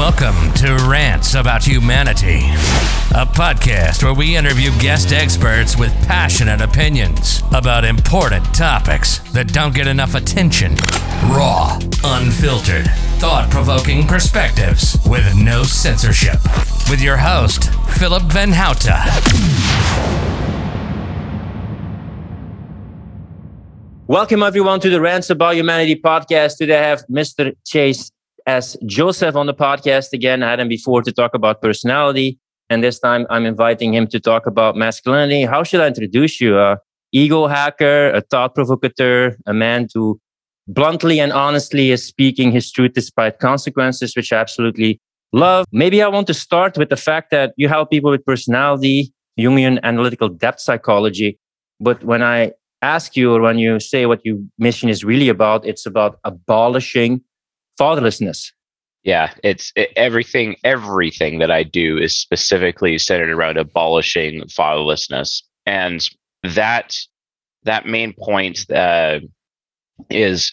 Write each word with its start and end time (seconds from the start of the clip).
Welcome 0.00 0.54
to 0.54 0.88
Rants 0.88 1.34
About 1.34 1.62
Humanity, 1.62 2.38
a 3.14 3.26
podcast 3.26 4.02
where 4.02 4.14
we 4.14 4.34
interview 4.34 4.70
guest 4.80 5.12
experts 5.12 5.76
with 5.76 5.92
passionate 6.08 6.62
opinions 6.62 7.42
about 7.52 7.84
important 7.84 8.42
topics 8.54 9.18
that 9.32 9.52
don't 9.52 9.74
get 9.74 9.86
enough 9.86 10.14
attention. 10.14 10.74
Raw, 11.24 11.78
unfiltered, 12.02 12.86
thought 13.18 13.50
provoking 13.50 14.06
perspectives 14.06 14.96
with 15.06 15.36
no 15.36 15.64
censorship. 15.64 16.38
With 16.88 17.02
your 17.02 17.18
host, 17.18 17.70
Philip 17.98 18.22
Van 18.22 18.52
Houten. 18.52 18.96
Welcome 24.06 24.42
everyone 24.42 24.80
to 24.80 24.88
the 24.88 24.98
Rants 24.98 25.28
About 25.28 25.56
Humanity 25.56 25.96
podcast. 25.96 26.56
Today 26.56 26.78
I 26.78 26.84
have 26.84 27.04
Mr. 27.06 27.54
Chase 27.66 28.10
S. 28.46 28.76
Joseph 28.86 29.36
on 29.36 29.46
the 29.46 29.54
podcast 29.54 30.12
again. 30.12 30.42
I 30.42 30.50
had 30.50 30.60
him 30.60 30.68
before 30.68 31.02
to 31.02 31.12
talk 31.12 31.34
about 31.34 31.62
personality, 31.62 32.38
and 32.68 32.82
this 32.82 32.98
time 32.98 33.26
I'm 33.30 33.46
inviting 33.46 33.94
him 33.94 34.06
to 34.08 34.20
talk 34.20 34.46
about 34.46 34.76
masculinity. 34.76 35.44
How 35.44 35.62
should 35.62 35.80
I 35.80 35.86
introduce 35.86 36.40
you? 36.40 36.58
A 36.58 36.78
ego 37.12 37.46
hacker, 37.46 38.10
a 38.10 38.20
thought 38.20 38.54
provocateur, 38.54 39.36
a 39.46 39.52
man 39.52 39.88
who 39.92 40.20
bluntly 40.68 41.18
and 41.18 41.32
honestly 41.32 41.90
is 41.90 42.04
speaking 42.04 42.52
his 42.52 42.70
truth 42.70 42.92
despite 42.94 43.38
consequences, 43.38 44.14
which 44.14 44.32
I 44.32 44.36
absolutely 44.36 45.00
love. 45.32 45.66
Maybe 45.72 46.02
I 46.02 46.08
want 46.08 46.26
to 46.28 46.34
start 46.34 46.78
with 46.78 46.88
the 46.88 46.96
fact 46.96 47.30
that 47.30 47.52
you 47.56 47.68
help 47.68 47.90
people 47.90 48.10
with 48.10 48.24
personality, 48.24 49.12
Jungian 49.38 49.80
analytical 49.82 50.28
depth 50.28 50.60
psychology. 50.60 51.38
But 51.80 52.04
when 52.04 52.22
I 52.22 52.52
ask 52.82 53.16
you 53.16 53.34
or 53.34 53.40
when 53.40 53.58
you 53.58 53.80
say 53.80 54.06
what 54.06 54.24
your 54.24 54.38
mission 54.58 54.88
is 54.88 55.04
really 55.04 55.28
about, 55.28 55.66
it's 55.66 55.86
about 55.86 56.18
abolishing 56.24 57.22
fatherlessness. 57.80 58.52
Yeah, 59.02 59.32
it's 59.42 59.72
it, 59.76 59.90
everything. 59.96 60.56
Everything 60.62 61.38
that 61.38 61.50
I 61.50 61.62
do 61.62 61.96
is 61.96 62.18
specifically 62.18 62.98
centered 62.98 63.30
around 63.30 63.56
abolishing 63.56 64.42
fatherlessness, 64.42 65.42
and 65.64 66.06
that 66.42 66.94
that 67.64 67.86
main 67.86 68.12
point 68.12 68.70
uh, 68.70 69.20
is 70.10 70.52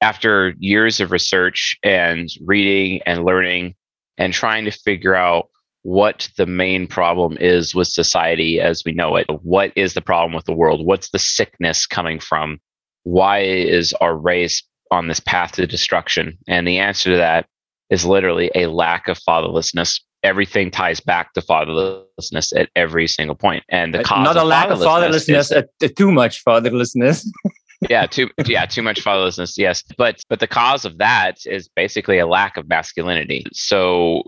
after 0.00 0.54
years 0.58 1.00
of 1.00 1.12
research 1.12 1.76
and 1.82 2.28
reading 2.44 3.00
and 3.06 3.24
learning 3.24 3.74
and 4.18 4.32
trying 4.32 4.64
to 4.64 4.70
figure 4.70 5.14
out 5.14 5.48
what 5.82 6.28
the 6.36 6.46
main 6.46 6.86
problem 6.88 7.36
is 7.40 7.74
with 7.74 7.86
society 7.86 8.60
as 8.60 8.82
we 8.84 8.92
know 8.92 9.14
it. 9.14 9.26
What 9.42 9.72
is 9.76 9.94
the 9.94 10.00
problem 10.00 10.34
with 10.34 10.44
the 10.44 10.52
world? 10.52 10.84
What's 10.84 11.10
the 11.10 11.18
sickness 11.18 11.86
coming 11.86 12.18
from? 12.18 12.58
Why 13.04 13.40
is 13.42 13.92
our 14.00 14.16
race 14.16 14.64
on 14.90 15.08
this 15.08 15.20
path 15.20 15.52
to 15.52 15.66
destruction? 15.66 16.38
And 16.48 16.66
the 16.66 16.78
answer 16.78 17.10
to 17.10 17.16
that 17.16 17.46
is 17.90 18.04
literally 18.04 18.50
a 18.54 18.66
lack 18.66 19.08
of 19.08 19.18
fatherlessness. 19.18 20.00
Everything 20.22 20.70
ties 20.70 21.00
back 21.00 21.32
to 21.34 21.40
fatherlessness 21.40 22.58
at 22.58 22.68
every 22.74 23.06
single 23.06 23.36
point. 23.36 23.64
And 23.68 23.94
the 23.94 24.02
cause 24.02 24.24
not 24.24 24.36
a 24.36 24.44
lack 24.44 24.70
of 24.70 24.78
fatherlessness, 24.78 25.52
is, 25.52 25.52
uh, 25.52 25.88
too 25.96 26.10
much 26.10 26.44
fatherlessness. 26.44 27.26
yeah, 27.90 28.06
too 28.06 28.30
yeah, 28.44 28.66
too 28.66 28.82
much 28.82 29.04
fatherlessness. 29.04 29.54
Yes, 29.56 29.84
but 29.96 30.20
but 30.28 30.40
the 30.40 30.48
cause 30.48 30.84
of 30.84 30.98
that 30.98 31.38
is 31.46 31.68
basically 31.68 32.18
a 32.18 32.26
lack 32.26 32.56
of 32.56 32.68
masculinity. 32.68 33.44
So 33.52 34.24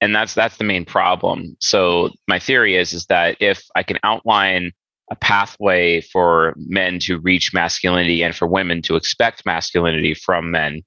and 0.00 0.14
that's 0.14 0.34
that's 0.34 0.56
the 0.56 0.64
main 0.64 0.84
problem 0.84 1.56
so 1.60 2.10
my 2.26 2.38
theory 2.38 2.76
is 2.76 2.92
is 2.92 3.06
that 3.06 3.36
if 3.40 3.62
i 3.74 3.82
can 3.82 3.98
outline 4.02 4.72
a 5.10 5.16
pathway 5.16 6.00
for 6.00 6.54
men 6.56 6.98
to 7.00 7.18
reach 7.18 7.52
masculinity 7.54 8.22
and 8.22 8.34
for 8.34 8.46
women 8.46 8.82
to 8.82 8.96
expect 8.96 9.46
masculinity 9.46 10.14
from 10.14 10.50
men 10.50 10.82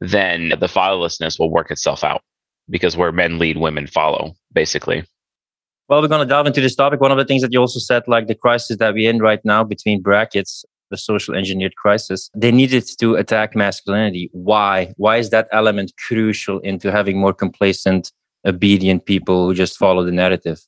then 0.00 0.50
the 0.60 0.66
fatherlessness 0.66 1.38
will 1.38 1.50
work 1.50 1.70
itself 1.70 2.02
out 2.02 2.22
because 2.68 2.96
where 2.96 3.12
men 3.12 3.38
lead 3.38 3.58
women 3.58 3.86
follow 3.86 4.34
basically. 4.52 5.04
Well 5.88 6.00
we're 6.00 6.08
going 6.08 6.26
to 6.26 6.26
delve 6.26 6.46
into 6.46 6.60
this 6.60 6.74
topic. 6.74 7.00
One 7.00 7.12
of 7.12 7.18
the 7.18 7.24
things 7.24 7.42
that 7.42 7.52
you 7.52 7.60
also 7.60 7.80
said 7.80 8.04
like 8.06 8.26
the 8.26 8.34
crisis 8.34 8.76
that 8.78 8.94
we're 8.94 9.10
in 9.10 9.18
right 9.18 9.44
now 9.44 9.64
between 9.64 10.00
brackets 10.02 10.64
the 10.90 10.96
social 10.96 11.36
engineered 11.36 11.76
crisis 11.76 12.30
they 12.34 12.50
needed 12.50 12.84
to 12.98 13.14
attack 13.14 13.54
masculinity. 13.54 14.28
Why? 14.32 14.92
Why 14.96 15.18
is 15.18 15.30
that 15.30 15.48
element 15.52 15.92
crucial 16.06 16.58
into 16.60 16.90
having 16.90 17.18
more 17.18 17.34
complacent 17.34 18.10
obedient 18.46 19.04
people 19.06 19.46
who 19.46 19.54
just 19.54 19.78
follow 19.78 20.04
the 20.04 20.12
narrative? 20.12 20.60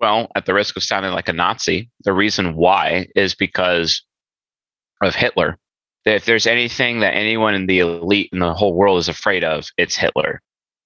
Well, 0.00 0.30
at 0.34 0.44
the 0.46 0.54
risk 0.54 0.76
of 0.76 0.82
sounding 0.82 1.12
like 1.12 1.28
a 1.28 1.32
Nazi, 1.32 1.90
the 2.04 2.12
reason 2.12 2.54
why 2.54 3.08
is 3.14 3.34
because 3.34 4.02
of 5.02 5.14
Hitler. 5.14 5.58
If 6.04 6.24
there's 6.24 6.46
anything 6.46 7.00
that 7.00 7.14
anyone 7.14 7.54
in 7.54 7.66
the 7.66 7.80
elite 7.80 8.30
in 8.32 8.38
the 8.38 8.54
whole 8.54 8.74
world 8.74 8.98
is 8.98 9.08
afraid 9.08 9.42
of, 9.42 9.66
it's 9.76 9.96
Hitler. 9.96 10.40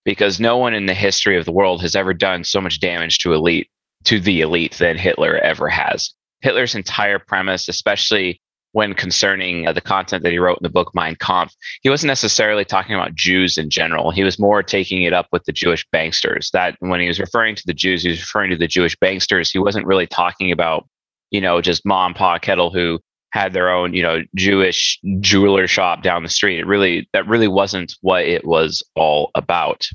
Because 0.04 0.40
no 0.40 0.56
one 0.56 0.74
in 0.74 0.86
the 0.86 0.94
history 0.94 1.36
of 1.36 1.44
the 1.44 1.52
world 1.52 1.82
has 1.82 1.94
ever 1.94 2.14
done 2.14 2.44
so 2.44 2.60
much 2.60 2.80
damage 2.80 3.18
to 3.18 3.34
elite 3.34 3.68
to 4.04 4.18
the 4.18 4.40
elite 4.40 4.76
than 4.78 4.96
Hitler 4.96 5.36
ever 5.38 5.68
has. 5.68 6.14
Hitler's 6.40 6.74
entire 6.74 7.18
premise, 7.18 7.68
especially 7.68 8.40
when 8.72 8.94
concerning 8.94 9.66
uh, 9.66 9.72
the 9.72 9.80
content 9.80 10.22
that 10.22 10.32
he 10.32 10.38
wrote 10.38 10.58
in 10.58 10.62
the 10.62 10.70
book 10.70 10.92
Mein 10.94 11.16
Kampf, 11.16 11.54
he 11.82 11.90
wasn't 11.90 12.08
necessarily 12.08 12.64
talking 12.64 12.94
about 12.94 13.14
Jews 13.14 13.58
in 13.58 13.70
general. 13.70 14.10
He 14.10 14.24
was 14.24 14.38
more 14.38 14.62
taking 14.62 15.02
it 15.02 15.12
up 15.12 15.26
with 15.32 15.44
the 15.44 15.52
Jewish 15.52 15.86
banksters. 15.94 16.50
That 16.52 16.76
when 16.80 17.00
he 17.00 17.08
was 17.08 17.20
referring 17.20 17.56
to 17.56 17.62
the 17.66 17.74
Jews, 17.74 18.02
he 18.02 18.10
was 18.10 18.20
referring 18.20 18.50
to 18.50 18.56
the 18.56 18.68
Jewish 18.68 18.96
banksters. 18.98 19.52
He 19.52 19.58
wasn't 19.58 19.86
really 19.86 20.06
talking 20.06 20.52
about, 20.52 20.88
you 21.30 21.40
know, 21.40 21.60
just 21.60 21.84
mom 21.84 22.14
pa 22.14 22.38
kettle 22.38 22.70
who 22.70 23.00
had 23.32 23.52
their 23.52 23.70
own, 23.70 23.94
you 23.94 24.02
know, 24.02 24.22
Jewish 24.34 24.98
jeweler 25.20 25.66
shop 25.66 26.02
down 26.02 26.22
the 26.22 26.28
street. 26.28 26.58
It 26.58 26.66
really 26.66 27.08
that 27.12 27.26
really 27.28 27.48
wasn't 27.48 27.94
what 28.00 28.24
it 28.24 28.44
was 28.44 28.82
all 28.94 29.30
about. 29.34 29.86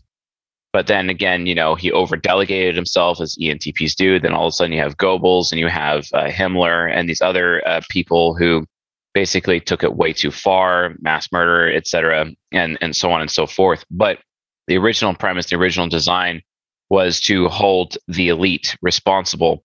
But 0.75 0.87
then 0.87 1.09
again, 1.09 1.45
you 1.45 1.55
know, 1.55 1.75
he 1.75 1.89
over 1.89 2.17
delegated 2.17 2.75
himself 2.75 3.21
as 3.21 3.37
ENTPs 3.41 3.95
do. 3.95 4.19
Then 4.19 4.33
all 4.33 4.47
of 4.47 4.49
a 4.49 4.51
sudden 4.51 4.73
you 4.73 4.81
have 4.81 4.97
Goebbels 4.97 5.53
and 5.53 5.57
you 5.57 5.69
have 5.69 6.07
uh, 6.13 6.25
Himmler 6.25 6.93
and 6.93 7.07
these 7.07 7.21
other 7.21 7.65
uh, 7.65 7.79
people 7.89 8.35
who 8.35 8.65
basically 9.13 9.61
took 9.61 9.83
it 9.83 9.95
way 9.95 10.11
too 10.11 10.31
far, 10.31 10.95
mass 10.99 11.31
murder, 11.31 11.71
et 11.71 11.87
cetera, 11.87 12.29
and, 12.51 12.77
and 12.81 12.93
so 12.93 13.09
on 13.09 13.21
and 13.21 13.31
so 13.31 13.47
forth. 13.47 13.85
But 13.89 14.19
the 14.67 14.77
original 14.77 15.15
premise, 15.15 15.45
the 15.45 15.55
original 15.55 15.87
design 15.87 16.41
was 16.89 17.21
to 17.21 17.47
hold 17.47 17.97
the 18.09 18.27
elite 18.27 18.75
responsible 18.81 19.63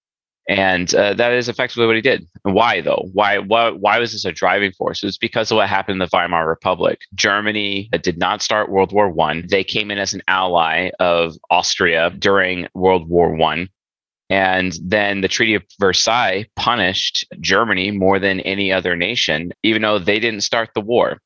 and 0.50 0.92
uh, 0.96 1.14
that 1.14 1.32
is 1.32 1.48
effectively 1.48 1.86
what 1.86 1.94
he 1.94 2.02
did. 2.02 2.26
Why 2.42 2.80
though? 2.80 3.08
Why, 3.12 3.38
why 3.38 3.70
why 3.70 4.00
was 4.00 4.10
this 4.10 4.24
a 4.24 4.32
driving 4.32 4.72
force? 4.72 5.00
It 5.00 5.06
was 5.06 5.16
because 5.16 5.52
of 5.52 5.56
what 5.56 5.68
happened 5.68 6.02
in 6.02 6.06
the 6.06 6.10
Weimar 6.12 6.48
Republic. 6.48 7.02
Germany 7.14 7.88
did 8.02 8.18
not 8.18 8.42
start 8.42 8.68
World 8.68 8.92
War 8.92 9.08
One. 9.08 9.46
They 9.48 9.62
came 9.62 9.92
in 9.92 9.98
as 9.98 10.12
an 10.12 10.22
ally 10.26 10.90
of 10.98 11.36
Austria 11.50 12.10
during 12.18 12.66
World 12.74 13.08
War 13.08 13.32
One. 13.32 13.68
And 14.28 14.76
then 14.82 15.20
the 15.20 15.28
Treaty 15.28 15.54
of 15.54 15.62
Versailles 15.78 16.46
punished 16.56 17.26
Germany 17.40 17.92
more 17.92 18.18
than 18.18 18.40
any 18.40 18.72
other 18.72 18.96
nation, 18.96 19.52
even 19.62 19.82
though 19.82 20.00
they 20.00 20.18
didn't 20.18 20.42
start 20.42 20.70
the 20.74 20.80
war. 20.80 21.18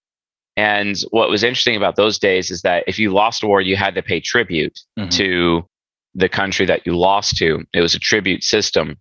And 0.56 0.96
what 1.10 1.30
was 1.30 1.42
interesting 1.42 1.76
about 1.76 1.96
those 1.96 2.18
days 2.18 2.50
is 2.50 2.60
that 2.62 2.84
if 2.86 2.98
you 2.98 3.10
lost 3.12 3.42
a 3.42 3.46
war, 3.46 3.62
you 3.62 3.76
had 3.76 3.94
to 3.94 4.02
pay 4.02 4.20
tribute 4.20 4.78
mm-hmm. 4.98 5.08
to 5.10 5.66
the 6.14 6.28
country 6.28 6.66
that 6.66 6.86
you 6.86 6.96
lost 6.96 7.36
to. 7.38 7.64
It 7.72 7.80
was 7.80 7.94
a 7.94 7.98
tribute 7.98 8.44
system. 8.44 8.98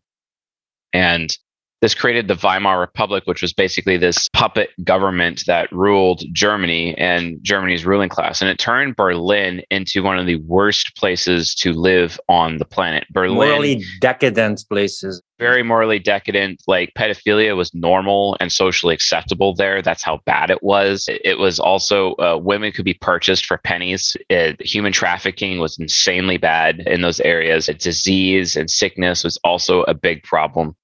And 0.93 1.35
this 1.83 1.93
created 1.93 2.29
the 2.29 2.35
Weimar 2.35 2.79
Republic, 2.79 3.23
which 3.25 3.41
was 3.41 3.51
basically 3.51 3.97
this 3.97 4.29
puppet 4.29 4.69
government 4.85 5.43
that 5.47 5.69
ruled 5.73 6.23
Germany 6.31 6.97
and 6.97 7.39
Germany's 7.41 7.85
ruling 7.85 8.07
class. 8.07 8.39
And 8.39 8.49
it 8.49 8.57
turned 8.57 8.95
Berlin 8.95 9.61
into 9.69 10.01
one 10.01 10.17
of 10.17 10.25
the 10.25 10.37
worst 10.37 10.95
places 10.95 11.53
to 11.55 11.73
live 11.73 12.17
on 12.29 12.57
the 12.57 12.63
planet. 12.63 13.05
Berlin. 13.11 13.35
Morally 13.35 13.83
decadent 13.99 14.63
places. 14.69 15.21
Very 15.39 15.61
morally 15.61 15.99
decadent. 15.99 16.61
Like 16.67 16.93
pedophilia 16.97 17.53
was 17.57 17.73
normal 17.73 18.37
and 18.39 18.49
socially 18.49 18.93
acceptable 18.93 19.53
there. 19.53 19.81
That's 19.81 20.03
how 20.03 20.21
bad 20.25 20.51
it 20.51 20.63
was. 20.63 21.09
It 21.09 21.37
was 21.37 21.59
also, 21.59 22.13
uh, 22.13 22.39
women 22.41 22.71
could 22.71 22.85
be 22.85 22.93
purchased 22.93 23.45
for 23.45 23.57
pennies. 23.57 24.15
It, 24.29 24.61
human 24.65 24.93
trafficking 24.93 25.59
was 25.59 25.77
insanely 25.77 26.37
bad 26.37 26.79
in 26.87 27.01
those 27.01 27.19
areas. 27.19 27.65
Disease 27.65 28.55
and 28.55 28.71
sickness 28.71 29.25
was 29.25 29.37
also 29.43 29.83
a 29.83 29.93
big 29.93 30.23
problem. 30.23 30.77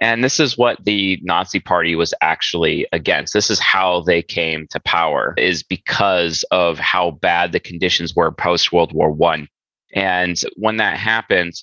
And 0.00 0.22
this 0.22 0.38
is 0.40 0.56
what 0.56 0.84
the 0.84 1.18
Nazi 1.22 1.60
party 1.60 1.94
was 1.96 2.14
actually 2.22 2.86
against. 2.92 3.34
This 3.34 3.50
is 3.50 3.58
how 3.58 4.02
they 4.02 4.22
came 4.22 4.66
to 4.70 4.80
power 4.80 5.34
is 5.36 5.62
because 5.62 6.44
of 6.50 6.78
how 6.78 7.12
bad 7.12 7.52
the 7.52 7.60
conditions 7.60 8.14
were 8.14 8.30
post 8.30 8.72
World 8.72 8.92
War 8.92 9.10
1. 9.10 9.48
And 9.94 10.40
when 10.56 10.76
that 10.76 10.98
happened, 10.98 11.54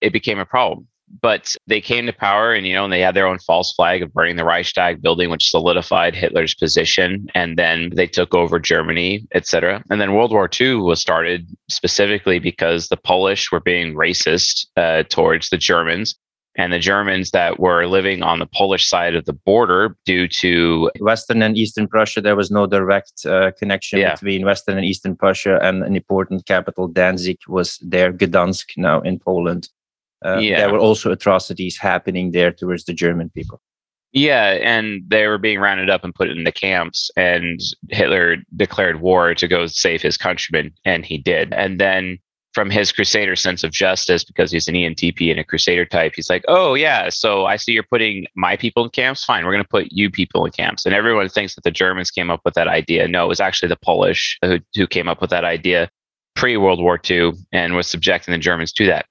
it 0.00 0.12
became 0.12 0.38
a 0.38 0.46
problem. 0.46 0.86
But 1.22 1.56
they 1.66 1.80
came 1.80 2.06
to 2.06 2.12
power 2.12 2.54
and 2.54 2.64
you 2.64 2.72
know, 2.72 2.84
and 2.84 2.92
they 2.92 3.00
had 3.00 3.16
their 3.16 3.26
own 3.26 3.40
false 3.40 3.72
flag 3.72 4.00
of 4.00 4.12
burning 4.12 4.36
the 4.36 4.44
Reichstag 4.44 5.02
building, 5.02 5.28
which 5.28 5.50
solidified 5.50 6.14
Hitler's 6.14 6.54
position. 6.54 7.26
And 7.34 7.58
then 7.58 7.90
they 7.92 8.06
took 8.06 8.32
over 8.32 8.60
Germany, 8.60 9.26
etc. 9.34 9.82
And 9.90 10.00
then 10.00 10.14
World 10.14 10.30
War 10.30 10.48
II 10.60 10.76
was 10.76 11.00
started 11.00 11.48
specifically 11.68 12.38
because 12.38 12.86
the 12.86 12.96
Polish 12.96 13.50
were 13.50 13.58
being 13.58 13.96
racist 13.96 14.66
uh, 14.76 15.02
towards 15.08 15.48
the 15.48 15.58
Germans 15.58 16.14
And 16.56 16.72
the 16.72 16.80
Germans 16.80 17.30
that 17.30 17.60
were 17.60 17.86
living 17.86 18.22
on 18.22 18.40
the 18.40 18.46
Polish 18.46 18.88
side 18.88 19.14
of 19.14 19.24
the 19.24 19.32
border 19.32 19.96
due 20.04 20.26
to 20.28 20.90
Western 20.98 21.42
and 21.42 21.56
Eastern 21.56 21.86
Prussia, 21.86 22.20
there 22.20 22.34
was 22.36 22.50
no 22.50 22.66
direct 22.66 23.24
uh, 23.24 23.52
connection 23.58 24.00
Yeah. 24.00 24.14
between 24.14 24.44
Western 24.44 24.76
and 24.76 24.84
Eastern 24.84 25.14
Prussia, 25.16 25.60
and 25.62 25.84
an 25.84 25.94
important 25.94 26.46
capital, 26.46 26.88
Danzig, 26.88 27.38
was 27.46 27.78
there, 27.80 28.12
Gdansk 28.12 28.76
now 28.76 29.00
in 29.00 29.20
Poland. 29.20 29.68
Uh, 30.24 30.38
Yeah. 30.38 30.56
There 30.60 30.72
were 30.72 30.78
also 30.78 31.12
atrocities 31.12 31.78
happening 31.78 32.32
there 32.32 32.50
towards 32.52 32.84
the 32.84 32.94
German 32.94 33.30
people. 33.30 33.60
Yeah, 34.12 34.58
and 34.60 35.02
they 35.06 35.28
were 35.28 35.38
being 35.38 35.60
rounded 35.60 35.88
up 35.88 36.02
and 36.02 36.12
put 36.12 36.30
into 36.30 36.50
camps, 36.50 37.12
and 37.16 37.60
Hitler 37.90 38.38
declared 38.56 39.00
war 39.00 39.34
to 39.36 39.46
go 39.46 39.66
save 39.68 40.02
his 40.02 40.16
countrymen, 40.16 40.72
and 40.84 41.06
he 41.06 41.16
did. 41.16 41.52
And 41.54 41.78
then, 41.78 42.18
from 42.52 42.70
his 42.70 42.90
crusader 42.90 43.36
sense 43.36 43.62
of 43.62 43.70
justice, 43.70 44.24
because 44.24 44.50
he's 44.50 44.66
an 44.66 44.74
ENTP 44.74 45.30
and 45.30 45.38
a 45.38 45.44
crusader 45.44 45.84
type, 45.84 46.12
he's 46.16 46.30
like, 46.30 46.44
"Oh 46.48 46.74
yeah, 46.74 47.08
so 47.08 47.46
I 47.46 47.56
see 47.56 47.72
you're 47.72 47.84
putting 47.84 48.26
my 48.34 48.56
people 48.56 48.84
in 48.84 48.90
camps. 48.90 49.24
Fine, 49.24 49.44
we're 49.44 49.52
going 49.52 49.64
to 49.64 49.68
put 49.68 49.92
you 49.92 50.10
people 50.10 50.44
in 50.44 50.52
camps." 50.52 50.84
And 50.84 50.94
everyone 50.94 51.28
thinks 51.28 51.54
that 51.54 51.64
the 51.64 51.70
Germans 51.70 52.10
came 52.10 52.30
up 52.30 52.40
with 52.44 52.54
that 52.54 52.68
idea. 52.68 53.06
No, 53.08 53.24
it 53.24 53.28
was 53.28 53.40
actually 53.40 53.68
the 53.68 53.78
Polish 53.84 54.38
who, 54.42 54.58
who 54.74 54.86
came 54.86 55.08
up 55.08 55.20
with 55.20 55.30
that 55.30 55.44
idea 55.44 55.90
pre 56.34 56.56
World 56.56 56.80
War 56.80 56.98
II 57.08 57.32
and 57.52 57.74
was 57.74 57.86
subjecting 57.86 58.32
the 58.32 58.38
Germans 58.38 58.72
to 58.72 58.86
that. 58.86 59.06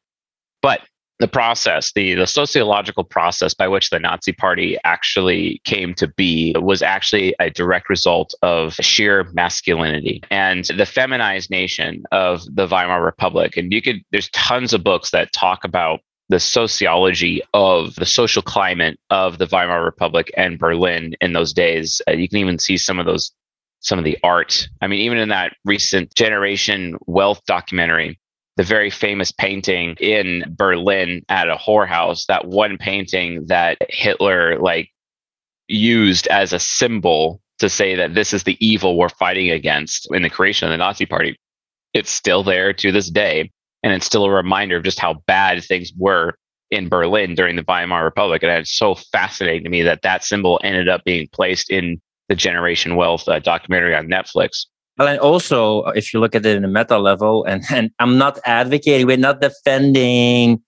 But 0.61 0.81
the 1.19 1.27
process, 1.27 1.91
the, 1.93 2.15
the 2.15 2.25
sociological 2.25 3.03
process 3.03 3.53
by 3.53 3.67
which 3.67 3.89
the 3.89 3.99
Nazi 3.99 4.31
Party 4.31 4.77
actually 4.85 5.61
came 5.65 5.93
to 5.95 6.07
be 6.07 6.55
was 6.57 6.81
actually 6.81 7.35
a 7.39 7.49
direct 7.49 7.89
result 7.89 8.33
of 8.41 8.73
sheer 8.75 9.25
masculinity 9.33 10.23
and 10.31 10.65
the 10.65 10.85
feminized 10.85 11.49
nation 11.49 12.03
of 12.13 12.43
the 12.55 12.67
Weimar 12.67 13.03
Republic. 13.03 13.57
And 13.57 13.71
you 13.71 13.81
could, 13.81 14.01
there's 14.11 14.29
tons 14.29 14.73
of 14.73 14.83
books 14.83 15.11
that 15.11 15.33
talk 15.33 15.65
about 15.65 15.99
the 16.29 16.39
sociology 16.39 17.41
of 17.53 17.95
the 17.95 18.05
social 18.05 18.41
climate 18.41 18.97
of 19.09 19.39
the 19.39 19.47
Weimar 19.51 19.83
Republic 19.83 20.31
and 20.37 20.57
Berlin 20.57 21.15
in 21.19 21.33
those 21.33 21.51
days. 21.51 22.01
Uh, 22.07 22.11
you 22.11 22.29
can 22.29 22.37
even 22.37 22.59
see 22.59 22.77
some 22.77 22.99
of 22.99 23.05
those, 23.05 23.31
some 23.81 23.99
of 23.99 24.05
the 24.05 24.17
art. 24.23 24.69
I 24.81 24.87
mean, 24.87 25.01
even 25.01 25.17
in 25.17 25.29
that 25.29 25.57
recent 25.65 26.13
Generation 26.15 26.97
Wealth 27.07 27.41
documentary, 27.45 28.19
the 28.59 28.63
very 28.65 28.89
famous 28.89 29.31
painting 29.31 29.95
in 30.01 30.43
Berlin 30.49 31.23
at 31.29 31.47
a 31.47 31.55
whorehouse, 31.55 32.25
that 32.25 32.43
one 32.43 32.77
painting 32.77 33.45
that 33.45 33.77
Hitler 33.87 34.59
like 34.59 34.89
used 35.69 36.27
as 36.27 36.51
a 36.51 36.59
symbol 36.59 37.39
to 37.59 37.69
say 37.69 37.95
that 37.95 38.15
this 38.15 38.33
is 38.33 38.43
the 38.43 38.57
evil 38.59 38.97
we're 38.97 39.07
fighting 39.07 39.49
against 39.49 40.13
in 40.13 40.23
the 40.23 40.29
creation 40.29 40.67
of 40.67 40.73
the 40.73 40.77
Nazi 40.77 41.05
party. 41.05 41.39
It's 41.93 42.11
still 42.11 42.43
there 42.43 42.73
to 42.73 42.91
this 42.91 43.09
day. 43.09 43.49
And 43.81 43.93
it's 43.93 44.05
still 44.05 44.25
a 44.25 44.29
reminder 44.29 44.75
of 44.75 44.83
just 44.83 44.99
how 44.99 45.23
bad 45.25 45.63
things 45.63 45.93
were 45.97 46.35
in 46.69 46.89
Berlin 46.89 47.35
during 47.35 47.55
the 47.55 47.63
Weimar 47.65 48.03
Republic. 48.03 48.43
And 48.43 48.51
it's 48.51 48.77
so 48.77 48.93
fascinating 48.93 49.63
to 49.63 49.69
me 49.69 49.83
that 49.83 50.01
that 50.01 50.25
symbol 50.25 50.59
ended 50.65 50.89
up 50.89 51.05
being 51.05 51.29
placed 51.31 51.69
in 51.69 52.01
the 52.27 52.35
Generation 52.35 52.97
Wealth 52.97 53.25
uh, 53.29 53.39
documentary 53.39 53.95
on 53.95 54.07
Netflix. 54.07 54.65
Well, 54.99 55.07
and 55.07 55.19
also, 55.19 55.83
uh, 55.83 55.91
if 55.95 56.13
you 56.13 56.19
look 56.19 56.35
at 56.35 56.45
it 56.45 56.57
in 56.57 56.65
a 56.65 56.67
meta 56.67 56.97
level, 56.97 57.45
and, 57.45 57.63
and 57.71 57.89
I'm 57.99 58.17
not 58.17 58.37
advocating, 58.45 59.07
we're 59.07 59.15
not 59.15 59.39
defending 59.39 60.61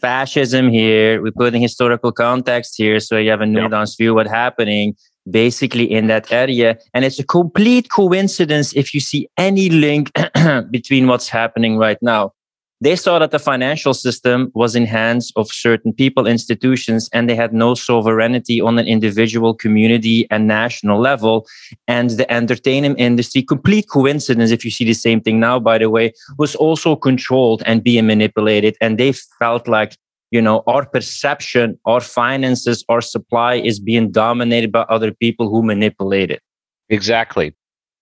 fascism 0.00 0.70
here. 0.70 1.22
We're 1.22 1.32
putting 1.32 1.60
historical 1.60 2.10
context 2.10 2.74
here 2.78 2.98
so 2.98 3.18
you 3.18 3.28
have 3.30 3.42
a 3.42 3.46
Yeah. 3.46 3.68
nuanced 3.68 3.98
view 3.98 4.10
of 4.12 4.16
what's 4.16 4.30
happening 4.30 4.94
basically 5.30 5.84
in 5.90 6.06
that 6.08 6.32
area. 6.32 6.78
And 6.94 7.04
it's 7.04 7.18
a 7.18 7.24
complete 7.24 7.90
coincidence 7.90 8.74
if 8.74 8.92
you 8.94 9.00
see 9.00 9.28
any 9.36 9.68
link 9.68 10.10
between 10.70 11.06
what's 11.06 11.28
happening 11.28 11.76
right 11.76 11.98
now. 12.02 12.32
They 12.80 12.96
saw 12.96 13.18
that 13.18 13.30
the 13.30 13.38
financial 13.38 13.94
system 13.94 14.50
was 14.54 14.74
in 14.74 14.84
hands 14.84 15.32
of 15.36 15.48
certain 15.48 15.92
people, 15.92 16.26
institutions, 16.26 17.08
and 17.12 17.28
they 17.28 17.34
had 17.34 17.54
no 17.54 17.74
sovereignty 17.74 18.60
on 18.60 18.78
an 18.78 18.86
individual, 18.86 19.54
community, 19.54 20.26
and 20.30 20.46
national 20.46 21.00
level. 21.00 21.46
And 21.86 22.10
the 22.10 22.30
entertainment 22.30 22.98
industry 22.98 23.42
complete 23.42 23.88
coincidence 23.88 24.50
if 24.50 24.64
you 24.64 24.70
see 24.70 24.84
the 24.84 24.92
same 24.94 25.20
thing 25.20 25.40
now 25.40 25.58
by 25.60 25.78
the 25.78 25.88
way 25.88 26.12
was 26.36 26.54
also 26.56 26.96
controlled 26.96 27.62
and 27.64 27.82
being 27.82 28.06
manipulated. 28.06 28.76
And 28.80 28.98
they 28.98 29.12
felt 29.12 29.68
like 29.68 29.96
you 30.30 30.42
know 30.42 30.62
our 30.66 30.84
perception 30.84 31.78
our 31.84 32.00
finances 32.00 32.84
our 32.88 33.00
supply 33.00 33.54
is 33.54 33.78
being 33.78 34.10
dominated 34.10 34.72
by 34.72 34.80
other 34.82 35.12
people 35.12 35.48
who 35.48 35.62
manipulate 35.62 36.30
it. 36.30 36.42
Exactly. 36.88 37.54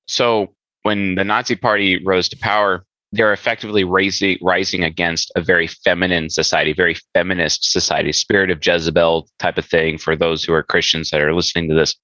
So 0.07 0.55
when 0.83 1.15
the 1.15 1.25
Nazi 1.25 1.57
Party 1.57 2.03
rose 2.05 2.29
to 2.31 2.37
power, 2.37 2.85
they're 3.13 3.33
effectively 3.33 3.85
raising, 3.85 4.39
rising 4.41 4.83
against 4.83 5.31
a 5.37 5.43
very 5.43 5.67
feminine 5.67 6.31
society, 6.31 6.73
very 6.73 6.97
feminist 7.15 7.71
society, 7.71 8.11
spirit 8.11 8.51
of 8.51 8.65
Jezebel 8.65 9.29
type 9.39 9.59
of 9.59 9.67
thing. 9.67 9.99
For 9.99 10.17
those 10.17 10.43
who 10.43 10.55
are 10.55 10.63
Christians 10.63 11.11
that 11.11 11.21
are 11.21 11.35
listening 11.35 11.69
to 11.69 11.75
this, 11.75 11.95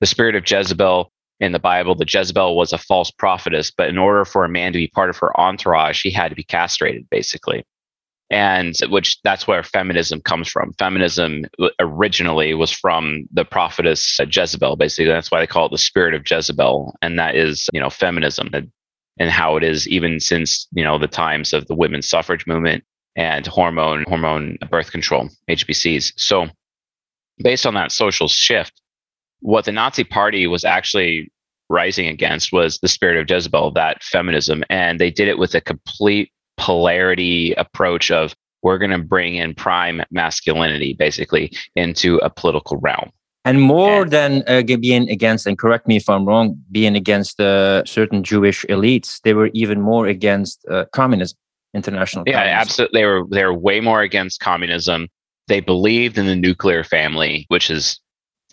the 0.00 0.06
spirit 0.06 0.34
of 0.34 0.48
Jezebel 0.48 1.10
in 1.38 1.52
the 1.52 1.58
Bible, 1.60 1.94
the 1.94 2.06
Jezebel 2.08 2.56
was 2.56 2.72
a 2.72 2.78
false 2.78 3.10
prophetess, 3.12 3.70
but 3.70 3.88
in 3.88 3.98
order 3.98 4.24
for 4.24 4.44
a 4.44 4.48
man 4.48 4.72
to 4.72 4.78
be 4.78 4.88
part 4.88 5.08
of 5.08 5.16
her 5.18 5.38
entourage, 5.38 6.02
he 6.02 6.10
had 6.10 6.28
to 6.30 6.34
be 6.34 6.44
castrated, 6.44 7.08
basically. 7.10 7.64
And 8.28 8.74
which 8.88 9.20
that's 9.22 9.46
where 9.46 9.62
feminism 9.62 10.20
comes 10.20 10.48
from. 10.48 10.72
Feminism 10.80 11.44
originally 11.78 12.54
was 12.54 12.72
from 12.72 13.28
the 13.32 13.44
prophetess 13.44 14.18
Jezebel, 14.18 14.74
basically. 14.74 15.12
That's 15.12 15.30
why 15.30 15.38
they 15.38 15.46
call 15.46 15.66
it 15.66 15.70
the 15.70 15.78
spirit 15.78 16.12
of 16.12 16.28
Jezebel. 16.28 16.96
And 17.02 17.20
that 17.20 17.36
is, 17.36 17.68
you 17.72 17.78
know, 17.78 17.88
feminism 17.88 18.48
and, 19.18 19.30
how 19.30 19.56
it 19.56 19.62
is 19.62 19.88
even 19.88 20.20
since, 20.20 20.66
you 20.72 20.84
know, 20.84 20.98
the 20.98 21.08
times 21.08 21.52
of 21.52 21.66
the 21.66 21.74
women's 21.74 22.08
suffrage 22.08 22.46
movement 22.46 22.84
and 23.16 23.46
hormone, 23.46 24.04
hormone 24.06 24.58
birth 24.70 24.90
control, 24.90 25.28
HBCs. 25.48 26.12
So 26.16 26.46
based 27.38 27.66
on 27.66 27.74
that 27.74 27.92
social 27.92 28.28
shift, 28.28 28.80
what 29.40 29.64
the 29.64 29.72
Nazi 29.72 30.04
party 30.04 30.46
was 30.46 30.64
actually 30.64 31.30
rising 31.68 32.06
against 32.08 32.52
was 32.52 32.78
the 32.78 32.88
spirit 32.88 33.16
of 33.16 33.28
Jezebel, 33.28 33.72
that 33.72 34.02
feminism. 34.02 34.62
And 34.70 35.00
they 35.00 35.10
did 35.10 35.28
it 35.28 35.38
with 35.38 35.54
a 35.54 35.60
complete 35.60 36.30
polarity 36.56 37.52
approach 37.54 38.10
of 38.10 38.34
we're 38.62 38.78
going 38.78 38.90
to 38.90 38.98
bring 38.98 39.36
in 39.36 39.54
prime 39.54 40.02
masculinity 40.10 40.94
basically 40.94 41.52
into 41.74 42.16
a 42.18 42.30
political 42.30 42.78
realm. 42.78 43.10
And 43.48 43.56
more 43.62 44.02
And- 44.02 44.10
than 44.16 44.30
uh, 44.52 44.62
being 44.88 45.04
against 45.16 45.42
and 45.48 45.56
correct 45.64 45.84
me 45.90 45.96
if 46.02 46.06
i'm 46.14 46.24
wrong 46.30 46.46
being 46.78 46.94
against 47.02 47.34
uh, 47.40 47.84
certain 47.96 48.20
jewish 48.30 48.58
elites 48.74 49.10
they 49.24 49.34
were 49.38 49.50
even 49.62 49.78
more 49.90 50.04
against 50.16 50.56
uh, 50.74 50.84
communism 51.00 51.38
international 51.80 52.24
Yeah, 52.26 52.34
communism. 52.38 52.60
absolutely. 52.62 53.00
They 53.00 53.06
were 53.10 53.22
they 53.34 53.44
were 53.48 53.56
way 53.68 53.78
more 53.88 54.00
against 54.08 54.34
communism. 54.50 55.00
They 55.52 55.60
believed 55.72 56.14
in 56.20 56.26
the 56.32 56.38
nuclear 56.48 56.82
family, 56.96 57.34
which 57.54 57.66
is 57.76 57.84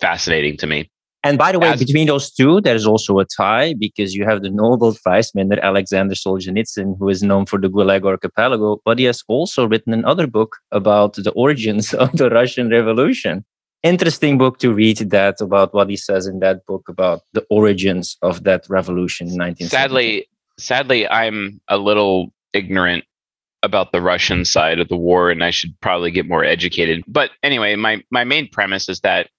fascinating 0.05 0.55
to 0.61 0.67
me. 0.73 0.79
And 1.27 1.37
by 1.37 1.49
the 1.53 1.59
way, 1.63 1.69
As- 1.69 1.79
between 1.85 2.07
those 2.07 2.27
two, 2.39 2.53
there's 2.65 2.85
also 2.85 3.11
a 3.19 3.25
tie 3.39 3.69
because 3.85 4.09
you 4.17 4.23
have 4.29 4.39
the 4.45 4.49
Nobel 4.49 4.91
Prize 5.03 5.31
winner 5.33 5.57
Alexander 5.71 6.15
Solzhenitsyn, 6.15 6.97
who 6.99 7.07
is 7.15 7.23
known 7.23 7.45
for 7.45 7.57
the 7.63 7.69
Gulag 7.69 8.03
Archipelago, 8.13 8.69
but 8.83 8.99
he 8.99 9.05
has 9.05 9.23
also 9.29 9.59
written 9.71 9.93
another 9.93 10.27
book 10.27 10.51
about 10.71 11.11
the 11.25 11.31
origins 11.31 11.93
of 12.03 12.11
the 12.19 12.29
Russian 12.29 12.69
Revolution. 12.69 13.45
Interesting 13.83 14.37
book 14.37 14.59
to 14.59 14.73
read 14.73 14.97
that 14.97 15.41
about 15.41 15.73
what 15.73 15.89
he 15.89 15.97
says 15.97 16.25
in 16.25 16.39
that 16.39 16.65
book 16.65 16.87
about 16.87 17.23
the 17.33 17.45
origins 17.49 18.17
of 18.21 18.45
that 18.45 18.65
revolution 18.69 19.27
in 19.27 19.33
1970. 19.33 19.67
Sadly, 19.67 20.27
sadly, 20.57 21.07
I'm 21.09 21.59
a 21.67 21.77
little 21.77 22.31
ignorant 22.53 23.03
about 23.61 23.91
the 23.91 24.01
Russian 24.01 24.45
side 24.45 24.79
of 24.79 24.87
the 24.87 24.95
war, 24.95 25.29
and 25.29 25.43
I 25.43 25.51
should 25.51 25.77
probably 25.81 26.11
get 26.11 26.27
more 26.27 26.45
educated. 26.45 27.03
But 27.07 27.31
anyway, 27.43 27.75
my 27.75 28.01
my 28.09 28.23
main 28.23 28.47
premise 28.47 28.87
is 28.87 29.01
that 29.01 29.29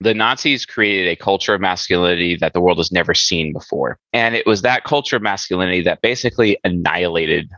the 0.00 0.14
Nazis 0.14 0.66
created 0.66 1.08
a 1.10 1.16
culture 1.16 1.54
of 1.54 1.60
masculinity 1.60 2.36
that 2.36 2.52
the 2.52 2.60
world 2.60 2.78
has 2.78 2.92
never 2.92 3.14
seen 3.14 3.52
before, 3.52 3.98
and 4.12 4.36
it 4.36 4.46
was 4.46 4.62
that 4.62 4.84
culture 4.84 5.16
of 5.16 5.22
masculinity 5.22 5.82
that 5.82 6.02
basically 6.02 6.58
annihilated 6.62 7.50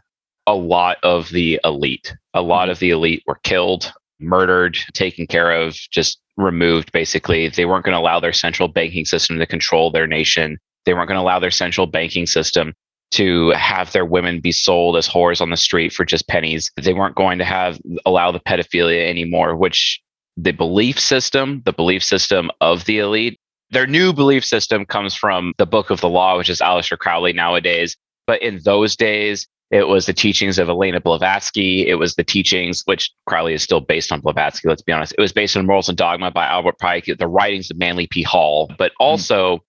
a 0.47 0.55
lot 0.55 0.97
of 1.03 1.29
the 1.31 1.61
elite. 1.65 2.15
A 2.33 2.41
lot 2.41 2.65
mm-hmm. 2.65 2.71
of 2.71 2.79
the 2.79 2.91
elite 2.91 3.23
were 3.27 3.41
killed, 3.43 3.93
murdered, 4.21 4.79
taken 4.93 5.27
care 5.27 5.53
of, 5.53 5.75
just 5.75 6.21
removed. 6.37 6.93
Basically, 6.93 7.49
they 7.49 7.65
weren't 7.65 7.85
going 7.85 7.95
to 7.95 8.01
allow 8.01 8.21
their 8.21 8.33
central 8.33 8.69
banking 8.69 9.05
system 9.05 9.39
to 9.39 9.47
control 9.47 9.91
their 9.91 10.07
nation. 10.07 10.59
They 10.85 10.95
weren't 10.95 11.09
going 11.09 11.19
to 11.19 11.23
allow 11.23 11.39
their 11.39 11.51
central 11.51 11.87
banking 11.87 12.27
system 12.27 12.75
to 13.11 13.51
have 13.51 13.93
their 13.93 14.05
women 14.05 14.41
be 14.41 14.53
sold 14.53 14.97
as 14.97 15.09
whores 15.09 15.41
on 15.41 15.51
the 15.51 15.57
street 15.57 15.93
for 15.93 16.05
just 16.05 16.29
pennies. 16.29 16.71
They 16.81 16.93
weren't 16.93 17.15
going 17.17 17.39
to 17.39 17.45
have 17.45 17.81
allow 18.05 18.31
the 18.33 18.41
pedophilia 18.41 19.09
anymore, 19.09 19.57
which 19.57 20.01
the 20.37 20.53
belief 20.53 21.01
system, 21.01 21.63
the 21.65 21.73
belief 21.73 22.05
system 22.05 22.51
of 22.61 22.85
the 22.85 22.99
elite, 22.99 23.39
their 23.71 23.87
new 23.87 24.13
belief 24.13 24.45
system 24.45 24.85
comes 24.85 25.15
from 25.15 25.53
the 25.59 25.67
book 25.67 25.91
of 25.91 26.01
the 26.01 26.09
law, 26.09 26.37
which 26.37 26.49
is 26.49 26.61
Aleister 26.61 26.99
Crowley 26.99 27.33
nowadays. 27.33 27.97
But 28.27 28.43
in 28.43 28.61
those 28.63 28.95
days, 28.95 29.47
it 29.71 29.87
was 29.87 30.07
the 30.07 30.15
teachings 30.15 30.59
of 30.59 30.69
Elena 30.69 31.01
Blavatsky. 31.01 31.87
It 31.87 31.97
was 31.97 32.15
the 32.15 32.25
teachings, 32.25 32.83
which 32.87 33.11
Crowley 33.27 33.53
is 33.53 33.63
still 33.63 33.81
based 33.81 34.11
on 34.13 34.21
Blavatsky, 34.21 34.69
let's 34.69 34.83
be 34.83 34.93
honest. 34.93 35.15
It 35.17 35.21
was 35.21 35.33
based 35.33 35.57
on 35.57 35.67
Morals 35.67 35.89
and 35.89 35.99
Dogma 35.99 36.31
by 36.31 36.47
Albert 36.47 36.79
Pike, 36.79 37.11
the 37.19 37.29
writings 37.29 37.71
of 37.71 37.79
Manly 37.79 38.07
P. 38.07 38.23
Hall. 38.23 38.73
But 38.79 38.93
also, 38.99 39.61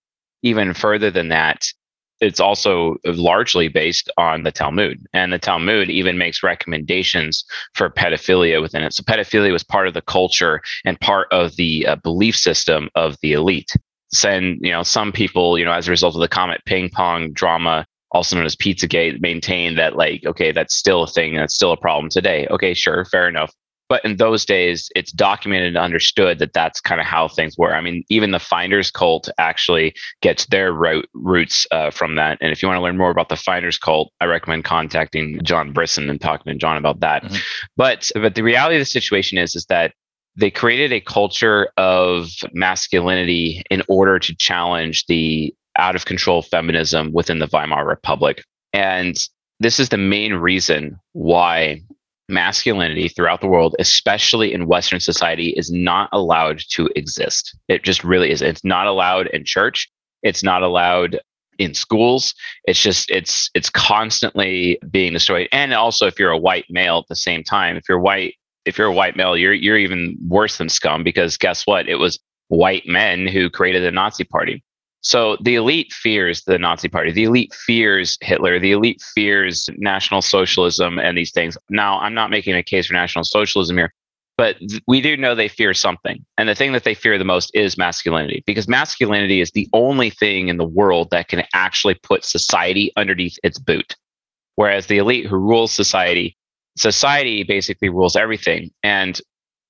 even 0.42 0.72
further 0.72 1.10
than 1.10 1.28
that, 1.28 1.66
it's 2.20 2.40
also 2.40 2.96
largely 3.04 3.68
based 3.68 4.10
on 4.16 4.42
the 4.42 4.52
Talmud. 4.52 5.06
And 5.12 5.32
the 5.32 5.38
Talmud 5.38 5.90
even 5.90 6.18
makes 6.18 6.42
recommendations 6.42 7.44
for 7.74 7.90
pedophilia 7.90 8.60
within 8.60 8.82
it. 8.82 8.94
So 8.94 9.02
pedophilia 9.02 9.52
was 9.52 9.64
part 9.64 9.86
of 9.86 9.94
the 9.94 10.02
culture 10.02 10.62
and 10.84 11.00
part 11.00 11.28
of 11.30 11.56
the 11.56 11.86
uh, 11.86 11.96
belief 11.96 12.36
system 12.36 12.90
of 12.94 13.16
the 13.22 13.32
elite. 13.32 13.74
And, 14.24 14.58
you 14.60 14.72
know, 14.72 14.82
some 14.82 15.12
people, 15.12 15.58
you 15.58 15.64
know, 15.64 15.72
as 15.72 15.88
a 15.88 15.90
result 15.90 16.14
of 16.14 16.20
the 16.20 16.28
Comet 16.28 16.62
ping 16.66 16.90
pong 16.90 17.32
drama, 17.32 17.86
also 18.12 18.36
known 18.36 18.46
as 18.46 18.56
Pizzagate, 18.56 19.20
maintain 19.20 19.76
that 19.76 19.96
like, 19.96 20.24
okay, 20.26 20.52
that's 20.52 20.74
still 20.74 21.02
a 21.02 21.06
thing, 21.06 21.36
that's 21.36 21.54
still 21.54 21.72
a 21.72 21.76
problem 21.76 22.10
today. 22.10 22.46
Okay, 22.50 22.74
sure, 22.74 23.04
fair 23.04 23.28
enough. 23.28 23.52
But 23.88 24.04
in 24.04 24.18
those 24.18 24.44
days, 24.44 24.88
it's 24.94 25.10
documented 25.10 25.66
and 25.66 25.76
understood 25.76 26.38
that 26.38 26.52
that's 26.52 26.80
kind 26.80 27.00
of 27.00 27.08
how 27.08 27.26
things 27.26 27.58
were. 27.58 27.74
I 27.74 27.80
mean, 27.80 28.04
even 28.08 28.30
the 28.30 28.38
Finders 28.38 28.88
cult 28.88 29.28
actually 29.36 29.94
gets 30.22 30.46
their 30.46 30.72
ro- 30.72 31.02
roots 31.12 31.66
uh, 31.72 31.90
from 31.90 32.14
that. 32.14 32.38
And 32.40 32.52
if 32.52 32.62
you 32.62 32.68
want 32.68 32.78
to 32.78 32.82
learn 32.82 32.96
more 32.96 33.10
about 33.10 33.30
the 33.30 33.36
Finders 33.36 33.78
cult, 33.78 34.12
I 34.20 34.26
recommend 34.26 34.62
contacting 34.62 35.40
John 35.42 35.72
Brisson 35.72 36.08
and 36.08 36.20
talking 36.20 36.52
to 36.52 36.58
John 36.58 36.76
about 36.76 37.00
that. 37.00 37.24
Mm-hmm. 37.24 37.36
But 37.76 38.08
but 38.14 38.36
the 38.36 38.44
reality 38.44 38.76
of 38.76 38.80
the 38.80 38.84
situation 38.84 39.38
is 39.38 39.56
is 39.56 39.66
that 39.66 39.92
they 40.36 40.52
created 40.52 40.92
a 40.92 41.00
culture 41.00 41.70
of 41.76 42.30
masculinity 42.52 43.64
in 43.70 43.82
order 43.88 44.20
to 44.20 44.36
challenge 44.36 45.06
the 45.06 45.52
out 45.80 45.96
of 45.96 46.04
control 46.04 46.42
feminism 46.42 47.12
within 47.12 47.38
the 47.38 47.48
Weimar 47.48 47.86
Republic. 47.86 48.44
And 48.72 49.16
this 49.58 49.80
is 49.80 49.88
the 49.88 49.98
main 49.98 50.34
reason 50.34 50.98
why 51.12 51.82
masculinity 52.28 53.08
throughout 53.08 53.40
the 53.40 53.48
world, 53.48 53.74
especially 53.78 54.52
in 54.52 54.66
Western 54.66 55.00
society, 55.00 55.48
is 55.50 55.70
not 55.70 56.08
allowed 56.12 56.60
to 56.70 56.88
exist. 56.94 57.56
It 57.68 57.82
just 57.82 58.04
really 58.04 58.30
is. 58.30 58.40
It's 58.40 58.64
not 58.64 58.86
allowed 58.86 59.26
in 59.28 59.44
church. 59.44 59.90
It's 60.22 60.42
not 60.42 60.62
allowed 60.62 61.20
in 61.58 61.74
schools. 61.74 62.34
It's 62.64 62.80
just 62.80 63.10
it's 63.10 63.50
it's 63.54 63.70
constantly 63.70 64.78
being 64.90 65.12
destroyed. 65.12 65.48
And 65.52 65.74
also, 65.74 66.06
if 66.06 66.18
you're 66.18 66.30
a 66.30 66.38
white 66.38 66.66
male 66.70 66.98
at 66.98 67.08
the 67.08 67.16
same 67.16 67.42
time, 67.42 67.76
if 67.76 67.84
you're 67.88 68.00
white, 68.00 68.34
if 68.64 68.78
you're 68.78 68.86
a 68.86 68.92
white 68.92 69.16
male, 69.16 69.36
you're 69.36 69.52
you're 69.52 69.76
even 69.76 70.16
worse 70.26 70.56
than 70.56 70.68
scum 70.68 71.02
because 71.04 71.36
guess 71.36 71.66
what? 71.66 71.88
It 71.88 71.96
was 71.96 72.18
white 72.48 72.86
men 72.86 73.26
who 73.26 73.50
created 73.50 73.82
the 73.82 73.90
Nazi 73.90 74.24
Party. 74.24 74.62
So 75.02 75.38
the 75.40 75.54
elite 75.54 75.92
fears 75.92 76.42
the 76.44 76.58
Nazi 76.58 76.88
party. 76.88 77.10
The 77.10 77.24
elite 77.24 77.54
fears 77.54 78.18
Hitler. 78.20 78.58
The 78.58 78.72
elite 78.72 79.00
fears 79.14 79.68
National 79.78 80.20
Socialism 80.20 80.98
and 80.98 81.16
these 81.16 81.32
things. 81.32 81.56
Now, 81.70 81.98
I'm 82.00 82.14
not 82.14 82.30
making 82.30 82.54
a 82.54 82.62
case 82.62 82.86
for 82.86 82.92
National 82.92 83.24
Socialism 83.24 83.78
here, 83.78 83.94
but 84.36 84.56
we 84.86 85.00
do 85.00 85.16
know 85.16 85.34
they 85.34 85.48
fear 85.48 85.72
something. 85.72 86.24
And 86.36 86.48
the 86.48 86.54
thing 86.54 86.72
that 86.72 86.84
they 86.84 86.94
fear 86.94 87.16
the 87.16 87.24
most 87.24 87.50
is 87.54 87.78
masculinity, 87.78 88.42
because 88.46 88.68
masculinity 88.68 89.40
is 89.40 89.50
the 89.52 89.68
only 89.72 90.10
thing 90.10 90.48
in 90.48 90.58
the 90.58 90.64
world 90.64 91.10
that 91.10 91.28
can 91.28 91.44
actually 91.54 91.94
put 91.94 92.24
society 92.24 92.92
underneath 92.96 93.38
its 93.42 93.58
boot. 93.58 93.96
Whereas 94.56 94.86
the 94.86 94.98
elite 94.98 95.26
who 95.26 95.36
rules 95.36 95.72
society, 95.72 96.36
society 96.76 97.42
basically 97.42 97.88
rules 97.88 98.16
everything. 98.16 98.70
And 98.82 99.18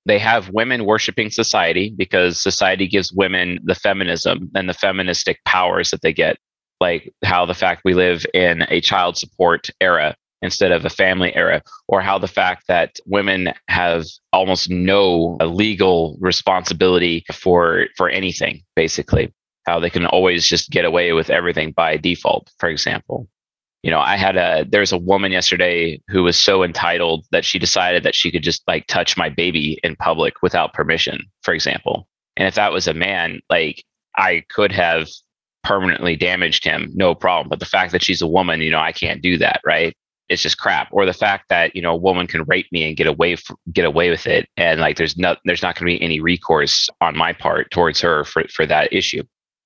they 0.05 0.19
have 0.19 0.49
women 0.49 0.85
worshiping 0.85 1.29
society 1.29 1.93
because 1.95 2.41
society 2.41 2.87
gives 2.87 3.11
women 3.13 3.59
the 3.63 3.75
feminism 3.75 4.49
and 4.55 4.67
the 4.67 4.73
feministic 4.73 5.39
powers 5.45 5.91
that 5.91 6.01
they 6.01 6.13
get, 6.13 6.37
like 6.79 7.11
how 7.23 7.45
the 7.45 7.53
fact 7.53 7.81
we 7.85 7.93
live 7.93 8.25
in 8.33 8.65
a 8.69 8.81
child 8.81 9.17
support 9.17 9.69
era 9.79 10.15
instead 10.41 10.71
of 10.71 10.85
a 10.85 10.89
family 10.89 11.35
era, 11.35 11.61
or 11.87 12.01
how 12.01 12.17
the 12.17 12.27
fact 12.27 12.63
that 12.67 12.97
women 13.05 13.53
have 13.67 14.05
almost 14.33 14.71
no 14.71 15.37
uh, 15.39 15.45
legal 15.45 16.17
responsibility 16.19 17.23
for 17.31 17.85
for 17.95 18.09
anything, 18.09 18.61
basically. 18.75 19.31
How 19.67 19.79
they 19.79 19.91
can 19.91 20.07
always 20.07 20.47
just 20.47 20.71
get 20.71 20.85
away 20.85 21.13
with 21.13 21.29
everything 21.29 21.71
by 21.71 21.97
default, 21.97 22.49
for 22.57 22.69
example 22.69 23.27
you 23.83 23.89
know, 23.89 23.99
I 23.99 24.15
had 24.15 24.37
a 24.37 24.65
there's 24.69 24.91
a 24.91 24.97
woman 24.97 25.31
yesterday 25.31 26.01
who 26.07 26.23
was 26.23 26.39
so 26.39 26.63
entitled 26.63 27.25
that 27.31 27.45
she 27.45 27.57
decided 27.57 28.03
that 28.03 28.15
she 28.15 28.31
could 28.31 28.43
just 28.43 28.61
like 28.67 28.85
touch 28.87 29.17
my 29.17 29.29
baby 29.29 29.79
in 29.83 29.95
public 29.95 30.35
without 30.43 30.73
permission, 30.73 31.23
for 31.41 31.53
example. 31.53 32.07
And 32.37 32.47
if 32.47 32.55
that 32.55 32.71
was 32.71 32.87
a 32.87 32.93
man, 32.93 33.41
like 33.49 33.83
I 34.17 34.43
could 34.49 34.71
have 34.71 35.07
permanently 35.63 36.15
damaged 36.15 36.63
him, 36.63 36.91
no 36.93 37.15
problem. 37.15 37.49
But 37.49 37.59
the 37.59 37.65
fact 37.65 37.91
that 37.91 38.03
she's 38.03 38.21
a 38.21 38.27
woman, 38.27 38.61
you 38.61 38.71
know, 38.71 38.79
I 38.79 38.91
can't 38.91 39.21
do 39.21 39.37
that, 39.39 39.61
right? 39.65 39.95
It's 40.29 40.41
just 40.41 40.59
crap. 40.59 40.89
Or 40.91 41.05
the 41.05 41.13
fact 41.13 41.49
that 41.49 41.75
you 41.75 41.81
know 41.81 41.93
a 41.93 41.97
woman 41.97 42.27
can 42.27 42.43
rape 42.43 42.67
me 42.71 42.87
and 42.87 42.95
get 42.95 43.07
away 43.07 43.33
f- 43.33 43.55
get 43.73 43.85
away 43.85 44.11
with 44.11 44.27
it, 44.27 44.47
and 44.57 44.79
like 44.79 44.95
there's 44.95 45.17
not 45.17 45.39
there's 45.45 45.63
not 45.63 45.75
going 45.75 45.87
to 45.87 45.99
be 45.99 46.05
any 46.05 46.19
recourse 46.19 46.87
on 47.01 47.17
my 47.17 47.33
part 47.33 47.71
towards 47.71 47.99
her 48.01 48.25
for 48.25 48.45
for 48.53 48.67
that 48.67 48.93
issue 48.93 49.23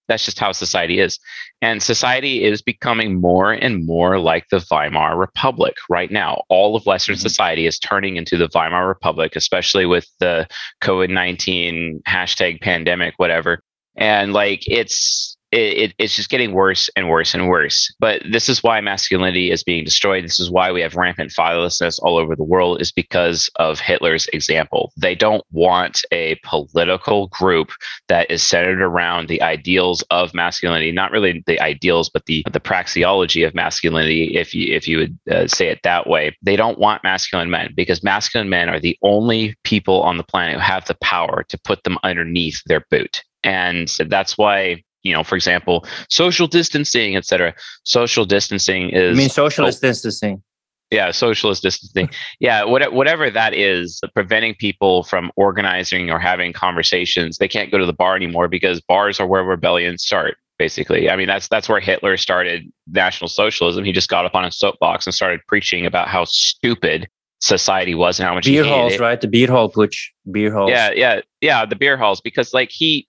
that's 0.08 0.26
just 0.26 0.40
how 0.40 0.52
society 0.52 1.00
is. 1.00 1.20
And 1.62 1.82
society 1.82 2.44
is 2.44 2.62
becoming 2.62 3.20
more 3.20 3.52
and 3.52 3.86
more 3.86 4.20
like 4.20 4.48
the 4.50 4.66
Weimar 4.70 5.18
Republic 5.18 5.76
right 5.90 6.12
now. 6.12 6.44
All 6.50 6.76
of 6.76 6.86
Western 6.86 7.16
mm-hmm. 7.16 7.22
society 7.22 7.66
is 7.66 7.80
turning 7.80 8.18
into 8.18 8.38
the 8.38 8.50
Weimar 8.54 8.88
Republic, 8.88 9.36
especially 9.36 9.86
with 9.86 10.08
the 10.20 10.48
COVID 10.82 11.10
19 11.10 12.02
hashtag 12.08 12.62
pandemic, 12.62 13.16
whatever. 13.18 13.62
And 13.96 14.34
like 14.34 14.68
it's 14.68 15.35
it, 15.56 15.94
it's 15.98 16.16
just 16.16 16.30
getting 16.30 16.54
worse 16.54 16.90
and 16.96 17.10
worse 17.10 17.34
and 17.34 17.48
worse. 17.48 17.94
But 18.00 18.22
this 18.30 18.50
is 18.50 18.64
why 18.64 18.82
masculinity 18.82 19.52
is 19.52 19.64
being 19.64 19.84
destroyed. 19.84 20.24
This 20.24 20.40
is 20.40 20.52
why 20.52 20.72
we 20.72 20.82
have 20.82 20.96
rampant 20.96 21.32
fatherlessness 21.32 22.00
all 22.02 22.18
over 22.18 22.36
the 22.36 22.44
world, 22.44 22.82
is 22.82 22.92
because 22.92 23.50
of 23.56 23.80
Hitler's 23.80 24.28
example. 24.34 24.92
They 24.98 25.16
don't 25.16 25.44
want 25.52 26.04
a 26.12 26.36
political 26.44 27.28
group 27.28 27.72
that 28.08 28.30
is 28.30 28.44
centered 28.44 28.82
around 28.82 29.28
the 29.28 29.42
ideals 29.42 30.04
of 30.12 30.34
masculinity, 30.34 30.92
not 30.92 31.12
really 31.12 31.44
the 31.48 31.60
ideals, 31.60 32.10
but 32.10 32.26
the 32.26 32.44
the 32.52 32.60
praxeology 32.60 33.46
of 33.46 33.56
masculinity, 33.56 34.36
if 34.36 34.54
you 34.54 34.74
if 34.74 34.88
you 34.88 34.98
would 34.98 35.20
uh, 35.32 35.48
say 35.48 35.68
it 35.68 35.80
that 35.84 36.08
way. 36.08 36.36
They 36.42 36.56
don't 36.56 36.80
want 36.80 37.04
masculine 37.04 37.50
men 37.50 37.74
because 37.76 38.04
masculine 38.04 38.50
men 38.50 38.70
are 38.70 38.80
the 38.80 38.98
only 39.02 39.56
people 39.64 40.02
on 40.02 40.18
the 40.18 40.24
planet 40.24 40.56
who 40.56 40.62
have 40.62 40.86
the 40.86 40.98
power 41.02 41.44
to 41.50 41.58
put 41.60 41.84
them 41.84 41.98
underneath 42.04 42.62
their 42.66 42.86
boot. 42.90 43.24
And 43.44 43.88
that's 44.10 44.40
why 44.40 44.84
you 45.06 45.14
know, 45.14 45.24
for 45.24 45.36
example, 45.36 45.86
social 46.10 46.48
distancing, 46.48 47.16
etc. 47.16 47.54
Social 47.84 48.26
distancing 48.26 48.90
is. 48.90 49.16
I 49.16 49.18
mean 49.18 49.30
socialist 49.30 49.84
oh, 49.84 49.88
distancing? 49.88 50.44
Yeah, 50.92 51.12
socialist 51.12 51.62
distancing. 51.64 52.10
yeah, 52.40 52.64
what, 52.64 52.92
whatever 52.94 53.30
that 53.30 53.54
is, 53.54 54.02
preventing 54.14 54.56
people 54.56 55.04
from 55.04 55.32
organizing 55.36 56.10
or 56.10 56.20
having 56.20 56.54
conversations. 56.54 57.38
They 57.38 57.48
can't 57.48 57.72
go 57.72 57.78
to 57.78 57.86
the 57.86 57.94
bar 57.94 58.16
anymore 58.16 58.48
because 58.48 58.82
bars 58.82 59.20
are 59.20 59.28
where 59.28 59.44
rebellions 59.44 60.04
start. 60.04 60.38
Basically, 60.58 61.10
I 61.10 61.18
mean 61.18 61.28
that's 61.28 61.50
that's 61.50 61.68
where 61.68 61.82
Hitler 61.82 62.16
started 62.16 62.72
National 62.88 63.28
Socialism. 63.28 63.84
He 63.84 63.92
just 63.92 64.08
got 64.08 64.26
up 64.26 64.36
on 64.36 64.46
a 64.46 64.52
soapbox 64.52 65.06
and 65.06 65.14
started 65.14 65.42
preaching 65.50 65.86
about 65.86 66.08
how 66.08 66.24
stupid 66.24 67.10
society 67.42 67.94
was 67.94 68.20
and 68.20 68.28
how 68.28 68.36
much 68.36 68.46
beer 68.46 68.64
halls, 68.64 68.94
it. 68.94 69.02
right? 69.02 69.20
The 69.20 69.28
beer 69.28 69.48
hall 69.48 69.70
putsch, 69.70 70.08
beer 70.32 70.54
halls. 70.54 70.70
Yeah, 70.70 70.92
yeah, 70.96 71.20
yeah. 71.42 71.66
The 71.66 71.76
beer 71.76 71.98
halls 71.98 72.22
because 72.22 72.54
like 72.54 72.70
he 72.72 73.06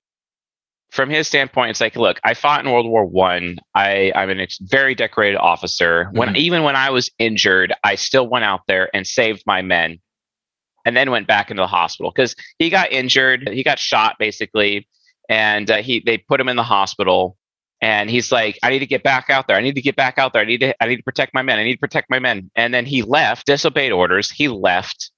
from 0.90 1.10
his 1.10 1.28
standpoint, 1.28 1.70
it's 1.70 1.80
like, 1.80 1.96
look, 1.96 2.20
I 2.24 2.34
fought 2.34 2.64
in 2.64 2.70
World 2.70 2.88
War 2.88 3.04
One. 3.04 3.58
I, 3.74 4.12
I'm 4.14 4.30
a 4.30 4.46
very 4.62 4.94
decorated 4.94 5.36
officer. 5.36 6.08
When 6.12 6.28
mm-hmm. 6.28 6.36
even 6.36 6.62
when 6.62 6.76
I 6.76 6.90
was 6.90 7.10
injured, 7.18 7.74
I 7.84 7.96
still 7.96 8.28
went 8.28 8.44
out 8.44 8.60
there 8.68 8.88
and 8.94 9.06
saved 9.06 9.42
my 9.46 9.62
men, 9.62 9.98
and 10.84 10.96
then 10.96 11.10
went 11.10 11.26
back 11.26 11.50
into 11.50 11.62
the 11.62 11.66
hospital 11.66 12.12
because 12.14 12.34
he 12.58 12.70
got 12.70 12.92
injured. 12.92 13.48
He 13.48 13.62
got 13.62 13.78
shot 13.78 14.16
basically, 14.18 14.88
and 15.28 15.70
uh, 15.70 15.76
he 15.78 16.00
they 16.04 16.18
put 16.18 16.40
him 16.40 16.48
in 16.48 16.56
the 16.56 16.62
hospital. 16.62 17.36
And 17.82 18.08
he's 18.08 18.32
like, 18.32 18.58
I 18.62 18.70
need 18.70 18.78
to 18.78 18.86
get 18.86 19.02
back 19.02 19.28
out 19.28 19.48
there. 19.48 19.56
I 19.56 19.60
need 19.60 19.74
to 19.74 19.82
get 19.82 19.96
back 19.96 20.16
out 20.16 20.32
there. 20.32 20.40
I 20.40 20.46
need 20.46 20.60
to 20.60 20.82
I 20.82 20.86
need 20.86 20.96
to 20.96 21.02
protect 21.02 21.34
my 21.34 21.42
men. 21.42 21.58
I 21.58 21.64
need 21.64 21.74
to 21.74 21.78
protect 21.78 22.08
my 22.08 22.18
men. 22.18 22.50
And 22.56 22.72
then 22.72 22.86
he 22.86 23.02
left, 23.02 23.46
disobeyed 23.46 23.92
orders. 23.92 24.30
He 24.30 24.48
left 24.48 25.10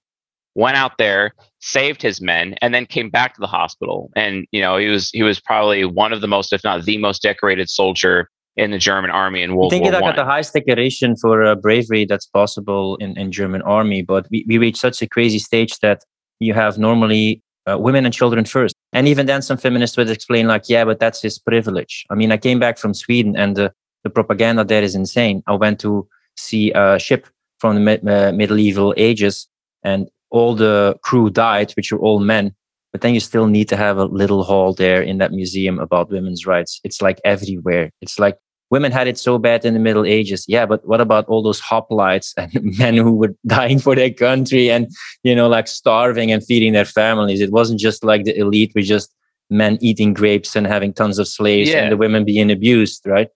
went 0.59 0.77
out 0.77 0.99
there, 0.99 1.33
saved 1.61 2.03
his 2.03 2.21
men, 2.21 2.57
and 2.61 2.75
then 2.75 2.85
came 2.85 3.09
back 3.11 3.33
to 3.35 3.41
the 3.41 3.47
hospital. 3.47 4.11
And 4.17 4.45
you 4.51 4.61
know, 4.61 4.77
he 4.77 4.89
was 4.89 5.11
he 5.11 5.23
was 5.23 5.39
probably 5.41 5.85
one 5.85 6.13
of 6.13 6.21
the 6.21 6.27
most, 6.27 6.53
if 6.53 6.65
not 6.65 6.85
the 6.85 6.99
most, 6.99 7.23
decorated 7.23 7.71
soldier 7.71 8.29
in 8.57 8.73
the 8.73 8.79
German 8.79 9.11
army 9.11 9.41
in 9.43 9.55
World 9.55 9.73
War 9.73 9.81
I 9.81 9.85
think 9.85 9.93
War 9.93 10.11
got 10.11 10.17
the 10.17 10.25
highest 10.25 10.53
decoration 10.53 11.15
for 11.17 11.45
uh, 11.45 11.55
bravery 11.55 12.05
that's 12.05 12.27
possible 12.27 12.97
in, 12.97 13.17
in 13.17 13.31
German 13.31 13.63
army. 13.63 14.03
But 14.03 14.27
we, 14.33 14.45
we 14.49 14.59
reached 14.59 14.79
such 14.79 15.01
a 15.01 15.07
crazy 15.07 15.39
stage 15.39 15.79
that 15.79 16.03
you 16.41 16.55
have 16.55 16.77
normally 16.77 17.41
uh, 17.69 17.79
women 17.79 18.05
and 18.05 18.13
children 18.13 18.45
first. 18.45 18.75
And 18.93 19.07
even 19.07 19.27
then, 19.27 19.43
some 19.43 19.59
feminists 19.59 19.97
would 19.97 20.11
explain 20.11 20.49
like, 20.49 20.69
yeah, 20.69 20.85
but 20.85 20.99
that's 20.99 21.23
his 21.23 21.39
privilege. 21.39 22.05
I 22.11 22.17
mean, 22.17 22.33
I 22.33 22.37
came 22.37 22.59
back 22.59 22.79
from 22.79 22.95
Sweden 22.95 23.37
and 23.37 23.55
the, 23.57 23.73
the 24.03 24.11
propaganda 24.11 24.65
there 24.65 24.83
is 24.83 24.97
insane. 24.97 25.43
I 25.47 25.55
went 25.55 25.79
to 25.81 26.09
see 26.37 26.73
a 26.73 26.99
ship 26.99 27.29
from 27.61 27.77
the 27.77 27.81
me- 27.81 28.11
uh, 28.11 28.33
medieval 28.33 28.93
ages 28.97 29.47
and 29.85 30.09
all 30.31 30.55
the 30.55 30.97
crew 31.03 31.31
died, 31.31 31.73
which 31.73 31.93
are 31.93 31.99
all 31.99 32.21
men. 32.21 32.55
But 32.93 33.03
then 33.03 33.15
you 33.15 33.21
still 33.21 33.47
need 33.47 33.69
to 33.69 33.77
have 33.77 33.99
a 33.99 34.07
little 34.07 34.45
hall 34.45 34.73
there 34.73 35.03
in 35.03 35.19
that 35.19 35.33
museum 35.33 35.79
about 35.79 36.11
women's 36.11 36.47
rights. 36.47 36.81
It's 36.85 37.03
like 37.03 37.21
everywhere. 37.25 37.91
It's 38.01 38.19
like 38.19 38.39
women 38.71 38.93
had 38.93 39.09
it 39.09 39.19
so 39.19 39.39
bad 39.39 39.65
in 39.65 39.75
the 39.75 39.81
Middle 39.81 40.07
Ages. 40.07 40.45
Yeah, 40.49 40.67
but 40.67 40.87
what 40.87 41.01
about 41.01 41.27
all 41.27 41.43
those 41.43 41.61
hoplites 41.61 42.33
and 42.37 42.51
men 42.79 42.97
who 42.97 43.13
were 43.13 43.35
dying 43.47 43.79
for 43.79 43.95
their 43.95 44.13
country 44.13 44.71
and, 44.71 44.89
you 45.23 45.35
know, 45.35 45.49
like 45.49 45.69
starving 45.69 46.33
and 46.33 46.45
feeding 46.45 46.73
their 46.73 46.87
families? 46.87 47.41
It 47.41 47.53
wasn't 47.53 47.81
just 47.81 48.05
like 48.05 48.25
the 48.25 48.37
elite 48.39 48.73
were 48.75 48.83
just 48.83 49.15
men 49.51 49.79
eating 49.81 50.15
grapes 50.15 50.57
and 50.57 50.67
having 50.67 50.93
tons 50.93 51.19
of 51.19 51.29
slaves 51.29 51.71
yeah. 51.71 51.83
and 51.83 51.93
the 51.93 51.97
women 51.97 52.25
being 52.25 52.51
abused, 52.51 53.07
right? 53.07 53.29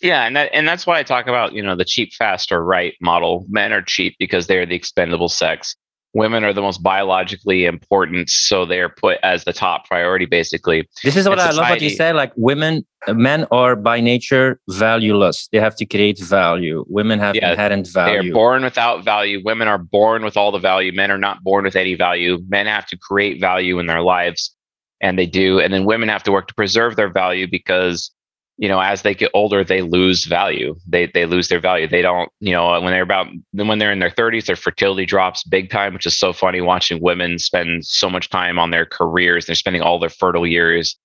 Yeah, 0.00 0.26
and 0.26 0.36
that, 0.36 0.50
and 0.52 0.66
that's 0.66 0.86
why 0.86 0.98
I 0.98 1.02
talk 1.02 1.26
about 1.26 1.54
you 1.54 1.62
know 1.62 1.74
the 1.74 1.84
cheap, 1.84 2.12
fast, 2.12 2.52
or 2.52 2.62
right 2.62 2.94
model. 3.00 3.44
Men 3.48 3.72
are 3.72 3.82
cheap 3.82 4.14
because 4.18 4.46
they 4.46 4.56
are 4.58 4.66
the 4.66 4.76
expendable 4.76 5.28
sex. 5.28 5.74
Women 6.14 6.42
are 6.42 6.54
the 6.54 6.62
most 6.62 6.82
biologically 6.82 7.66
important, 7.66 8.30
so 8.30 8.64
they're 8.64 8.88
put 8.88 9.18
as 9.22 9.44
the 9.44 9.52
top 9.52 9.86
priority. 9.86 10.24
Basically, 10.24 10.88
this 11.04 11.16
is 11.16 11.28
what 11.28 11.38
I 11.38 11.50
love 11.50 11.68
what 11.68 11.82
you 11.82 11.90
said. 11.90 12.16
Like 12.16 12.32
women, 12.36 12.86
uh, 13.06 13.12
men 13.12 13.46
are 13.50 13.76
by 13.76 14.00
nature 14.00 14.58
valueless. 14.70 15.48
They 15.52 15.58
have 15.58 15.76
to 15.76 15.86
create 15.86 16.18
value. 16.18 16.84
Women 16.88 17.18
have 17.18 17.36
yeah, 17.36 17.50
inherent 17.50 17.88
value. 17.88 18.22
They 18.22 18.28
are 18.30 18.32
born 18.32 18.64
without 18.64 19.04
value. 19.04 19.42
Women 19.44 19.68
are 19.68 19.78
born 19.78 20.24
with 20.24 20.36
all 20.36 20.50
the 20.50 20.58
value. 20.58 20.92
Men 20.92 21.10
are 21.10 21.18
not 21.18 21.42
born 21.42 21.64
with 21.64 21.76
any 21.76 21.94
value. 21.94 22.38
Men 22.48 22.66
have 22.66 22.86
to 22.86 22.96
create 22.96 23.38
value 23.38 23.78
in 23.78 23.86
their 23.86 24.02
lives, 24.02 24.56
and 25.02 25.18
they 25.18 25.26
do. 25.26 25.60
And 25.60 25.74
then 25.74 25.84
women 25.84 26.08
have 26.08 26.22
to 26.22 26.32
work 26.32 26.48
to 26.48 26.54
preserve 26.54 26.96
their 26.96 27.10
value 27.10 27.46
because 27.50 28.10
you 28.58 28.68
know, 28.68 28.80
as 28.80 29.02
they 29.02 29.14
get 29.14 29.30
older, 29.34 29.62
they 29.62 29.82
lose 29.82 30.24
value. 30.24 30.74
They 30.86 31.06
they 31.06 31.26
lose 31.26 31.46
their 31.46 31.60
value. 31.60 31.86
They 31.86 32.02
don't, 32.02 32.28
you 32.40 32.52
know, 32.52 32.80
when 32.80 32.92
they're 32.92 33.02
about 33.04 33.28
when 33.52 33.78
they're 33.78 33.92
in 33.92 34.00
their 34.00 34.10
30s, 34.10 34.46
their 34.46 34.56
fertility 34.56 35.06
drops 35.06 35.44
big 35.44 35.70
time, 35.70 35.94
which 35.94 36.06
is 36.06 36.18
so 36.18 36.32
funny 36.32 36.60
watching 36.60 37.00
women 37.00 37.38
spend 37.38 37.86
so 37.86 38.10
much 38.10 38.28
time 38.30 38.58
on 38.58 38.72
their 38.72 38.84
careers. 38.84 39.46
They're 39.46 39.54
spending 39.54 39.80
all 39.80 40.00
their 40.00 40.10
fertile 40.10 40.46
years. 40.46 40.98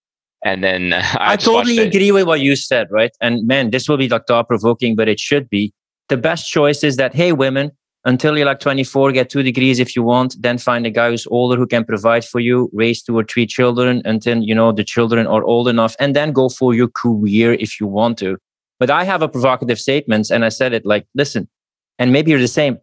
And 0.44 0.64
then 0.64 0.94
I, 0.94 1.34
I 1.34 1.36
totally 1.36 1.78
agree 1.78 2.12
with 2.12 2.26
what 2.26 2.40
you 2.40 2.56
said, 2.56 2.88
right? 2.90 3.12
And 3.22 3.46
man, 3.46 3.70
this 3.70 3.88
will 3.88 3.98
be 3.98 4.10
like 4.10 4.26
thought 4.28 4.48
provoking, 4.48 4.96
but 4.96 5.08
it 5.08 5.20
should 5.20 5.48
be. 5.48 5.74
The 6.10 6.18
best 6.18 6.52
choice 6.52 6.84
is 6.84 6.98
that, 6.98 7.14
hey, 7.16 7.32
women, 7.32 7.72
until 8.06 8.38
you're 8.38 8.46
like 8.46 8.60
24, 8.60 9.14
get 9.14 9.30
two 9.30 9.44
degrees 9.44 9.80
if 9.80 9.96
you 9.96 10.04
want, 10.04 10.36
then 10.42 10.58
find 10.58 10.86
a 10.86 10.90
guy 10.90 11.10
who's 11.10 11.26
older 11.28 11.56
who 11.56 11.66
can 11.66 11.86
provide 11.86 12.26
for 12.26 12.40
you, 12.40 12.70
raise 12.74 13.02
two 13.02 13.18
or 13.18 13.24
three 13.24 13.46
children 13.46 14.02
until, 14.04 14.40
you 14.40 14.54
know, 14.54 14.72
the 14.72 14.84
children 14.84 15.26
are 15.26 15.44
old 15.44 15.68
enough, 15.68 15.96
and 16.00 16.16
then 16.16 16.32
go 16.34 16.50
for 16.50 16.74
your 16.74 16.90
career 16.90 17.54
if 17.54 17.80
you 17.80 17.88
want 17.88 18.18
to. 18.18 18.38
But 18.80 18.90
I 18.90 19.06
have 19.06 19.22
a 19.22 19.30
provocative 19.30 19.80
statement 19.80 20.30
and 20.30 20.44
I 20.44 20.50
said 20.50 20.74
it 20.74 20.86
like, 20.86 21.08
listen, 21.16 21.48
and 21.98 22.12
maybe 22.12 22.32
you're 22.32 22.42
the 22.42 22.48
same. 22.48 22.78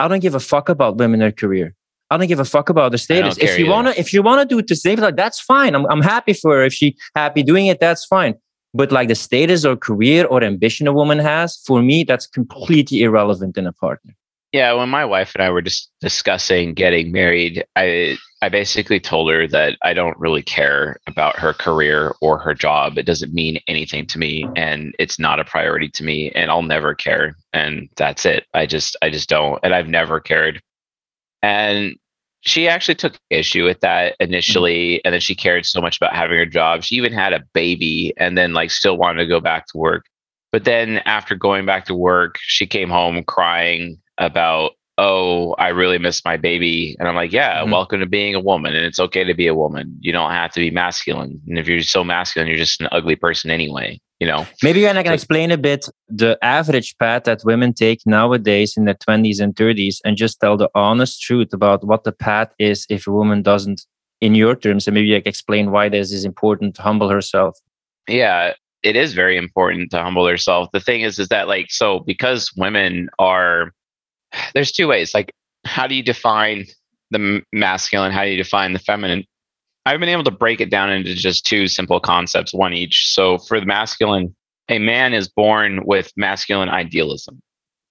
I 0.00 0.08
don't 0.08 0.20
give 0.20 0.34
a 0.34 0.40
fuck 0.40 0.68
about 0.68 0.96
women 0.96 1.22
in 1.22 1.32
career. 1.32 1.74
I 2.10 2.16
don't 2.16 2.26
give 2.26 2.40
a 2.40 2.44
fuck 2.44 2.68
about 2.68 2.92
the 2.92 2.98
status. 2.98 3.36
If 3.38 3.58
you 3.58 3.66
either. 3.66 3.70
wanna, 3.70 3.94
if 3.96 4.12
you 4.12 4.22
wanna 4.22 4.46
do 4.46 4.58
it 4.58 4.66
to 4.68 4.76
save, 4.76 4.98
like 4.98 5.16
that's 5.16 5.40
fine. 5.40 5.74
I'm 5.74 5.86
I'm 5.90 6.00
happy 6.00 6.32
for 6.32 6.56
her. 6.56 6.64
If 6.64 6.72
she 6.72 6.96
happy 7.14 7.42
doing 7.42 7.66
it, 7.66 7.80
that's 7.80 8.04
fine. 8.06 8.34
But 8.72 8.92
like 8.92 9.08
the 9.08 9.14
status 9.14 9.64
or 9.64 9.76
career 9.76 10.24
or 10.24 10.42
ambition 10.42 10.86
a 10.86 10.92
woman 10.92 11.18
has, 11.18 11.56
for 11.66 11.82
me, 11.82 12.04
that's 12.04 12.26
completely 12.26 13.02
irrelevant 13.02 13.58
in 13.58 13.66
a 13.66 13.72
partner. 13.72 14.14
Yeah, 14.52 14.72
when 14.72 14.88
my 14.88 15.04
wife 15.04 15.34
and 15.34 15.44
I 15.44 15.50
were 15.50 15.60
just 15.60 15.90
discussing 16.00 16.72
getting 16.72 17.12
married, 17.12 17.64
I 17.76 18.16
I 18.40 18.48
basically 18.48 19.00
told 19.00 19.30
her 19.30 19.46
that 19.48 19.76
I 19.82 19.92
don't 19.92 20.18
really 20.18 20.42
care 20.42 20.96
about 21.06 21.38
her 21.38 21.52
career 21.52 22.14
or 22.22 22.38
her 22.38 22.54
job. 22.54 22.96
It 22.96 23.04
doesn't 23.04 23.34
mean 23.34 23.60
anything 23.66 24.06
to 24.06 24.18
me 24.18 24.48
and 24.56 24.94
it's 24.98 25.18
not 25.18 25.40
a 25.40 25.44
priority 25.44 25.88
to 25.90 26.04
me 26.04 26.30
and 26.30 26.50
I'll 26.50 26.62
never 26.62 26.94
care 26.94 27.36
and 27.52 27.88
that's 27.96 28.24
it. 28.24 28.46
I 28.54 28.64
just 28.64 28.96
I 29.02 29.10
just 29.10 29.28
don't 29.28 29.58
and 29.62 29.74
I've 29.74 29.88
never 29.88 30.18
cared. 30.20 30.62
And 31.42 31.96
she 32.40 32.68
actually 32.68 32.94
took 32.94 33.18
issue 33.30 33.64
with 33.64 33.80
that 33.80 34.12
mm-hmm. 34.14 34.32
initially 34.32 35.04
and 35.04 35.12
then 35.12 35.20
she 35.20 35.34
cared 35.34 35.66
so 35.66 35.80
much 35.82 35.98
about 35.98 36.14
having 36.14 36.38
her 36.38 36.46
job. 36.46 36.84
She 36.84 36.94
even 36.94 37.12
had 37.12 37.34
a 37.34 37.44
baby 37.52 38.14
and 38.16 38.38
then 38.38 38.54
like 38.54 38.70
still 38.70 38.96
wanted 38.96 39.24
to 39.24 39.28
go 39.28 39.40
back 39.40 39.66
to 39.68 39.78
work. 39.78 40.06
But 40.52 40.64
then 40.64 40.98
after 41.04 41.34
going 41.34 41.66
back 41.66 41.84
to 41.86 41.94
work, 41.94 42.36
she 42.40 42.66
came 42.66 42.88
home 42.88 43.22
crying 43.24 43.98
about 44.18 44.72
oh 44.98 45.52
i 45.54 45.68
really 45.68 45.98
miss 45.98 46.24
my 46.24 46.36
baby 46.36 46.96
and 46.98 47.08
i'm 47.08 47.14
like 47.14 47.32
yeah 47.32 47.60
mm-hmm. 47.60 47.70
welcome 47.70 48.00
to 48.00 48.06
being 48.06 48.34
a 48.34 48.40
woman 48.40 48.74
and 48.74 48.84
it's 48.84 48.98
okay 48.98 49.24
to 49.24 49.34
be 49.34 49.46
a 49.46 49.54
woman. 49.54 49.96
You 50.00 50.12
don't 50.12 50.30
have 50.30 50.52
to 50.52 50.60
be 50.60 50.70
masculine 50.70 51.40
and 51.46 51.58
if 51.58 51.68
you're 51.68 51.80
so 51.82 52.04
masculine 52.04 52.48
you're 52.48 52.56
just 52.56 52.80
an 52.80 52.88
ugly 52.92 53.16
person 53.16 53.50
anyway 53.50 54.00
you 54.20 54.26
know? 54.26 54.46
Maybe 54.62 54.80
you 54.80 54.88
can 54.88 55.12
explain 55.12 55.50
a 55.50 55.56
bit 55.56 55.88
the 56.08 56.38
average 56.42 56.96
path 56.98 57.24
that 57.24 57.42
women 57.44 57.72
take 57.72 58.00
nowadays 58.04 58.76
in 58.76 58.84
their 58.84 58.94
20s 58.94 59.40
and 59.40 59.54
30s 59.54 59.98
and 60.04 60.16
just 60.16 60.40
tell 60.40 60.56
the 60.56 60.68
honest 60.74 61.22
truth 61.22 61.52
about 61.52 61.84
what 61.84 62.04
the 62.04 62.12
path 62.12 62.52
is 62.58 62.86
if 62.90 63.06
a 63.06 63.12
woman 63.12 63.42
doesn't 63.42 63.86
in 64.20 64.34
your 64.34 64.56
terms 64.56 64.88
and 64.88 64.94
maybe 64.94 65.12
like 65.12 65.26
explain 65.26 65.70
why 65.70 65.88
this 65.88 66.10
is 66.12 66.24
important 66.24 66.74
to 66.74 66.82
humble 66.82 67.08
herself. 67.08 67.56
Yeah 68.08 68.54
it 68.84 68.94
is 68.94 69.12
very 69.12 69.36
important 69.36 69.90
to 69.90 70.00
humble 70.00 70.24
herself. 70.26 70.68
The 70.72 70.80
thing 70.80 71.00
is 71.00 71.18
is 71.18 71.28
that 71.28 71.48
like 71.48 71.70
so 71.70 72.00
because 72.00 72.52
women 72.56 73.08
are 73.18 73.72
there's 74.54 74.72
two 74.72 74.88
ways. 74.88 75.14
Like, 75.14 75.32
how 75.64 75.86
do 75.86 75.94
you 75.94 76.02
define 76.02 76.66
the 77.10 77.42
masculine? 77.52 78.12
How 78.12 78.24
do 78.24 78.30
you 78.30 78.36
define 78.36 78.72
the 78.72 78.78
feminine? 78.78 79.24
I've 79.86 80.00
been 80.00 80.08
able 80.10 80.24
to 80.24 80.30
break 80.30 80.60
it 80.60 80.70
down 80.70 80.92
into 80.92 81.14
just 81.14 81.46
two 81.46 81.66
simple 81.66 82.00
concepts, 82.00 82.52
one 82.52 82.74
each. 82.74 83.08
So 83.12 83.38
for 83.38 83.58
the 83.58 83.66
masculine, 83.66 84.34
a 84.68 84.78
man 84.78 85.14
is 85.14 85.28
born 85.28 85.84
with 85.86 86.12
masculine 86.16 86.68
idealism. 86.68 87.40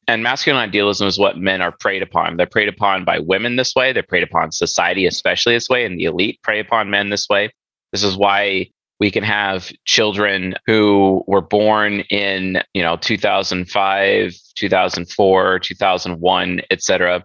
And 0.08 0.24
masculine 0.24 0.62
idealism 0.62 1.08
is 1.08 1.18
what 1.18 1.38
men 1.38 1.62
are 1.62 1.76
preyed 1.80 2.02
upon. 2.02 2.38
They're 2.38 2.46
preyed 2.46 2.70
upon 2.70 3.04
by 3.04 3.20
women 3.20 3.56
this 3.56 3.76
way. 3.76 3.92
They're 3.92 4.04
preyed 4.04 4.24
upon 4.24 4.52
society, 4.52 5.06
especially 5.06 5.56
this 5.56 5.70
way, 5.70 5.86
and 5.86 6.00
the 6.00 6.06
elite 6.06 6.40
prey 6.44 6.60
upon 6.60 6.90
men 6.90 7.10
this 7.10 7.28
way. 7.28 7.52
This 7.92 8.04
is 8.04 8.16
why 8.16 8.70
we 9.00 9.12
can 9.12 9.24
have 9.24 9.72
children 9.86 10.56
who 10.66 11.24
were 11.28 11.42
born 11.42 12.02
in 12.10 12.62
you 12.74 12.82
know 12.82 12.98
2005 12.98 14.34
2004 14.56 15.60
2001 15.60 16.62
etc 16.72 17.24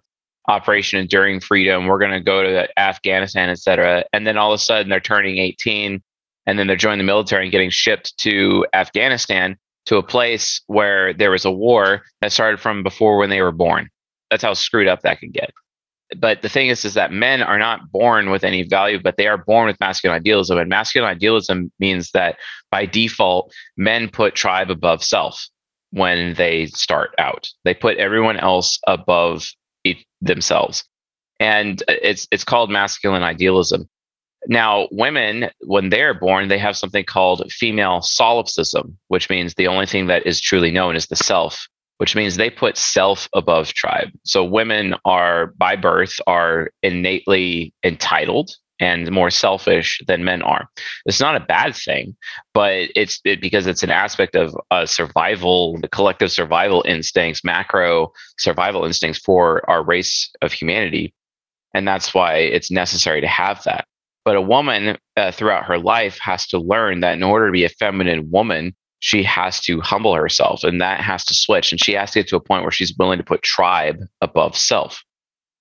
operation 0.48 0.98
enduring 0.98 1.40
freedom 1.40 1.87
we're 1.87 1.98
going 1.98 2.11
to 2.11 2.20
go 2.20 2.42
to 2.42 2.68
afghanistan 2.78 3.48
etc 3.48 4.04
and 4.12 4.26
then 4.26 4.37
all 4.37 4.52
of 4.52 4.56
a 4.56 4.62
sudden 4.62 4.88
they're 4.88 5.00
turning 5.00 5.38
18 5.38 6.02
and 6.46 6.58
then 6.58 6.66
they're 6.66 6.76
joining 6.76 6.98
the 6.98 7.04
military 7.04 7.44
and 7.44 7.52
getting 7.52 7.70
shipped 7.70 8.16
to 8.18 8.66
afghanistan 8.74 9.56
to 9.87 9.96
a 9.96 10.02
place 10.02 10.61
where 10.66 11.12
there 11.12 11.30
was 11.30 11.44
a 11.44 11.50
war 11.50 12.02
that 12.20 12.32
started 12.32 12.61
from 12.61 12.82
before 12.82 13.18
when 13.18 13.30
they 13.30 13.42
were 13.42 13.52
born. 13.52 13.88
That's 14.30 14.42
how 14.42 14.54
screwed 14.54 14.88
up 14.88 15.02
that 15.02 15.20
can 15.20 15.30
get 15.30 15.52
but 16.18 16.42
the 16.42 16.48
thing 16.48 16.68
is 16.68 16.85
is 16.85 16.94
that 16.94 17.12
men 17.12 17.42
are 17.42 17.59
not 17.59 17.90
born 17.90 18.31
with 18.31 18.44
any 18.44 18.62
value 18.62 19.01
but 19.03 19.16
they 19.16 19.27
are 19.27 19.38
born 19.38 19.66
with 19.66 19.81
masculine 19.81 20.16
idealism. 20.16 20.59
And 20.59 20.68
masculine 20.68 21.09
idealism 21.09 21.72
means 21.79 22.11
that 22.12 22.37
by 22.70 22.87
default 22.87 23.53
men 23.77 24.09
put 24.09 24.35
tribe 24.35 24.70
above 24.70 25.03
self 25.03 25.48
when 25.90 26.35
they 26.35 26.66
start 26.66 27.14
out. 27.18 27.48
They 27.64 27.75
put 27.75 27.98
everyone 27.98 28.38
else 28.38 28.79
above 28.87 29.46
themselves. 30.20 30.85
And 31.40 31.83
it's 31.88 32.27
it's 32.31 32.44
called 32.44 32.70
masculine 32.70 33.22
idealism. 33.22 33.88
Now 34.46 34.88
women 34.90 35.51
when 35.61 35.88
they're 35.90 36.14
born 36.14 36.48
they 36.48 36.59
have 36.59 36.77
something 36.77 37.05
called 37.05 37.51
female 37.53 38.03
solipsism 38.03 38.98
which 39.09 39.31
means 39.31 39.55
the 39.55 39.68
only 39.68 39.87
thing 39.87 40.07
that 40.07 40.27
is 40.27 40.40
truly 40.40 40.70
known 40.70 40.96
is 40.96 41.07
the 41.07 41.16
self 41.16 41.68
which 41.98 42.16
means 42.16 42.37
they 42.37 42.50
put 42.50 42.76
self 42.76 43.28
above 43.35 43.72
tribe. 43.72 44.11
So 44.24 44.44
women 44.44 44.94
are 45.05 45.48
by 45.59 45.76
birth 45.76 46.20
are 46.26 46.70
innately 46.83 47.74
entitled 47.85 48.50
and 48.81 49.12
more 49.12 49.31
selfish 49.31 50.00
than 50.09 50.24
men 50.24 50.42
are. 50.42 50.68
It's 51.07 51.20
not 51.20 51.37
a 51.37 51.46
bad 51.46 51.76
thing, 51.76 52.16
but 52.52 52.88
it's 52.96 53.20
it, 53.24 53.40
because 53.40 53.68
it's 53.68 53.85
an 53.85 53.90
aspect 53.90 54.35
of 54.35 54.57
uh, 54.72 54.87
survival, 54.87 55.78
the 55.81 55.88
collective 55.88 56.33
survival 56.33 56.85
instincts, 56.87 57.44
macro 57.44 58.12
survival 58.38 58.85
instincts 58.85 59.20
for 59.20 59.68
our 59.70 59.85
race 59.85 60.28
of 60.42 60.52
humanity, 60.52 61.14
and 61.74 61.87
that's 61.87 62.12
why 62.12 62.38
it's 62.38 62.72
necessary 62.72 63.20
to 63.20 63.28
have 63.28 63.62
that. 63.64 63.87
But 64.24 64.37
a 64.37 64.40
woman 64.40 64.98
uh, 65.16 65.31
throughout 65.31 65.66
her 65.66 65.78
life 65.78 66.18
has 66.18 66.48
to 66.48 66.59
learn 66.59 67.00
that 67.00 67.14
in 67.14 67.22
order 67.22 67.46
to 67.46 67.52
be 67.52 67.64
a 67.64 67.68
feminine 67.68 68.31
woman, 68.31 68.74
she 69.03 69.25
has 69.25 69.61
to 69.61 69.81
humble 69.81 70.15
herself 70.15 70.62
and 70.62 70.81
that 70.81 71.01
has 71.01 71.25
to 71.25 71.35
switch. 71.35 71.73
And 71.73 71.83
she 71.83 71.93
has 71.95 72.12
to 72.12 72.21
get 72.21 72.29
to 72.29 72.37
a 72.37 72.41
point 72.41 72.62
where 72.62 72.71
she's 72.71 72.97
willing 72.97 73.19
to 73.19 73.25
put 73.25 73.43
tribe 73.43 73.99
above 74.21 74.57
self. 74.57 75.03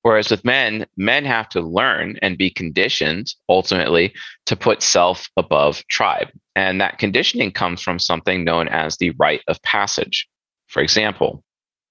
Whereas 0.04 0.30
with 0.30 0.46
men, 0.46 0.86
men 0.96 1.26
have 1.26 1.50
to 1.50 1.60
learn 1.62 2.18
and 2.22 2.38
be 2.38 2.52
conditioned 2.52 3.34
ultimately 3.50 4.14
to 4.46 4.56
put 4.56 4.84
self 4.84 5.28
above 5.38 5.84
tribe. 5.88 6.28
And 6.56 6.80
that 6.82 7.00
conditioning 7.00 7.52
comes 7.52 7.82
from 7.82 7.98
something 7.98 8.44
known 8.44 8.68
as 8.68 8.98
the 8.98 9.10
rite 9.18 9.42
of 9.48 9.60
passage. 9.64 10.28
For 10.68 10.84
example, 10.84 11.44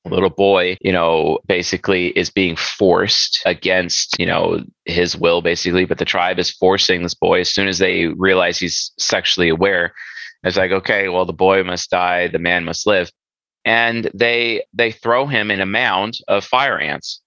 a 0.04 0.08
little 0.08 0.30
boy, 0.30 0.76
you 0.80 0.92
know, 0.92 1.40
basically 1.48 2.08
is 2.10 2.30
being 2.30 2.54
forced 2.54 3.42
against, 3.44 4.16
you 4.20 4.26
know, 4.26 4.62
his 4.84 5.16
will, 5.16 5.42
basically, 5.42 5.84
but 5.84 5.98
the 5.98 6.04
tribe 6.04 6.38
is 6.38 6.50
forcing 6.52 7.02
this 7.02 7.14
boy 7.14 7.40
as 7.40 7.52
soon 7.52 7.66
as 7.66 7.78
they 7.78 8.06
realize 8.06 8.60
he's 8.60 8.92
sexually 8.98 9.48
aware 9.48 9.94
it's 10.42 10.56
like, 10.56 10.70
okay, 10.70 11.08
well, 11.08 11.26
the 11.26 11.32
boy 11.32 11.62
must 11.62 11.90
die, 11.90 12.28
the 12.28 12.38
man 12.38 12.64
must 12.64 12.86
live. 12.86 13.10
And 13.64 14.10
they 14.14 14.64
they 14.72 14.90
throw 14.90 15.26
him 15.26 15.50
in 15.50 15.60
a 15.60 15.66
mound 15.66 16.18
of 16.28 16.44
fire 16.44 16.78
ants. 16.78 17.20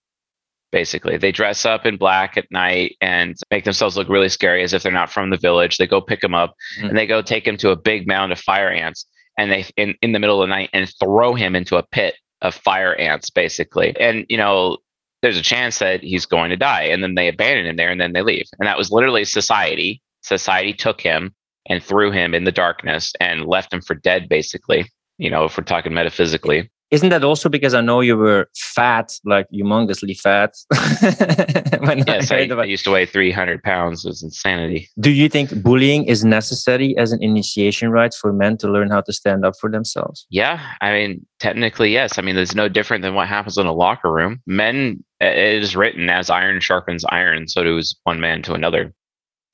Basically, 0.71 1.17
they 1.17 1.31
dress 1.31 1.65
up 1.65 1.85
in 1.85 1.97
black 1.97 2.35
at 2.37 2.49
night 2.49 2.95
and 2.99 3.35
make 3.51 3.63
themselves 3.63 3.95
look 3.95 4.09
really 4.09 4.29
scary 4.29 4.63
as 4.63 4.73
if 4.73 4.81
they're 4.81 4.91
not 4.91 5.11
from 5.11 5.29
the 5.29 5.37
village. 5.37 5.77
They 5.77 5.85
go 5.85 6.01
pick 6.01 6.23
him 6.23 6.33
up 6.33 6.55
mm-hmm. 6.77 6.87
and 6.87 6.97
they 6.97 7.05
go 7.05 7.21
take 7.21 7.47
him 7.47 7.57
to 7.57 7.69
a 7.69 7.75
big 7.75 8.07
mound 8.07 8.31
of 8.31 8.39
fire 8.39 8.69
ants 8.69 9.05
and 9.37 9.51
they 9.51 9.65
in, 9.77 9.93
in 10.01 10.11
the 10.11 10.19
middle 10.19 10.41
of 10.41 10.49
the 10.49 10.55
night 10.55 10.71
and 10.73 10.91
throw 10.99 11.35
him 11.35 11.55
into 11.55 11.77
a 11.77 11.83
pit 11.83 12.15
of 12.41 12.55
fire 12.55 12.95
ants, 12.95 13.29
basically. 13.29 13.95
And 13.99 14.25
you 14.29 14.37
know, 14.37 14.77
there's 15.21 15.37
a 15.37 15.43
chance 15.43 15.79
that 15.79 16.01
he's 16.01 16.25
going 16.25 16.49
to 16.49 16.57
die. 16.57 16.83
And 16.83 17.03
then 17.03 17.15
they 17.15 17.27
abandon 17.27 17.67
him 17.67 17.77
there 17.77 17.89
and 17.89 18.01
then 18.01 18.13
they 18.13 18.21
leave. 18.21 18.45
And 18.59 18.67
that 18.67 18.77
was 18.77 18.91
literally 18.91 19.23
society. 19.25 20.01
Society 20.21 20.73
took 20.73 20.99
him 20.99 21.33
and 21.67 21.83
threw 21.83 22.11
him 22.11 22.33
in 22.33 22.43
the 22.43 22.51
darkness 22.51 23.13
and 23.19 23.45
left 23.45 23.73
him 23.73 23.81
for 23.81 23.95
dead, 23.95 24.27
basically. 24.29 24.85
you 25.17 25.29
know, 25.29 25.45
if 25.45 25.57
we're 25.57 25.63
talking 25.63 25.93
metaphysically. 25.93 26.69
Isn't 26.91 27.09
that 27.09 27.23
also 27.23 27.49
because 27.49 27.73
I 27.73 27.81
know 27.81 28.01
you 28.01 28.15
were 28.15 28.47
fat, 28.55 29.13
like 29.25 29.47
humongously 29.51 30.15
fat? 30.19 30.53
when 31.79 32.03
yes, 32.05 32.29
I, 32.29 32.41
I, 32.41 32.53
I, 32.53 32.65
used 32.65 32.83
to 32.83 32.91
weigh 32.91 33.07
300 33.07 33.63
pounds. 33.63 34.05
It 34.05 34.09
was 34.09 34.21
insanity. 34.21 34.89
Do 34.99 35.09
you 35.09 35.27
think 35.27 35.63
bullying 35.63 36.03
is 36.03 36.23
necessary 36.23 36.95
as 36.95 37.11
an 37.11 37.23
initiation 37.23 37.89
rite 37.89 38.13
for 38.13 38.31
men 38.31 38.57
to 38.57 38.67
learn 38.67 38.91
how 38.91 39.01
to 39.01 39.11
stand 39.11 39.43
up 39.43 39.55
for 39.59 39.71
themselves? 39.71 40.27
Yeah, 40.29 40.61
I 40.81 40.91
mean, 40.91 41.25
technically, 41.39 41.91
yes. 41.91 42.19
I 42.19 42.21
mean, 42.21 42.35
there's 42.35 42.53
no 42.53 42.69
different 42.69 43.01
than 43.01 43.15
what 43.15 43.27
happens 43.27 43.57
in 43.57 43.65
a 43.65 43.73
locker 43.73 44.11
room. 44.11 44.39
Men, 44.45 45.03
it 45.19 45.63
is 45.63 45.75
written 45.75 46.09
as 46.09 46.29
iron 46.29 46.59
sharpens 46.59 47.03
iron, 47.09 47.47
so 47.47 47.63
does 47.63 47.99
one 48.03 48.19
man 48.19 48.43
to 48.43 48.53
another. 48.53 48.93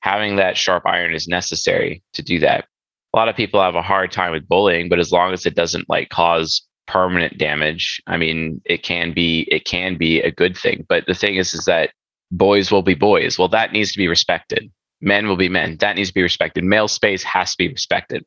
Having 0.00 0.36
that 0.36 0.56
sharp 0.56 0.84
iron 0.86 1.14
is 1.14 1.28
necessary 1.28 2.02
to 2.14 2.22
do 2.22 2.38
that. 2.40 2.66
A 3.12 3.16
lot 3.16 3.28
of 3.28 3.36
people 3.36 3.60
have 3.60 3.74
a 3.74 3.82
hard 3.82 4.12
time 4.12 4.32
with 4.32 4.48
bullying, 4.48 4.88
but 4.88 4.98
as 4.98 5.12
long 5.12 5.32
as 5.32 5.44
it 5.44 5.54
doesn't 5.54 5.88
like 5.88 6.08
cause 6.10 6.62
permanent 6.86 7.38
damage, 7.38 8.00
I 8.06 8.16
mean, 8.16 8.60
it 8.64 8.82
can 8.82 9.12
be 9.12 9.48
it 9.50 9.64
can 9.64 9.96
be 9.96 10.20
a 10.20 10.30
good 10.30 10.56
thing. 10.56 10.86
But 10.88 11.06
the 11.06 11.14
thing 11.14 11.36
is, 11.36 11.54
is 11.54 11.64
that 11.64 11.90
boys 12.30 12.70
will 12.70 12.82
be 12.82 12.94
boys. 12.94 13.38
Well, 13.38 13.48
that 13.48 13.72
needs 13.72 13.92
to 13.92 13.98
be 13.98 14.08
respected. 14.08 14.70
Men 15.00 15.28
will 15.28 15.36
be 15.36 15.48
men. 15.48 15.76
That 15.80 15.96
needs 15.96 16.10
to 16.10 16.14
be 16.14 16.22
respected. 16.22 16.64
Male 16.64 16.88
space 16.88 17.22
has 17.22 17.52
to 17.52 17.58
be 17.58 17.68
respected. 17.68 18.24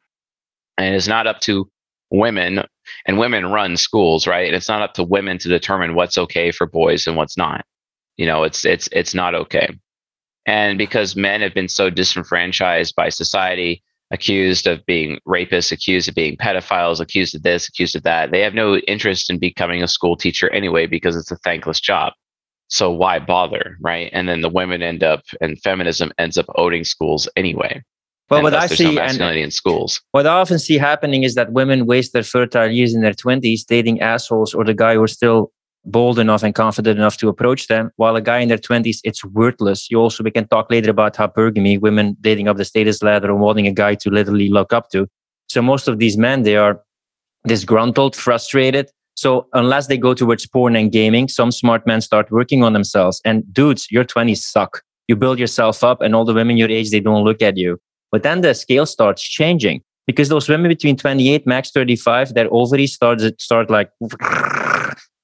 And 0.78 0.96
it's 0.96 1.08
not 1.08 1.28
up 1.28 1.40
to 1.42 1.70
women, 2.10 2.64
and 3.06 3.18
women 3.18 3.48
run 3.48 3.78
schools, 3.78 4.28
right? 4.28 4.48
And 4.48 4.56
it's 4.56 4.70
not 4.70 4.82
up 4.82 4.94
to 4.96 5.04
women 5.04 5.38
to 5.40 5.50
determine 5.50 5.96
what's 5.96 6.18
okay 6.18 6.52
for 6.52 6.68
boys 6.68 7.08
and 7.08 7.16
what's 7.16 7.38
not. 7.38 7.66
You 8.18 8.26
know, 8.26 8.44
it's 8.44 8.66
it's 8.66 8.88
it's 8.92 9.14
not 9.14 9.36
okay. 9.36 9.70
And 10.46 10.78
because 10.78 11.16
men 11.16 11.42
have 11.42 11.54
been 11.54 11.70
so 11.70 11.90
disenfranchised 11.90 12.96
by 12.96 13.10
society, 13.10 13.82
accused 14.12 14.68
of 14.68 14.86
being 14.86 15.20
rapists, 15.28 15.72
accused 15.72 16.08
of 16.08 16.16
being 16.16 16.38
pedophiles, 16.38 17.00
accused 17.00 17.34
of 17.34 17.42
this, 17.42 17.68
accused 17.68 17.96
of 17.96 18.04
that. 18.04 18.32
They 18.32 18.42
have 18.42 18.54
no 18.54 18.78
interest 18.78 19.30
in 19.30 19.40
becoming 19.40 19.82
a 19.82 19.88
school 19.88 20.16
teacher 20.16 20.50
anyway 20.52 20.86
because 20.86 21.16
it's 21.16 21.32
a 21.32 21.38
thankless 21.38 21.80
job. 21.80 22.14
So 22.68 22.92
why 22.92 23.20
bother, 23.20 23.78
right? 23.82 24.10
And 24.14 24.30
then 24.30 24.42
the 24.42 24.50
women 24.50 24.82
end 24.84 25.04
up, 25.04 25.22
and 25.42 25.60
feminism 25.62 26.12
ends 26.18 26.38
up 26.38 26.46
owning 26.56 26.84
schools 26.84 27.28
anyway. 27.36 27.82
Well, 28.30 28.44
what 28.44 28.54
I 28.54 28.68
see, 28.68 28.86
no 28.86 28.92
masculinity 28.94 29.42
and, 29.42 29.46
in 29.46 29.52
schools. 29.52 30.02
What 30.12 30.26
I 30.26 30.34
often 30.34 30.58
see 30.58 30.78
happening 30.78 31.24
is 31.24 31.36
that 31.36 31.52
women 31.52 31.86
waste 31.86 32.14
their 32.14 32.24
fertile 32.24 32.72
years 32.72 32.94
in 32.94 33.02
their 33.02 33.14
twenties 33.14 33.64
dating 33.64 34.02
assholes 34.02 34.54
or 34.54 34.64
the 34.64 34.74
guy 34.74 34.96
who's 34.96 35.12
still 35.12 35.52
bold 35.86 36.20
enough 36.20 36.44
and 36.44 36.56
confident 36.56 36.98
enough 36.98 37.18
to 37.18 37.28
approach 37.28 37.68
them. 37.68 37.92
While 37.98 38.16
a 38.16 38.22
guy 38.22 38.40
in 38.40 38.50
their 38.50 38.58
20s, 38.58 39.00
it's 39.04 39.24
worthless. 39.24 39.90
You 39.92 40.00
also, 40.00 40.24
we 40.24 40.32
can 40.32 40.48
talk 40.48 40.72
later 40.72 40.90
about 40.90 41.16
how 41.16 41.28
hypergamy, 41.28 41.80
women 41.80 42.16
dating 42.22 42.48
up 42.48 42.58
the 42.58 42.66
status 42.66 43.04
ladder 43.04 43.30
and 43.30 43.40
wanting 43.40 43.68
a 43.68 43.72
guy 43.72 43.96
to 43.96 44.10
literally 44.10 44.50
look 44.50 44.72
up 44.74 44.90
to. 44.92 45.08
So 45.50 45.62
most 45.62 45.88
of 45.88 46.00
these 46.00 46.18
men, 46.18 46.44
they 46.44 46.56
are 46.56 46.82
disgruntled, 47.46 48.16
frustrated. 48.16 48.90
So 49.16 49.48
unless 49.54 49.88
they 49.88 49.98
go 49.98 50.14
towards 50.14 50.48
porn 50.48 50.76
and 50.76 50.92
gaming, 50.92 51.28
some 51.28 51.52
smart 51.52 51.86
men 51.86 52.02
start 52.02 52.32
working 52.32 52.64
on 52.64 52.74
themselves. 52.74 53.22
And 53.26 53.44
dudes, 53.54 53.88
your 53.92 54.06
20s 54.06 54.38
suck. 54.38 54.82
You 55.08 55.16
build 55.16 55.38
yourself 55.38 55.84
up 55.84 56.02
and 56.02 56.16
all 56.16 56.26
the 56.26 56.34
women 56.34 56.58
your 56.58 56.70
age, 56.70 56.92
they 56.92 57.02
don't 57.02 57.26
look 57.26 57.42
at 57.42 57.58
you. 57.58 57.78
But 58.12 58.24
then 58.24 58.42
the 58.42 58.54
scale 58.54 58.86
starts 58.86 59.22
changing 59.22 59.82
because 60.08 60.30
those 60.30 60.48
women 60.48 60.70
between 60.70 60.96
28, 60.96 61.46
max 61.46 61.72
35, 61.72 62.34
their 62.34 62.48
ovaries 62.52 62.94
start, 62.94 63.22
start 63.40 63.70
like 63.70 63.90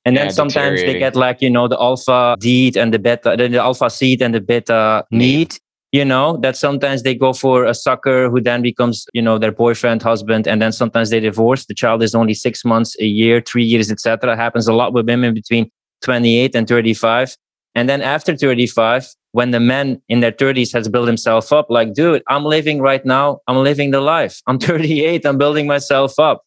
and 0.10 0.17
then 0.17 0.26
yeah, 0.26 0.32
sometimes 0.32 0.82
they 0.82 0.98
get 0.98 1.15
like, 1.15 1.39
you 1.39 1.52
know, 1.52 1.67
the 1.67 1.80
alpha 1.80 2.36
deed 2.39 2.76
and 2.76 2.91
the 2.91 2.98
beta, 2.98 3.36
the, 3.38 3.48
the 3.48 3.60
alpha 3.60 3.91
seed 3.91 4.24
and 4.24 4.34
the 4.34 4.41
beta 4.41 5.06
need, 5.12 5.56
you 5.91 6.04
know, 6.04 6.38
that 6.38 6.58
sometimes 6.58 7.04
they 7.04 7.13
go 7.13 7.32
for 7.32 7.63
a 7.63 7.76
sucker 7.76 8.28
who 8.28 8.41
then 8.41 8.63
becomes, 8.63 9.06
you 9.13 9.22
know, 9.22 9.38
their 9.38 9.52
boyfriend, 9.52 10.02
husband, 10.02 10.48
and 10.48 10.63
then 10.63 10.72
sometimes 10.72 11.12
they 11.12 11.19
divorce. 11.19 11.67
The 11.67 11.76
child 11.76 12.02
is 12.02 12.15
only 12.15 12.34
six 12.34 12.65
months, 12.65 13.00
a 13.00 13.06
year, 13.06 13.39
three 13.39 13.63
years, 13.63 13.91
etc. 13.91 14.36
Happens 14.36 14.67
a 14.67 14.74
lot 14.74 14.93
with 14.93 15.06
women 15.08 15.36
between 15.36 15.69
28 16.02 16.56
and 16.56 16.67
35. 16.67 17.38
And 17.76 17.88
then 17.88 18.02
after 18.02 18.36
35, 18.36 19.06
when 19.34 19.52
the 19.52 19.60
man 19.60 20.02
in 20.10 20.22
their 20.22 20.32
30s 20.32 20.74
has 20.74 20.89
built 20.89 21.06
himself 21.06 21.54
up, 21.54 21.67
like, 21.69 21.93
dude, 21.93 22.24
I'm 22.30 22.45
living 22.45 22.82
right 22.82 23.06
now. 23.06 23.41
I'm 23.48 23.58
living 23.58 23.91
the 23.91 24.02
life. 24.02 24.41
I'm 24.48 24.58
38. 24.69 25.24
I'm 25.24 25.38
building 25.38 25.67
myself 25.67 26.17
up. 26.17 26.41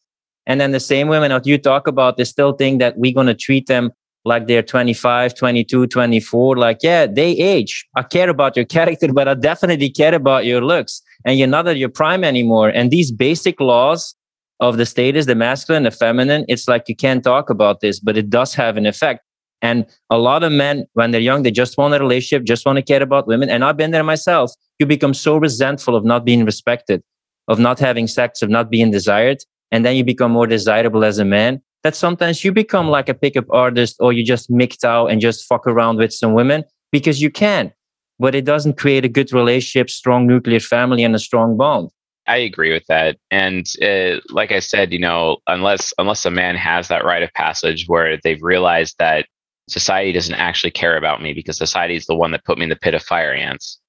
And 0.45 0.59
then 0.59 0.71
the 0.71 0.79
same 0.79 1.07
women 1.07 1.29
that 1.29 1.45
you 1.45 1.57
talk 1.57 1.87
about, 1.87 2.17
they 2.17 2.25
still 2.25 2.53
think 2.53 2.79
that 2.79 2.97
we're 2.97 3.13
going 3.13 3.27
to 3.27 3.33
treat 3.33 3.67
them 3.67 3.91
like 4.25 4.47
they're 4.47 4.63
25, 4.63 5.35
22, 5.35 5.87
24. 5.87 6.57
Like, 6.57 6.79
yeah, 6.81 7.05
they 7.05 7.31
age. 7.31 7.85
I 7.95 8.03
care 8.03 8.29
about 8.29 8.55
your 8.55 8.65
character, 8.77 9.11
but 9.11 9.27
I 9.27 9.33
definitely 9.33 9.89
care 9.89 10.13
about 10.13 10.45
your 10.45 10.61
looks. 10.61 11.01
And 11.25 11.37
you're 11.37 11.47
not 11.47 11.67
at 11.67 11.77
your 11.77 11.89
prime 11.89 12.23
anymore. 12.23 12.69
And 12.69 12.91
these 12.91 13.11
basic 13.11 13.59
laws 13.59 14.15
of 14.59 14.77
the 14.77 14.85
status, 14.85 15.25
the 15.25 15.35
masculine, 15.35 15.83
the 15.83 15.91
feminine, 15.91 16.45
it's 16.47 16.67
like 16.67 16.87
you 16.87 16.95
can't 16.95 17.23
talk 17.23 17.49
about 17.49 17.81
this, 17.81 17.99
but 17.99 18.17
it 18.17 18.29
does 18.29 18.53
have 18.53 18.77
an 18.77 18.85
effect. 18.85 19.21
And 19.61 19.85
a 20.09 20.17
lot 20.17 20.43
of 20.43 20.51
men, 20.51 20.85
when 20.93 21.11
they're 21.11 21.21
young, 21.21 21.43
they 21.43 21.51
just 21.51 21.77
want 21.77 21.93
a 21.93 21.99
relationship, 21.99 22.45
just 22.45 22.65
want 22.65 22.77
to 22.77 22.81
care 22.81 23.01
about 23.01 23.27
women. 23.27 23.49
And 23.49 23.63
I've 23.63 23.77
been 23.77 23.91
there 23.91 24.03
myself. 24.03 24.51
You 24.77 24.85
become 24.85 25.13
so 25.13 25.37
resentful 25.37 25.95
of 25.95 26.03
not 26.03 26.25
being 26.25 26.43
respected, 26.43 27.01
of 27.47 27.59
not 27.59 27.79
having 27.79 28.07
sex, 28.07 28.41
of 28.41 28.49
not 28.49 28.69
being 28.69 28.91
desired 28.91 29.43
and 29.73 29.83
then 29.83 29.95
you 29.95 30.03
become 30.05 30.31
more 30.31 30.47
desirable 30.47 31.03
as 31.03 31.17
a 31.17 31.25
man 31.25 31.59
that 31.83 31.95
sometimes 31.95 32.45
you 32.45 32.53
become 32.53 32.87
like 32.87 33.09
a 33.09 33.13
pickup 33.13 33.45
artist 33.49 33.97
or 33.99 34.13
you 34.13 34.23
just 34.23 34.49
mixed 34.49 34.85
out 34.85 35.07
and 35.07 35.19
just 35.19 35.45
fuck 35.45 35.67
around 35.67 35.97
with 35.97 36.13
some 36.13 36.33
women 36.33 36.63
because 36.91 37.21
you 37.21 37.29
can 37.29 37.73
but 38.19 38.35
it 38.35 38.45
doesn't 38.45 38.77
create 38.77 39.03
a 39.03 39.09
good 39.09 39.33
relationship 39.33 39.89
strong 39.89 40.27
nuclear 40.27 40.59
family 40.59 41.03
and 41.03 41.15
a 41.15 41.19
strong 41.19 41.57
bond. 41.57 41.89
I 42.27 42.37
agree 42.37 42.71
with 42.71 42.85
that. 42.87 43.17
And 43.31 43.65
uh, 43.81 44.21
like 44.29 44.51
i 44.51 44.59
said 44.59 44.93
you 44.93 44.99
know 44.99 45.37
unless 45.47 45.93
unless 45.97 46.25
a 46.25 46.31
man 46.31 46.55
has 46.55 46.87
that 46.87 47.03
rite 47.03 47.23
of 47.23 47.33
passage 47.33 47.85
where 47.87 48.17
they've 48.23 48.41
realized 48.41 48.95
that 48.99 49.25
society 49.67 50.11
doesn't 50.11 50.35
actually 50.35 50.71
care 50.71 50.97
about 50.97 51.21
me 51.21 51.33
because 51.33 51.57
society 51.57 51.95
is 51.95 52.05
the 52.05 52.15
one 52.15 52.31
that 52.31 52.45
put 52.45 52.57
me 52.57 52.63
in 52.63 52.69
the 52.69 52.75
pit 52.75 52.93
of 52.93 53.01
fire 53.01 53.33
ants 53.33 53.79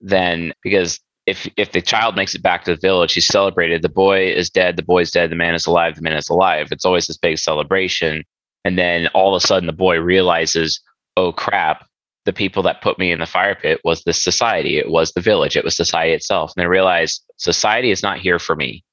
then 0.00 0.52
because 0.62 1.00
if 1.26 1.48
if 1.56 1.72
the 1.72 1.82
child 1.82 2.16
makes 2.16 2.34
it 2.34 2.42
back 2.42 2.64
to 2.64 2.74
the 2.74 2.80
village, 2.80 3.12
he's 3.14 3.26
celebrated. 3.26 3.82
The 3.82 3.88
boy 3.88 4.28
is 4.28 4.48
dead. 4.48 4.76
The 4.76 4.82
boy's 4.82 5.10
dead. 5.10 5.30
The 5.30 5.36
man 5.36 5.54
is 5.54 5.66
alive. 5.66 5.96
The 5.96 6.02
man 6.02 6.16
is 6.16 6.28
alive. 6.28 6.68
It's 6.70 6.84
always 6.84 7.06
this 7.06 7.18
big 7.18 7.38
celebration. 7.38 8.24
And 8.64 8.78
then 8.78 9.08
all 9.08 9.34
of 9.34 9.42
a 9.42 9.46
sudden, 9.46 9.66
the 9.66 9.72
boy 9.72 9.98
realizes, 9.98 10.80
oh 11.16 11.32
crap, 11.32 11.86
the 12.24 12.32
people 12.32 12.62
that 12.64 12.82
put 12.82 12.98
me 12.98 13.12
in 13.12 13.20
the 13.20 13.26
fire 13.26 13.54
pit 13.54 13.80
was 13.84 14.02
this 14.02 14.22
society. 14.22 14.78
It 14.78 14.90
was 14.90 15.12
the 15.12 15.20
village. 15.20 15.56
It 15.56 15.64
was 15.64 15.76
society 15.76 16.12
itself. 16.12 16.52
And 16.56 16.62
they 16.62 16.66
realize 16.66 17.20
society 17.36 17.90
is 17.90 18.02
not 18.02 18.18
here 18.18 18.38
for 18.38 18.56
me. 18.56 18.84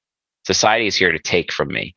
Society 0.46 0.88
is 0.88 0.96
here 0.96 1.12
to 1.12 1.20
take 1.20 1.52
from 1.52 1.70
me 1.70 1.96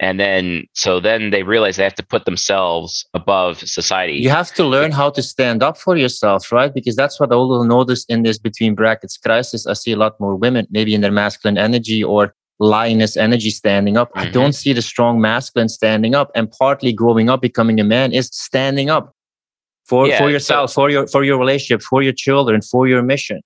and 0.00 0.20
then 0.20 0.64
so 0.74 1.00
then 1.00 1.30
they 1.30 1.42
realize 1.42 1.76
they 1.76 1.82
have 1.82 1.94
to 1.94 2.06
put 2.06 2.24
themselves 2.24 3.04
above 3.14 3.58
society. 3.58 4.14
You 4.14 4.30
have 4.30 4.52
to 4.54 4.64
learn 4.64 4.92
how 4.92 5.10
to 5.10 5.22
stand 5.22 5.62
up 5.62 5.76
for 5.76 5.96
yourself 5.96 6.52
right? 6.52 6.72
Because 6.72 6.96
that's 6.96 7.18
what 7.18 7.32
i 7.32 7.34
will 7.34 7.64
notice 7.64 8.04
in 8.08 8.22
this 8.22 8.38
between 8.38 8.74
brackets 8.74 9.16
crisis. 9.16 9.66
I 9.66 9.72
see 9.72 9.92
a 9.92 9.96
lot 9.96 10.18
more 10.20 10.36
women 10.36 10.66
maybe 10.70 10.94
in 10.94 11.00
their 11.00 11.12
masculine 11.12 11.58
energy 11.58 12.02
or 12.04 12.34
lioness 12.60 13.16
energy 13.16 13.50
standing 13.50 13.96
up. 13.96 14.08
Mm-hmm. 14.10 14.26
i 14.26 14.30
don't 14.30 14.52
see 14.52 14.72
the 14.72 14.82
strong 14.82 15.20
masculine 15.20 15.68
standing 15.68 16.14
up 16.14 16.30
and 16.34 16.50
partly 16.50 16.92
growing 16.92 17.28
up 17.28 17.40
becoming 17.40 17.78
a 17.78 17.84
man 17.84 18.12
is 18.12 18.28
standing 18.32 18.90
up 18.90 19.14
for 19.84 20.08
yeah, 20.08 20.18
for 20.18 20.28
yourself 20.28 20.70
so, 20.70 20.74
for 20.74 20.90
your 20.90 21.06
for 21.06 21.22
your 21.24 21.38
relationship 21.38 21.82
for 21.82 22.02
your 22.02 22.12
children 22.12 22.60
for 22.60 22.88
your 22.88 23.02
mission 23.02 23.40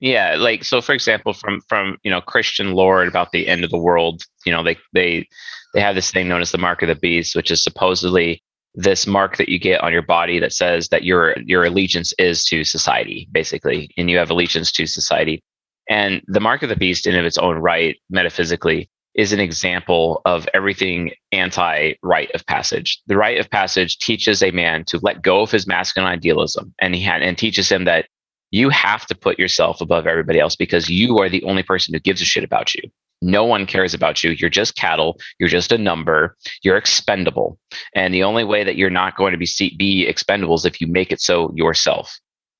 yeah 0.00 0.34
like 0.36 0.64
so 0.64 0.80
for 0.80 0.92
example 0.92 1.32
from 1.32 1.60
from 1.68 1.96
you 2.02 2.10
know 2.10 2.20
christian 2.20 2.72
lore 2.72 3.04
about 3.04 3.32
the 3.32 3.46
end 3.46 3.64
of 3.64 3.70
the 3.70 3.78
world 3.78 4.22
you 4.44 4.52
know 4.52 4.62
they 4.62 4.76
they 4.92 5.26
they 5.72 5.80
have 5.80 5.94
this 5.94 6.10
thing 6.10 6.28
known 6.28 6.40
as 6.40 6.52
the 6.52 6.58
mark 6.58 6.82
of 6.82 6.88
the 6.88 6.94
beast, 6.94 7.36
which 7.36 7.50
is 7.50 7.62
supposedly 7.62 8.42
this 8.74 9.06
mark 9.06 9.36
that 9.36 9.48
you 9.48 9.58
get 9.58 9.82
on 9.82 9.92
your 9.92 10.02
body 10.02 10.38
that 10.38 10.52
says 10.52 10.88
that 10.88 11.04
your 11.04 11.36
your 11.40 11.64
allegiance 11.64 12.12
is 12.18 12.44
to 12.46 12.64
society, 12.64 13.28
basically, 13.32 13.90
and 13.96 14.10
you 14.10 14.18
have 14.18 14.30
allegiance 14.30 14.72
to 14.72 14.86
society. 14.86 15.42
And 15.88 16.22
the 16.26 16.40
mark 16.40 16.62
of 16.62 16.68
the 16.68 16.76
beast, 16.76 17.06
in 17.06 17.16
of 17.16 17.24
its 17.24 17.38
own 17.38 17.56
right, 17.56 17.96
metaphysically, 18.10 18.88
is 19.14 19.32
an 19.32 19.40
example 19.40 20.22
of 20.24 20.48
everything 20.54 21.12
anti 21.32 21.94
rite 22.02 22.30
of 22.32 22.46
passage. 22.46 23.00
The 23.06 23.16
rite 23.16 23.38
of 23.38 23.50
passage 23.50 23.98
teaches 23.98 24.42
a 24.42 24.52
man 24.52 24.84
to 24.86 25.00
let 25.02 25.22
go 25.22 25.40
of 25.40 25.50
his 25.50 25.66
masculine 25.66 26.10
idealism, 26.10 26.74
and 26.80 26.94
he 26.94 27.02
had, 27.02 27.22
and 27.22 27.36
teaches 27.36 27.70
him 27.70 27.84
that 27.84 28.06
you 28.50 28.68
have 28.70 29.06
to 29.06 29.14
put 29.14 29.38
yourself 29.38 29.80
above 29.80 30.06
everybody 30.06 30.40
else 30.40 30.56
because 30.56 30.88
you 30.88 31.18
are 31.18 31.28
the 31.28 31.42
only 31.44 31.62
person 31.62 31.94
who 31.94 32.00
gives 32.00 32.20
a 32.20 32.24
shit 32.24 32.44
about 32.44 32.74
you. 32.74 32.82
No 33.22 33.44
one 33.44 33.66
cares 33.66 33.92
about 33.92 34.24
you. 34.24 34.30
You're 34.30 34.48
just 34.48 34.76
cattle. 34.76 35.18
You're 35.38 35.48
just 35.48 35.72
a 35.72 35.78
number. 35.78 36.36
You're 36.62 36.78
expendable. 36.78 37.58
And 37.94 38.14
the 38.14 38.22
only 38.22 38.44
way 38.44 38.64
that 38.64 38.76
you're 38.76 38.90
not 38.90 39.16
going 39.16 39.32
to 39.32 39.38
be 39.38 39.76
be 39.76 40.06
expendable 40.06 40.54
is 40.54 40.64
if 40.64 40.80
you 40.80 40.86
make 40.86 41.12
it 41.12 41.20
so 41.20 41.52
yourself. 41.54 42.18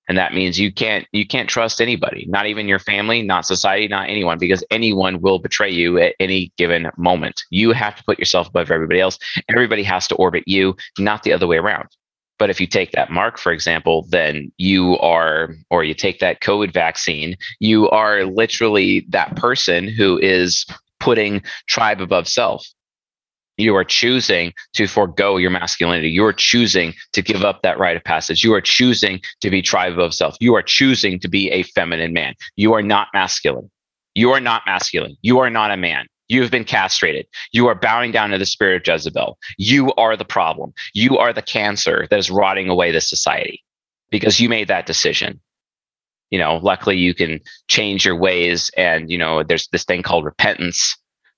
And 0.08 0.18
that 0.18 0.34
means 0.34 0.58
you 0.58 0.72
can't 0.72 1.06
you 1.12 1.26
can't 1.26 1.48
trust 1.48 1.80
anybody, 1.80 2.26
not 2.28 2.46
even 2.46 2.66
your 2.66 2.80
family, 2.80 3.22
not 3.22 3.46
society, 3.46 3.86
not 3.86 4.10
anyone, 4.10 4.38
because 4.38 4.64
anyone 4.70 5.20
will 5.20 5.38
betray 5.38 5.70
you 5.70 5.98
at 5.98 6.14
any 6.18 6.52
given 6.58 6.90
moment. 6.98 7.40
You 7.50 7.72
have 7.72 7.96
to 7.96 8.04
put 8.04 8.18
yourself 8.18 8.48
above 8.48 8.70
everybody 8.70 9.00
else. 9.00 9.18
Everybody 9.48 9.84
has 9.84 10.08
to 10.08 10.16
orbit 10.16 10.44
you, 10.46 10.76
not 10.98 11.22
the 11.22 11.32
other 11.32 11.46
way 11.46 11.58
around. 11.58 11.88
But 12.40 12.48
if 12.48 12.58
you 12.58 12.66
take 12.66 12.92
that 12.92 13.10
mark, 13.10 13.38
for 13.38 13.52
example, 13.52 14.06
then 14.08 14.50
you 14.56 14.98
are, 14.98 15.54
or 15.68 15.84
you 15.84 15.92
take 15.92 16.20
that 16.20 16.40
COVID 16.40 16.72
vaccine, 16.72 17.36
you 17.60 17.90
are 17.90 18.24
literally 18.24 19.04
that 19.10 19.36
person 19.36 19.86
who 19.86 20.18
is 20.18 20.64
putting 21.00 21.42
tribe 21.68 22.00
above 22.00 22.26
self. 22.26 22.66
You 23.58 23.76
are 23.76 23.84
choosing 23.84 24.54
to 24.72 24.86
forego 24.86 25.36
your 25.36 25.50
masculinity. 25.50 26.08
You 26.08 26.24
are 26.24 26.32
choosing 26.32 26.94
to 27.12 27.20
give 27.20 27.44
up 27.44 27.60
that 27.60 27.78
rite 27.78 27.98
of 27.98 28.04
passage. 28.04 28.42
You 28.42 28.54
are 28.54 28.62
choosing 28.62 29.20
to 29.42 29.50
be 29.50 29.60
tribe 29.60 29.92
above 29.92 30.14
self. 30.14 30.34
You 30.40 30.54
are 30.56 30.62
choosing 30.62 31.20
to 31.20 31.28
be 31.28 31.50
a 31.50 31.62
feminine 31.62 32.14
man. 32.14 32.34
You 32.56 32.72
are 32.72 32.82
not 32.82 33.08
masculine. 33.12 33.70
You 34.14 34.30
are 34.30 34.40
not 34.40 34.62
masculine. 34.64 35.18
You 35.20 35.40
are 35.40 35.50
not 35.50 35.72
a 35.72 35.76
man. 35.76 36.06
You 36.30 36.42
have 36.42 36.50
been 36.50 36.64
castrated. 36.64 37.26
You 37.52 37.66
are 37.66 37.74
bowing 37.74 38.12
down 38.12 38.30
to 38.30 38.38
the 38.38 38.46
spirit 38.46 38.76
of 38.76 38.94
Jezebel. 38.94 39.38
You 39.58 39.92
are 39.94 40.16
the 40.16 40.24
problem. 40.24 40.72
You 40.94 41.18
are 41.18 41.32
the 41.32 41.42
cancer 41.42 42.06
that 42.10 42.18
is 42.18 42.30
rotting 42.30 42.68
away 42.68 42.92
this 42.92 43.08
society 43.08 43.62
because 44.10 44.40
you 44.40 44.48
made 44.48 44.68
that 44.68 44.86
decision. 44.86 45.40
You 46.30 46.38
know, 46.38 46.56
luckily 46.56 46.96
you 46.96 47.14
can 47.14 47.40
change 47.68 48.04
your 48.04 48.16
ways 48.16 48.70
and, 48.76 49.10
you 49.10 49.18
know, 49.18 49.42
there's 49.42 49.68
this 49.72 49.84
thing 49.84 50.02
called 50.02 50.24
repentance 50.24 50.96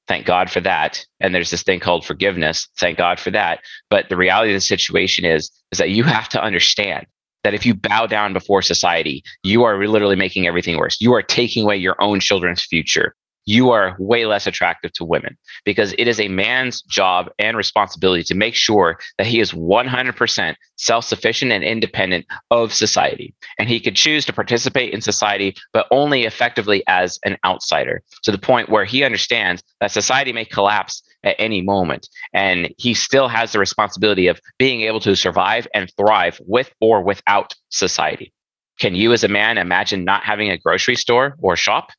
Thank 0.08 0.26
God 0.26 0.50
for 0.50 0.60
that. 0.60 1.04
And 1.20 1.34
there's 1.34 1.50
this 1.50 1.62
thing 1.62 1.80
called 1.80 2.04
forgiveness. 2.04 2.68
Thank 2.78 2.98
God 2.98 3.20
for 3.20 3.30
that. 3.30 3.60
But 3.88 4.08
the 4.08 4.16
reality 4.16 4.52
of 4.52 4.56
the 4.56 4.60
situation 4.60 5.24
is, 5.24 5.50
is 5.70 5.78
that 5.78 5.90
you 5.90 6.04
have 6.16 6.28
to 6.30 6.42
understand 6.42 7.06
that 7.44 7.54
if 7.54 7.66
you 7.66 7.74
bow 7.74 8.06
down 8.06 8.32
before 8.32 8.62
society, 8.62 9.22
you 9.42 9.64
are 9.64 9.86
literally 9.86 10.16
making 10.16 10.46
everything 10.46 10.76
worse. 10.76 11.00
You 11.00 11.12
are 11.14 11.22
taking 11.22 11.64
away 11.64 11.76
your 11.76 11.96
own 12.00 12.20
children's 12.20 12.64
future 12.64 13.14
you 13.44 13.70
are 13.70 13.96
way 13.98 14.26
less 14.26 14.46
attractive 14.46 14.92
to 14.94 15.04
women 15.04 15.36
because 15.64 15.94
it 15.98 16.08
is 16.08 16.20
a 16.20 16.28
man's 16.28 16.82
job 16.82 17.30
and 17.38 17.56
responsibility 17.56 18.22
to 18.24 18.34
make 18.34 18.54
sure 18.54 18.98
that 19.18 19.26
he 19.26 19.40
is 19.40 19.52
100% 19.52 20.54
self 20.76 21.04
sufficient 21.04 21.52
and 21.52 21.64
independent 21.64 22.26
of 22.50 22.72
society. 22.72 23.34
And 23.58 23.68
he 23.68 23.80
could 23.80 23.96
choose 23.96 24.24
to 24.26 24.32
participate 24.32 24.92
in 24.92 25.00
society, 25.00 25.56
but 25.72 25.86
only 25.90 26.24
effectively 26.24 26.82
as 26.86 27.18
an 27.24 27.36
outsider 27.44 28.02
to 28.22 28.32
the 28.32 28.38
point 28.38 28.68
where 28.68 28.84
he 28.84 29.04
understands 29.04 29.62
that 29.80 29.92
society 29.92 30.32
may 30.32 30.44
collapse 30.44 31.02
at 31.24 31.36
any 31.38 31.62
moment. 31.62 32.08
And 32.32 32.74
he 32.78 32.94
still 32.94 33.28
has 33.28 33.52
the 33.52 33.58
responsibility 33.58 34.26
of 34.26 34.40
being 34.58 34.82
able 34.82 35.00
to 35.00 35.16
survive 35.16 35.66
and 35.74 35.92
thrive 35.96 36.40
with 36.46 36.72
or 36.80 37.02
without 37.02 37.54
society. 37.70 38.32
Can 38.78 38.94
you, 38.94 39.12
as 39.12 39.22
a 39.22 39.28
man, 39.28 39.58
imagine 39.58 40.04
not 40.04 40.24
having 40.24 40.50
a 40.50 40.58
grocery 40.58 40.96
store 40.96 41.36
or 41.38 41.56
shop? 41.56 41.90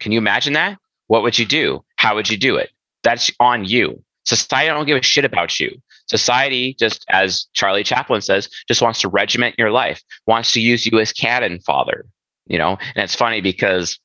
Can 0.00 0.12
you 0.12 0.18
imagine 0.18 0.54
that? 0.54 0.78
What 1.06 1.22
would 1.22 1.38
you 1.38 1.46
do? 1.46 1.84
How 1.96 2.14
would 2.14 2.30
you 2.30 2.36
do 2.36 2.56
it? 2.56 2.70
That's 3.02 3.30
on 3.38 3.64
you. 3.64 4.02
Society 4.24 4.68
don't 4.68 4.86
give 4.86 4.98
a 4.98 5.02
shit 5.02 5.24
about 5.24 5.58
you. 5.58 5.80
Society, 6.08 6.74
just 6.78 7.04
as 7.08 7.46
Charlie 7.52 7.84
Chaplin 7.84 8.20
says, 8.20 8.48
just 8.68 8.82
wants 8.82 9.00
to 9.00 9.08
regiment 9.08 9.54
your 9.58 9.70
life, 9.70 10.02
wants 10.26 10.52
to 10.52 10.60
use 10.60 10.86
you 10.86 10.98
as 11.00 11.12
cannon 11.12 11.60
fodder. 11.60 12.06
You 12.46 12.58
know, 12.58 12.78
and 12.94 13.04
it's 13.04 13.14
funny 13.14 13.40
because 13.40 13.98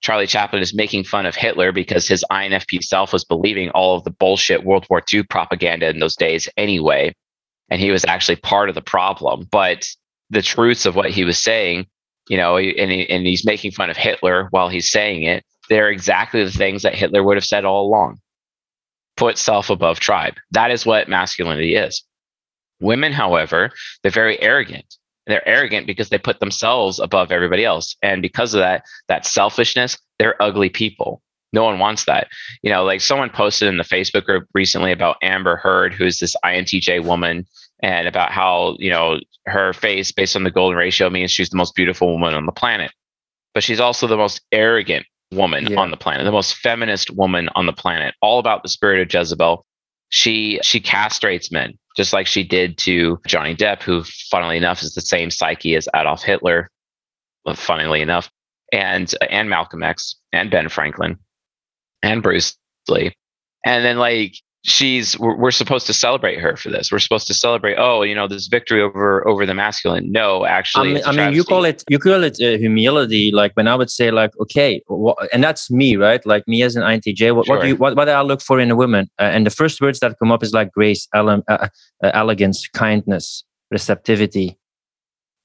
Charlie 0.00 0.26
Chaplin 0.26 0.62
is 0.62 0.74
making 0.74 1.04
fun 1.04 1.26
of 1.26 1.34
Hitler 1.34 1.72
because 1.72 2.06
his 2.08 2.24
INFP 2.30 2.82
self 2.82 3.12
was 3.12 3.24
believing 3.24 3.70
all 3.70 3.96
of 3.96 4.04
the 4.04 4.10
bullshit 4.10 4.64
World 4.64 4.86
War 4.90 5.02
II 5.12 5.22
propaganda 5.24 5.88
in 5.88 5.98
those 5.98 6.16
days 6.16 6.48
anyway. 6.56 7.14
And 7.70 7.80
he 7.80 7.90
was 7.90 8.04
actually 8.04 8.36
part 8.36 8.68
of 8.68 8.74
the 8.74 8.82
problem. 8.82 9.48
But 9.50 9.86
the 10.30 10.42
truths 10.42 10.84
of 10.84 10.94
what 10.94 11.10
he 11.10 11.24
was 11.24 11.38
saying 11.38 11.86
you 12.28 12.36
know, 12.36 12.56
and, 12.56 12.90
he, 12.90 13.08
and 13.08 13.26
he's 13.26 13.44
making 13.44 13.72
fun 13.72 13.90
of 13.90 13.96
Hitler 13.96 14.48
while 14.50 14.68
he's 14.68 14.90
saying 14.90 15.24
it. 15.24 15.44
They're 15.68 15.90
exactly 15.90 16.44
the 16.44 16.50
things 16.50 16.82
that 16.82 16.94
Hitler 16.94 17.22
would 17.22 17.36
have 17.36 17.44
said 17.44 17.64
all 17.64 17.86
along. 17.86 18.18
Put 19.16 19.38
self 19.38 19.70
above 19.70 20.00
tribe. 20.00 20.34
That 20.50 20.70
is 20.70 20.84
what 20.84 21.08
masculinity 21.08 21.76
is. 21.76 22.02
Women, 22.80 23.12
however, 23.12 23.70
they're 24.02 24.10
very 24.10 24.40
arrogant. 24.42 24.96
They're 25.26 25.46
arrogant 25.48 25.86
because 25.86 26.10
they 26.10 26.18
put 26.18 26.40
themselves 26.40 26.98
above 26.98 27.32
everybody 27.32 27.64
else. 27.64 27.96
And 28.02 28.20
because 28.20 28.52
of 28.52 28.60
that, 28.60 28.84
that 29.08 29.24
selfishness, 29.24 29.96
they're 30.18 30.40
ugly 30.42 30.68
people. 30.68 31.22
No 31.52 31.64
one 31.64 31.78
wants 31.78 32.04
that. 32.06 32.28
You 32.62 32.70
know, 32.70 32.84
like 32.84 33.00
someone 33.00 33.30
posted 33.30 33.68
in 33.68 33.78
the 33.78 33.84
Facebook 33.84 34.24
group 34.24 34.48
recently 34.54 34.92
about 34.92 35.16
Amber 35.22 35.56
Heard, 35.56 35.94
who's 35.94 36.18
this 36.18 36.34
INTJ 36.44 37.04
woman 37.04 37.46
and 37.82 38.08
about 38.08 38.30
how 38.30 38.76
you 38.78 38.90
know 38.90 39.18
her 39.46 39.72
face 39.72 40.12
based 40.12 40.36
on 40.36 40.44
the 40.44 40.50
golden 40.50 40.78
ratio 40.78 41.10
means 41.10 41.30
she's 41.30 41.50
the 41.50 41.56
most 41.56 41.74
beautiful 41.74 42.12
woman 42.12 42.34
on 42.34 42.46
the 42.46 42.52
planet. 42.52 42.92
But 43.52 43.62
she's 43.62 43.80
also 43.80 44.06
the 44.06 44.16
most 44.16 44.40
arrogant 44.52 45.06
woman 45.32 45.66
yeah. 45.66 45.80
on 45.80 45.90
the 45.90 45.96
planet 45.96 46.24
the 46.24 46.30
most 46.30 46.54
feminist 46.56 47.10
woman 47.10 47.48
on 47.56 47.66
the 47.66 47.72
planet 47.72 48.14
all 48.22 48.38
about 48.38 48.62
the 48.62 48.68
spirit 48.68 49.00
of 49.00 49.12
jezebel. 49.12 49.64
She 50.10 50.60
she 50.62 50.80
castrates 50.80 51.50
men 51.50 51.78
just 51.96 52.12
like 52.12 52.26
she 52.26 52.44
did 52.44 52.78
to 52.78 53.18
johnny 53.26 53.56
depp 53.56 53.82
who 53.82 54.04
funnily 54.30 54.56
enough 54.56 54.82
is 54.82 54.94
the 54.94 55.00
same 55.00 55.30
psyche 55.30 55.74
as 55.74 55.88
adolf 55.94 56.22
hitler 56.22 56.68
funnily 57.54 58.00
enough 58.00 58.30
and 58.72 59.12
and 59.28 59.50
malcolm 59.50 59.82
x 59.82 60.16
and 60.32 60.50
ben 60.50 60.68
franklin 60.68 61.18
and 62.02 62.22
bruce 62.22 62.56
lee. 62.88 63.14
And 63.64 63.84
then 63.84 63.98
like 63.98 64.34
she's 64.64 65.18
we're, 65.18 65.36
we're, 65.36 65.50
supposed 65.50 65.86
to 65.86 65.92
celebrate 65.92 66.38
her 66.40 66.56
for 66.56 66.70
this. 66.70 66.90
We're 66.90 66.98
supposed 66.98 67.26
to 67.28 67.34
celebrate 67.34 67.76
oh 67.76 68.02
you 68.02 68.14
know 68.14 68.26
this 68.26 68.46
victory 68.46 68.82
over 68.82 69.26
over 69.28 69.46
the 69.46 69.54
masculine. 69.54 70.10
No 70.10 70.46
actually 70.46 70.90
i 70.90 70.94
mean, 70.94 71.04
I 71.04 71.12
mean 71.12 71.34
you 71.34 71.44
call 71.44 71.64
it 71.64 71.84
you 71.88 71.98
call 71.98 72.24
it 72.24 72.40
uh, 72.40 72.58
humility. 72.58 73.30
Like 73.30 73.52
when 73.54 73.68
i 73.68 73.74
would 73.74 73.90
say 73.90 74.10
like 74.10 74.32
okay 74.40 74.82
and 75.32 75.44
that's 75.44 75.70
me 75.70 75.96
right? 75.96 76.24
Like 76.26 76.48
me 76.48 76.62
as 76.62 76.76
an 76.76 76.82
intj 76.82 77.34
what, 77.34 77.46
sure. 77.46 77.56
what 77.56 77.62
do 77.62 77.68
you 77.68 77.76
what, 77.76 77.96
what 77.96 78.06
do 78.06 78.12
i 78.12 78.22
look 78.22 78.40
for 78.40 78.58
in 78.58 78.70
a 78.70 78.76
woman? 78.76 79.08
Uh, 79.18 79.24
and 79.24 79.46
the 79.46 79.50
first 79.50 79.80
words 79.80 80.00
that 80.00 80.18
come 80.18 80.32
up 80.32 80.42
is 80.42 80.52
like 80.52 80.72
grace 80.72 81.06
ele- 81.14 81.44
uh, 81.48 81.68
uh, 82.02 82.10
elegance 82.14 82.66
kindness 82.68 83.44
receptivity 83.70 84.58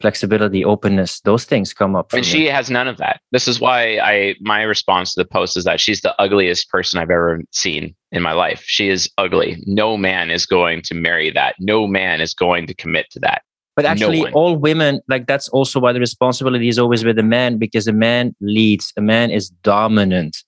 flexibility, 0.01 0.63
openness, 0.63 1.19
those 1.21 1.45
things 1.45 1.73
come 1.73 1.95
up. 1.95 2.13
And 2.13 2.25
she 2.25 2.45
has 2.45 2.69
none 2.69 2.87
of 2.87 2.97
that. 2.97 3.21
This 3.31 3.47
is 3.47 3.59
why 3.59 3.99
I 3.99 4.35
my 4.41 4.63
response 4.63 5.13
to 5.13 5.21
the 5.21 5.27
post 5.27 5.57
is 5.57 5.63
that 5.65 5.79
she's 5.79 6.01
the 6.01 6.19
ugliest 6.21 6.69
person 6.69 6.99
I've 6.99 7.09
ever 7.09 7.41
seen 7.51 7.95
in 8.11 8.21
my 8.21 8.33
life. 8.33 8.63
She 8.65 8.89
is 8.89 9.09
ugly. 9.17 9.61
No 9.65 9.97
man 9.97 10.31
is 10.31 10.45
going 10.45 10.81
to 10.83 10.95
marry 10.95 11.31
that. 11.31 11.55
No 11.59 11.87
man 11.87 12.21
is 12.21 12.33
going 12.33 12.67
to 12.67 12.73
commit 12.73 13.07
to 13.11 13.19
that. 13.19 13.43
But 13.75 13.85
actually, 13.85 14.23
no 14.23 14.31
all 14.31 14.57
women, 14.57 15.01
like 15.07 15.27
that's 15.27 15.47
also 15.49 15.79
why 15.79 15.93
the 15.93 15.99
responsibility 15.99 16.67
is 16.67 16.77
always 16.77 17.05
with 17.05 17.15
the 17.15 17.23
man 17.23 17.57
because 17.57 17.87
a 17.87 17.93
man 17.93 18.35
leads, 18.41 18.91
a 18.97 19.01
man 19.01 19.31
is 19.31 19.49
dominant 19.49 20.43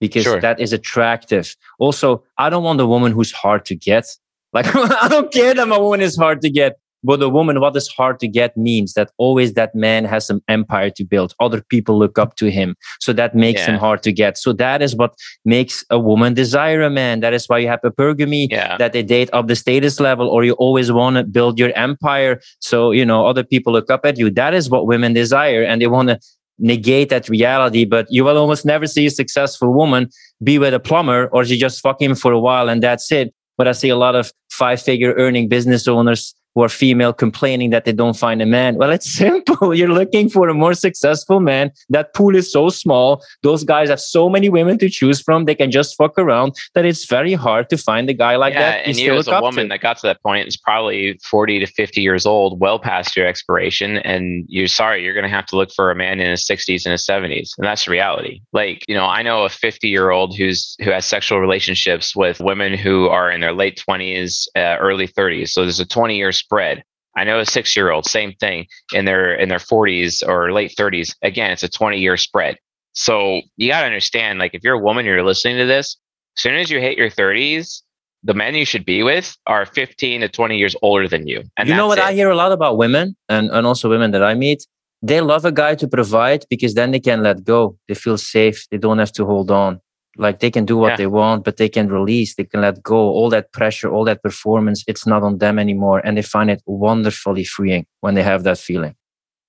because 0.00 0.24
sure. 0.24 0.40
that 0.40 0.60
is 0.60 0.72
attractive. 0.72 1.56
Also, 1.78 2.22
I 2.38 2.50
don't 2.50 2.64
want 2.64 2.80
a 2.80 2.86
woman 2.86 3.12
who's 3.12 3.32
hard 3.32 3.64
to 3.66 3.74
get. 3.74 4.06
Like, 4.52 4.66
I 4.74 5.08
don't 5.08 5.32
care 5.32 5.54
that 5.54 5.66
my 5.66 5.78
woman 5.78 6.00
is 6.00 6.16
hard 6.16 6.42
to 6.42 6.50
get 6.50 6.78
but 7.02 7.22
a 7.22 7.28
woman 7.28 7.60
what 7.60 7.76
is 7.76 7.88
hard 7.88 8.18
to 8.20 8.28
get 8.28 8.56
means 8.56 8.94
that 8.94 9.10
always 9.18 9.54
that 9.54 9.74
man 9.74 10.04
has 10.04 10.26
some 10.26 10.42
empire 10.48 10.90
to 10.90 11.04
build. 11.04 11.34
Other 11.40 11.62
people 11.62 11.98
look 11.98 12.18
up 12.18 12.36
to 12.36 12.50
him. 12.50 12.76
So 13.00 13.12
that 13.12 13.34
makes 13.34 13.60
yeah. 13.60 13.72
him 13.72 13.78
hard 13.78 14.02
to 14.04 14.12
get. 14.12 14.38
So 14.38 14.52
that 14.54 14.82
is 14.82 14.96
what 14.96 15.14
makes 15.44 15.84
a 15.90 15.98
woman 15.98 16.34
desire 16.34 16.82
a 16.82 16.90
man. 16.90 17.20
That 17.20 17.32
is 17.32 17.48
why 17.48 17.58
you 17.58 17.68
have 17.68 17.80
hypergamy 17.82 18.48
yeah. 18.50 18.76
that 18.78 18.92
they 18.92 19.02
date 19.02 19.30
up 19.32 19.46
the 19.46 19.56
status 19.56 20.00
level 20.00 20.28
or 20.28 20.44
you 20.44 20.54
always 20.54 20.90
want 20.90 21.16
to 21.16 21.24
build 21.24 21.58
your 21.58 21.72
empire 21.76 22.40
so 22.60 22.90
you 22.90 23.04
know 23.04 23.26
other 23.26 23.44
people 23.44 23.72
look 23.72 23.90
up 23.90 24.04
at 24.04 24.18
you. 24.18 24.30
That 24.30 24.54
is 24.54 24.70
what 24.70 24.86
women 24.86 25.12
desire 25.12 25.62
and 25.62 25.80
they 25.80 25.86
want 25.86 26.08
to 26.08 26.18
negate 26.58 27.10
that 27.10 27.28
reality. 27.28 27.84
But 27.84 28.06
you 28.10 28.24
will 28.24 28.38
almost 28.38 28.64
never 28.64 28.86
see 28.86 29.06
a 29.06 29.10
successful 29.10 29.72
woman 29.72 30.08
be 30.42 30.58
with 30.58 30.74
a 30.74 30.80
plumber 30.80 31.28
or 31.32 31.44
she 31.44 31.58
just 31.58 31.80
fuck 31.80 32.00
him 32.00 32.14
for 32.14 32.32
a 32.32 32.40
while 32.40 32.68
and 32.68 32.82
that's 32.82 33.10
it. 33.12 33.34
But 33.58 33.68
i 33.68 33.72
see 33.72 33.88
a 33.88 33.96
lot 33.96 34.14
of 34.14 34.32
five 34.50 34.82
figure 34.82 35.14
earning 35.16 35.48
business 35.48 35.88
owners 35.88 36.34
who 36.56 36.62
are 36.62 36.70
female 36.70 37.12
complaining 37.12 37.68
that 37.68 37.84
they 37.84 37.92
don't 37.92 38.16
find 38.16 38.40
a 38.40 38.46
man. 38.46 38.76
Well, 38.76 38.90
it's 38.90 39.12
simple. 39.24 39.74
You're 39.74 39.90
looking 39.90 40.30
for 40.30 40.48
a 40.48 40.54
more 40.54 40.72
successful 40.72 41.38
man. 41.38 41.70
That 41.90 42.14
pool 42.14 42.34
is 42.34 42.50
so 42.50 42.70
small. 42.70 43.22
Those 43.42 43.62
guys 43.62 43.90
have 43.90 44.00
so 44.00 44.30
many 44.30 44.48
women 44.48 44.78
to 44.78 44.88
choose 44.88 45.20
from. 45.20 45.44
They 45.44 45.54
can 45.54 45.70
just 45.70 45.96
fuck 45.96 46.18
around 46.18 46.54
that 46.74 46.86
it's 46.86 47.04
very 47.04 47.34
hard 47.34 47.68
to 47.68 47.76
find 47.76 48.08
a 48.08 48.14
guy 48.14 48.36
like 48.36 48.54
yeah, 48.54 48.60
that. 48.60 48.86
And 48.86 48.96
you 48.96 49.14
as 49.14 49.28
a 49.28 49.40
woman 49.40 49.66
to. 49.66 49.68
that 49.68 49.82
got 49.82 49.98
to 49.98 50.06
that 50.06 50.22
point 50.22 50.48
is 50.48 50.56
probably 50.56 51.20
40 51.30 51.60
to 51.60 51.66
50 51.66 52.00
years 52.00 52.24
old, 52.24 52.58
well 52.58 52.78
past 52.78 53.14
your 53.16 53.26
expiration. 53.26 53.98
And 53.98 54.46
you're 54.48 54.66
sorry, 54.66 55.04
you're 55.04 55.14
going 55.14 55.24
to 55.24 55.36
have 55.36 55.46
to 55.46 55.56
look 55.56 55.70
for 55.76 55.90
a 55.90 55.94
man 55.94 56.20
in 56.20 56.30
his 56.30 56.46
60s 56.46 56.86
and 56.86 56.92
his 56.92 57.06
70s. 57.06 57.50
And 57.58 57.66
that's 57.66 57.84
the 57.84 57.90
reality. 57.90 58.40
Like, 58.54 58.82
you 58.88 58.94
know, 58.94 59.04
I 59.04 59.20
know 59.20 59.44
a 59.44 59.50
50 59.50 59.88
year 59.88 60.10
old 60.10 60.34
who's, 60.34 60.74
who 60.82 60.90
has 60.90 61.04
sexual 61.04 61.38
relationships 61.38 62.16
with 62.16 62.40
women 62.40 62.72
who 62.72 63.08
are 63.08 63.30
in 63.30 63.42
their 63.42 63.52
late 63.52 63.82
20s, 63.86 64.46
uh, 64.56 64.78
early 64.80 65.06
30s. 65.06 65.50
So 65.50 65.62
there's 65.62 65.80
a 65.80 65.86
20 65.86 66.16
year 66.16 66.32
spread. 66.46 66.84
I 67.16 67.24
know 67.24 67.40
a 67.40 67.46
six 67.46 67.74
year 67.76 67.90
old, 67.90 68.06
same 68.06 68.32
thing 68.34 68.66
in 68.92 69.04
their 69.04 69.34
in 69.34 69.48
their 69.48 69.58
40s 69.58 70.26
or 70.26 70.52
late 70.52 70.74
30s. 70.78 71.14
Again, 71.22 71.50
it's 71.50 71.62
a 71.62 71.68
20 71.68 71.98
year 71.98 72.16
spread. 72.16 72.56
So 72.92 73.40
you 73.56 73.68
got 73.68 73.80
to 73.80 73.86
understand, 73.86 74.38
like 74.38 74.54
if 74.54 74.62
you're 74.62 74.78
a 74.80 74.82
woman, 74.88 75.04
you're 75.04 75.24
listening 75.24 75.58
to 75.58 75.66
this. 75.66 75.96
As 76.36 76.42
soon 76.42 76.54
as 76.54 76.70
you 76.70 76.80
hit 76.80 76.96
your 76.98 77.10
30s, 77.10 77.82
the 78.22 78.34
men 78.34 78.54
you 78.54 78.64
should 78.64 78.84
be 78.84 79.02
with 79.02 79.36
are 79.46 79.66
15 79.66 80.20
to 80.20 80.28
20 80.28 80.56
years 80.56 80.76
older 80.82 81.08
than 81.08 81.26
you. 81.26 81.42
And 81.56 81.68
you 81.68 81.74
know 81.74 81.86
what 81.86 81.98
it. 81.98 82.04
I 82.04 82.12
hear 82.12 82.30
a 82.30 82.34
lot 82.34 82.52
about 82.52 82.76
women 82.76 83.16
and, 83.28 83.50
and 83.50 83.66
also 83.66 83.88
women 83.88 84.10
that 84.12 84.22
I 84.22 84.34
meet? 84.34 84.66
They 85.02 85.20
love 85.20 85.44
a 85.44 85.52
guy 85.52 85.74
to 85.76 85.88
provide 85.88 86.44
because 86.48 86.74
then 86.74 86.90
they 86.90 87.00
can 87.00 87.22
let 87.22 87.44
go. 87.44 87.76
They 87.88 87.94
feel 87.94 88.18
safe. 88.18 88.66
They 88.70 88.78
don't 88.78 88.98
have 88.98 89.12
to 89.12 89.26
hold 89.26 89.50
on 89.50 89.80
like 90.16 90.40
they 90.40 90.50
can 90.50 90.64
do 90.64 90.76
what 90.76 90.92
yeah. 90.92 90.96
they 90.96 91.06
want 91.06 91.44
but 91.44 91.56
they 91.56 91.68
can 91.68 91.88
release 91.88 92.34
they 92.34 92.44
can 92.44 92.60
let 92.60 92.82
go. 92.82 92.96
All 92.96 93.30
that 93.30 93.52
pressure 93.52 93.90
all 93.90 94.04
that 94.04 94.22
performance 94.22 94.84
it's 94.86 95.06
not 95.06 95.22
on 95.22 95.38
them 95.38 95.58
anymore 95.58 96.00
and 96.04 96.16
they 96.16 96.22
find 96.22 96.50
it 96.50 96.62
wonderfully 96.66 97.44
freeing 97.44 97.86
when 98.00 98.14
they 98.14 98.22
have 98.22 98.42
that 98.44 98.58
feeling. 98.58 98.94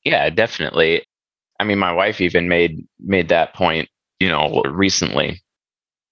Yeah 0.03 0.30
definitely. 0.30 1.03
I 1.60 1.63
mean 1.63 1.80
my 1.80 1.91
wife 1.91 2.21
even 2.21 2.47
made 2.47 2.86
made 2.99 3.30
that 3.30 3.53
point 3.53 3.89
you 4.19 4.30
know 4.30 4.62
recently 4.65 5.41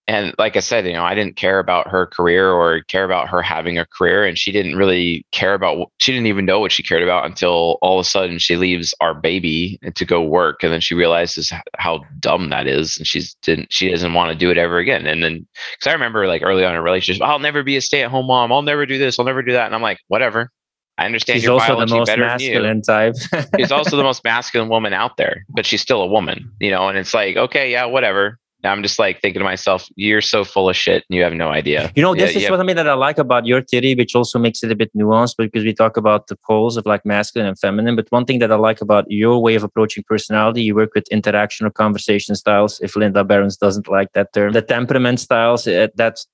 and 0.08 0.36
like 0.38 0.56
I 0.56 0.60
said, 0.60 0.86
you 0.86 0.94
know, 0.94 1.04
I 1.04 1.16
didn't 1.16 1.36
care 1.36 1.58
about 1.58 1.88
her 1.88 2.06
career 2.06 2.52
or 2.52 2.82
care 2.84 3.06
about 3.06 3.28
her 3.30 3.42
having 3.42 3.80
a 3.80 3.88
career, 3.88 4.24
and 4.24 4.38
she 4.38 4.52
didn't 4.52 4.76
really 4.76 5.26
care 5.32 5.56
about. 5.56 5.92
She 5.98 6.12
didn't 6.12 6.28
even 6.28 6.46
know 6.46 6.60
what 6.60 6.72
she 6.72 6.84
cared 6.84 7.02
about 7.02 7.26
until 7.26 7.80
all 7.82 8.00
of 8.00 8.06
a 8.06 8.10
sudden 8.10 8.38
she 8.38 8.56
leaves 8.56 8.94
our 9.02 9.16
baby 9.16 9.80
to 9.96 10.06
go 10.06 10.22
work, 10.22 10.64
and 10.64 10.72
then 10.72 10.82
she 10.82 10.94
realizes 10.94 11.52
how 11.78 12.06
dumb 12.20 12.50
that 12.50 12.68
is, 12.68 12.98
and 12.98 13.08
she's 13.08 13.34
didn't. 13.42 13.74
She 13.74 13.90
doesn't 13.90 14.14
want 14.14 14.32
to 14.32 14.38
do 14.38 14.52
it 14.52 14.60
ever 14.60 14.78
again. 14.78 15.08
And 15.08 15.24
then, 15.24 15.48
because 15.74 15.88
I 15.88 15.94
remember 15.94 16.28
like 16.28 16.44
early 16.44 16.64
on 16.64 16.74
in 16.74 16.78
a 16.78 16.84
relationship, 16.84 17.24
I'll 17.24 17.40
never 17.40 17.64
be 17.64 17.76
a 17.76 17.82
stay-at-home 17.82 18.28
mom. 18.28 18.52
I'll 18.52 18.62
never 18.62 18.86
do 18.86 19.00
this. 19.00 19.18
I'll 19.18 19.26
never 19.26 19.42
do 19.42 19.54
that. 19.54 19.66
And 19.66 19.74
I'm 19.74 19.82
like, 19.82 20.00
whatever. 20.08 20.52
I 20.98 21.06
understand 21.06 21.38
She's 21.38 21.44
your 21.44 21.60
also 21.60 21.80
the 21.80 21.88
most 21.88 22.16
masculine 22.16 22.82
type. 22.82 23.16
she's 23.58 23.72
also 23.72 23.98
the 23.98 24.04
most 24.12 24.24
masculine 24.24 24.70
woman 24.70 24.94
out 24.94 25.18
there, 25.18 25.46
but 25.50 25.66
she's 25.66 25.82
still 25.82 26.02
a 26.02 26.08
woman, 26.08 26.52
you 26.62 26.72
know. 26.72 26.88
And 26.88 26.98
it's 26.98 27.14
like, 27.14 27.36
okay, 27.36 27.72
yeah, 27.72 27.86
whatever. 27.86 28.40
I'm 28.66 28.84
just 28.84 29.00
like 29.00 29.22
thinking 29.22 29.40
to 29.40 29.44
myself, 29.44 29.88
you're 29.96 30.22
so 30.22 30.44
full 30.44 30.70
of 30.70 30.76
shit 30.76 31.04
and 31.10 31.16
you 31.16 31.24
have 31.24 31.34
no 31.34 31.50
idea. 31.50 31.92
You 31.96 32.02
know, 32.02 32.14
this 32.14 32.32
Yeah, 32.32 32.38
is 32.38 32.44
yeah. 32.44 32.52
what 32.52 32.60
I 32.60 32.64
mean 32.64 32.76
that 32.76 32.88
I 32.88 32.94
like 32.94 33.18
about 33.18 33.46
your 33.46 33.62
theory, 33.62 33.96
which 33.96 34.16
also 34.16 34.40
makes 34.40 34.64
it 34.64 34.72
a 34.72 34.76
bit 34.76 34.92
nuanced 34.96 35.36
because 35.38 35.64
we 35.64 35.74
talk 35.74 35.98
about 35.98 36.28
the 36.28 36.38
poles 36.48 36.78
of 36.78 36.86
like 36.86 37.06
masculine 37.06 37.48
and 37.48 37.60
feminine. 37.60 37.96
But 37.96 38.08
one 38.10 38.26
thing 38.26 38.40
that 38.40 38.52
I 38.52 38.56
like 38.56 38.82
about 38.82 39.06
your 39.10 39.42
way 39.42 39.56
of 39.56 39.64
approaching 39.64 40.04
personality, 40.08 40.62
you 40.62 40.76
work 40.76 40.92
with 40.96 41.08
interaction 41.10 41.66
or 41.66 41.70
conversation 41.70 42.36
styles. 42.36 42.80
If 42.82 42.96
Linda 42.96 43.24
Berens 43.24 43.58
doesn't 43.58 43.88
like 43.88 44.12
that 44.14 44.34
term, 44.34 44.54
the 44.54 44.62
temperament 44.62 45.20
styles, 45.20 45.68
uh, 45.68 45.88
that's 45.96 46.28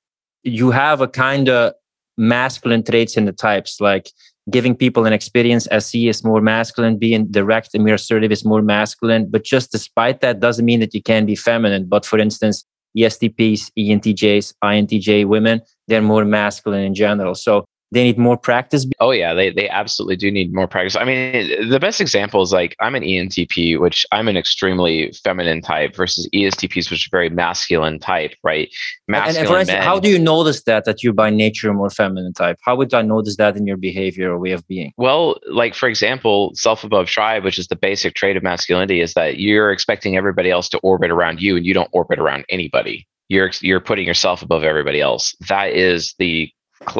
you 0.43 0.71
have 0.71 1.01
a 1.01 1.07
kind 1.07 1.49
of 1.49 1.73
masculine 2.17 2.83
traits 2.83 3.17
in 3.17 3.25
the 3.25 3.31
types, 3.31 3.79
like 3.81 4.11
giving 4.51 4.75
people 4.75 5.05
an 5.05 5.13
experience. 5.13 5.67
SE 5.71 6.07
is 6.07 6.23
more 6.23 6.41
masculine, 6.41 6.97
being 6.97 7.27
direct 7.27 7.73
and 7.73 7.83
more 7.83 7.95
assertive 7.95 8.31
is 8.31 8.45
more 8.45 8.61
masculine. 8.61 9.29
But 9.29 9.43
just 9.43 9.71
despite 9.71 10.21
that, 10.21 10.39
doesn't 10.39 10.65
mean 10.65 10.79
that 10.81 10.93
you 10.93 11.01
can 11.01 11.25
be 11.25 11.35
feminine. 11.35 11.85
But 11.87 12.05
for 12.05 12.19
instance, 12.19 12.65
ESTPs, 12.97 13.71
ENTJs, 13.77 14.53
INTJ 14.63 15.25
women, 15.25 15.61
they're 15.87 16.01
more 16.01 16.25
masculine 16.25 16.83
in 16.83 16.93
general. 16.93 17.35
So 17.35 17.65
they 17.91 18.03
need 18.03 18.17
more 18.17 18.37
practice. 18.37 18.85
Oh 18.99 19.11
yeah, 19.11 19.33
they 19.33 19.51
they 19.51 19.67
absolutely 19.67 20.15
do 20.15 20.31
need 20.31 20.53
more 20.53 20.67
practice. 20.67 20.95
I 20.95 21.03
mean, 21.03 21.69
the 21.69 21.79
best 21.79 21.99
example 21.99 22.41
is 22.41 22.53
like 22.53 22.75
I'm 22.79 22.95
an 22.95 23.03
ENTP, 23.03 23.79
which 23.79 24.05
I'm 24.13 24.29
an 24.29 24.37
extremely 24.37 25.11
feminine 25.23 25.61
type, 25.61 25.95
versus 25.95 26.27
ESTPs, 26.33 26.89
which 26.89 27.07
are 27.07 27.11
very 27.11 27.29
masculine 27.29 27.99
type, 27.99 28.33
right? 28.43 28.69
And, 29.07 29.17
Masculine 29.17 29.45
and 29.45 29.59
instance, 29.59 29.77
men. 29.77 29.83
how 29.83 29.99
do 29.99 30.09
you 30.09 30.17
notice 30.17 30.63
that 30.63 30.85
that 30.85 31.03
you're 31.03 31.13
by 31.13 31.29
nature 31.29 31.69
a 31.69 31.73
more 31.73 31.89
feminine 31.89 32.33
type? 32.33 32.57
How 32.63 32.77
would 32.77 32.93
I 32.93 33.01
notice 33.01 33.35
that 33.37 33.57
in 33.57 33.67
your 33.67 33.77
behavior 33.77 34.31
or 34.31 34.39
way 34.39 34.51
of 34.51 34.65
being? 34.67 34.93
Well, 34.95 35.37
like 35.49 35.75
for 35.75 35.89
example, 35.89 36.51
self 36.53 36.85
above 36.85 37.07
tribe, 37.07 37.43
which 37.43 37.59
is 37.59 37.67
the 37.67 37.75
basic 37.75 38.15
trait 38.15 38.37
of 38.37 38.43
masculinity, 38.43 39.01
is 39.01 39.13
that 39.15 39.37
you're 39.39 39.71
expecting 39.71 40.15
everybody 40.15 40.49
else 40.49 40.69
to 40.69 40.77
orbit 40.79 41.11
around 41.11 41.41
you, 41.41 41.57
and 41.57 41.65
you 41.65 41.73
don't 41.73 41.89
orbit 41.91 42.19
around 42.19 42.45
anybody. 42.47 43.05
You're 43.27 43.51
you're 43.59 43.81
putting 43.81 44.07
yourself 44.07 44.41
above 44.41 44.63
everybody 44.63 45.01
else. 45.01 45.35
That 45.49 45.71
is 45.73 46.15
the 46.19 46.49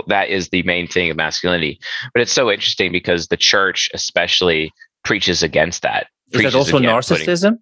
that 0.08 0.30
is 0.30 0.50
the 0.50 0.64
main 0.64 0.88
thing 0.88 1.10
of 1.10 1.18
masculinity. 1.18 1.80
But 2.14 2.22
it's 2.22 2.32
so 2.32 2.52
interesting 2.52 2.92
because 2.92 3.28
the 3.28 3.38
church, 3.38 3.90
especially, 3.94 4.72
preaches 5.04 5.44
against 5.44 5.82
that. 5.82 6.08
Is 6.32 6.44
that 6.44 6.56
also 6.56 6.80
narcissism? 6.80 7.60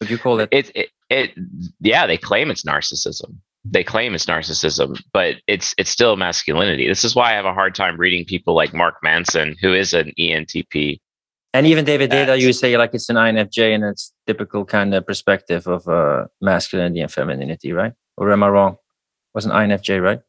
Would 0.00 0.10
you 0.10 0.18
call 0.18 0.40
it? 0.40 0.48
it, 0.52 0.70
it 0.74 0.88
it 1.12 1.30
yeah 1.80 2.06
they 2.06 2.16
claim 2.16 2.50
it's 2.50 2.64
narcissism 2.64 3.36
they 3.64 3.84
claim 3.84 4.14
it's 4.14 4.26
narcissism 4.26 5.00
but 5.12 5.36
it's 5.46 5.74
it's 5.78 5.90
still 5.90 6.16
masculinity 6.16 6.88
this 6.88 7.04
is 7.04 7.14
why 7.14 7.30
i 7.30 7.34
have 7.34 7.44
a 7.44 7.52
hard 7.52 7.74
time 7.74 7.96
reading 7.98 8.24
people 8.24 8.54
like 8.54 8.72
mark 8.72 8.96
manson 9.02 9.54
who 9.60 9.72
is 9.74 9.92
an 9.92 10.10
entp 10.18 10.98
And 11.54 11.66
even 11.66 11.84
David 11.84 12.10
Deida, 12.10 12.40
you 12.40 12.54
say 12.54 12.78
like 12.78 12.94
it's 12.94 13.10
an 13.10 13.16
INFJ 13.16 13.74
and 13.74 13.84
it's 13.84 14.10
typical 14.26 14.64
kind 14.64 14.94
of 14.94 15.06
perspective 15.06 15.66
of 15.66 15.86
uh, 15.86 16.28
masculinity 16.40 17.00
and 17.00 17.12
femininity, 17.12 17.72
right? 17.74 17.92
Or 18.16 18.32
am 18.32 18.42
I 18.42 18.48
wrong? 18.48 18.78
Was 19.34 19.44
an 19.44 19.52
INFJ, 19.52 20.00
right? 20.02 20.20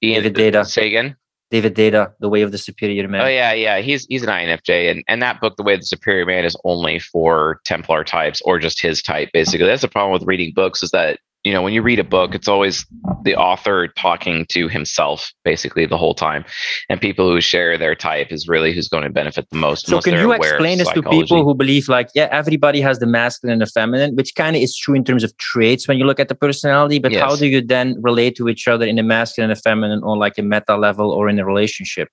David 0.00 0.34
Deida. 0.34 0.66
say 0.66 0.86
again 0.86 1.16
David 1.50 1.76
Deida, 1.76 2.12
the 2.18 2.28
way 2.28 2.42
of 2.42 2.50
the 2.50 2.58
superior 2.58 3.06
man. 3.08 3.20
oh 3.20 3.28
yeah 3.28 3.52
yeah 3.52 3.78
he's 3.78 4.04
he's 4.06 4.22
an 4.22 4.28
infj 4.28 4.90
and 4.90 5.04
and 5.08 5.22
that 5.22 5.40
book 5.40 5.56
the 5.56 5.62
way 5.62 5.74
of 5.74 5.80
the 5.80 5.86
superior 5.86 6.26
man 6.26 6.44
is 6.44 6.56
only 6.64 6.98
for 6.98 7.60
templar 7.64 8.04
types 8.04 8.40
or 8.44 8.58
just 8.58 8.80
his 8.80 9.02
type 9.02 9.30
basically 9.32 9.66
that's 9.66 9.82
the 9.82 9.88
problem 9.88 10.12
with 10.12 10.26
reading 10.26 10.52
books 10.54 10.82
is 10.82 10.90
that 10.90 11.20
you 11.46 11.52
know 11.52 11.62
when 11.62 11.72
you 11.72 11.82
read 11.82 11.98
a 11.98 12.04
book 12.04 12.34
it's 12.34 12.48
always 12.48 12.84
the 13.22 13.36
author 13.36 13.88
talking 13.88 14.44
to 14.48 14.68
himself 14.68 15.32
basically 15.44 15.86
the 15.86 15.96
whole 15.96 16.14
time 16.14 16.44
and 16.88 17.00
people 17.00 17.30
who 17.30 17.40
share 17.40 17.78
their 17.78 17.94
type 17.94 18.32
is 18.32 18.48
really 18.48 18.72
who's 18.72 18.88
going 18.88 19.04
to 19.04 19.10
benefit 19.10 19.48
the 19.50 19.56
most 19.56 19.86
So 19.86 20.00
can 20.00 20.14
you 20.14 20.32
explain 20.32 20.78
this 20.78 20.90
to 20.92 21.02
people 21.02 21.44
who 21.44 21.54
believe 21.54 21.88
like, 21.88 22.08
yeah, 22.14 22.28
everybody 22.30 22.80
has 22.80 22.98
the 22.98 23.06
masculine 23.06 23.54
and 23.54 23.62
the 23.62 23.66
feminine, 23.66 24.14
which 24.16 24.34
kind 24.34 24.56
of 24.56 24.62
is 24.62 24.76
true 24.76 24.94
in 24.94 25.04
terms 25.04 25.24
of 25.24 25.36
traits 25.38 25.86
when 25.88 25.98
you 25.98 26.04
look 26.04 26.20
at 26.20 26.28
the 26.28 26.34
personality, 26.34 26.98
but 26.98 27.12
how 27.14 27.36
do 27.36 27.46
you 27.46 27.60
then 27.60 27.96
relate 28.00 28.36
to 28.36 28.48
each 28.48 28.66
other 28.68 28.86
in 28.86 28.96
the 28.96 29.02
masculine 29.02 29.50
and 29.50 29.56
the 29.56 29.60
feminine 29.60 30.02
on 30.02 30.18
like 30.18 30.38
a 30.38 30.42
meta 30.42 30.76
level 30.76 31.10
or 31.10 31.28
in 31.28 31.38
a 31.38 31.44
relationship? 31.44 32.08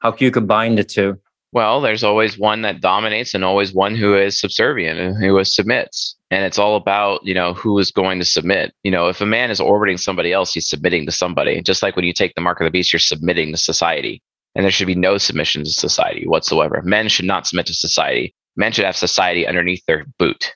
How 0.00 0.12
can 0.12 0.24
you 0.24 0.30
combine 0.30 0.76
the 0.76 0.84
two? 0.84 1.18
Well, 1.52 1.80
there's 1.80 2.04
always 2.04 2.38
one 2.38 2.62
that 2.62 2.80
dominates 2.80 3.34
and 3.34 3.44
always 3.44 3.74
one 3.74 3.96
who 3.96 4.16
is 4.16 4.38
subservient 4.38 4.98
and 5.00 5.16
who 5.22 5.42
submits. 5.44 6.16
And 6.30 6.44
it's 6.44 6.58
all 6.58 6.76
about, 6.76 7.24
you 7.24 7.34
know, 7.34 7.54
who 7.54 7.78
is 7.78 7.90
going 7.90 8.20
to 8.20 8.24
submit. 8.24 8.72
You 8.84 8.90
know, 8.90 9.08
if 9.08 9.20
a 9.20 9.26
man 9.26 9.50
is 9.50 9.60
orbiting 9.60 9.98
somebody 9.98 10.32
else, 10.32 10.54
he's 10.54 10.68
submitting 10.68 11.06
to 11.06 11.12
somebody. 11.12 11.60
Just 11.62 11.82
like 11.82 11.96
when 11.96 12.04
you 12.04 12.12
take 12.12 12.34
the 12.34 12.40
mark 12.40 12.60
of 12.60 12.64
the 12.64 12.70
beast, 12.70 12.92
you're 12.92 13.00
submitting 13.00 13.50
to 13.50 13.56
society. 13.56 14.22
And 14.54 14.64
there 14.64 14.70
should 14.70 14.86
be 14.86 14.94
no 14.94 15.18
submission 15.18 15.64
to 15.64 15.70
society 15.70 16.26
whatsoever. 16.26 16.82
Men 16.84 17.08
should 17.08 17.24
not 17.24 17.46
submit 17.46 17.66
to 17.66 17.74
society. 17.74 18.34
Men 18.56 18.72
should 18.72 18.84
have 18.84 18.96
society 18.96 19.46
underneath 19.46 19.84
their 19.86 20.06
boot. 20.18 20.54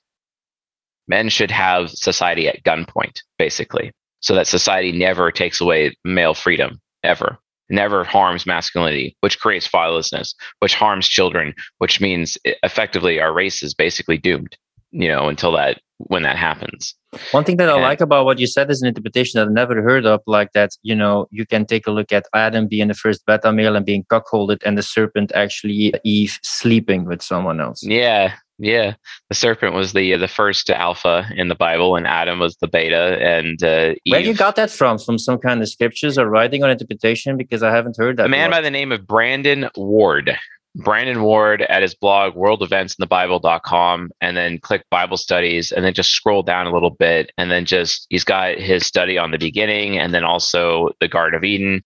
Men 1.09 1.29
should 1.29 1.51
have 1.51 1.91
society 1.91 2.49
at 2.49 2.63
gunpoint, 2.63 3.21
basically, 3.39 3.93
so 4.21 4.35
that 4.35 4.47
society 4.47 4.91
never 4.91 5.31
takes 5.31 5.61
away 5.61 5.95
male 6.05 6.35
freedom, 6.35 6.81
ever. 7.03 7.39
Never 7.71 8.05
harms 8.05 8.47
masculinity, 8.47 9.17
which 9.21 9.39
creates 9.41 9.69
fatherlessness 9.69 10.35
which 10.61 10.75
harms 10.75 11.09
children, 11.09 11.55
which 11.79 12.01
means 12.01 12.37
eh, 12.45 12.55
effectively 12.63 13.21
our 13.21 13.33
race 13.33 13.63
is 13.63 13.75
basically 13.75 14.19
doomed, 14.19 14.57
you 14.95 15.09
know, 15.09 15.29
until 15.29 15.53
that 15.53 15.81
when 15.99 16.23
that 16.23 16.37
happens. 16.37 16.95
One 17.31 17.45
thing 17.45 17.57
that 17.59 17.69
I 17.69 17.81
like 17.81 18.01
about 18.01 18.25
what 18.25 18.39
you 18.39 18.47
said 18.47 18.71
is 18.71 18.83
an 18.83 18.89
interpretation 18.89 19.39
that 19.39 19.49
I 19.49 19.53
never 19.53 19.81
heard 19.83 20.07
of, 20.07 20.21
like 20.27 20.53
that, 20.53 20.71
you 20.83 20.95
know, 20.95 21.27
you 21.31 21.47
can 21.47 21.67
take 21.67 21.87
a 21.87 21.93
look 21.93 22.13
at 22.13 22.27
Adam 22.35 22.67
being 22.67 22.89
the 22.89 22.95
first 22.95 23.25
beta 23.27 23.53
male 23.53 23.77
and 23.77 23.87
being 23.87 24.05
cuckolded, 24.05 24.59
and 24.65 24.77
the 24.77 24.83
serpent 24.83 25.31
actually 25.35 25.95
Eve 26.05 26.39
sleeping 26.43 27.05
with 27.05 27.23
someone 27.23 27.61
else. 27.61 27.83
Yeah, 27.83 28.35
yeah. 28.59 28.95
The 29.29 29.35
serpent 29.35 29.75
was 29.75 29.93
the 29.93 30.17
the 30.17 30.29
first 30.29 30.71
alpha 30.71 31.27
in 31.37 31.49
the 31.49 31.55
Bible, 31.55 31.97
and 31.97 32.07
Adam 32.07 32.39
was 32.39 32.57
the 32.57 32.69
beta, 32.69 33.19
and 33.21 33.63
uh, 33.63 33.95
Where 34.09 34.21
you 34.21 34.35
got 34.35 34.57
that 34.57 34.71
from? 34.71 34.99
From 34.99 35.19
some 35.19 35.39
kind 35.39 35.63
of 35.63 35.69
scriptures 35.69 36.19
or 36.19 36.29
writing 36.29 36.65
or 36.65 36.71
interpretation? 36.71 37.37
Because 37.37 37.63
I 37.63 37.71
haven't 37.71 37.97
heard 37.97 38.17
that. 38.17 38.27
a 38.27 38.29
man 38.29 38.51
word. 38.51 38.57
by 38.57 38.61
the 38.61 38.71
name 38.71 38.91
of 38.93 39.07
Brandon 39.07 39.69
Ward. 39.77 40.37
Brandon 40.77 41.23
Ward 41.23 41.63
at 41.63 41.83
his 41.83 41.95
blog 41.95 42.35
worldeventsinthebible.com 42.35 44.11
and 44.21 44.37
then 44.37 44.59
click 44.59 44.85
Bible 44.91 45.17
studies 45.17 45.71
and 45.71 45.85
then 45.85 45.95
just 45.95 46.11
scroll 46.11 46.43
down 46.43 46.67
a 46.67 46.73
little 46.73 46.91
bit 46.91 47.31
and 47.39 47.51
then 47.51 47.65
just 47.65 48.07
he's 48.11 48.25
got 48.25 48.59
his 48.59 48.85
study 48.85 49.17
on 49.17 49.31
the 49.31 49.39
beginning 49.39 49.99
and 49.99 50.13
then 50.13 50.25
also 50.25 50.91
the 51.01 51.09
Garden 51.09 51.37
of 51.37 51.45
Eden 51.45 51.83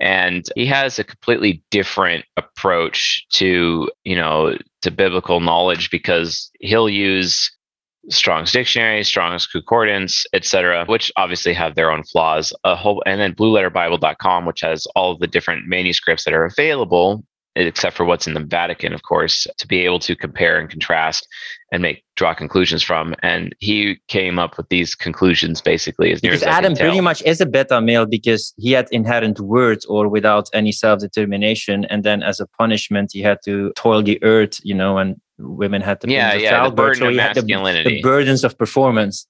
and 0.00 0.48
he 0.56 0.64
has 0.66 0.98
a 0.98 1.04
completely 1.04 1.62
different 1.70 2.24
approach 2.38 3.26
to, 3.32 3.90
you 4.04 4.16
know, 4.16 4.56
to 4.80 4.90
biblical 4.90 5.40
knowledge 5.40 5.90
because 5.90 6.50
he'll 6.60 6.88
use 6.88 7.50
Strong's 8.08 8.50
dictionary, 8.50 9.04
Strong's 9.04 9.46
concordance, 9.46 10.24
etc., 10.32 10.86
which 10.86 11.12
obviously 11.16 11.52
have 11.52 11.74
their 11.74 11.90
own 11.90 12.02
flaws. 12.02 12.50
A 12.64 12.74
whole 12.74 13.02
and 13.04 13.20
then 13.20 13.34
blueletterbible.com, 13.34 14.46
which 14.46 14.62
has 14.62 14.86
all 14.96 15.12
of 15.12 15.20
the 15.20 15.26
different 15.26 15.68
manuscripts 15.68 16.24
that 16.24 16.32
are 16.32 16.46
available, 16.46 17.22
except 17.56 17.96
for 17.96 18.04
what's 18.04 18.26
in 18.26 18.34
the 18.34 18.40
Vatican, 18.40 18.92
of 18.92 19.02
course, 19.02 19.46
to 19.58 19.66
be 19.66 19.80
able 19.80 19.98
to 20.00 20.14
compare 20.14 20.58
and 20.58 20.70
contrast 20.70 21.26
and 21.72 21.82
make 21.82 22.04
draw 22.16 22.34
conclusions 22.34 22.82
from. 22.82 23.14
And 23.22 23.54
he 23.58 23.98
came 24.08 24.38
up 24.38 24.56
with 24.56 24.68
these 24.68 24.94
conclusions 24.94 25.60
basically 25.60 26.12
as 26.12 26.22
near 26.22 26.32
Because 26.32 26.42
as 26.42 26.54
Adam 26.54 26.76
pretty 26.76 27.00
much 27.00 27.22
is 27.22 27.40
a 27.40 27.46
beta 27.46 27.80
male 27.80 28.06
because 28.06 28.54
he 28.56 28.72
had 28.72 28.88
inherent 28.92 29.40
words 29.40 29.84
or 29.86 30.08
without 30.08 30.48
any 30.54 30.72
self 30.72 31.00
determination. 31.00 31.84
And 31.86 32.04
then 32.04 32.22
as 32.22 32.40
a 32.40 32.46
punishment, 32.46 33.10
he 33.12 33.20
had 33.20 33.38
to 33.44 33.72
toil 33.76 34.02
the 34.02 34.22
earth, 34.22 34.60
you 34.62 34.74
know, 34.74 34.98
and 34.98 35.16
women 35.38 35.82
had 35.82 36.00
to 36.02 36.10
Yeah, 36.10 36.34
yeah, 36.34 36.68
the 36.68 36.74
burden 36.74 37.00
so 37.00 37.08
of 37.08 37.16
had 37.16 37.34
the, 37.34 37.42
masculinity. 37.42 37.96
the 37.96 38.02
burdens 38.02 38.44
of 38.44 38.56
performance. 38.56 39.26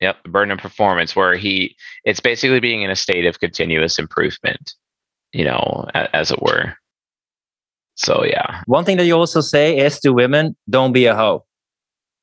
Yep, 0.00 0.24
the 0.24 0.30
burden 0.30 0.50
of 0.50 0.58
performance, 0.58 1.14
where 1.14 1.36
he 1.36 1.76
it's 2.04 2.18
basically 2.18 2.58
being 2.58 2.82
in 2.82 2.90
a 2.90 2.96
state 2.96 3.24
of 3.24 3.38
continuous 3.38 4.00
improvement, 4.00 4.74
you 5.32 5.44
know, 5.44 5.86
as 5.94 6.32
it 6.32 6.42
were. 6.42 6.76
So 7.94 8.24
yeah, 8.24 8.62
One 8.66 8.84
thing 8.84 8.96
that 8.96 9.04
you 9.06 9.14
also 9.16 9.40
say 9.40 9.78
is 9.78 10.00
to 10.00 10.12
women, 10.12 10.56
don't 10.68 10.92
be 10.92 11.06
a 11.06 11.14
hoe. 11.14 11.44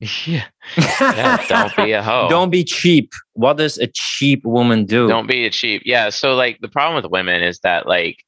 yeah, 0.26 0.46
yeah. 0.76 1.46
Don't 1.46 1.76
be 1.76 1.92
a 1.92 2.02
hoe. 2.08 2.28
Don't 2.28 2.50
be 2.50 2.64
cheap. 2.64 3.12
What 3.34 3.58
does 3.58 3.78
a 3.78 3.86
cheap 3.86 4.44
woman 4.44 4.86
do? 4.86 5.08
don't 5.08 5.28
be 5.28 5.44
a 5.44 5.50
cheap. 5.50 5.82
Yeah. 5.84 6.08
So 6.10 6.34
like 6.34 6.58
the 6.60 6.68
problem 6.68 7.02
with 7.02 7.10
women 7.10 7.42
is 7.42 7.60
that 7.60 7.86
like 7.86 8.24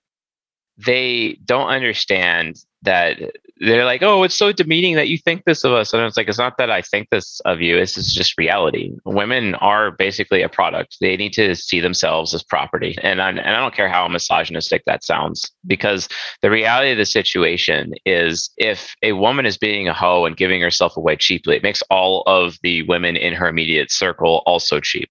they 0.76 1.38
don't 1.44 1.68
understand 1.68 2.56
that 2.82 3.18
they're 3.62 3.84
like, 3.84 4.02
oh, 4.02 4.24
it's 4.24 4.36
so 4.36 4.50
demeaning 4.50 4.96
that 4.96 5.08
you 5.08 5.16
think 5.16 5.44
this 5.44 5.62
of 5.62 5.72
us. 5.72 5.92
And 5.92 6.02
it's 6.02 6.16
like, 6.16 6.28
it's 6.28 6.38
not 6.38 6.58
that 6.58 6.70
I 6.70 6.82
think 6.82 7.10
this 7.10 7.40
of 7.44 7.60
you. 7.60 7.76
This 7.76 7.96
is 7.96 8.12
just 8.12 8.36
reality. 8.36 8.92
Women 9.04 9.54
are 9.56 9.92
basically 9.92 10.42
a 10.42 10.48
product. 10.48 10.96
They 11.00 11.16
need 11.16 11.32
to 11.34 11.54
see 11.54 11.78
themselves 11.78 12.34
as 12.34 12.42
property. 12.42 12.98
And 13.02 13.22
I, 13.22 13.28
and 13.28 13.40
I 13.40 13.60
don't 13.60 13.74
care 13.74 13.88
how 13.88 14.08
misogynistic 14.08 14.82
that 14.86 15.04
sounds, 15.04 15.48
because 15.64 16.08
the 16.40 16.50
reality 16.50 16.90
of 16.90 16.98
the 16.98 17.06
situation 17.06 17.92
is 18.04 18.50
if 18.56 18.96
a 19.02 19.12
woman 19.12 19.46
is 19.46 19.56
being 19.56 19.86
a 19.86 19.94
hoe 19.94 20.24
and 20.24 20.36
giving 20.36 20.60
herself 20.60 20.96
away 20.96 21.14
cheaply, 21.14 21.54
it 21.54 21.62
makes 21.62 21.82
all 21.82 22.24
of 22.26 22.58
the 22.64 22.82
women 22.82 23.16
in 23.16 23.32
her 23.32 23.46
immediate 23.46 23.92
circle 23.92 24.42
also 24.44 24.80
cheap 24.80 25.08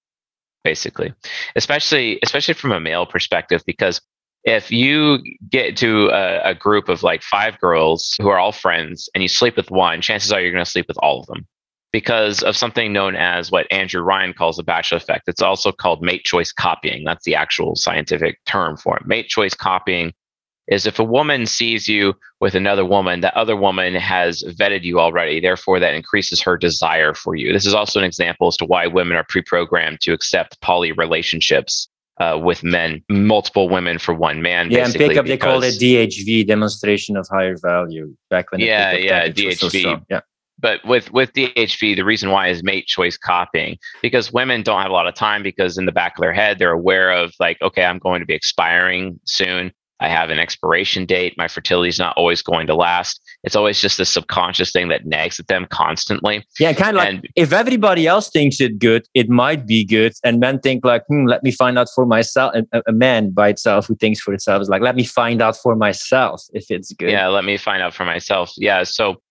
basically 0.64 1.12
especially 1.56 2.20
especially 2.22 2.54
from 2.54 2.72
a 2.72 2.80
male 2.80 3.08
perspective 3.08 3.64
because 3.66 4.00
if 4.44 4.72
you 4.72 5.20
get 5.50 5.78
to 5.78 6.10
a, 6.10 6.52
a, 6.52 6.56
group 6.56 6.90
of 6.90 7.04
like 7.04 7.22
five 7.22 7.60
girls 7.60 8.16
who 8.20 8.30
are 8.30 8.40
all 8.40 8.52
friends 8.52 9.08
and 9.14 9.22
you 9.22 9.28
sleep 9.28 9.56
with 9.56 9.70
one, 9.70 10.02
chances 10.02 10.32
are 10.32 10.42
you're 10.42 10.52
going 10.52 10.64
to 10.64 10.70
sleep 10.70 10.88
with 10.88 10.98
all 10.98 11.20
of 11.20 11.28
them 11.28 11.46
because 11.92 12.42
of 12.42 12.56
something 12.56 12.92
known 12.92 13.16
as 13.16 13.52
what 13.52 13.72
Andrew 13.72 14.02
Ryan 14.02 14.34
calls 14.34 14.58
the 14.58 14.64
bachelor 14.64 14.98
effect. 14.98 15.28
It's 15.28 15.42
also 15.42 15.72
called 15.72 16.02
mate 16.02 16.24
choice 16.24 16.52
copying. 16.52 17.04
That's 17.04 17.26
the 17.26 17.36
actual 17.36 17.76
scientific 17.76 18.40
term 18.46 18.78
for 18.78 18.98
it. 18.98 19.06
Mate 19.06 19.28
choice 19.28 19.54
copying 19.54 20.14
is 20.68 20.86
if 20.86 21.00
a 21.00 21.04
woman 21.04 21.46
sees 21.46 21.88
you 21.88 22.14
with 22.40 22.56
another 22.56 22.86
woman, 22.86 23.22
that 23.22 23.36
other 23.36 23.58
woman 23.58 23.94
has 23.96 24.42
vetted 24.58 24.84
you 24.84 25.00
already. 25.00 25.40
Therefore, 25.40 25.80
that 25.80 25.94
increases 25.94 26.42
her 26.42 26.58
desire 26.58 27.14
for 27.14 27.36
you. 27.36 27.52
This 27.52 27.66
is 27.66 27.74
also 27.74 28.00
an 28.00 28.06
example 28.06 28.48
as 28.48 28.58
to 28.58 28.66
why 28.66 28.88
women 28.88 29.18
are 29.18 29.26
pre 29.28 29.42
programmed 29.42 30.00
to 30.02 30.14
accept 30.14 30.62
poly 30.62 30.94
relationships 30.94 31.90
uh, 32.22 32.38
with 32.38 32.64
men, 32.64 33.04
multiple 33.10 33.68
women 33.68 33.98
for 33.98 34.14
one 34.14 34.44
man. 34.44 34.70
Yeah, 34.70 34.86
and 34.86 34.94
pickup 34.94 35.26
they 35.26 35.38
call 35.38 35.64
it 35.64 35.74
DHV, 35.80 36.46
demonstration 36.46 37.18
of 37.18 37.28
higher 37.28 37.58
value. 37.58 38.16
Back 38.30 38.52
when 38.52 38.62
yeah, 38.62 38.94
yeah, 38.94 39.28
DHV. 39.28 39.82
So 39.82 40.02
yeah. 40.08 40.22
But 40.60 40.86
with 40.86 41.12
with 41.12 41.34
DHV, 41.34 41.96
the 41.96 42.04
reason 42.04 42.30
why 42.30 42.50
is 42.50 42.64
mate 42.64 42.86
choice 42.86 43.18
copying 43.18 43.80
because 44.04 44.32
women 44.32 44.62
don't 44.62 44.80
have 44.80 44.92
a 44.92 44.94
lot 44.94 45.08
of 45.08 45.16
time 45.16 45.42
because 45.42 45.80
in 45.80 45.88
the 45.88 45.92
back 45.92 46.16
of 46.16 46.22
their 46.22 46.34
head 46.34 46.60
they're 46.60 46.72
aware 46.72 47.12
of 47.12 47.34
like, 47.40 47.60
okay, 47.64 47.84
I'm 47.84 47.98
going 47.98 48.20
to 48.20 48.28
be 48.28 48.36
expiring 48.36 49.20
soon. 49.26 49.72
I 50.02 50.10
have 50.10 50.30
an 50.32 50.40
expiration 50.40 51.06
date. 51.06 51.36
My 51.38 51.48
fertility 51.48 51.90
is 51.90 52.00
not 52.00 52.18
always 52.18 52.42
going 52.42 52.68
to 52.68 52.76
last. 52.76 53.22
It's 53.44 53.56
always 53.56 53.80
just 53.80 53.98
this 53.98 54.10
subconscious 54.10 54.72
thing 54.72 54.90
that 54.90 55.06
nags 55.06 55.40
at 55.40 55.48
them 55.48 55.68
constantly. 55.70 56.46
Yeah, 56.60 56.74
kind 56.74 56.98
of 56.98 57.04
and, 57.04 57.18
like 57.22 57.32
if 57.36 57.54
everybody 57.54 58.08
else 58.08 58.30
thinks 58.30 58.60
it 58.60 58.80
good, 58.80 59.06
it 59.14 59.30
might 59.30 59.68
be 59.68 59.86
good. 59.86 60.14
And 60.24 60.40
men 60.40 60.60
think 60.60 60.84
like, 60.84 61.04
hmm, 61.08 61.26
let 61.26 61.44
me 61.44 61.52
find 61.52 61.78
out 61.78 61.88
for 61.94 62.06
myself. 62.06 62.54
A, 62.74 62.82
a 62.88 62.92
man 62.92 63.30
by 63.30 63.50
itself 63.50 63.88
who 63.88 63.96
thinks 63.96 64.20
for 64.20 64.34
itself 64.34 64.62
is 64.62 64.70
like, 64.70 64.82
let 64.82 64.96
me 64.96 65.04
find 65.04 65.42
out 65.42 65.56
for 65.56 65.76
myself 65.76 66.44
if 66.54 66.70
it's 66.70 66.92
good. 66.94 67.12
Yeah, 67.12 67.28
let 67.28 67.46
me 67.46 67.58
find 67.58 67.84
out 67.84 67.94
for 67.94 68.04
myself. 68.04 68.52
Yeah. 68.58 68.84
So 68.84 69.22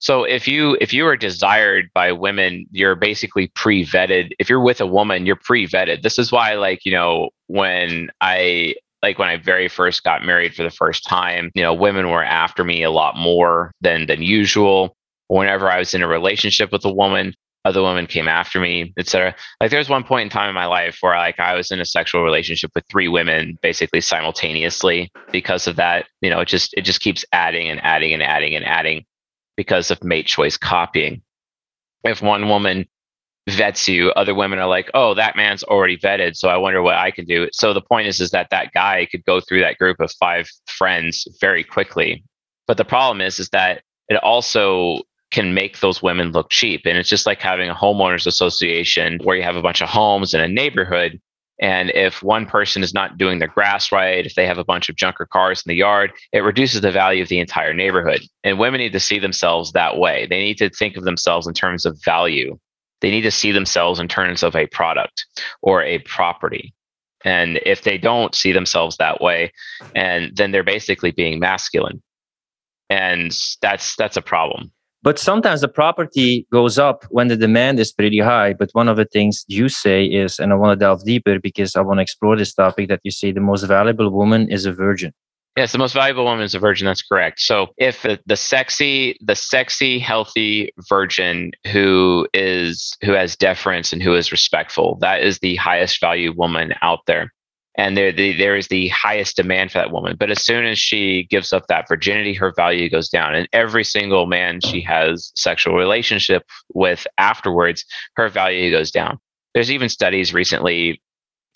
so 0.00 0.24
if 0.24 0.46
you 0.46 0.76
if 0.80 0.92
you 0.92 1.06
are 1.06 1.16
desired 1.16 1.90
by 1.94 2.12
women, 2.12 2.66
you're 2.70 2.94
basically 2.94 3.48
pre-vetted. 3.48 4.30
If 4.38 4.48
you're 4.48 4.60
with 4.60 4.80
a 4.80 4.86
woman, 4.86 5.26
you're 5.26 5.36
pre-vetted. 5.36 6.02
This 6.02 6.18
is 6.18 6.30
why, 6.30 6.54
like, 6.54 6.84
you 6.84 6.92
know, 6.92 7.30
when 7.46 8.10
I 8.20 8.74
like 9.02 9.18
when 9.18 9.28
I 9.28 9.36
very 9.36 9.68
first 9.68 10.02
got 10.04 10.24
married 10.24 10.54
for 10.54 10.62
the 10.62 10.70
first 10.70 11.04
time, 11.04 11.50
you 11.54 11.62
know, 11.62 11.74
women 11.74 12.10
were 12.10 12.24
after 12.24 12.64
me 12.64 12.82
a 12.82 12.90
lot 12.90 13.16
more 13.16 13.72
than 13.80 14.06
than 14.06 14.22
usual. 14.22 14.96
Whenever 15.28 15.70
I 15.70 15.78
was 15.78 15.94
in 15.94 16.02
a 16.02 16.08
relationship 16.08 16.72
with 16.72 16.84
a 16.84 16.92
woman, 16.92 17.34
other 17.64 17.82
women 17.82 18.06
came 18.06 18.28
after 18.28 18.58
me, 18.58 18.92
etc. 18.98 19.34
Like 19.60 19.70
there 19.70 19.78
was 19.78 19.88
one 19.88 20.04
point 20.04 20.22
in 20.22 20.30
time 20.30 20.48
in 20.48 20.54
my 20.54 20.66
life 20.66 20.98
where 21.00 21.16
like 21.16 21.38
I 21.38 21.54
was 21.54 21.70
in 21.70 21.80
a 21.80 21.84
sexual 21.84 22.22
relationship 22.22 22.70
with 22.74 22.84
three 22.90 23.08
women 23.08 23.58
basically 23.62 24.00
simultaneously 24.00 25.12
because 25.30 25.66
of 25.66 25.76
that. 25.76 26.06
You 26.20 26.30
know, 26.30 26.40
it 26.40 26.48
just 26.48 26.72
it 26.74 26.82
just 26.82 27.00
keeps 27.00 27.24
adding 27.32 27.68
and 27.68 27.80
adding 27.84 28.12
and 28.12 28.22
adding 28.22 28.54
and 28.54 28.64
adding 28.64 29.04
because 29.56 29.90
of 29.90 30.02
mate 30.02 30.26
choice 30.26 30.56
copying. 30.56 31.22
If 32.04 32.22
one 32.22 32.48
woman 32.48 32.86
vets 33.48 33.88
you 33.88 34.10
other 34.10 34.34
women 34.34 34.58
are 34.58 34.68
like 34.68 34.90
oh 34.94 35.14
that 35.14 35.36
man's 35.36 35.62
already 35.64 35.96
vetted 35.96 36.36
so 36.36 36.48
i 36.48 36.56
wonder 36.56 36.82
what 36.82 36.96
i 36.96 37.10
can 37.10 37.24
do 37.24 37.48
so 37.52 37.72
the 37.72 37.80
point 37.80 38.06
is 38.06 38.20
is 38.20 38.30
that 38.30 38.48
that 38.50 38.72
guy 38.72 39.06
could 39.10 39.24
go 39.24 39.40
through 39.40 39.60
that 39.60 39.78
group 39.78 39.98
of 40.00 40.10
five 40.12 40.48
friends 40.66 41.26
very 41.40 41.64
quickly 41.64 42.22
but 42.66 42.76
the 42.76 42.84
problem 42.84 43.20
is 43.20 43.38
is 43.38 43.48
that 43.50 43.82
it 44.08 44.16
also 44.22 45.00
can 45.30 45.52
make 45.52 45.80
those 45.80 46.02
women 46.02 46.32
look 46.32 46.48
cheap 46.50 46.82
and 46.84 46.96
it's 46.96 47.08
just 47.08 47.26
like 47.26 47.40
having 47.40 47.68
a 47.68 47.74
homeowners 47.74 48.26
association 48.26 49.18
where 49.24 49.36
you 49.36 49.42
have 49.42 49.56
a 49.56 49.62
bunch 49.62 49.82
of 49.82 49.88
homes 49.88 50.34
in 50.34 50.40
a 50.40 50.48
neighborhood 50.48 51.20
and 51.60 51.90
if 51.90 52.22
one 52.22 52.46
person 52.46 52.82
is 52.82 52.94
not 52.94 53.18
doing 53.18 53.40
their 53.40 53.48
grass 53.48 53.90
right, 53.90 54.24
if 54.24 54.34
they 54.34 54.46
have 54.46 54.58
a 54.58 54.64
bunch 54.64 54.88
of 54.88 54.94
junker 54.96 55.26
cars 55.26 55.62
in 55.66 55.70
the 55.70 55.74
yard, 55.74 56.12
it 56.32 56.44
reduces 56.44 56.80
the 56.80 56.92
value 56.92 57.22
of 57.22 57.28
the 57.28 57.40
entire 57.40 57.74
neighborhood. 57.74 58.20
And 58.44 58.60
women 58.60 58.78
need 58.78 58.92
to 58.92 59.00
see 59.00 59.18
themselves 59.18 59.72
that 59.72 59.98
way. 59.98 60.26
They 60.30 60.38
need 60.38 60.58
to 60.58 60.70
think 60.70 60.96
of 60.96 61.02
themselves 61.02 61.48
in 61.48 61.54
terms 61.54 61.84
of 61.84 61.98
value 62.04 62.58
they 63.00 63.10
need 63.10 63.22
to 63.22 63.30
see 63.30 63.52
themselves 63.52 64.00
in 64.00 64.08
terms 64.08 64.42
of 64.42 64.56
a 64.56 64.66
product 64.66 65.26
or 65.62 65.82
a 65.82 65.98
property. 66.00 66.74
And 67.24 67.60
if 67.66 67.82
they 67.82 67.98
don't 67.98 68.34
see 68.34 68.52
themselves 68.52 68.96
that 68.96 69.20
way, 69.20 69.52
and 69.94 70.36
then 70.36 70.52
they're 70.52 70.64
basically 70.64 71.10
being 71.10 71.40
masculine. 71.40 72.02
And 72.90 73.32
that's 73.60 73.96
that's 73.96 74.16
a 74.16 74.22
problem. 74.22 74.72
But 75.02 75.18
sometimes 75.18 75.60
the 75.60 75.68
property 75.68 76.46
goes 76.52 76.78
up 76.78 77.04
when 77.10 77.28
the 77.28 77.36
demand 77.36 77.78
is 77.78 77.92
pretty 77.92 78.18
high. 78.18 78.52
But 78.52 78.70
one 78.72 78.88
of 78.88 78.96
the 78.96 79.04
things 79.04 79.44
you 79.46 79.68
say 79.68 80.04
is, 80.04 80.38
and 80.38 80.52
I 80.52 80.56
want 80.56 80.78
to 80.78 80.84
delve 80.84 81.04
deeper 81.04 81.38
because 81.38 81.76
I 81.76 81.82
want 81.82 81.98
to 81.98 82.02
explore 82.02 82.36
this 82.36 82.54
topic 82.54 82.88
that 82.88 83.00
you 83.04 83.10
say 83.10 83.30
the 83.30 83.40
most 83.40 83.62
valuable 83.62 84.10
woman 84.10 84.50
is 84.50 84.66
a 84.66 84.72
virgin. 84.72 85.12
Yes, 85.58 85.72
the 85.72 85.78
most 85.78 85.92
valuable 85.92 86.22
woman 86.22 86.44
is 86.44 86.54
a 86.54 86.60
virgin. 86.60 86.86
That's 86.86 87.02
correct. 87.02 87.40
So 87.40 87.70
if 87.78 88.02
the, 88.02 88.20
the 88.26 88.36
sexy, 88.36 89.18
the 89.20 89.34
sexy, 89.34 89.98
healthy 89.98 90.70
virgin 90.88 91.50
who 91.72 92.28
is 92.32 92.96
who 93.02 93.10
has 93.14 93.34
deference 93.34 93.92
and 93.92 94.00
who 94.00 94.14
is 94.14 94.30
respectful, 94.30 94.98
that 95.00 95.24
is 95.24 95.40
the 95.40 95.56
highest 95.56 96.00
value 96.00 96.32
woman 96.32 96.74
out 96.80 97.00
there. 97.08 97.32
And 97.76 97.96
there, 97.96 98.12
the, 98.12 98.38
there 98.38 98.54
is 98.54 98.68
the 98.68 98.86
highest 98.90 99.34
demand 99.34 99.72
for 99.72 99.78
that 99.78 99.90
woman. 99.90 100.14
But 100.16 100.30
as 100.30 100.44
soon 100.44 100.64
as 100.64 100.78
she 100.78 101.26
gives 101.28 101.52
up 101.52 101.66
that 101.66 101.88
virginity, 101.88 102.34
her 102.34 102.52
value 102.52 102.88
goes 102.88 103.08
down. 103.08 103.34
And 103.34 103.48
every 103.52 103.82
single 103.82 104.26
man 104.26 104.60
she 104.60 104.80
has 104.82 105.32
sexual 105.34 105.74
relationship 105.74 106.44
with 106.72 107.04
afterwards, 107.18 107.84
her 108.14 108.28
value 108.28 108.70
goes 108.70 108.92
down. 108.92 109.18
There's 109.54 109.72
even 109.72 109.88
studies 109.88 110.32
recently 110.32 111.02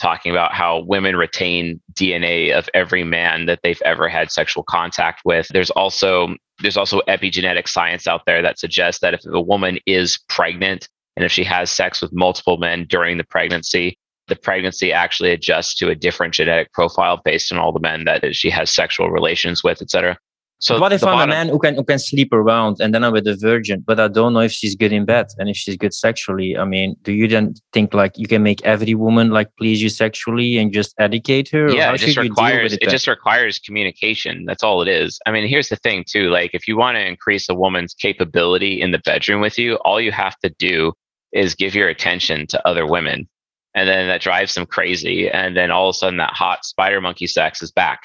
talking 0.02 0.32
about 0.32 0.52
how 0.52 0.80
women 0.80 1.16
retain 1.16 1.80
DNA 1.94 2.52
of 2.52 2.68
every 2.74 3.04
man 3.04 3.46
that 3.46 3.60
they've 3.62 3.80
ever 3.84 4.08
had 4.08 4.32
sexual 4.32 4.64
contact 4.64 5.22
with. 5.24 5.46
There's 5.48 5.70
also 5.70 6.34
there's 6.60 6.76
also 6.76 7.00
epigenetic 7.08 7.68
science 7.68 8.06
out 8.06 8.22
there 8.26 8.42
that 8.42 8.58
suggests 8.58 9.00
that 9.00 9.14
if 9.14 9.20
a 9.24 9.40
woman 9.40 9.78
is 9.86 10.18
pregnant 10.28 10.88
and 11.16 11.24
if 11.24 11.30
she 11.30 11.44
has 11.44 11.70
sex 11.70 12.02
with 12.02 12.12
multiple 12.12 12.58
men 12.58 12.86
during 12.88 13.16
the 13.16 13.24
pregnancy, 13.24 13.96
the 14.28 14.36
pregnancy 14.36 14.92
actually 14.92 15.30
adjusts 15.30 15.74
to 15.76 15.88
a 15.88 15.94
different 15.94 16.34
genetic 16.34 16.72
profile 16.72 17.20
based 17.24 17.52
on 17.52 17.58
all 17.58 17.72
the 17.72 17.80
men 17.80 18.04
that 18.04 18.34
she 18.34 18.50
has 18.50 18.70
sexual 18.70 19.10
relations 19.10 19.62
with, 19.62 19.82
et 19.82 19.90
cetera. 19.90 20.16
So 20.62 20.78
what 20.78 20.92
if 20.92 21.02
I'm 21.02 21.14
bottom, 21.14 21.30
a 21.30 21.34
man 21.34 21.48
who 21.48 21.58
can 21.58 21.74
who 21.74 21.82
can 21.82 21.98
sleep 21.98 22.32
around 22.32 22.76
and 22.80 22.94
then 22.94 23.02
I'm 23.02 23.12
with 23.12 23.26
a 23.26 23.34
virgin, 23.34 23.82
but 23.84 23.98
I 23.98 24.06
don't 24.06 24.32
know 24.32 24.40
if 24.40 24.52
she's 24.52 24.76
good 24.76 24.92
in 24.92 25.04
bed 25.04 25.26
and 25.38 25.48
if 25.48 25.56
she's 25.56 25.76
good 25.76 25.92
sexually? 25.92 26.56
I 26.56 26.64
mean, 26.64 26.94
do 27.02 27.12
you 27.12 27.26
then 27.26 27.54
think 27.72 27.92
like 27.94 28.16
you 28.16 28.28
can 28.28 28.44
make 28.44 28.64
every 28.64 28.94
woman 28.94 29.30
like 29.30 29.48
please 29.58 29.82
you 29.82 29.88
sexually 29.88 30.58
and 30.58 30.72
just 30.72 30.94
educate 31.00 31.48
her? 31.48 31.68
Yeah, 31.68 31.92
it 31.92 31.98
just 31.98 32.16
requires 32.16 32.74
it, 32.74 32.78
it 32.80 32.90
just 32.90 33.08
requires 33.08 33.58
communication. 33.58 34.44
That's 34.44 34.62
all 34.62 34.82
it 34.82 34.88
is. 34.88 35.18
I 35.26 35.32
mean, 35.32 35.48
here's 35.48 35.68
the 35.68 35.76
thing 35.76 36.04
too. 36.08 36.30
Like 36.30 36.52
if 36.54 36.68
you 36.68 36.76
want 36.76 36.94
to 36.94 37.04
increase 37.04 37.48
a 37.48 37.54
woman's 37.54 37.92
capability 37.92 38.80
in 38.80 38.92
the 38.92 39.00
bedroom 39.00 39.40
with 39.40 39.58
you, 39.58 39.74
all 39.84 40.00
you 40.00 40.12
have 40.12 40.38
to 40.44 40.50
do 40.60 40.92
is 41.32 41.56
give 41.56 41.74
your 41.74 41.88
attention 41.88 42.46
to 42.46 42.68
other 42.68 42.86
women. 42.86 43.28
And 43.74 43.88
then 43.88 44.06
that 44.06 44.20
drives 44.20 44.54
them 44.54 44.66
crazy. 44.66 45.28
And 45.28 45.56
then 45.56 45.72
all 45.72 45.88
of 45.88 45.94
a 45.94 45.98
sudden 45.98 46.18
that 46.18 46.34
hot 46.34 46.64
spider 46.64 47.00
monkey 47.00 47.26
sex 47.26 47.62
is 47.62 47.72
back 47.72 48.02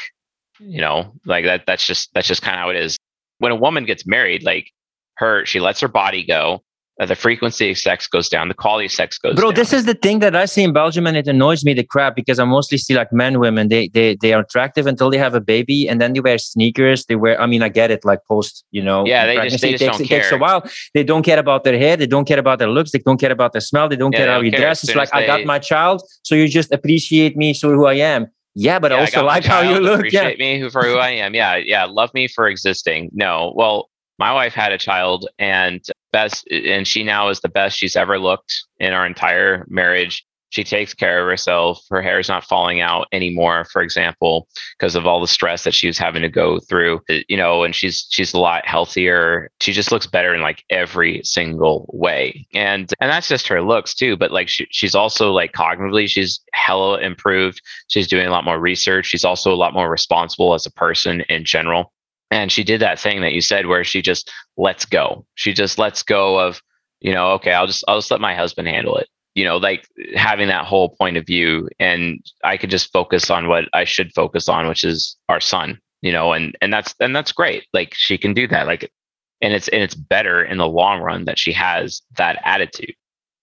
you 0.59 0.81
know 0.81 1.13
like 1.25 1.45
that 1.45 1.63
that's 1.65 1.85
just 1.85 2.09
that's 2.13 2.27
just 2.27 2.41
kind 2.41 2.55
of 2.55 2.61
how 2.61 2.69
it 2.69 2.75
is. 2.75 2.97
When 3.39 3.51
a 3.51 3.55
woman 3.55 3.85
gets 3.85 4.05
married 4.05 4.43
like 4.43 4.71
her 5.17 5.45
she 5.45 5.59
lets 5.59 5.79
her 5.79 5.87
body 5.87 6.23
go 6.25 6.63
uh, 6.99 7.05
the 7.05 7.15
frequency 7.15 7.69
of 7.69 7.77
sex 7.77 8.07
goes 8.07 8.27
down 8.27 8.47
the 8.47 8.53
quality 8.53 8.85
of 8.85 8.91
sex 8.91 9.19
goes 9.19 9.35
bro 9.35 9.51
down. 9.51 9.55
this 9.55 9.71
is 9.71 9.85
the 9.85 9.93
thing 9.93 10.19
that 10.19 10.35
i 10.35 10.45
see 10.45 10.63
in 10.63 10.73
belgium 10.73 11.05
and 11.05 11.15
it 11.15 11.27
annoys 11.27 11.63
me 11.63 11.73
the 11.73 11.83
crap 11.83 12.15
because 12.15 12.39
i 12.39 12.43
mostly 12.43 12.77
see 12.77 12.95
like 12.95 13.11
men 13.13 13.39
women 13.39 13.67
they 13.67 13.87
they 13.89 14.15
they 14.15 14.33
are 14.33 14.41
attractive 14.41 14.87
until 14.87 15.09
they 15.09 15.17
have 15.17 15.35
a 15.35 15.41
baby 15.41 15.87
and 15.87 16.01
then 16.01 16.13
they 16.13 16.19
wear 16.19 16.37
sneakers 16.37 17.05
they 17.05 17.15
wear 17.15 17.39
i 17.39 17.45
mean 17.45 17.61
i 17.61 17.69
get 17.69 17.91
it 17.91 18.03
like 18.03 18.19
post 18.27 18.65
you 18.71 18.81
know 18.81 19.05
yeah 19.05 19.27
they 19.27 19.35
just, 19.47 19.61
they 19.61 19.71
just 19.71 19.83
takes, 19.83 19.97
don't 19.97 20.01
it 20.01 20.07
care. 20.07 20.21
takes 20.21 20.31
a 20.31 20.37
while. 20.37 20.63
They 20.93 21.03
don't 21.03 21.23
care 21.23 21.39
about 21.39 21.63
their 21.63 21.77
hair 21.77 21.97
they 21.97 22.07
don't 22.07 22.25
care 22.25 22.39
about 22.39 22.57
their 22.59 22.69
looks 22.69 22.91
they 22.91 22.99
don't 22.99 23.19
care 23.19 23.31
about 23.31 23.51
their 23.51 23.61
smell 23.61 23.87
they 23.89 23.95
don't 23.95 24.11
yeah, 24.13 24.19
care 24.19 24.27
they 24.27 24.33
how 24.33 24.41
you 24.41 24.51
dress. 24.51 24.83
It's 24.83 24.95
like 24.95 25.11
they... 25.11 25.23
i 25.23 25.27
got 25.27 25.45
my 25.45 25.59
child 25.59 26.01
so 26.23 26.33
you 26.33 26.47
just 26.47 26.71
appreciate 26.71 27.37
me 27.37 27.53
so 27.53 27.69
who 27.71 27.85
i 27.85 27.93
am 27.93 28.27
yeah, 28.59 28.79
but 28.79 28.91
yeah, 28.91 28.99
also 28.99 29.23
like 29.23 29.45
how 29.45 29.61
you 29.61 29.79
look. 29.79 29.99
Appreciate 29.99 30.39
yeah. 30.39 30.61
me 30.61 30.69
for 30.69 30.83
who 30.83 30.97
I 30.97 31.09
am. 31.09 31.35
Yeah, 31.35 31.57
yeah. 31.57 31.85
Love 31.85 32.11
me 32.13 32.27
for 32.27 32.47
existing. 32.47 33.11
No, 33.13 33.53
well, 33.55 33.89
my 34.17 34.33
wife 34.33 34.53
had 34.53 34.71
a 34.71 34.77
child, 34.77 35.27
and 35.37 35.79
best, 36.11 36.47
and 36.49 36.87
she 36.87 37.03
now 37.03 37.29
is 37.29 37.39
the 37.39 37.49
best 37.49 37.77
she's 37.77 37.95
ever 37.95 38.17
looked 38.17 38.53
in 38.79 38.93
our 38.93 39.05
entire 39.05 39.65
marriage. 39.69 40.25
She 40.57 40.63
takes 40.63 40.95
care 40.95 41.21
of 41.21 41.27
herself. 41.27 41.85
Her 41.91 42.01
hair 42.01 42.17
is 42.17 42.29
not 42.29 42.43
falling 42.43 42.81
out 42.81 43.07
anymore, 43.11 43.65
for 43.65 43.83
example, 43.83 44.47
because 44.75 44.95
of 44.95 45.05
all 45.05 45.21
the 45.21 45.27
stress 45.27 45.63
that 45.65 45.75
she 45.75 45.85
was 45.85 45.99
having 45.99 46.23
to 46.23 46.29
go 46.29 46.59
through. 46.59 47.01
Uh, 47.07 47.19
you 47.29 47.37
know, 47.37 47.63
and 47.63 47.75
she's 47.75 48.07
she's 48.09 48.33
a 48.33 48.39
lot 48.39 48.65
healthier. 48.65 49.51
She 49.61 49.71
just 49.71 49.91
looks 49.91 50.07
better 50.07 50.33
in 50.33 50.41
like 50.41 50.63
every 50.71 51.21
single 51.23 51.87
way. 51.93 52.47
And 52.55 52.91
and 52.99 53.11
that's 53.11 53.27
just 53.27 53.47
her 53.49 53.61
looks 53.61 53.93
too. 53.93 54.17
But 54.17 54.31
like 54.31 54.49
she, 54.49 54.65
she's 54.71 54.95
also 54.95 55.31
like 55.31 55.51
cognitively, 55.51 56.09
she's 56.09 56.39
hella 56.53 57.01
improved. 57.01 57.61
She's 57.87 58.07
doing 58.07 58.25
a 58.25 58.31
lot 58.31 58.43
more 58.43 58.59
research. 58.59 59.05
She's 59.05 59.25
also 59.25 59.53
a 59.53 59.61
lot 59.61 59.75
more 59.75 59.91
responsible 59.91 60.55
as 60.55 60.65
a 60.65 60.71
person 60.71 61.21
in 61.29 61.45
general. 61.45 61.93
And 62.31 62.51
she 62.51 62.63
did 62.63 62.81
that 62.81 62.99
thing 62.99 63.21
that 63.21 63.33
you 63.33 63.41
said 63.41 63.67
where 63.67 63.83
she 63.83 64.01
just 64.01 64.31
lets 64.57 64.85
go. 64.85 65.27
She 65.35 65.53
just 65.53 65.77
lets 65.77 66.01
go 66.01 66.39
of, 66.39 66.63
you 66.99 67.13
know, 67.13 67.33
okay, 67.33 67.53
I'll 67.53 67.67
just 67.67 67.83
I'll 67.87 67.99
just 67.99 68.09
let 68.09 68.21
my 68.21 68.33
husband 68.33 68.67
handle 68.67 68.97
it. 68.97 69.07
You 69.37 69.45
know, 69.45 69.57
like 69.57 69.87
having 70.15 70.47
that 70.47 70.65
whole 70.65 70.89
point 70.89 71.15
of 71.15 71.25
view 71.25 71.69
and 71.79 72.19
I 72.43 72.57
could 72.57 72.71
just 72.71 72.91
focus 72.91 73.29
on 73.29 73.47
what 73.47 73.65
I 73.73 73.83
should 73.83 74.11
focus 74.13 74.49
on, 74.49 74.67
which 74.67 74.83
is 74.83 75.15
our 75.29 75.39
son, 75.39 75.79
you 76.01 76.11
know, 76.11 76.33
and 76.33 76.57
and 76.61 76.73
that's 76.73 76.95
and 76.99 77.15
that's 77.15 77.31
great. 77.31 77.65
Like 77.71 77.93
she 77.93 78.17
can 78.17 78.33
do 78.33 78.47
that. 78.47 78.65
Like 78.65 78.91
and 79.41 79.53
it's 79.53 79.67
and 79.67 79.83
it's 79.83 79.95
better 79.95 80.43
in 80.43 80.57
the 80.57 80.67
long 80.67 81.01
run 81.01 81.25
that 81.25 81.37
she 81.37 81.53
has 81.53 82.01
that 82.17 82.41
attitude 82.45 82.95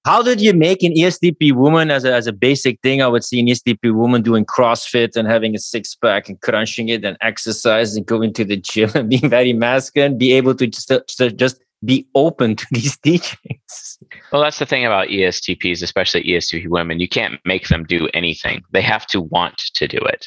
how 0.04 0.22
did 0.22 0.38
you 0.38 0.52
make 0.52 0.82
an 0.82 0.92
ESTP 0.92 1.52
woman 1.52 1.90
as 1.90 2.04
a, 2.04 2.12
as 2.12 2.26
a 2.26 2.32
basic 2.32 2.78
thing? 2.82 3.00
I 3.00 3.08
would 3.08 3.24
see 3.24 3.40
an 3.40 3.46
ESTP 3.46 3.94
woman 3.94 4.20
doing 4.20 4.44
CrossFit 4.44 5.16
and 5.16 5.26
having 5.26 5.54
a 5.54 5.58
six 5.58 5.94
pack 5.94 6.28
and 6.28 6.38
crunching 6.42 6.90
it 6.90 7.04
and 7.06 7.16
exercise 7.22 7.96
and 7.96 8.04
going 8.04 8.34
to 8.34 8.44
the 8.44 8.58
gym 8.58 8.90
and 8.94 9.08
being 9.08 9.30
very 9.30 9.54
masculine, 9.54 10.18
be 10.18 10.34
able 10.34 10.54
to 10.56 10.66
just, 10.66 10.92
just, 11.08 11.36
just 11.36 11.63
be 11.84 12.06
open 12.14 12.56
to 12.56 12.66
these 12.70 12.96
teachings. 12.98 13.98
Well, 14.32 14.42
that's 14.42 14.58
the 14.58 14.66
thing 14.66 14.84
about 14.84 15.08
ESTPs, 15.08 15.82
especially 15.82 16.24
ESTP 16.24 16.68
women. 16.68 17.00
You 17.00 17.08
can't 17.08 17.40
make 17.44 17.68
them 17.68 17.84
do 17.84 18.08
anything. 18.14 18.62
They 18.72 18.82
have 18.82 19.06
to 19.08 19.20
want 19.20 19.58
to 19.74 19.86
do 19.88 19.98
it. 19.98 20.26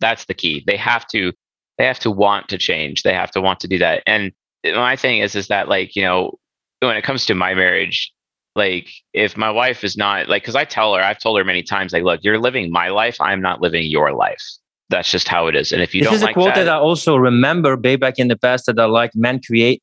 That's 0.00 0.26
the 0.26 0.34
key. 0.34 0.62
They 0.66 0.76
have 0.76 1.06
to 1.08 1.32
they 1.78 1.84
have 1.84 1.98
to 2.00 2.10
want 2.10 2.48
to 2.48 2.58
change. 2.58 3.02
They 3.02 3.12
have 3.12 3.30
to 3.32 3.40
want 3.40 3.60
to 3.60 3.68
do 3.68 3.78
that. 3.78 4.02
And 4.06 4.32
my 4.64 4.96
thing 4.96 5.18
is 5.18 5.34
is 5.34 5.48
that 5.48 5.68
like, 5.68 5.94
you 5.94 6.02
know, 6.02 6.38
when 6.80 6.96
it 6.96 7.04
comes 7.04 7.26
to 7.26 7.34
my 7.34 7.54
marriage, 7.54 8.12
like 8.56 8.88
if 9.12 9.36
my 9.36 9.50
wife 9.50 9.84
is 9.84 9.96
not 9.96 10.28
like 10.28 10.42
because 10.42 10.56
i 10.56 10.64
tell 10.64 10.94
her 10.94 11.02
i've 11.02 11.20
told 11.20 11.38
her 11.38 11.44
many 11.44 11.62
times 11.62 11.92
like 11.92 12.02
look 12.02 12.20
you're 12.24 12.38
living 12.38 12.72
my 12.72 12.88
life 12.88 13.16
i'm 13.20 13.40
not 13.40 13.60
living 13.60 13.84
your 13.84 14.12
life 14.14 14.42
that's 14.88 15.10
just 15.10 15.28
how 15.28 15.46
it 15.46 15.54
is 15.54 15.72
and 15.72 15.82
if 15.82 15.94
you 15.94 16.00
this 16.00 16.08
don't 16.08 16.16
is 16.16 16.22
a 16.22 16.32
quote 16.32 16.54
that, 16.54 16.64
that 16.64 16.74
i 16.74 16.78
also 16.78 17.16
remember 17.16 17.76
way 17.76 17.96
back 17.96 18.18
in 18.18 18.28
the 18.28 18.36
past 18.36 18.66
that 18.66 18.78
i 18.78 18.86
like 18.86 19.10
men 19.14 19.40
create 19.46 19.82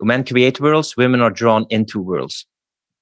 men 0.00 0.24
create 0.24 0.60
worlds 0.60 0.96
women 0.96 1.20
are 1.20 1.30
drawn 1.30 1.66
into 1.70 2.00
worlds. 2.00 2.46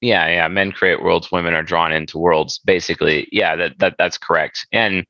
Yeah 0.01 0.27
yeah 0.29 0.49
men 0.49 0.73
create 0.73 1.03
worlds 1.03 1.31
women 1.33 1.55
are 1.55 1.63
drawn 1.63 1.93
into 1.93 2.19
worlds 2.19 2.61
basically. 2.65 3.29
Yeah 3.33 3.57
that, 3.57 3.79
that 3.79 3.95
that's 3.99 4.19
correct. 4.19 4.67
And 4.73 5.05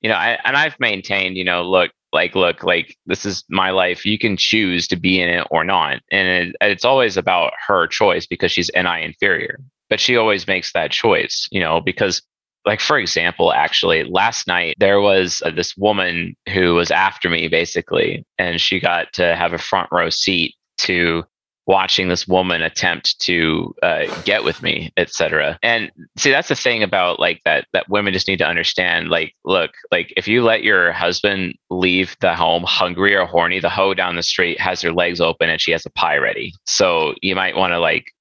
you 0.00 0.10
know 0.10 0.16
I, 0.16 0.38
and 0.44 0.56
i've 0.56 0.78
maintained 0.78 1.36
you 1.36 1.44
know 1.44 1.62
look 1.62 1.90
like 2.12 2.34
look 2.34 2.62
like 2.62 2.96
this 3.06 3.26
is 3.26 3.42
my 3.48 3.70
life 3.70 4.06
you 4.06 4.18
can 4.18 4.36
choose 4.36 4.86
to 4.86 4.96
be 4.96 5.20
in 5.20 5.28
it 5.28 5.46
or 5.50 5.64
not. 5.64 6.00
And 6.12 6.28
it, 6.28 6.56
it's 6.60 6.84
always 6.84 7.16
about 7.16 7.52
her 7.66 7.86
choice 7.88 8.26
because 8.26 8.52
she's 8.52 8.70
ni 8.74 9.04
inferior. 9.04 9.58
But 9.90 10.00
she 10.00 10.16
always 10.16 10.46
makes 10.46 10.72
that 10.72 10.90
choice 10.90 11.48
you 11.50 11.60
know 11.60 11.80
because 11.80 12.22
like 12.66 12.80
for 12.80 12.98
example 12.98 13.52
actually 13.52 14.04
last 14.04 14.46
night 14.46 14.74
there 14.78 15.00
was 15.00 15.42
uh, 15.44 15.50
this 15.50 15.76
woman 15.76 16.34
who 16.52 16.74
was 16.74 16.90
after 16.90 17.28
me 17.28 17.48
basically 17.48 18.24
and 18.38 18.60
she 18.60 18.80
got 18.80 19.12
to 19.12 19.34
have 19.36 19.52
a 19.52 19.58
front 19.58 19.88
row 19.92 20.10
seat 20.10 20.54
to 20.78 21.24
watching 21.66 22.08
this 22.08 22.28
woman 22.28 22.60
attempt 22.60 23.18
to 23.18 23.74
uh, 23.82 24.04
get 24.24 24.44
with 24.44 24.62
me 24.62 24.92
etc 24.98 25.58
and 25.62 25.90
see 26.18 26.30
that's 26.30 26.48
the 26.48 26.54
thing 26.54 26.82
about 26.82 27.18
like 27.18 27.40
that 27.46 27.66
that 27.72 27.88
women 27.88 28.12
just 28.12 28.28
need 28.28 28.36
to 28.36 28.46
understand 28.46 29.08
like 29.08 29.34
look 29.46 29.70
like 29.90 30.12
if 30.14 30.28
you 30.28 30.44
let 30.44 30.62
your 30.62 30.92
husband 30.92 31.54
leave 31.70 32.16
the 32.20 32.34
home 32.34 32.64
hungry 32.64 33.16
or 33.16 33.24
horny 33.24 33.60
the 33.60 33.70
hoe 33.70 33.94
down 33.94 34.14
the 34.14 34.22
street 34.22 34.60
has 34.60 34.82
her 34.82 34.92
legs 34.92 35.22
open 35.22 35.48
and 35.48 35.58
she 35.58 35.72
has 35.72 35.86
a 35.86 35.90
pie 35.90 36.18
ready. 36.18 36.52
So 36.66 37.14
you 37.22 37.34
might 37.34 37.56
want 37.56 37.72
to 37.72 37.78
like 37.78 38.12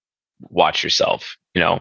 watch 0.49 0.81
yourself 0.81 1.35
you 1.53 1.61
know? 1.61 1.79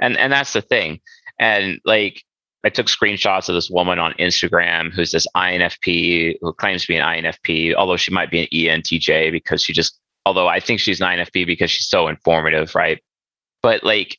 And 0.00 0.16
and 0.16 0.32
that's 0.32 0.52
the 0.52 0.62
thing. 0.62 1.00
And 1.40 1.80
like 1.84 2.22
I 2.64 2.70
took 2.70 2.86
screenshots 2.86 3.48
of 3.48 3.54
this 3.54 3.70
woman 3.70 3.98
on 3.98 4.14
Instagram 4.14 4.92
who's 4.92 5.12
this 5.12 5.26
INFP 5.36 6.36
who 6.40 6.52
claims 6.54 6.82
to 6.82 6.88
be 6.88 6.96
an 6.96 7.04
INFP, 7.04 7.74
although 7.74 7.96
she 7.96 8.12
might 8.12 8.30
be 8.30 8.40
an 8.40 8.80
ENTJ 8.80 9.30
because 9.30 9.62
she 9.62 9.72
just 9.72 9.98
although 10.26 10.48
I 10.48 10.60
think 10.60 10.80
she's 10.80 11.00
an 11.00 11.06
INFP 11.06 11.46
because 11.46 11.70
she's 11.70 11.88
so 11.88 12.08
informative, 12.08 12.74
right? 12.74 13.00
But 13.62 13.84
like 13.84 14.18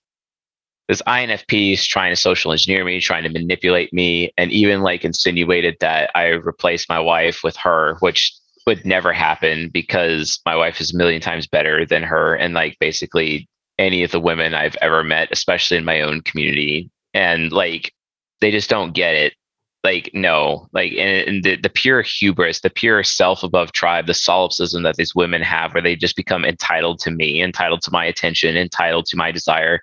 this 0.87 1.01
INFP 1.03 1.73
is 1.73 1.85
trying 1.85 2.11
to 2.11 2.15
social 2.15 2.51
engineer 2.51 2.83
me, 2.83 2.99
trying 2.99 3.23
to 3.23 3.29
manipulate 3.29 3.93
me, 3.93 4.31
and 4.37 4.51
even 4.51 4.81
like 4.81 5.05
insinuated 5.05 5.77
that 5.81 6.09
I 6.15 6.29
replaced 6.29 6.89
my 6.89 6.99
wife 6.99 7.41
with 7.43 7.55
her, 7.57 7.97
which 7.99 8.33
would 8.65 8.85
never 8.85 9.13
happen 9.13 9.69
because 9.69 10.39
my 10.45 10.55
wife 10.55 10.81
is 10.81 10.93
a 10.93 10.97
million 10.97 11.21
times 11.21 11.47
better 11.47 11.85
than 11.85 12.03
her 12.03 12.35
and 12.35 12.53
like 12.53 12.77
basically 12.79 13.47
any 13.77 14.03
of 14.03 14.11
the 14.11 14.19
women 14.19 14.53
I've 14.53 14.75
ever 14.81 15.03
met, 15.03 15.29
especially 15.31 15.77
in 15.77 15.85
my 15.85 16.01
own 16.01 16.21
community. 16.21 16.89
And 17.13 17.51
like 17.51 17.93
they 18.41 18.51
just 18.51 18.69
don't 18.69 18.93
get 18.93 19.15
it. 19.15 19.33
Like 19.81 20.11
no 20.13 20.67
like 20.73 20.91
and, 20.91 21.27
and, 21.27 21.43
the, 21.43 21.55
the 21.55 21.69
pure 21.69 22.01
hubris 22.01 22.59
the 22.59 22.69
pure 22.69 23.01
self 23.01 23.43
above 23.43 23.71
tribe 23.71 24.07
the 24.07 24.13
solipsism 24.13 24.83
that 24.83 24.97
these 24.97 25.15
women 25.15 25.41
have 25.41 25.73
where 25.73 25.81
they 25.81 25.95
just 25.95 26.17
become 26.17 26.43
entitled 26.43 26.99
to 26.99 27.11
me 27.11 27.41
entitled 27.41 27.81
to 27.83 27.91
my 27.91 28.03
attention 28.03 28.57
entitled 28.57 29.05
to 29.05 29.15
my 29.15 29.31
desire. 29.31 29.79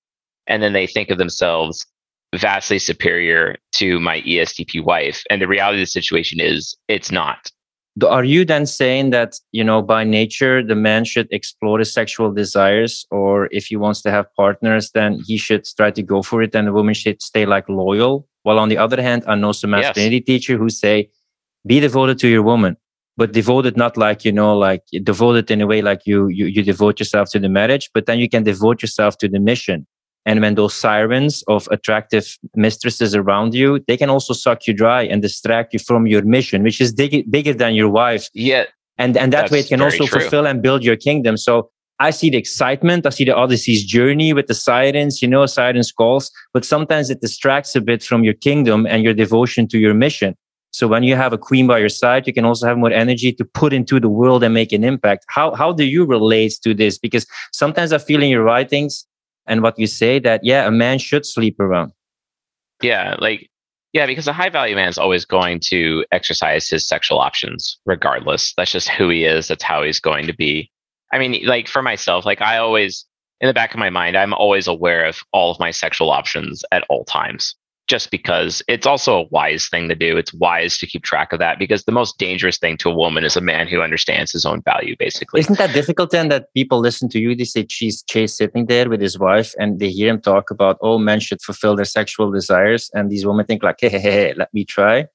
And 0.49 0.63
then 0.63 0.75
they 0.75 0.87
think 0.87 1.09
of 1.09 1.17
themselves 1.17 1.87
vastly 2.35 2.79
superior 2.79 3.57
to 3.73 3.99
my 4.01 4.21
estp 4.23 4.85
wife. 4.85 5.23
And 5.31 5.41
the 5.41 5.49
reality 5.49 5.79
of 5.79 5.83
the 5.83 5.91
situation 5.91 6.41
is 6.41 6.77
it's 6.89 7.11
not. 7.11 7.51
Are 8.07 8.25
you 8.25 8.45
then 8.45 8.67
saying 8.67 9.11
that 9.11 9.41
you 9.53 9.65
know 9.65 9.81
by 9.81 10.05
nature 10.05 10.63
the 10.63 10.75
man 10.75 11.07
should 11.07 11.29
explore 11.31 11.79
his 11.79 11.93
sexual 11.93 12.31
desires? 12.31 13.07
Or 13.11 13.49
if 13.51 13.67
he 13.67 13.77
wants 13.77 14.03
to 14.03 14.11
have 14.11 14.27
partners 14.35 14.91
then 14.93 15.21
he 15.27 15.39
should 15.39 15.65
try 15.65 15.91
to 15.91 16.03
go 16.03 16.23
for 16.23 16.43
it 16.43 16.55
and 16.55 16.69
the 16.69 16.73
woman 16.73 16.95
should 16.95 17.23
stay 17.23 17.47
like 17.47 17.69
loyal 17.69 18.29
while 18.47 18.61
on 18.61 18.69
the 18.69 18.79
other 18.79 19.03
hand, 19.03 19.25
I 19.27 19.35
know 19.35 19.51
some 19.51 19.71
masculinity 19.71 20.19
yes. 20.19 20.25
teacher 20.25 20.57
who 20.57 20.69
say, 20.69 21.11
be 21.67 21.81
devoted 21.81 22.17
to 22.21 22.29
your 22.29 22.43
woman, 22.43 22.77
but 23.17 23.33
devoted 23.33 23.77
not 23.77 23.97
like, 23.97 24.25
you 24.25 24.31
know, 24.31 24.57
like 24.57 24.85
devoted 25.03 25.51
in 25.51 25.61
a 25.61 25.67
way 25.67 25.83
like 25.83 26.03
you, 26.07 26.29
you, 26.29 26.47
you 26.47 26.63
devote 26.63 27.01
yourself 27.01 27.29
to 27.31 27.41
the 27.41 27.49
marriage, 27.49 27.91
but 27.93 28.07
then 28.07 28.21
you 28.21 28.29
can 28.29 28.45
devote 28.45 28.83
yourself 28.83 29.19
to 29.19 29.27
the 29.29 29.41
mission. 29.41 29.85
And 30.27 30.41
when 30.41 30.55
those 30.55 30.75
sirens 30.75 31.43
of 31.49 31.67
attractive 31.73 32.39
mistresses 32.55 33.17
around 33.17 33.53
you, 33.53 33.85
they 33.89 33.97
can 33.97 34.11
also 34.11 34.33
suck 34.33 34.69
you 34.69 34.75
dry 34.75 35.03
and 35.03 35.21
distract 35.21 35.73
you 35.73 35.81
from 35.81 36.07
your 36.07 36.23
mission, 36.23 36.63
which 36.63 36.81
is 36.81 36.93
big, 36.93 37.29
bigger 37.29 37.53
than 37.53 37.75
your 37.75 37.89
wife. 37.89 38.29
Yeah. 38.33 38.67
And, 38.97 39.17
and 39.17 39.33
that 39.33 39.51
way 39.51 39.59
it 39.59 39.67
can 39.67 39.83
also 39.83 40.07
true. 40.07 40.21
fulfill 40.21 40.47
and 40.47 40.63
build 40.63 40.85
your 40.85 40.97
kingdom. 40.97 41.37
So 41.37 41.69
I 41.99 42.11
see 42.11 42.29
the 42.31 42.37
excitement. 42.37 43.07
I 43.07 43.11
see 43.11 43.25
the 43.25 43.35
Odyssey's 43.35 43.85
journey 43.85 44.33
with 44.33 44.49
the 44.49 44.55
sirens, 44.55 45.23
you 45.23 45.29
know, 45.29 45.47
sirens 45.47 45.93
calls, 45.93 46.31
but 46.53 46.65
sometimes 46.65 47.09
it 47.09 47.21
distracts 47.21 47.75
a 47.75 47.81
bit 47.81 48.03
from 48.03 48.23
your 48.23 48.35
kingdom 48.35 48.87
and 48.87 49.03
your 49.03 49.15
devotion 49.15 49.67
to 49.69 49.79
your 49.79 49.95
mission. 49.95 50.37
So 50.73 50.87
when 50.87 51.05
you 51.05 51.17
have 51.17 51.33
a 51.33 51.39
queen 51.39 51.67
by 51.67 51.79
your 51.79 51.89
side, 51.89 52.27
you 52.27 52.35
can 52.35 52.45
also 52.45 52.67
have 52.67 52.77
more 52.77 52.93
energy 52.93 53.33
to 53.33 53.45
put 53.47 53.73
into 53.73 53.99
the 53.99 54.11
world 54.11 54.45
and 54.45 54.53
make 54.53 54.73
an 54.73 54.85
impact. 54.85 55.25
How, 55.29 55.55
how 55.55 55.73
do 55.73 55.85
you 55.85 56.05
relate 56.05 56.59
to 56.65 56.75
this? 56.75 56.99
Because 56.99 57.27
sometimes 57.53 57.95
I 57.95 57.99
feel 57.99 58.23
in 58.23 58.29
your 58.29 58.43
writings 58.43 59.07
and 59.47 59.63
what 59.63 59.79
you 59.79 59.87
say 59.87 60.19
that, 60.19 60.41
yeah, 60.45 60.67
a 60.67 60.71
man 60.71 60.99
should 60.99 61.25
sleep 61.25 61.59
around. 61.61 61.93
Yeah. 62.83 63.17
Like, 63.19 63.49
yeah, 63.95 64.05
because 64.05 64.29
a 64.29 64.35
high 64.35 64.51
value 64.51 64.75
man 64.75 64.91
is 64.91 64.99
always 64.99 65.25
going 65.25 65.61
to 65.61 66.05
exercise 66.13 66.69
his 66.69 66.87
sexual 66.87 67.21
options 67.21 67.79
regardless. 67.87 68.53
That's 68.59 68.73
just 68.73 68.91
who 68.91 69.09
he 69.09 69.25
is. 69.25 69.49
That's 69.49 69.65
how 69.65 69.83
he's 69.83 70.01
going 70.01 70.27
to 70.27 70.35
be. 70.35 70.71
I 71.13 71.19
mean, 71.19 71.45
like 71.47 71.69
for 71.69 71.83
myself, 71.83 72.25
like 72.25 72.41
I 72.41 72.59
always, 72.59 73.05
in 73.41 73.47
the 73.47 73.55
back 73.55 73.73
of 73.73 73.79
my 73.79 73.91
mind, 73.91 74.17
I'm 74.17 74.35
always 74.35 74.67
aware 74.67 75.05
of 75.05 75.19
all 75.33 75.51
of 75.51 75.61
my 75.61 75.71
sexual 75.71 76.11
options 76.11 76.65
at 76.73 76.85
all 76.89 77.05
times, 77.05 77.55
just 77.87 78.11
because 78.11 78.63
it's 78.67 78.87
also 78.87 79.21
a 79.21 79.29
wise 79.31 79.69
thing 79.69 79.89
to 79.89 79.95
do. 79.95 80.17
It's 80.17 80.35
wise 80.35 80.77
to 80.79 80.87
keep 80.87 81.05
track 81.05 81.33
of 81.33 81.39
that 81.39 81.59
because 81.59 81.85
the 81.85 81.93
most 81.93 82.19
dangerous 82.19 82.59
thing 82.59 82.77
to 82.79 82.91
a 82.91 82.95
woman 82.95 83.25
is 83.25 83.37
a 83.37 83.41
man 83.41 83.69
who 83.69 83.83
understands 83.83 84.33
his 84.33 84.45
own 84.45 84.63
value, 84.63 84.97
basically. 84.99 85.41
Isn't 85.41 85.59
that 85.59 85.73
difficult 85.73 86.11
then 86.11 86.29
that 86.31 86.53
people 86.55 86.81
listen 86.81 87.09
to 87.11 87.21
you? 87.21 87.37
They 87.37 87.45
say 87.45 87.67
she's 87.69 88.03
Chase 88.03 88.37
sitting 88.37 88.67
there 88.67 88.89
with 88.89 89.01
his 89.01 89.19
wife 89.19 89.55
and 89.59 89.79
they 89.79 89.91
hear 89.91 90.11
him 90.11 90.21
talk 90.21 90.51
about, 90.51 90.79
oh, 90.81 90.99
men 90.99 91.21
should 91.21 91.41
fulfill 91.41 91.77
their 91.77 91.85
sexual 91.85 92.33
desires. 92.33 92.91
And 92.95 93.11
these 93.11 93.25
women 93.25 93.47
think, 93.47 93.63
like, 93.63 93.77
hey, 93.81 93.91
hey, 93.91 94.01
hey, 94.01 94.35
let 94.35 94.53
me 94.53 94.65
try. 94.65 95.07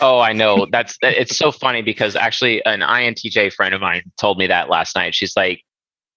Oh, 0.00 0.18
I 0.18 0.32
know. 0.32 0.66
That's 0.70 0.96
it's 1.02 1.36
so 1.36 1.52
funny 1.52 1.82
because 1.82 2.16
actually 2.16 2.64
an 2.66 2.80
INTJ 2.80 3.52
friend 3.52 3.74
of 3.74 3.80
mine 3.80 4.02
told 4.18 4.38
me 4.38 4.46
that 4.48 4.68
last 4.68 4.96
night. 4.96 5.14
She's 5.14 5.36
like, 5.36 5.62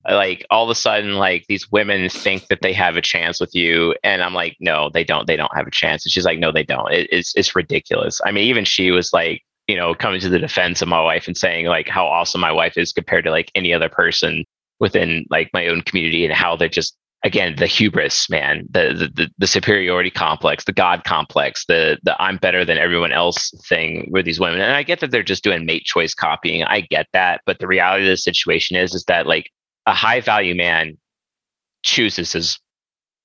uh, 0.09 0.15
like 0.15 0.45
all 0.49 0.63
of 0.63 0.69
a 0.69 0.75
sudden, 0.75 1.15
like 1.15 1.45
these 1.47 1.71
women 1.71 2.09
think 2.09 2.47
that 2.47 2.61
they 2.61 2.73
have 2.73 2.97
a 2.97 3.01
chance 3.01 3.39
with 3.39 3.53
you, 3.53 3.95
and 4.03 4.23
I'm 4.23 4.33
like, 4.33 4.57
no, 4.59 4.89
they 4.93 5.03
don't. 5.03 5.27
They 5.27 5.35
don't 5.35 5.55
have 5.55 5.67
a 5.67 5.71
chance. 5.71 6.05
And 6.05 6.11
she's 6.11 6.25
like, 6.25 6.39
no, 6.39 6.51
they 6.51 6.63
don't. 6.63 6.91
It, 6.91 7.07
it's 7.11 7.35
it's 7.35 7.55
ridiculous. 7.55 8.19
I 8.25 8.31
mean, 8.31 8.45
even 8.45 8.65
she 8.65 8.91
was 8.91 9.13
like, 9.13 9.43
you 9.67 9.75
know, 9.77 9.93
coming 9.93 10.19
to 10.21 10.29
the 10.29 10.39
defense 10.39 10.81
of 10.81 10.87
my 10.87 11.01
wife 11.01 11.27
and 11.27 11.37
saying 11.37 11.67
like 11.67 11.87
how 11.87 12.07
awesome 12.07 12.41
my 12.41 12.51
wife 12.51 12.77
is 12.77 12.91
compared 12.93 13.25
to 13.25 13.31
like 13.31 13.51
any 13.55 13.73
other 13.73 13.89
person 13.89 14.43
within 14.79 15.25
like 15.29 15.49
my 15.53 15.67
own 15.67 15.81
community 15.81 16.25
and 16.25 16.33
how 16.33 16.55
they're 16.55 16.69
just 16.69 16.95
again 17.23 17.55
the 17.57 17.65
hubris 17.65 18.29
man 18.29 18.67
the, 18.69 19.09
the 19.13 19.29
the 19.37 19.47
superiority 19.47 20.09
complex 20.11 20.63
the 20.65 20.71
god 20.71 21.03
complex 21.03 21.65
the 21.65 21.97
the 22.03 22.21
i'm 22.21 22.37
better 22.37 22.63
than 22.63 22.77
everyone 22.77 23.11
else 23.11 23.51
thing 23.67 24.07
with 24.11 24.25
these 24.25 24.39
women. 24.39 24.61
And 24.61 24.73
i 24.73 24.83
get 24.83 24.99
that 24.99 25.11
they're 25.11 25.23
just 25.23 25.43
doing 25.43 25.65
mate 25.65 25.83
choice 25.85 26.13
copying. 26.13 26.63
I 26.63 26.81
get 26.81 27.07
that. 27.13 27.41
But 27.45 27.59
the 27.59 27.67
reality 27.67 28.05
of 28.05 28.09
the 28.09 28.17
situation 28.17 28.77
is 28.77 28.93
is 28.93 29.03
that 29.05 29.25
like 29.27 29.51
a 29.85 29.93
high 29.93 30.21
value 30.21 30.55
man 30.55 30.97
chooses 31.83 32.33
his 32.33 32.59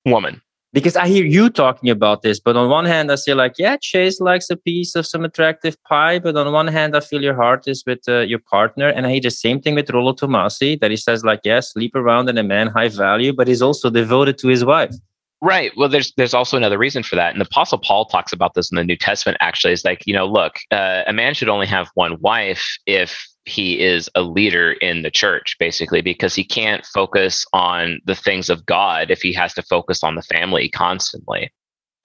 woman 0.05 0.41
because 0.73 0.95
I 0.95 1.07
hear 1.07 1.23
you 1.23 1.49
talking 1.49 1.89
about 1.89 2.23
this, 2.23 2.39
but 2.39 2.57
on 2.57 2.69
one 2.69 2.85
hand, 2.85 3.11
I 3.11 3.15
say 3.15 3.35
like, 3.35 3.53
yeah, 3.59 3.77
Chase 3.79 4.19
likes 4.19 4.49
a 4.49 4.57
piece 4.57 4.95
of 4.95 5.05
some 5.05 5.23
attractive 5.23 5.81
pie, 5.83 6.17
but 6.17 6.35
on 6.35 6.51
one 6.51 6.67
hand, 6.67 6.97
I 6.97 6.99
feel 6.99 7.21
your 7.21 7.35
heart 7.35 7.67
is 7.67 7.83
with 7.85 7.99
uh, 8.07 8.21
your 8.21 8.39
partner, 8.39 8.89
and 8.89 9.05
I 9.05 9.11
hear 9.11 9.21
the 9.21 9.31
same 9.31 9.61
thing 9.61 9.75
with 9.75 9.91
Rollo 9.91 10.13
Tomasi 10.13 10.79
that 10.79 10.89
he 10.89 10.97
says 10.97 11.23
like, 11.23 11.41
yeah, 11.43 11.59
sleep 11.59 11.95
around 11.95 12.27
and 12.27 12.39
a 12.39 12.43
man 12.43 12.67
high 12.67 12.89
value, 12.89 13.33
but 13.33 13.47
he's 13.47 13.61
also 13.61 13.91
devoted 13.91 14.39
to 14.39 14.47
his 14.47 14.65
wife. 14.65 14.95
Right. 15.43 15.71
Well, 15.75 15.89
there's 15.89 16.13
there's 16.15 16.33
also 16.33 16.55
another 16.55 16.77
reason 16.77 17.03
for 17.03 17.17
that, 17.17 17.33
and 17.33 17.41
the 17.41 17.45
Apostle 17.45 17.77
Paul 17.77 18.05
talks 18.05 18.31
about 18.31 18.53
this 18.53 18.71
in 18.71 18.77
the 18.77 18.83
New 18.83 18.95
Testament. 18.95 19.37
Actually, 19.41 19.73
is 19.73 19.83
like 19.83 20.01
you 20.07 20.13
know, 20.13 20.25
look, 20.25 20.55
uh, 20.71 21.03
a 21.05 21.11
man 21.11 21.33
should 21.33 21.49
only 21.49 21.67
have 21.67 21.89
one 21.95 22.17
wife 22.21 22.77
if 22.85 23.27
he 23.45 23.81
is 23.81 24.09
a 24.15 24.21
leader 24.21 24.73
in 24.73 25.01
the 25.01 25.11
church, 25.11 25.55
basically, 25.59 26.01
because 26.01 26.33
he 26.33 26.43
can't 26.43 26.85
focus 26.85 27.45
on 27.53 27.99
the 28.05 28.15
things 28.15 28.49
of 28.49 28.65
God 28.65 29.11
if 29.11 29.21
he 29.21 29.33
has 29.33 29.53
to 29.55 29.61
focus 29.63 30.03
on 30.03 30.15
the 30.15 30.21
family 30.21 30.69
constantly. 30.69 31.51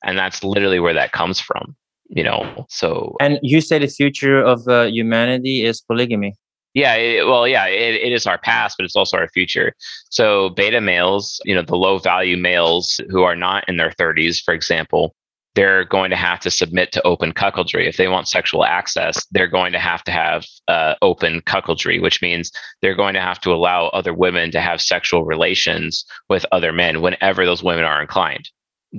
And 0.04 0.18
that's 0.18 0.42
literally 0.42 0.80
where 0.80 0.94
that 0.94 1.12
comes 1.12 1.40
from, 1.40 1.76
you 2.08 2.24
know. 2.24 2.66
So, 2.68 3.16
and 3.20 3.38
you 3.42 3.60
say 3.60 3.78
the 3.78 3.88
future 3.88 4.38
of 4.38 4.66
uh, 4.68 4.84
humanity 4.84 5.64
is 5.64 5.80
polygamy. 5.80 6.34
Yeah, 6.74 6.94
it, 6.94 7.26
well, 7.26 7.48
yeah, 7.48 7.66
it, 7.66 7.94
it 7.94 8.12
is 8.12 8.26
our 8.26 8.38
past, 8.38 8.76
but 8.78 8.84
it's 8.84 8.94
also 8.94 9.16
our 9.16 9.28
future. 9.28 9.72
So, 10.10 10.50
beta 10.50 10.80
males, 10.80 11.40
you 11.44 11.54
know, 11.54 11.62
the 11.62 11.76
low 11.76 11.98
value 11.98 12.36
males 12.36 13.00
who 13.10 13.22
are 13.22 13.34
not 13.34 13.64
in 13.68 13.78
their 13.78 13.90
30s, 13.90 14.42
for 14.42 14.54
example, 14.54 15.14
they're 15.58 15.84
going 15.86 16.10
to 16.10 16.16
have 16.16 16.38
to 16.38 16.52
submit 16.52 16.92
to 16.92 17.04
open 17.04 17.32
cuckoldry. 17.32 17.88
If 17.88 17.96
they 17.96 18.06
want 18.06 18.28
sexual 18.28 18.64
access, 18.64 19.26
they're 19.32 19.48
going 19.48 19.72
to 19.72 19.80
have 19.80 20.04
to 20.04 20.12
have 20.12 20.46
uh, 20.68 20.94
open 21.02 21.40
cuckoldry, 21.40 22.00
which 22.00 22.22
means 22.22 22.52
they're 22.80 22.94
going 22.94 23.14
to 23.14 23.20
have 23.20 23.40
to 23.40 23.50
allow 23.50 23.88
other 23.88 24.14
women 24.14 24.52
to 24.52 24.60
have 24.60 24.80
sexual 24.80 25.24
relations 25.24 26.04
with 26.28 26.46
other 26.52 26.72
men 26.72 27.02
whenever 27.02 27.44
those 27.44 27.60
women 27.60 27.84
are 27.84 28.00
inclined. 28.00 28.48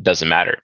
Doesn't 0.02 0.28
matter. 0.28 0.58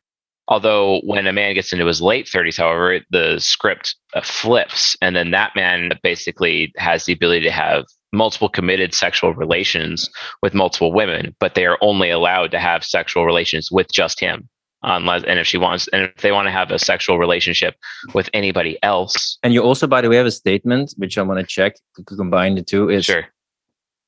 Although 0.50 1.00
when 1.06 1.28
a 1.28 1.32
man 1.32 1.56
gets 1.56 1.72
into 1.72 1.86
his 1.86 2.02
late 2.02 2.26
30s, 2.26 2.58
however, 2.58 3.00
the 3.12 3.40
script 3.40 3.96
uh, 4.14 4.22
flips, 4.22 4.98
and 5.02 5.16
then 5.16 5.32
that 5.32 5.56
man 5.56 5.92
basically 6.04 6.74
has 6.76 7.06
the 7.06 7.14
ability 7.14 7.46
to 7.46 7.52
have 7.52 7.86
multiple 8.12 8.50
committed 8.50 8.94
sexual 8.94 9.34
relations 9.34 10.10
with 10.42 10.54
multiple 10.54 10.92
women, 10.92 11.34
but 11.40 11.56
they 11.56 11.66
are 11.66 11.78
only 11.80 12.10
allowed 12.10 12.52
to 12.52 12.60
have 12.60 12.84
sexual 12.84 13.26
relations 13.26 13.72
with 13.72 13.90
just 13.94 14.20
him 14.20 14.50
unless 14.86 15.24
and 15.24 15.40
if 15.40 15.48
she 15.48 15.58
wants 15.58 15.88
and 15.90 16.04
if 16.04 16.22
they 16.22 16.32
want 16.32 16.46
to 16.48 16.52
have 16.52 16.72
a 16.72 16.80
sexual 16.80 17.18
relationship 17.18 17.76
with 18.14 18.30
anybody 18.34 18.78
else. 18.84 19.38
And 19.44 19.54
you 19.54 19.62
also 19.62 19.88
by 19.88 20.02
the 20.02 20.10
way 20.10 20.18
have 20.18 20.26
a 20.26 20.32
statement 20.32 20.94
which 20.98 21.18
i 21.18 21.22
want 21.22 21.40
to 21.40 21.46
check 21.46 21.76
to 21.96 22.16
combine 22.16 22.56
the 22.56 22.62
two 22.62 22.90
is 22.90 23.06
sure. 23.06 23.26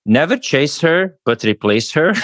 never 0.05 0.37
chase 0.37 0.79
her 0.81 1.17
but 1.25 1.43
replace 1.43 1.91
her. 1.91 2.13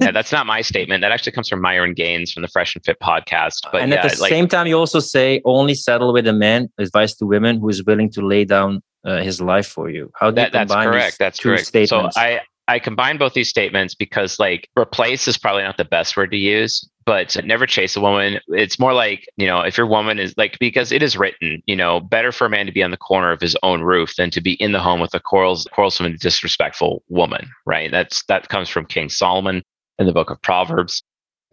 Yeah 0.00 0.10
that's 0.10 0.32
not 0.32 0.46
my 0.46 0.62
statement. 0.62 1.02
That 1.02 1.12
actually 1.12 1.32
comes 1.32 1.48
from 1.48 1.60
myron 1.60 1.94
gaines 1.94 2.32
from 2.32 2.42
the 2.42 2.48
fresh 2.48 2.74
and 2.74 2.84
fit 2.84 2.98
podcast 3.00 3.60
but 3.70 3.82
and 3.82 3.92
yeah, 3.92 4.04
at 4.04 4.12
the 4.14 4.20
like, 4.20 4.30
same 4.30 4.48
time 4.48 4.66
you 4.66 4.76
also 4.78 5.00
say 5.00 5.40
only 5.44 5.74
settle 5.74 6.12
with 6.12 6.26
a 6.26 6.32
man 6.32 6.68
advice 6.78 7.14
to 7.16 7.26
women 7.26 7.60
who 7.60 7.68
is 7.68 7.84
willing 7.84 8.10
to 8.10 8.26
lay 8.26 8.44
down 8.44 8.82
uh, 9.04 9.20
his 9.22 9.40
life 9.40 9.66
for 9.66 9.90
you. 9.90 10.10
How 10.14 10.30
do 10.30 10.36
that, 10.36 10.48
you 10.48 10.52
that's 10.52 10.72
correct 10.72 11.16
that's 11.18 11.38
two 11.38 11.50
correct. 11.50 11.66
Statements? 11.66 12.14
so 12.14 12.20
i 12.20 12.40
I 12.68 12.78
combine 12.78 13.18
both 13.18 13.34
these 13.34 13.48
statements 13.48 13.94
because 13.94 14.38
like 14.38 14.68
replace 14.78 15.26
is 15.26 15.36
probably 15.36 15.62
not 15.62 15.76
the 15.76 15.84
best 15.84 16.16
word 16.16 16.30
to 16.30 16.36
use, 16.36 16.88
but 17.04 17.36
never 17.44 17.66
chase 17.66 17.96
a 17.96 18.00
woman. 18.00 18.40
It's 18.48 18.78
more 18.78 18.92
like, 18.92 19.26
you 19.36 19.46
know, 19.46 19.60
if 19.60 19.76
your 19.76 19.86
woman 19.86 20.18
is 20.18 20.34
like, 20.36 20.58
because 20.58 20.92
it 20.92 21.02
is 21.02 21.16
written, 21.16 21.62
you 21.66 21.76
know, 21.76 22.00
better 22.00 22.32
for 22.32 22.46
a 22.46 22.50
man 22.50 22.66
to 22.66 22.72
be 22.72 22.82
on 22.82 22.90
the 22.90 22.96
corner 22.96 23.32
of 23.32 23.40
his 23.40 23.56
own 23.62 23.82
roof 23.82 24.16
than 24.16 24.30
to 24.30 24.40
be 24.40 24.54
in 24.54 24.72
the 24.72 24.80
home 24.80 25.00
with 25.00 25.14
a 25.14 25.20
quarrels, 25.20 25.66
quarrelsome 25.72 26.06
and 26.06 26.18
disrespectful 26.18 27.02
woman, 27.08 27.50
right? 27.66 27.90
That's, 27.90 28.24
that 28.24 28.48
comes 28.48 28.68
from 28.68 28.86
King 28.86 29.08
Solomon 29.08 29.62
in 29.98 30.06
the 30.06 30.12
book 30.12 30.30
of 30.30 30.40
Proverbs. 30.42 31.02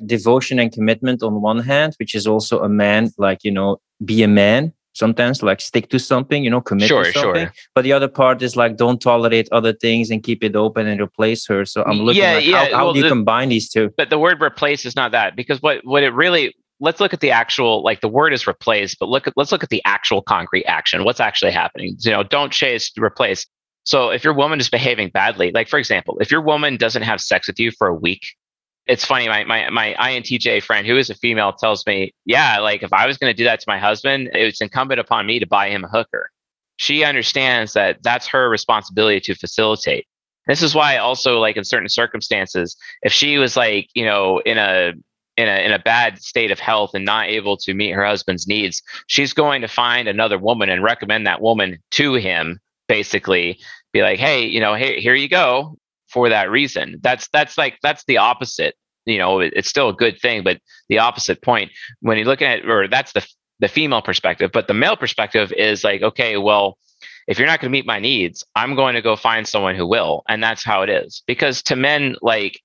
Devotion 0.05 0.59
and 0.59 0.71
commitment 0.71 1.21
on 1.23 1.41
one 1.41 1.59
hand, 1.59 1.93
which 1.99 2.15
is 2.15 2.25
also 2.25 2.61
a 2.61 2.69
man, 2.69 3.11
like, 3.17 3.39
you 3.43 3.51
know, 3.51 3.77
be 4.05 4.23
a 4.23 4.27
man 4.27 4.73
sometimes 4.99 5.41
like 5.41 5.61
stick 5.61 5.89
to 5.89 5.97
something 5.97 6.43
you 6.43 6.49
know 6.49 6.61
commit 6.61 6.89
sure, 6.89 7.05
to 7.05 7.11
something 7.13 7.45
sure. 7.45 7.53
but 7.73 7.83
the 7.83 7.93
other 7.93 8.07
part 8.07 8.41
is 8.41 8.55
like 8.55 8.75
don't 8.75 9.01
tolerate 9.01 9.47
other 9.51 9.73
things 9.73 10.11
and 10.11 10.21
keep 10.23 10.43
it 10.43 10.55
open 10.55 10.85
and 10.87 11.01
replace 11.01 11.47
her 11.47 11.65
so 11.65 11.83
i'm 11.85 11.99
looking 11.99 12.21
yeah, 12.21 12.33
at 12.33 12.43
yeah. 12.43 12.65
how, 12.65 12.77
how 12.77 12.83
well, 12.85 12.93
do 12.93 12.99
you 12.99 13.03
the, 13.03 13.09
combine 13.09 13.49
these 13.49 13.69
two 13.69 13.89
but 13.97 14.09
the 14.09 14.19
word 14.19 14.41
replace 14.41 14.85
is 14.85 14.95
not 14.95 15.11
that 15.11 15.35
because 15.35 15.61
what 15.61 15.79
what 15.85 16.03
it 16.03 16.13
really 16.13 16.53
let's 16.81 16.99
look 16.99 17.13
at 17.13 17.21
the 17.21 17.31
actual 17.31 17.83
like 17.83 18.01
the 18.01 18.07
word 18.07 18.33
is 18.33 18.47
replace 18.47 18.95
but 18.95 19.09
look 19.09 19.27
at 19.27 19.33
let's 19.35 19.51
look 19.51 19.63
at 19.63 19.69
the 19.69 19.81
actual 19.85 20.21
concrete 20.21 20.65
action 20.65 21.03
what's 21.03 21.19
actually 21.19 21.51
happening 21.51 21.95
you 21.99 22.11
know 22.11 22.23
don't 22.23 22.51
chase 22.51 22.91
replace 22.99 23.47
so 23.83 24.09
if 24.09 24.23
your 24.23 24.33
woman 24.33 24.59
is 24.59 24.69
behaving 24.69 25.09
badly 25.09 25.51
like 25.51 25.69
for 25.69 25.79
example 25.79 26.17
if 26.19 26.29
your 26.29 26.41
woman 26.41 26.77
doesn't 26.77 27.03
have 27.03 27.21
sex 27.21 27.47
with 27.47 27.59
you 27.59 27.71
for 27.71 27.87
a 27.87 27.95
week 27.95 28.21
it's 28.89 29.05
funny. 29.05 29.27
My 29.27 29.43
my 29.43 29.69
my 29.69 29.93
INTJ 29.99 30.63
friend, 30.63 30.85
who 30.85 30.97
is 30.97 31.11
a 31.11 31.15
female, 31.15 31.53
tells 31.53 31.85
me, 31.85 32.13
"Yeah, 32.25 32.59
like 32.59 32.81
if 32.81 32.91
I 32.91 33.05
was 33.05 33.19
going 33.19 33.31
to 33.31 33.37
do 33.37 33.43
that 33.43 33.59
to 33.59 33.65
my 33.67 33.77
husband, 33.77 34.31
it's 34.33 34.61
incumbent 34.61 34.99
upon 34.99 35.27
me 35.27 35.39
to 35.39 35.45
buy 35.45 35.69
him 35.69 35.83
a 35.83 35.87
hooker." 35.87 36.31
She 36.77 37.03
understands 37.03 37.73
that 37.73 38.01
that's 38.01 38.27
her 38.27 38.49
responsibility 38.49 39.19
to 39.21 39.35
facilitate. 39.35 40.07
This 40.47 40.63
is 40.63 40.73
why, 40.73 40.97
also, 40.97 41.39
like 41.39 41.55
in 41.55 41.63
certain 41.63 41.89
circumstances, 41.89 42.75
if 43.03 43.13
she 43.13 43.37
was 43.37 43.55
like, 43.55 43.89
you 43.93 44.05
know, 44.05 44.39
in 44.39 44.57
a 44.57 44.93
in 45.37 45.47
a 45.47 45.65
in 45.65 45.71
a 45.71 45.79
bad 45.79 46.19
state 46.19 46.49
of 46.49 46.59
health 46.59 46.91
and 46.95 47.05
not 47.05 47.27
able 47.27 47.57
to 47.57 47.75
meet 47.75 47.91
her 47.91 48.05
husband's 48.05 48.47
needs, 48.47 48.81
she's 49.05 49.33
going 49.33 49.61
to 49.61 49.67
find 49.67 50.07
another 50.07 50.39
woman 50.39 50.69
and 50.69 50.83
recommend 50.83 51.27
that 51.27 51.41
woman 51.41 51.77
to 51.91 52.15
him. 52.15 52.59
Basically, 52.87 53.59
be 53.93 54.01
like, 54.01 54.17
"Hey, 54.17 54.45
you 54.47 54.59
know, 54.59 54.73
here 54.73 54.99
here 54.99 55.13
you 55.13 55.29
go 55.29 55.77
for 56.09 56.29
that 56.29 56.49
reason. 56.49 56.97
That's 57.01 57.27
that's 57.29 57.57
like 57.57 57.77
that's 57.81 58.03
the 58.05 58.17
opposite. 58.17 58.75
You 59.05 59.17
know, 59.17 59.39
it, 59.39 59.53
it's 59.55 59.69
still 59.69 59.89
a 59.89 59.93
good 59.93 60.19
thing, 60.19 60.43
but 60.43 60.59
the 60.87 60.99
opposite 60.99 61.41
point 61.41 61.71
when 62.01 62.17
you 62.17 62.25
look 62.25 62.41
at 62.41 62.65
or 62.65 62.87
that's 62.87 63.13
the 63.13 63.25
the 63.59 63.67
female 63.67 64.01
perspective, 64.01 64.51
but 64.53 64.67
the 64.67 64.73
male 64.73 64.95
perspective 64.95 65.51
is 65.51 65.83
like, 65.83 66.01
okay, 66.01 66.37
well, 66.37 66.77
if 67.27 67.37
you're 67.37 67.47
not 67.47 67.59
going 67.59 67.71
to 67.71 67.77
meet 67.77 67.85
my 67.85 67.99
needs, 67.99 68.43
I'm 68.55 68.75
going 68.75 68.95
to 68.95 69.01
go 69.01 69.15
find 69.15 69.47
someone 69.47 69.75
who 69.75 69.85
will, 69.85 70.23
and 70.27 70.41
that's 70.41 70.63
how 70.63 70.81
it 70.81 70.89
is. 70.89 71.21
Because 71.27 71.61
to 71.63 71.75
men, 71.75 72.15
like 72.21 72.59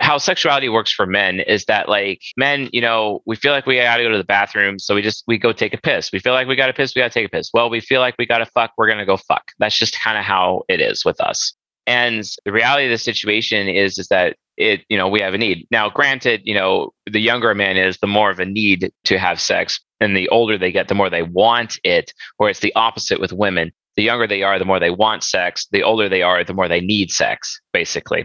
how 0.00 0.18
sexuality 0.18 0.68
works 0.68 0.92
for 0.92 1.06
men 1.06 1.40
is 1.40 1.64
that 1.66 1.88
like 1.88 2.20
men, 2.36 2.68
you 2.72 2.80
know, 2.80 3.22
we 3.26 3.36
feel 3.36 3.52
like 3.52 3.66
we 3.66 3.76
got 3.76 3.96
to 3.96 4.02
go 4.02 4.10
to 4.10 4.18
the 4.18 4.24
bathroom, 4.24 4.78
so 4.78 4.94
we 4.94 5.02
just 5.02 5.24
we 5.26 5.38
go 5.38 5.52
take 5.52 5.74
a 5.74 5.78
piss. 5.78 6.10
We 6.12 6.18
feel 6.18 6.32
like 6.32 6.48
we 6.48 6.56
got 6.56 6.66
to 6.66 6.72
piss, 6.72 6.94
we 6.94 7.00
got 7.00 7.12
to 7.12 7.18
take 7.18 7.26
a 7.26 7.30
piss. 7.30 7.50
Well, 7.52 7.70
we 7.70 7.80
feel 7.80 8.00
like 8.00 8.14
we 8.18 8.26
got 8.26 8.38
to 8.38 8.46
fuck, 8.46 8.72
we're 8.76 8.88
gonna 8.88 9.06
go 9.06 9.16
fuck. 9.16 9.52
That's 9.58 9.78
just 9.78 9.98
kind 9.98 10.18
of 10.18 10.24
how 10.24 10.62
it 10.68 10.80
is 10.80 11.04
with 11.04 11.20
us. 11.20 11.54
And 11.86 12.24
the 12.44 12.52
reality 12.52 12.86
of 12.86 12.90
the 12.90 12.98
situation 12.98 13.68
is 13.68 13.98
is 13.98 14.08
that 14.08 14.36
it, 14.56 14.84
you 14.88 14.96
know, 14.96 15.08
we 15.08 15.20
have 15.20 15.34
a 15.34 15.38
need. 15.38 15.66
Now, 15.70 15.88
granted, 15.88 16.40
you 16.44 16.54
know, 16.54 16.90
the 17.10 17.20
younger 17.20 17.50
a 17.50 17.54
man 17.54 17.76
is, 17.76 17.98
the 17.98 18.06
more 18.06 18.30
of 18.30 18.40
a 18.40 18.46
need 18.46 18.92
to 19.04 19.18
have 19.18 19.40
sex. 19.40 19.80
And 20.00 20.16
the 20.16 20.28
older 20.30 20.58
they 20.58 20.72
get, 20.72 20.88
the 20.88 20.94
more 20.94 21.10
they 21.10 21.22
want 21.22 21.78
it, 21.84 22.12
where 22.38 22.50
it's 22.50 22.60
the 22.60 22.74
opposite 22.74 23.20
with 23.20 23.32
women. 23.32 23.72
The 23.96 24.02
younger 24.02 24.26
they 24.26 24.42
are, 24.42 24.58
the 24.58 24.64
more 24.64 24.80
they 24.80 24.90
want 24.90 25.22
sex. 25.22 25.66
The 25.70 25.82
older 25.82 26.08
they 26.08 26.22
are, 26.22 26.42
the 26.44 26.54
more 26.54 26.68
they 26.68 26.80
need 26.80 27.10
sex, 27.10 27.60
basically. 27.72 28.22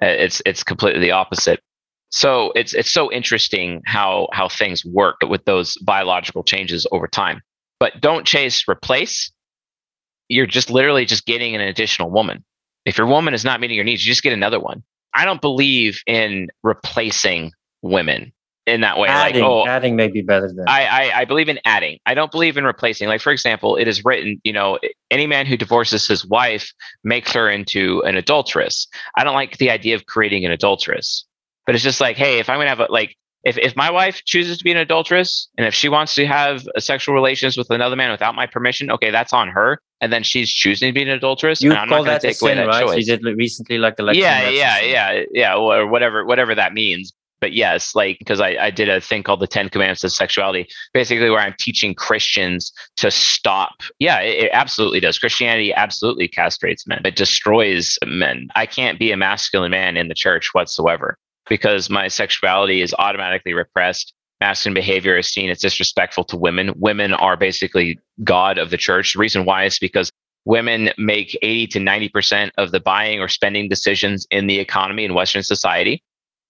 Uh, 0.00 0.06
it's 0.06 0.40
it's 0.46 0.62
completely 0.62 1.00
the 1.00 1.10
opposite. 1.10 1.60
So 2.10 2.52
it's 2.54 2.72
it's 2.72 2.92
so 2.92 3.10
interesting 3.12 3.82
how 3.84 4.28
how 4.32 4.48
things 4.48 4.84
work 4.84 5.16
with 5.22 5.44
those 5.44 5.76
biological 5.78 6.44
changes 6.44 6.86
over 6.92 7.08
time. 7.08 7.40
But 7.80 8.00
don't 8.00 8.26
chase 8.26 8.64
replace. 8.68 9.32
You're 10.28 10.46
just 10.46 10.70
literally 10.70 11.04
just 11.04 11.26
getting 11.26 11.54
an 11.54 11.60
additional 11.62 12.10
woman. 12.10 12.44
If 12.84 12.98
your 12.98 13.06
woman 13.06 13.34
is 13.34 13.44
not 13.44 13.60
meeting 13.60 13.76
your 13.76 13.84
needs, 13.84 14.04
you 14.04 14.10
just 14.10 14.22
get 14.22 14.32
another 14.32 14.60
one. 14.60 14.82
I 15.14 15.24
don't 15.24 15.40
believe 15.40 16.00
in 16.06 16.48
replacing 16.62 17.52
women 17.82 18.32
in 18.66 18.82
that 18.82 18.98
way. 18.98 19.08
adding, 19.08 19.42
like, 19.42 19.50
oh, 19.50 19.66
adding 19.66 19.96
may 19.96 20.08
be 20.08 20.22
better 20.22 20.48
than 20.48 20.64
I, 20.68 20.84
I, 20.84 21.20
I 21.20 21.24
believe 21.24 21.48
in 21.48 21.58
adding. 21.64 21.98
I 22.06 22.14
don't 22.14 22.30
believe 22.30 22.56
in 22.56 22.64
replacing. 22.64 23.08
Like, 23.08 23.20
for 23.20 23.32
example, 23.32 23.76
it 23.76 23.88
is 23.88 24.04
written, 24.04 24.40
you 24.44 24.52
know, 24.52 24.78
any 25.10 25.26
man 25.26 25.46
who 25.46 25.56
divorces 25.56 26.06
his 26.06 26.26
wife 26.26 26.72
makes 27.02 27.32
her 27.32 27.48
into 27.48 28.02
an 28.02 28.16
adulteress. 28.16 28.86
I 29.16 29.24
don't 29.24 29.34
like 29.34 29.56
the 29.58 29.70
idea 29.70 29.94
of 29.94 30.06
creating 30.06 30.44
an 30.44 30.52
adulteress, 30.52 31.24
but 31.66 31.74
it's 31.74 31.84
just 31.84 32.00
like, 32.00 32.16
hey, 32.16 32.38
if 32.38 32.48
I'm 32.48 32.58
gonna 32.58 32.68
have 32.68 32.80
a 32.80 32.88
like, 32.90 33.16
if 33.48 33.56
if 33.56 33.74
my 33.76 33.90
wife 33.90 34.22
chooses 34.24 34.58
to 34.58 34.64
be 34.64 34.70
an 34.70 34.76
adulteress 34.76 35.48
and 35.56 35.66
if 35.66 35.74
she 35.74 35.88
wants 35.88 36.14
to 36.16 36.26
have 36.26 36.68
sexual 36.78 37.14
relations 37.14 37.56
with 37.56 37.70
another 37.70 37.96
man 37.96 38.10
without 38.10 38.34
my 38.34 38.46
permission, 38.46 38.90
okay, 38.90 39.10
that's 39.10 39.32
on 39.32 39.48
her. 39.48 39.80
And 40.00 40.12
then 40.12 40.22
she's 40.22 40.50
choosing 40.50 40.90
to 40.90 40.92
be 40.92 41.02
an 41.02 41.08
adulteress. 41.08 41.62
you 41.62 41.70
and 41.70 41.78
I'm 41.78 41.88
call 41.88 42.04
not 42.04 42.10
that 42.10 42.20
take 42.20 42.36
sin, 42.36 42.58
that 42.58 42.66
right? 42.66 42.84
choice. 42.84 43.06
You 43.06 43.16
did 43.16 43.24
recently 43.36 43.78
like 43.78 43.98
election. 43.98 44.22
yeah, 44.22 44.50
yeah, 44.50 44.80
yeah, 44.80 45.22
yeah, 45.32 45.54
or 45.56 45.86
whatever, 45.86 46.24
whatever 46.24 46.54
that 46.54 46.74
means. 46.74 47.12
But 47.40 47.52
yes, 47.52 47.94
like 47.94 48.18
because 48.18 48.40
I, 48.40 48.56
I 48.60 48.70
did 48.70 48.88
a 48.88 49.00
thing 49.00 49.22
called 49.22 49.40
the 49.40 49.46
Ten 49.46 49.68
Commandments 49.68 50.04
of 50.04 50.12
Sexuality, 50.12 50.68
basically 50.92 51.30
where 51.30 51.40
I'm 51.40 51.54
teaching 51.58 51.94
Christians 51.94 52.72
to 52.96 53.10
stop. 53.10 53.74
Yeah, 53.98 54.20
it, 54.20 54.44
it 54.44 54.50
absolutely 54.52 55.00
does. 55.00 55.18
Christianity 55.18 55.72
absolutely 55.72 56.28
castrates 56.28 56.86
men. 56.86 57.00
It 57.04 57.16
destroys 57.16 57.98
men. 58.04 58.48
I 58.56 58.66
can't 58.66 58.98
be 58.98 59.12
a 59.12 59.16
masculine 59.16 59.70
man 59.70 59.96
in 59.96 60.08
the 60.08 60.14
church 60.14 60.52
whatsoever. 60.52 61.16
Because 61.48 61.90
my 61.90 62.08
sexuality 62.08 62.82
is 62.82 62.94
automatically 62.98 63.54
repressed. 63.54 64.14
Masculine 64.40 64.74
behavior 64.74 65.16
is 65.16 65.26
seen 65.28 65.50
as 65.50 65.60
disrespectful 65.60 66.24
to 66.24 66.36
women. 66.36 66.72
Women 66.76 67.12
are 67.14 67.36
basically 67.36 67.98
God 68.22 68.58
of 68.58 68.70
the 68.70 68.76
church. 68.76 69.14
The 69.14 69.18
reason 69.18 69.44
why 69.44 69.64
is 69.64 69.78
because 69.78 70.12
women 70.44 70.90
make 70.96 71.36
80 71.42 71.66
to 71.68 71.78
90% 71.80 72.50
of 72.56 72.70
the 72.70 72.80
buying 72.80 73.20
or 73.20 73.28
spending 73.28 73.68
decisions 73.68 74.26
in 74.30 74.46
the 74.46 74.58
economy 74.58 75.04
in 75.04 75.14
Western 75.14 75.42
society. 75.42 76.02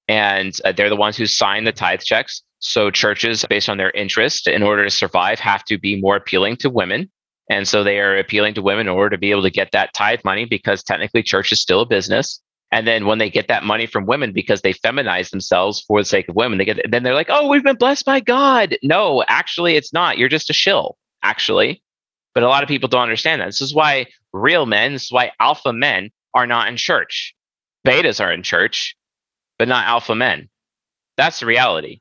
And 0.07 0.59
uh, 0.65 0.73
they're 0.73 0.89
the 0.89 0.97
ones 0.97 1.17
who 1.17 1.27
sign 1.27 1.65
the 1.65 1.73
tithe 1.73 2.01
checks. 2.01 2.43
So 2.61 2.91
churches, 2.91 3.45
based 3.49 3.69
on 3.69 3.77
their 3.77 3.91
interest, 3.91 4.47
in 4.47 4.63
order 4.63 4.85
to 4.85 4.91
survive, 4.91 5.39
have 5.41 5.65
to 5.65 5.79
be 5.79 6.01
more 6.01 6.17
appealing 6.17 6.57
to 6.59 6.71
women. 6.71 7.11
And 7.51 7.67
so 7.67 7.83
they 7.83 7.99
are 7.99 8.19
appealing 8.19 8.55
to 8.55 8.63
women 8.63 8.87
in 8.87 8.93
order 8.93 9.11
to 9.11 9.19
be 9.19 9.31
able 9.31 9.43
to 9.43 9.51
get 9.51 9.73
that 9.73 9.95
tithe 9.95 10.21
money 10.25 10.45
because 10.45 10.83
technically 10.83 11.23
church 11.23 11.53
is 11.53 11.61
still 11.61 11.81
a 11.81 11.87
business. 11.87 12.41
And 12.71 12.87
then 12.87 13.07
when 13.07 13.19
they 13.19 13.31
get 13.31 13.49
that 13.49 13.65
money 13.65 13.87
from 13.87 14.05
women 14.05 14.33
because 14.33 14.61
they 14.61 14.75
feminize 14.75 15.31
themselves 15.31 15.81
for 15.81 16.01
the 16.01 16.05
sake 16.05 16.29
of 16.29 16.37
women, 16.37 16.59
they 16.59 16.67
get 16.67 16.91
then 16.91 17.03
they're 17.03 17.15
like, 17.15 17.31
"Oh, 17.31 17.49
we've 17.49 17.65
been 17.65 17.77
blessed 17.77 18.05
by 18.05 18.21
God." 18.21 18.77
No, 18.83 19.25
actually, 19.27 19.77
it's 19.77 19.93
not. 19.93 20.19
You're 20.19 20.29
just 20.29 20.51
a 20.51 20.55
shill, 20.55 20.99
actually. 21.23 21.83
But 22.35 22.43
a 22.43 22.49
lot 22.49 22.63
of 22.63 22.69
people 22.69 22.89
don't 22.89 23.03
understand 23.03 23.41
that. 23.41 23.47
This 23.47 23.63
is 23.63 23.75
why 23.75 24.07
real 24.33 24.67
men, 24.67 24.93
this 24.93 25.05
is 25.05 25.13
why 25.13 25.33
alpha 25.41 25.73
men 25.73 26.11
are 26.35 26.47
not 26.47 26.69
in 26.69 26.77
church. 26.77 27.35
Betas 27.87 28.23
are 28.23 28.33
in 28.33 28.43
church, 28.43 28.97
but 29.59 29.69
not 29.69 29.87
alpha 29.87 30.15
men. 30.15 30.49
That's 31.17 31.41
the 31.41 31.47
reality. 31.47 32.01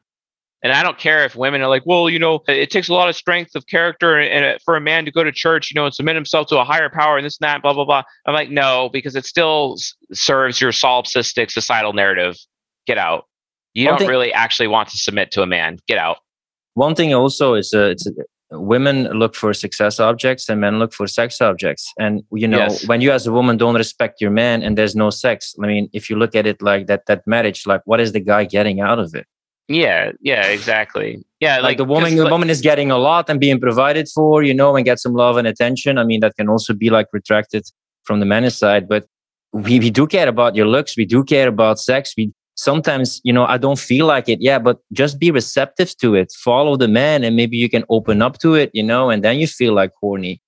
And 0.63 0.73
I 0.73 0.81
don't 0.81 0.97
care 0.97 1.23
if 1.23 1.35
women 1.35 1.61
are 1.61 1.67
like, 1.67 1.83
well, 1.85 2.09
you 2.09 2.17
know, 2.17 2.41
it 2.47 2.71
takes 2.71 2.89
a 2.89 2.93
lot 2.93 3.09
of 3.09 3.15
strength 3.15 3.55
of 3.55 3.67
character 3.67 4.17
and, 4.17 4.59
for 4.65 4.75
a 4.75 4.81
man 4.81 5.05
to 5.05 5.11
go 5.11 5.23
to 5.23 5.31
church, 5.31 5.69
you 5.69 5.75
know, 5.75 5.85
and 5.85 5.93
submit 5.93 6.15
himself 6.15 6.47
to 6.47 6.59
a 6.59 6.63
higher 6.63 6.89
power 6.89 7.15
and 7.15 7.25
this 7.25 7.37
and 7.39 7.47
that, 7.47 7.61
blah, 7.61 7.73
blah, 7.73 7.85
blah. 7.85 8.01
I'm 8.25 8.33
like, 8.33 8.49
no, 8.49 8.89
because 8.91 9.15
it 9.15 9.25
still 9.25 9.77
serves 10.13 10.59
your 10.59 10.71
solipsistic 10.71 11.51
societal 11.51 11.93
narrative. 11.93 12.35
Get 12.87 12.97
out. 12.97 13.25
You 13.75 13.85
One 13.85 13.91
don't 13.93 13.99
thing, 13.99 14.09
really 14.09 14.33
actually 14.33 14.67
want 14.67 14.89
to 14.89 14.97
submit 14.97 15.29
to 15.31 15.43
a 15.43 15.45
man. 15.45 15.77
Get 15.87 15.99
out. 15.99 16.17
One 16.73 16.95
thing 16.95 17.13
also 17.13 17.53
is 17.53 17.71
uh, 17.73 17.89
it's, 17.91 18.07
uh, 18.07 18.59
women 18.59 19.03
look 19.11 19.35
for 19.35 19.53
success 19.53 19.99
objects 19.99 20.49
and 20.49 20.59
men 20.59 20.79
look 20.79 20.91
for 20.91 21.05
sex 21.05 21.39
objects. 21.39 21.93
And, 21.99 22.23
you 22.31 22.47
know, 22.47 22.59
yes. 22.59 22.87
when 22.87 23.01
you 23.01 23.11
as 23.11 23.27
a 23.27 23.31
woman 23.31 23.57
don't 23.57 23.75
respect 23.75 24.21
your 24.21 24.31
man 24.31 24.63
and 24.63 24.75
there's 24.75 24.95
no 24.95 25.11
sex, 25.11 25.53
I 25.61 25.67
mean, 25.67 25.89
if 25.93 26.09
you 26.09 26.15
look 26.15 26.33
at 26.33 26.47
it 26.47 26.63
like 26.63 26.87
that, 26.87 27.05
that 27.05 27.27
marriage, 27.27 27.67
like 27.67 27.81
what 27.85 27.99
is 27.99 28.13
the 28.13 28.19
guy 28.19 28.45
getting 28.45 28.79
out 28.79 28.97
of 28.97 29.13
it? 29.13 29.27
Yeah, 29.67 30.11
yeah, 30.21 30.47
exactly. 30.47 31.23
Yeah, 31.39 31.55
like, 31.55 31.63
like 31.63 31.77
the 31.77 31.85
woman, 31.85 32.15
the 32.15 32.23
like, 32.23 32.31
woman 32.31 32.49
is 32.49 32.61
getting 32.61 32.89
a 32.89 32.97
lot 32.97 33.29
and 33.29 33.39
being 33.39 33.59
provided 33.59 34.07
for, 34.07 34.41
you 34.41 34.53
know, 34.53 34.75
and 34.75 34.85
get 34.85 34.99
some 34.99 35.13
love 35.13 35.37
and 35.37 35.47
attention. 35.47 35.97
I 35.97 36.05
mean, 36.05 36.21
that 36.21 36.35
can 36.37 36.47
also 36.47 36.73
be 36.73 36.89
like 36.89 37.07
retracted 37.11 37.65
from 38.03 38.19
the 38.21 38.25
man's 38.25 38.55
side, 38.55 38.87
but 38.87 39.05
we, 39.51 39.79
we 39.79 39.89
do 39.89 40.07
care 40.07 40.27
about 40.27 40.55
your 40.55 40.67
looks. 40.67 40.95
We 40.95 41.05
do 41.05 41.23
care 41.23 41.49
about 41.49 41.79
sex. 41.79 42.13
We 42.15 42.31
sometimes, 42.55 43.21
you 43.23 43.33
know, 43.33 43.45
I 43.45 43.57
don't 43.57 43.79
feel 43.79 44.05
like 44.05 44.29
it. 44.29 44.39
Yeah, 44.41 44.59
but 44.59 44.79
just 44.93 45.19
be 45.19 45.31
receptive 45.31 45.95
to 45.97 46.15
it. 46.15 46.31
Follow 46.37 46.77
the 46.77 46.87
man, 46.87 47.23
and 47.23 47.35
maybe 47.35 47.57
you 47.57 47.69
can 47.69 47.83
open 47.89 48.21
up 48.21 48.39
to 48.39 48.55
it, 48.55 48.71
you 48.73 48.83
know, 48.83 49.09
and 49.09 49.23
then 49.23 49.37
you 49.37 49.47
feel 49.47 49.73
like 49.73 49.91
horny. 49.99 50.41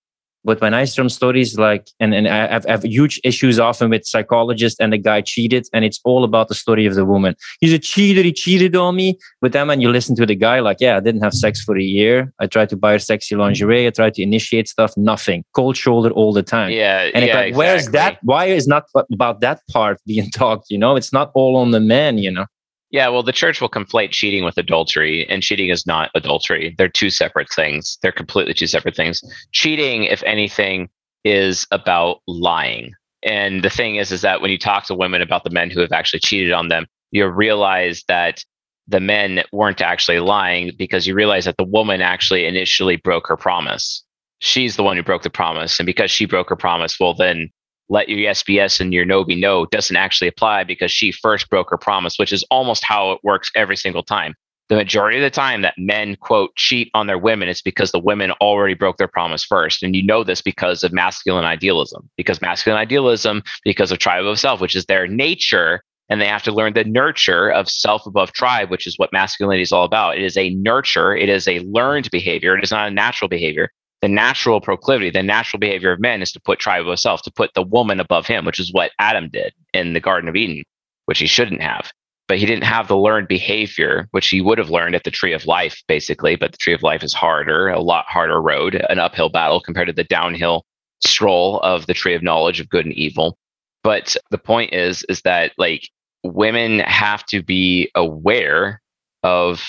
But 0.46 0.62
when 0.62 0.74
I 0.74 0.86
hear 0.86 1.10
stories 1.10 1.58
like, 1.58 1.90
and, 2.00 2.14
and 2.14 2.28
I 2.28 2.48
have, 2.48 2.66
I 2.66 2.72
have, 2.72 2.84
huge 2.84 3.20
issues 3.24 3.60
often 3.60 3.90
with 3.90 4.06
psychologists 4.06 4.80
and 4.80 4.94
the 4.94 4.98
guy 4.98 5.22
cheated, 5.22 5.68
and 5.74 5.84
it's 5.84 6.00
all 6.06 6.24
about 6.24 6.48
the 6.48 6.56
story 6.56 6.86
of 6.86 6.96
the 6.96 7.06
woman. 7.06 7.36
He's 7.60 7.74
a 7.74 7.80
cheater, 7.80 8.24
he 8.24 8.32
cheated 8.32 8.76
on 8.76 8.96
me. 8.96 9.18
But 9.42 9.52
then 9.52 9.68
when 9.68 9.82
you 9.82 9.90
listen 9.92 10.16
to 10.16 10.26
the 10.26 10.36
guy, 10.36 10.60
like, 10.62 10.78
yeah, 10.80 10.98
I 10.98 11.02
didn't 11.02 11.22
have 11.22 11.34
sex 11.34 11.62
for 11.62 11.78
a 11.78 11.84
year. 11.84 12.34
I 12.40 12.48
tried 12.48 12.70
to 12.70 12.78
buy 12.78 12.94
her 12.94 13.00
sexy 13.00 13.36
lingerie. 13.36 13.86
I 13.86 13.90
tried 13.90 14.14
to 14.16 14.24
initiate 14.24 14.68
stuff, 14.68 14.94
nothing. 14.96 15.44
Cold 15.54 15.76
shoulder 15.76 16.12
all 16.12 16.34
the 16.34 16.44
time. 16.44 16.72
Yeah. 16.72 17.10
And 17.14 17.26
yeah, 17.26 17.36
like, 17.36 17.48
exactly. 17.50 17.58
where's 17.58 17.86
that? 17.90 18.20
Why 18.24 18.46
is 18.46 18.68
not 18.68 18.86
about 19.12 19.42
that 19.42 19.62
part 19.70 20.00
being 20.06 20.30
talked? 20.34 20.68
You 20.70 20.78
know, 20.78 20.96
it's 20.96 21.12
not 21.12 21.32
all 21.34 21.58
on 21.58 21.72
the 21.72 21.80
man, 21.80 22.18
you 22.18 22.32
know? 22.32 22.46
Yeah, 22.92 23.08
well, 23.10 23.22
the 23.22 23.32
church 23.32 23.62
will 23.62 23.70
conflate 23.70 24.12
cheating 24.12 24.44
with 24.44 24.58
adultery, 24.58 25.28
and 25.30 25.44
cheating 25.44 25.70
is 25.70 25.86
not 25.86 26.10
adultery. 26.16 26.74
They're 26.78 26.90
two 26.90 27.12
separate 27.12 27.52
things. 27.54 28.00
They're 28.02 28.12
completely 28.12 28.56
two 28.56 28.66
separate 28.68 28.96
things. 28.96 29.22
Cheating, 29.52 30.06
if 30.06 30.24
anything, 30.24 30.90
is 31.24 31.68
about 31.72 32.22
lying. 32.28 32.94
And 33.22 33.64
the 33.64 33.70
thing 33.70 33.98
is, 33.98 34.12
is 34.12 34.22
that 34.22 34.42
when 34.42 34.50
you 34.50 34.58
talk 34.58 34.86
to 34.86 34.96
women 34.96 35.22
about 35.22 35.44
the 35.44 35.50
men 35.52 35.70
who 35.70 35.82
have 35.82 35.92
actually 35.92 36.22
cheated 36.22 36.52
on 36.52 36.70
them, 36.70 36.88
you 37.12 37.28
realize 37.28 38.04
that 38.08 38.44
the 38.88 39.00
men 39.00 39.44
weren't 39.52 39.82
actually 39.82 40.20
lying 40.20 40.72
because 40.78 41.06
you 41.06 41.14
realize 41.14 41.46
that 41.46 41.58
the 41.58 41.64
woman 41.64 42.02
actually 42.02 42.46
initially 42.46 42.96
broke 42.96 43.28
her 43.28 43.38
promise. 43.38 44.04
She's 44.40 44.76
the 44.76 44.84
one 44.84 44.98
who 44.98 45.04
broke 45.04 45.22
the 45.22 45.30
promise. 45.30 45.80
And 45.80 45.86
because 45.86 46.10
she 46.10 46.26
broke 46.26 46.50
her 46.50 46.56
promise, 46.56 47.00
well, 47.00 47.14
then 47.14 47.52
let 47.90 48.08
your 48.08 48.20
yes 48.20 48.80
and 48.80 48.94
your 48.94 49.06
no 49.06 49.24
be 49.24 49.36
no 49.36 49.66
doesn't 49.66 49.96
actually 49.96 50.28
apply 50.28 50.64
because 50.64 50.92
she 50.92 51.12
first 51.12 51.50
broke 51.50 51.70
her 51.72 51.78
promise, 51.78 52.18
which 52.18 52.32
is 52.32 52.44
almost 52.52 52.84
how 52.86 53.12
it 53.12 53.20
works 53.24 53.52
every 53.56 53.76
single 53.76 54.04
time. 54.04 54.36
The 54.70 54.76
majority 54.76 55.18
of 55.18 55.24
the 55.24 55.32
time 55.32 55.64
that 55.64 55.74
men 55.80 56.16
quote 56.16 56.56
cheat 56.56 56.92
on 56.94 57.08
their 57.08 57.18
women, 57.18 57.50
it's 57.50 57.62
because 57.62 57.92
the 57.92 58.00
women 58.00 58.32
already 58.34 58.76
broke 58.76 58.98
their 58.98 59.08
promise 59.08 59.44
first. 59.44 59.82
And 59.82 59.96
you 59.96 60.06
know 60.06 60.24
this 60.24 60.44
because 60.44 60.84
of 60.84 60.94
masculine 60.94 61.44
idealism, 61.44 62.08
because 62.18 62.40
masculine 62.40 62.80
idealism, 62.80 63.42
because 63.64 63.92
of 63.92 63.98
tribe 63.98 64.26
of 64.26 64.40
self, 64.40 64.62
which 64.62 64.76
is 64.76 64.86
their 64.86 65.08
nature. 65.08 65.82
And 66.08 66.22
they 66.22 66.28
have 66.28 66.44
to 66.44 66.52
learn 66.52 66.74
the 66.74 66.84
nurture 66.84 67.52
of 67.52 67.68
self 67.70 68.06
above 68.06 68.32
tribe, 68.32 68.70
which 68.70 68.86
is 68.86 68.98
what 68.98 69.12
masculinity 69.12 69.64
is 69.64 69.72
all 69.72 69.86
about. 69.86 70.18
It 70.18 70.24
is 70.24 70.38
a 70.38 70.52
nurture, 70.52 71.16
it 71.16 71.30
is 71.30 71.48
a 71.48 71.60
learned 71.62 72.12
behavior, 72.12 72.56
it 72.56 72.64
is 72.64 72.72
not 72.72 72.88
a 72.88 72.92
natural 72.92 73.28
behavior 73.28 73.72
the 74.02 74.08
natural 74.08 74.62
proclivity, 74.62 75.10
the 75.10 75.24
natural 75.24 75.60
behavior 75.60 75.92
of 75.92 76.00
men 76.00 76.22
is 76.22 76.32
to 76.32 76.40
put 76.40 76.60
tribe 76.60 76.84
above 76.84 77.00
self, 77.00 77.22
to 77.24 77.32
put 77.32 77.54
the 77.54 77.62
woman 77.62 78.00
above 78.00 78.28
him, 78.28 78.46
which 78.46 78.60
is 78.60 78.72
what 78.72 78.92
Adam 79.00 79.30
did 79.30 79.54
in 79.74 79.94
the 79.94 80.00
Garden 80.00 80.30
of 80.30 80.36
Eden, 80.36 80.64
which 81.06 81.20
he 81.20 81.28
shouldn't 81.28 81.62
have. 81.62 81.92
But 82.28 82.38
he 82.38 82.46
didn't 82.46 82.64
have 82.64 82.88
the 82.88 82.98
learned 82.98 83.28
behavior, 83.28 84.08
which 84.12 84.30
he 84.30 84.40
would 84.40 84.60
have 84.60 84.70
learned 84.70 84.96
at 84.96 85.04
the 85.04 85.12
tree 85.12 85.34
of 85.34 85.48
life, 85.48 85.82
basically. 85.88 86.36
But 86.36 86.52
the 86.52 86.58
tree 86.58 86.74
of 86.74 86.84
life 86.84 87.04
is 87.04 87.14
harder, 87.14 87.70
a 87.70 87.82
lot 87.82 88.06
harder 88.08 88.42
road, 88.42 88.76
an 88.90 89.00
uphill 89.00 89.30
battle 89.30 89.60
compared 89.60 89.88
to 89.88 89.94
the 89.94 90.04
downhill 90.04 90.64
stroll 91.04 91.60
of 91.62 91.88
the 91.88 91.94
tree 91.94 92.14
of 92.14 92.22
knowledge 92.22 92.60
of 92.60 92.70
good 92.70 92.86
and 92.86 92.94
evil. 92.94 93.38
But 93.84 94.16
the 94.30 94.38
point 94.38 94.74
is, 94.74 95.04
is 95.10 95.22
that 95.22 95.54
like 95.58 95.90
women 96.24 96.80
have 96.80 97.26
to 97.28 97.42
be 97.42 97.90
aware 97.96 98.82
of 99.24 99.64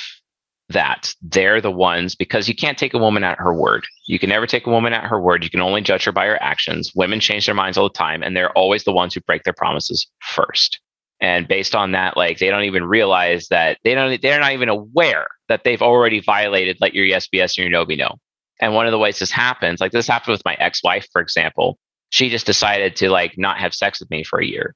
that 0.70 1.14
they're 1.20 1.60
the 1.60 1.70
ones 1.70 2.14
because 2.14 2.48
you 2.48 2.54
can't 2.54 2.78
take 2.78 2.94
a 2.94 2.98
woman 2.98 3.24
at 3.24 3.38
her 3.38 3.52
word. 3.52 3.84
You 4.06 4.18
can 4.18 4.30
never 4.30 4.46
take 4.46 4.66
a 4.66 4.70
woman 4.70 4.92
at 4.92 5.04
her 5.04 5.20
word. 5.20 5.42
You 5.42 5.50
can 5.50 5.60
only 5.60 5.82
judge 5.82 6.04
her 6.04 6.12
by 6.12 6.26
her 6.26 6.40
actions. 6.42 6.92
Women 6.94 7.20
change 7.20 7.46
their 7.46 7.54
minds 7.54 7.76
all 7.76 7.88
the 7.88 7.94
time, 7.94 8.22
and 8.22 8.36
they're 8.36 8.52
always 8.52 8.84
the 8.84 8.92
ones 8.92 9.12
who 9.12 9.20
break 9.20 9.42
their 9.42 9.52
promises 9.52 10.08
first. 10.20 10.80
And 11.20 11.46
based 11.46 11.74
on 11.74 11.92
that, 11.92 12.16
like 12.16 12.38
they 12.38 12.48
don't 12.48 12.64
even 12.64 12.84
realize 12.84 13.48
that 13.48 13.78
they 13.84 13.94
don't 13.94 14.22
they're 14.22 14.40
not 14.40 14.52
even 14.52 14.70
aware 14.70 15.26
that 15.48 15.64
they've 15.64 15.82
already 15.82 16.20
violated 16.20 16.78
like 16.80 16.94
your 16.94 17.04
yes 17.04 17.28
be 17.28 17.38
yes 17.38 17.58
and 17.58 17.64
your 17.64 17.70
no 17.70 17.84
be 17.84 17.96
no. 17.96 18.16
And 18.60 18.74
one 18.74 18.86
of 18.86 18.92
the 18.92 18.98
ways 18.98 19.18
this 19.18 19.30
happens, 19.30 19.80
like 19.80 19.92
this 19.92 20.06
happened 20.06 20.32
with 20.32 20.44
my 20.44 20.54
ex-wife, 20.54 21.08
for 21.12 21.20
example. 21.20 21.78
She 22.10 22.28
just 22.28 22.46
decided 22.46 22.96
to 22.96 23.10
like 23.10 23.34
not 23.36 23.58
have 23.58 23.74
sex 23.74 24.00
with 24.00 24.10
me 24.10 24.24
for 24.24 24.40
a 24.40 24.46
year. 24.46 24.74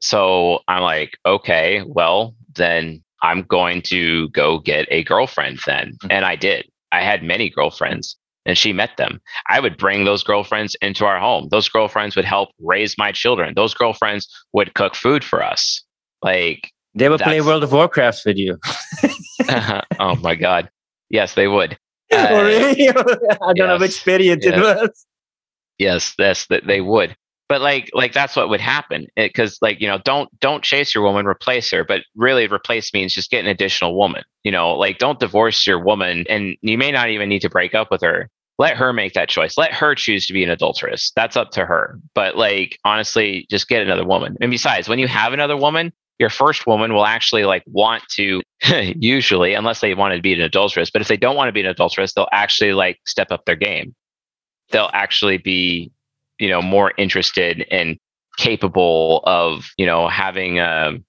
So 0.00 0.60
I'm 0.66 0.82
like, 0.82 1.16
okay, 1.24 1.82
well, 1.86 2.34
then 2.54 3.02
I'm 3.22 3.42
going 3.42 3.82
to 3.82 4.28
go 4.30 4.58
get 4.58 4.86
a 4.90 5.04
girlfriend 5.04 5.60
then. 5.66 5.92
Mm-hmm. 5.92 6.08
And 6.10 6.24
I 6.24 6.36
did. 6.36 6.66
I 6.90 7.02
had 7.02 7.22
many 7.22 7.48
girlfriends 7.48 8.16
and 8.44 8.58
she 8.58 8.72
met 8.72 8.96
them. 8.96 9.20
I 9.48 9.60
would 9.60 9.76
bring 9.76 10.04
those 10.04 10.22
girlfriends 10.22 10.76
into 10.82 11.04
our 11.04 11.18
home. 11.18 11.48
Those 11.50 11.68
girlfriends 11.68 12.16
would 12.16 12.24
help 12.24 12.50
raise 12.60 12.98
my 12.98 13.12
children. 13.12 13.54
Those 13.54 13.74
girlfriends 13.74 14.28
would 14.52 14.74
cook 14.74 14.94
food 14.94 15.24
for 15.24 15.42
us. 15.42 15.82
Like 16.22 16.70
they 16.94 17.08
would 17.08 17.20
play 17.20 17.40
World 17.40 17.62
of 17.62 17.72
Warcraft 17.72 18.22
with 18.26 18.36
you. 18.36 18.58
oh 19.98 20.16
my 20.16 20.34
God. 20.34 20.68
Yes, 21.08 21.34
they 21.34 21.48
would. 21.48 21.78
Uh, 22.12 22.26
oh, 22.30 22.44
really? 22.44 22.88
I 22.90 22.92
don't 22.92 23.56
yes, 23.56 23.66
know 23.66 23.78
which 23.78 24.04
period 24.04 24.40
yes. 24.42 24.54
it 24.54 24.60
was. 24.60 25.06
Yes, 25.78 26.14
that's 26.18 26.46
that 26.46 26.66
they 26.66 26.80
would 26.80 27.16
but 27.52 27.60
like 27.60 27.90
like 27.92 28.14
that's 28.14 28.34
what 28.34 28.48
would 28.48 28.62
happen 28.62 29.06
eh, 29.18 29.26
because 29.26 29.58
like 29.60 29.78
you 29.78 29.86
know 29.86 29.98
don't 30.06 30.30
don't 30.40 30.64
chase 30.64 30.94
your 30.94 31.04
woman 31.04 31.26
replace 31.26 31.70
her 31.70 31.84
but 31.84 32.00
really 32.16 32.46
replace 32.46 32.94
means 32.94 33.12
just 33.12 33.30
get 33.30 33.44
an 33.44 33.50
additional 33.50 33.94
woman 33.94 34.22
you 34.42 34.50
know 34.50 34.72
like 34.72 34.96
don't 34.96 35.20
divorce 35.20 35.66
your 35.66 35.78
woman 35.78 36.24
and 36.30 36.56
you 36.62 36.78
may 36.78 36.90
not 36.90 37.10
even 37.10 37.28
need 37.28 37.42
to 37.42 37.50
break 37.50 37.74
up 37.74 37.90
with 37.90 38.00
her. 38.00 38.30
Let 38.58 38.76
her 38.76 38.94
make 38.94 39.12
that 39.12 39.28
choice. 39.28 39.58
Let 39.58 39.74
her 39.74 39.94
choose 39.94 40.26
to 40.26 40.32
be 40.32 40.42
an 40.42 40.48
adulteress. 40.48 41.12
That's 41.14 41.36
up 41.36 41.50
to 41.50 41.66
her. 41.66 41.98
But 42.14 42.38
like 42.38 42.78
honestly 42.86 43.46
just 43.50 43.68
get 43.68 43.82
another 43.82 44.06
woman. 44.06 44.38
And 44.40 44.50
besides 44.50 44.88
when 44.88 44.98
you 44.98 45.08
have 45.08 45.34
another 45.34 45.56
woman 45.56 45.92
your 46.18 46.30
first 46.30 46.66
woman 46.66 46.94
will 46.94 47.04
actually 47.04 47.44
like 47.44 47.64
want 47.66 48.02
to 48.12 48.40
usually 48.96 49.52
unless 49.52 49.80
they 49.80 49.92
want 49.92 50.14
to 50.14 50.22
be 50.22 50.32
an 50.32 50.40
adulteress 50.40 50.90
but 50.90 51.02
if 51.02 51.08
they 51.08 51.18
don't 51.18 51.36
want 51.36 51.48
to 51.48 51.52
be 51.52 51.60
an 51.60 51.66
adulteress 51.66 52.14
they'll 52.14 52.28
actually 52.32 52.72
like 52.72 52.98
step 53.04 53.30
up 53.30 53.44
their 53.44 53.56
game. 53.56 53.94
They'll 54.70 54.90
actually 54.94 55.36
be 55.36 55.92
you 56.42 56.48
know 56.48 56.60
more 56.60 56.92
interested 56.98 57.64
and 57.70 57.96
capable 58.36 59.22
of 59.24 59.70
you 59.78 59.86
know 59.86 60.08
having 60.08 60.58
um, 60.58 61.04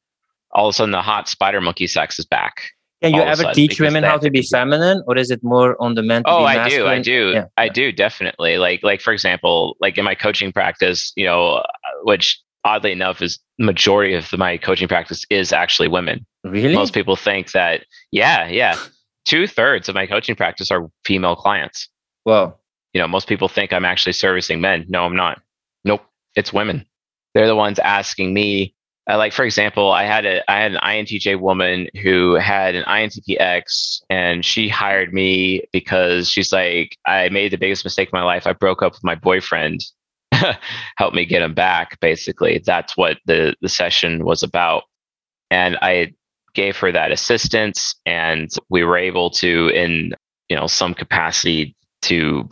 all 0.51 0.67
of 0.67 0.73
a 0.73 0.75
sudden 0.75 0.91
the 0.91 1.01
hot 1.01 1.27
spider 1.27 1.59
monkey 1.59 1.88
sex 1.88 2.19
is 2.19 2.25
back. 2.25 2.69
Can 3.01 3.13
you 3.13 3.21
ever 3.21 3.51
teach 3.51 3.81
women 3.81 4.05
how 4.05 4.17
to 4.17 4.31
be 4.31 4.41
feminine, 4.51 5.03
or 5.07 5.17
is 5.17 5.29
it 5.29 5.43
more 5.43 5.75
on 5.81 5.95
the 5.95 6.01
men? 6.01 6.23
oh, 6.25 6.45
I 6.45 6.69
do, 6.69 6.88
I 6.88 7.01
do, 7.01 7.31
yeah. 7.34 7.45
I 7.57 7.67
do 7.67 7.91
definitely. 7.91 8.57
Like, 8.57 8.81
like 8.81 9.01
for 9.01 9.11
example, 9.11 9.75
like 9.81 9.97
in 9.97 10.05
my 10.05 10.15
coaching 10.15 10.53
practice, 10.53 11.11
you 11.17 11.25
know, 11.25 11.55
uh, 11.55 11.63
which 12.03 12.41
oddly 12.63 12.91
enough, 12.91 13.21
is 13.21 13.39
majority 13.59 14.13
of 14.13 14.31
my 14.38 14.57
coaching 14.57 14.88
practice 14.88 15.25
is 15.29 15.51
actually 15.51 15.88
women. 15.88 16.25
Really? 16.43 16.73
Most 16.73 16.93
people 16.93 17.15
think 17.15 17.51
that, 17.51 17.86
yeah, 18.11 18.47
yeah, 18.47 18.77
two 19.25 19.47
thirds 19.47 19.89
of 19.89 19.95
my 19.95 20.07
coaching 20.07 20.36
practice 20.36 20.71
are 20.71 20.89
female 21.05 21.36
clients. 21.36 21.89
Well, 22.25 22.59
You 22.93 23.01
know, 23.01 23.07
most 23.07 23.27
people 23.27 23.47
think 23.47 23.73
I'm 23.73 23.85
actually 23.85 24.13
servicing 24.13 24.61
men. 24.61 24.85
No, 24.87 25.03
I'm 25.03 25.15
not. 25.15 25.41
Nope, 25.83 26.05
it's 26.35 26.53
women. 26.53 26.85
They're 27.33 27.47
the 27.47 27.55
ones 27.55 27.79
asking 27.79 28.33
me. 28.33 28.75
Uh, 29.09 29.17
like 29.17 29.33
for 29.33 29.43
example, 29.43 29.91
I 29.91 30.03
had 30.03 30.25
a 30.25 30.49
I 30.49 30.61
had 30.61 30.73
an 30.73 30.79
INTJ 30.81 31.39
woman 31.39 31.89
who 32.01 32.35
had 32.35 32.75
an 32.75 32.85
INTPX, 32.85 34.01
and 34.09 34.45
she 34.45 34.69
hired 34.69 35.13
me 35.13 35.63
because 35.73 36.29
she's 36.29 36.53
like, 36.53 36.95
I 37.05 37.27
made 37.29 37.51
the 37.51 37.57
biggest 37.57 37.83
mistake 37.83 38.09
of 38.09 38.13
my 38.13 38.23
life. 38.23 38.47
I 38.47 38.53
broke 38.53 38.81
up 38.81 38.93
with 38.93 39.03
my 39.03 39.15
boyfriend. 39.15 39.83
Help 40.97 41.13
me 41.13 41.25
get 41.25 41.41
him 41.41 41.53
back. 41.53 41.99
Basically, 41.99 42.61
that's 42.65 42.95
what 42.95 43.17
the 43.25 43.55
the 43.61 43.69
session 43.69 44.23
was 44.23 44.41
about. 44.41 44.83
And 45.51 45.77
I 45.81 46.13
gave 46.53 46.77
her 46.77 46.91
that 46.91 47.11
assistance, 47.11 47.95
and 48.05 48.49
we 48.69 48.83
were 48.83 48.97
able 48.97 49.31
to, 49.31 49.67
in 49.69 50.13
you 50.49 50.55
know 50.55 50.67
some 50.67 50.93
capacity, 50.93 51.75
to 52.03 52.47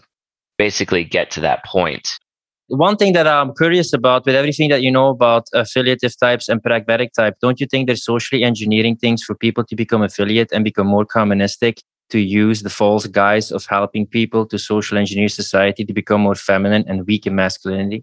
basically 0.65 1.03
get 1.03 1.31
to 1.31 1.41
that 1.47 1.59
point. 1.65 2.07
one 2.87 2.95
thing 2.95 3.13
that 3.17 3.27
I'm 3.27 3.51
curious 3.61 3.89
about 3.99 4.25
with 4.25 4.35
everything 4.41 4.69
that 4.73 4.81
you 4.85 4.91
know 4.97 5.07
about 5.17 5.43
affiliative 5.61 6.13
types 6.25 6.45
and 6.49 6.57
pragmatic 6.67 7.09
type, 7.19 7.35
don't 7.41 7.59
you 7.61 7.67
think 7.71 7.81
they're 7.87 8.07
socially 8.11 8.41
engineering 8.51 8.95
things 9.03 9.19
for 9.27 9.33
people 9.45 9.63
to 9.69 9.75
become 9.83 10.01
affiliate 10.09 10.51
and 10.53 10.63
become 10.63 10.87
more 10.95 11.07
communistic 11.17 11.75
to 12.13 12.19
use 12.19 12.61
the 12.61 12.69
false 12.81 13.05
guise 13.07 13.47
of 13.51 13.65
helping 13.65 14.05
people 14.17 14.41
to 14.51 14.57
social 14.73 14.95
engineer 15.03 15.31
society 15.41 15.83
to 15.83 15.93
become 16.01 16.21
more 16.27 16.39
feminine 16.51 16.83
and 16.87 17.07
weak 17.07 17.23
in 17.25 17.33
masculinity? 17.43 17.99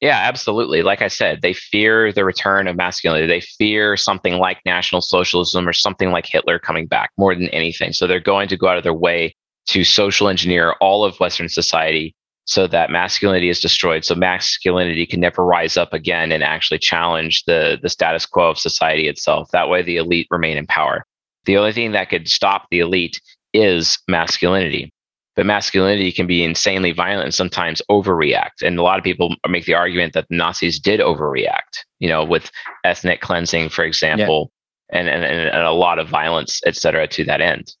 Yeah, 0.00 0.18
absolutely. 0.30 0.80
Like 0.90 1.02
I 1.02 1.08
said, 1.08 1.42
they 1.42 1.52
fear 1.52 2.12
the 2.18 2.24
return 2.24 2.66
of 2.66 2.76
masculinity. 2.76 3.26
They 3.34 3.44
fear 3.60 3.96
something 3.98 4.34
like 4.46 4.58
National 4.64 5.02
Socialism 5.02 5.68
or 5.68 5.74
something 5.74 6.10
like 6.16 6.26
Hitler 6.34 6.58
coming 6.58 6.86
back 6.86 7.10
more 7.18 7.34
than 7.34 7.50
anything. 7.50 7.92
So 7.92 8.06
they're 8.06 8.28
going 8.34 8.48
to 8.48 8.56
go 8.56 8.66
out 8.68 8.78
of 8.78 8.84
their 8.84 9.00
way 9.08 9.34
to 9.68 9.84
social 9.84 10.28
engineer 10.28 10.72
all 10.80 11.04
of 11.04 11.18
Western 11.20 11.48
society 11.48 12.14
so 12.44 12.66
that 12.66 12.90
masculinity 12.90 13.48
is 13.48 13.60
destroyed. 13.60 14.04
So 14.04 14.14
masculinity 14.14 15.06
can 15.06 15.20
never 15.20 15.44
rise 15.44 15.76
up 15.76 15.92
again 15.92 16.32
and 16.32 16.42
actually 16.42 16.78
challenge 16.78 17.44
the, 17.44 17.78
the 17.80 17.88
status 17.88 18.26
quo 18.26 18.50
of 18.50 18.58
society 18.58 19.06
itself. 19.06 19.50
That 19.52 19.68
way, 19.68 19.82
the 19.82 19.98
elite 19.98 20.26
remain 20.30 20.56
in 20.56 20.66
power. 20.66 21.04
The 21.44 21.56
only 21.56 21.72
thing 21.72 21.92
that 21.92 22.10
could 22.10 22.28
stop 22.28 22.66
the 22.70 22.80
elite 22.80 23.20
is 23.52 23.98
masculinity. 24.08 24.92
But 25.36 25.46
masculinity 25.46 26.10
can 26.10 26.26
be 26.26 26.42
insanely 26.42 26.90
violent 26.90 27.24
and 27.24 27.34
sometimes 27.34 27.80
overreact. 27.88 28.62
And 28.62 28.78
a 28.78 28.82
lot 28.82 28.98
of 28.98 29.04
people 29.04 29.36
make 29.48 29.64
the 29.64 29.74
argument 29.74 30.12
that 30.14 30.26
the 30.28 30.36
Nazis 30.36 30.80
did 30.80 30.98
overreact, 30.98 31.84
you 32.00 32.08
know, 32.08 32.24
with 32.24 32.50
ethnic 32.84 33.20
cleansing, 33.20 33.68
for 33.68 33.84
example, 33.84 34.50
yeah. 34.92 34.98
and, 34.98 35.08
and, 35.08 35.24
and 35.24 35.64
a 35.64 35.70
lot 35.70 36.00
of 36.00 36.08
violence, 36.08 36.60
et 36.66 36.74
cetera, 36.74 37.06
to 37.06 37.24
that 37.24 37.40
end. 37.40 37.72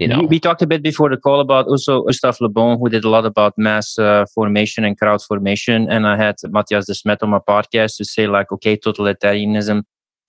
You 0.00 0.08
know, 0.08 0.22
we, 0.22 0.40
talked 0.40 0.62
a 0.62 0.66
bit 0.66 0.82
before 0.82 1.08
the 1.08 1.16
call 1.16 1.40
about 1.40 1.66
also 1.66 2.02
Gustave 2.02 2.38
Le 2.40 2.48
Bon, 2.48 2.78
who 2.78 2.88
did 2.88 3.04
a 3.04 3.08
lot 3.08 3.24
about 3.24 3.56
mass 3.56 3.98
uh, 3.98 4.26
formation 4.34 4.84
and 4.84 4.98
crowd 4.98 5.22
formation. 5.22 5.88
And 5.90 6.06
I 6.06 6.16
had 6.16 6.36
Mattias 6.46 6.86
Desmet 6.90 7.22
on 7.22 7.30
my 7.30 7.38
podcast 7.38 7.96
to 7.96 8.04
say, 8.04 8.26
like, 8.26 8.52
okay, 8.52 8.76
totalitarianism 8.76 9.82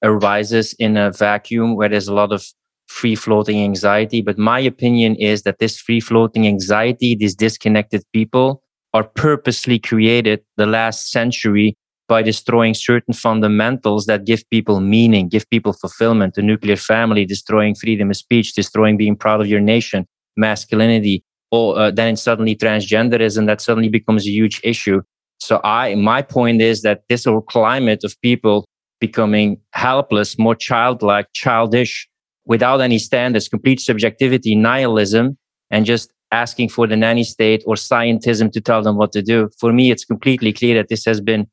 arises 0.04 0.74
in 0.80 0.98
a 0.98 1.12
vacuum 1.12 1.76
where 1.76 1.89
there's 1.89 2.08
a 2.08 2.14
lot 2.14 2.32
of 2.32 2.46
free 2.88 3.16
floating 3.16 3.64
anxiety. 3.64 4.22
But 4.22 4.38
my 4.38 4.60
opinion 4.60 5.16
is 5.16 5.44
that 5.44 5.60
this 5.60 5.80
free 5.80 6.00
floating 6.00 6.48
anxiety, 6.48 7.16
these 7.16 7.36
disconnected 7.36 8.04
people, 8.14 8.62
are 8.94 9.04
purposely 9.04 9.80
created 9.80 10.41
the 10.58 10.68
last 10.68 11.12
century 11.12 11.76
by 12.08 12.22
destroying 12.22 12.74
certain 12.74 13.14
fundamentals 13.14 14.06
that 14.06 14.26
give 14.26 14.47
people 14.49 14.80
meaning, 14.80 15.30
give 15.30 15.49
people 15.49 15.74
fulfillment, 15.74 16.36
the 16.36 16.41
nuclear 16.41 16.76
family, 16.76 17.26
destroying 17.26 17.76
freedom 17.76 18.10
of 18.10 18.18
speech, 18.18 18.54
destroying 18.54 18.97
being 18.97 19.16
proud 19.16 19.41
of 19.41 19.47
your 19.47 19.62
nation, 19.62 20.06
masculinity, 20.36 21.24
or 21.51 21.78
uh, 21.78 21.91
then 21.91 22.16
suddenly 22.16 22.56
transgenderism 22.56 23.45
that 23.45 23.62
suddenly 23.62 23.89
becomes 23.89 24.28
a 24.28 24.32
huge 24.32 24.60
issue. 24.64 25.01
So 25.39 25.62
I, 25.64 25.95
my 25.95 26.22
point 26.22 26.62
is 26.62 26.82
that 26.82 27.04
this 27.10 27.26
whole 27.26 27.41
climate 27.41 28.04
of 28.04 28.20
people 28.22 28.66
becoming 28.99 29.60
helpless, 29.72 30.39
more 30.39 30.56
childlike, 30.56 31.28
childish, 31.34 32.08
without 32.45 32.82
any 32.82 32.99
standards, 32.99 33.47
complete 33.47 33.80
subjectivity, 33.80 34.56
nihilism, 34.56 35.38
and 35.72 35.86
just 35.86 36.12
asking 36.32 36.70
for 36.70 36.88
the 36.88 36.95
nanny 36.95 37.24
state 37.24 37.64
or 37.66 37.76
scientism 37.76 38.51
to 38.51 38.60
tell 38.60 38.82
them 38.82 38.97
what 38.97 39.12
to 39.12 39.22
do. 39.22 39.49
For 39.60 39.72
me, 39.72 39.91
it's 39.91 40.06
completely 40.06 40.51
clear 40.51 40.76
that 40.76 40.89
this 40.89 41.06
has 41.06 41.22
been 41.22 41.47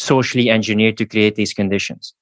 socially 0.00 0.50
engineered 0.50 0.96
to 0.98 1.06
create 1.06 1.36
these 1.36 1.52
conditions. 1.52 2.14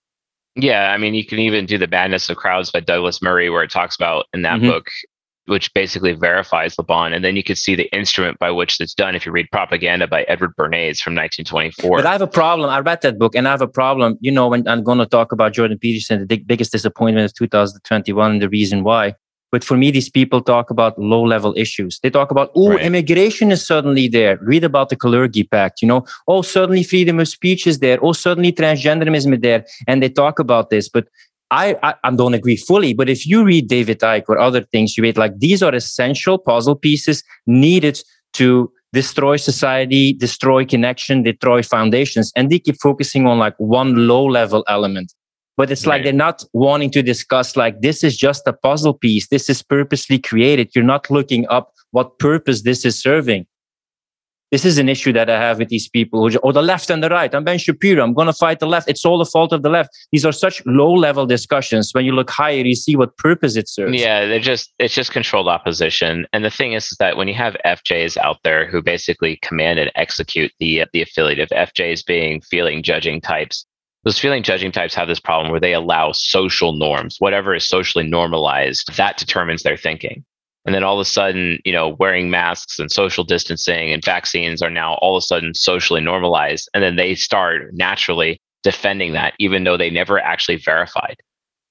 Yeah, 0.57 0.93
I 0.93 0.99
mean, 0.99 1.15
you 1.15 1.25
can 1.25 1.39
even 1.39 1.67
do 1.67 1.79
the 1.79 1.87
madness 1.87 2.29
of 2.29 2.37
crowds 2.37 2.71
by 2.73 2.81
Douglas 2.81 3.23
Murray, 3.23 3.49
where 3.49 3.63
it 3.63 3.71
talks 3.71 3.95
about 3.95 4.27
in 4.35 4.43
that 4.43 4.59
mm-hmm. 4.59 4.71
book, 4.71 4.89
which 5.47 5.73
basically 5.73 6.13
verifies 6.15 6.77
Le 6.77 6.85
Bon, 6.85 7.13
and 7.13 7.25
then 7.25 7.37
you 7.37 7.45
can 7.45 7.55
see 7.55 7.77
the 7.77 7.85
instrument 7.97 8.39
by 8.41 8.51
which 8.51 8.81
it's 8.81 8.95
done 8.95 9.15
if 9.15 9.25
you 9.25 9.31
read 9.31 9.47
Propaganda 9.53 10.09
by 10.09 10.25
Edward 10.25 10.57
Bernays 10.57 11.01
from 11.01 11.15
1924. 11.15 11.99
But 11.99 12.07
I 12.07 12.13
have 12.13 12.23
a 12.23 12.27
problem. 12.27 12.69
I 12.69 12.81
read 12.81 13.03
that 13.03 13.19
book, 13.19 13.37
and 13.37 13.47
I 13.47 13.53
have 13.53 13.63
a 13.63 13.69
problem. 13.69 14.19
You 14.21 14.33
know, 14.33 14.49
when 14.49 14.67
I'm 14.67 14.83
going 14.83 14.99
to 14.99 15.07
talk 15.07 15.31
about 15.31 15.53
Jordan 15.53 15.79
Peterson, 15.79 16.19
the 16.19 16.27
big, 16.27 16.47
biggest 16.47 16.73
disappointment 16.73 17.27
of 17.27 17.35
2021, 17.35 18.33
and 18.33 18.43
the 18.43 18.49
reason 18.49 18.83
why. 18.83 19.15
But 19.51 19.65
for 19.65 19.77
me, 19.77 19.91
these 19.91 20.11
people 20.11 20.43
talk 20.43 20.71
about 20.71 20.99
low 20.99 21.23
level 21.23 21.55
issues. 21.57 21.99
They 22.03 22.11
talk 22.11 22.31
about, 22.31 22.51
oh, 22.55 22.71
right. 22.71 22.83
immigration 22.83 23.51
is 23.51 23.67
suddenly 23.67 24.09
there. 24.09 24.39
Read 24.43 24.65
about 24.65 24.91
the 24.91 24.97
Kalergi 24.97 25.49
Pact, 25.51 25.81
you 25.81 25.89
know, 25.89 26.05
oh, 26.27 26.43
suddenly 26.43 26.83
freedom 26.83 27.19
of 27.21 27.29
speech 27.29 27.67
is 27.67 27.79
there. 27.79 27.99
Oh, 28.03 28.13
suddenly 28.13 28.53
transgenderism 28.53 29.35
is 29.35 29.41
there. 29.41 29.65
And 29.87 30.03
they 30.03 30.09
talk 30.11 30.39
about 30.39 30.71
this. 30.71 30.89
But 30.89 31.09
I, 31.51 31.77
I, 31.83 31.95
I 32.05 32.11
don't 32.11 32.35
agree 32.35 32.57
fully. 32.57 32.93
But 32.93 33.09
if 33.09 33.27
you 33.27 33.43
read 33.43 33.69
David 33.69 34.01
Icke 34.01 34.25
or 34.29 34.39
other 34.39 34.63
things, 34.63 34.99
you 34.99 35.03
read 35.03 35.17
like 35.17 35.39
these 35.39 35.63
are 35.63 35.75
essential 35.75 36.39
puzzle 36.39 36.77
pieces 36.77 37.23
needed 37.47 38.01
to 38.35 38.71
destroy 38.93 39.37
society, 39.37 40.13
destroy 40.13 40.65
connection, 40.65 41.23
destroy 41.23 41.63
foundations. 41.63 42.33
And 42.37 42.51
they 42.51 42.59
keep 42.59 42.77
focusing 42.81 43.27
on 43.27 43.39
like 43.39 43.55
one 43.59 44.07
low 44.07 44.25
level 44.25 44.65
element 44.69 45.13
but 45.59 45.73
it's 45.73 45.85
right. 45.85 45.97
like 45.97 46.05
they're 46.05 46.13
not 46.13 46.45
wanting 46.53 46.89
to 46.93 47.03
discuss 47.03 47.57
like 47.57 47.81
this 47.81 48.05
is 48.05 48.17
just 48.17 48.47
a 48.47 48.53
puzzle 48.53 48.95
piece. 48.95 49.27
This 49.27 49.51
is 49.51 49.61
purposely 49.61 50.19
created. 50.19 50.71
You're 50.75 50.85
not 50.85 51.11
looking 51.11 51.47
up 51.49 51.75
what 51.91 52.19
purpose 52.21 52.63
this 52.63 52.85
is 52.85 52.97
serving. 52.99 53.45
This 54.53 54.65
is 54.65 54.79
an 54.79 54.89
issue 54.89 55.13
that 55.13 55.29
i 55.29 55.39
have 55.39 55.59
with 55.59 55.69
these 55.69 55.91
people 55.91 56.25
or 56.25 56.31
oh, 56.43 56.53
the 56.53 56.63
left 56.63 56.89
and 56.89 57.03
the 57.03 57.11
right. 57.11 57.35
I'm 57.35 57.45
ben 57.45 57.59
shapiro. 57.59 58.03
I'm 58.03 58.15
going 58.15 58.29
to 58.29 58.33
fight 58.33 58.61
the 58.61 58.67
left. 58.67 58.89
It's 58.89 59.05
all 59.05 59.19
the 59.19 59.27
fault 59.27 59.53
of 59.53 59.63
the 59.63 59.69
left. 59.69 59.91
These 60.11 60.25
are 60.25 60.33
such 60.33 60.65
low 60.65 60.95
level 60.95 61.27
discussions. 61.27 61.91
When 61.93 62.07
you 62.07 62.13
look 62.13 62.31
higher 62.31 62.65
you 62.65 62.77
see 62.77 62.95
what 62.97 63.15
purpose 63.19 63.57
it 63.57 63.69
serves. 63.69 64.01
Yeah 64.01 64.27
they're 64.27 64.39
just 64.39 64.73
it's 64.79 64.95
just 64.95 65.11
controlled 65.11 65.49
opposition. 65.49 66.25
And 66.33 66.45
the 66.45 66.51
thing 66.51 66.73
is, 66.75 66.85
is 66.93 66.97
that 66.99 67.17
when 67.17 67.27
you 67.27 67.35
have 67.35 67.57
fjs 67.67 68.17
out 68.17 68.39
there 68.45 68.71
who 68.71 68.81
basically 68.81 69.39
command 69.43 69.81
and 69.81 69.91
execute 69.97 70.53
the 70.61 70.85
the 70.93 71.03
affiliative 71.03 71.49
fjs 71.51 72.07
being 72.07 72.41
feeling 72.43 72.83
judging 72.83 73.21
types 73.21 73.67
those 74.05 74.19
feeling 74.19 74.43
judging 74.43 74.73
types 74.73 74.95
have 74.95 75.09
this 75.09 75.21
problem 75.21 75.51
where 75.51 75.61
they 75.61 75.75
allow 75.75 76.13
social 76.13 76.73
norms, 76.73 77.17
whatever 77.19 77.55
is 77.55 77.69
socially 77.69 78.07
normalized, 78.07 78.95
that 78.97 79.17
determines 79.17 79.63
their 79.63 79.77
thinking. 79.77 80.25
And 80.65 80.75
then 80.75 80.85
all 80.85 80.99
of 80.99 81.01
a 81.01 81.05
sudden, 81.05 81.59
you 81.65 81.73
know, 81.73 81.97
wearing 81.99 82.31
masks 82.31 82.79
and 82.79 82.93
social 82.93 83.25
distancing 83.25 83.91
and 83.91 84.05
vaccines 84.05 84.61
are 84.61 84.71
now 84.71 84.95
all 84.95 85.17
of 85.17 85.23
a 85.23 85.27
sudden 85.27 85.55
socially 85.55 86.01
normalized. 86.01 86.69
And 86.75 86.83
then 86.83 86.97
they 86.97 87.15
start 87.15 87.73
naturally 87.73 88.41
defending 88.63 89.15
that, 89.15 89.35
even 89.39 89.65
though 89.65 89.77
they 89.77 89.91
never 89.91 90.19
actually 90.19 90.57
verified. 90.57 91.17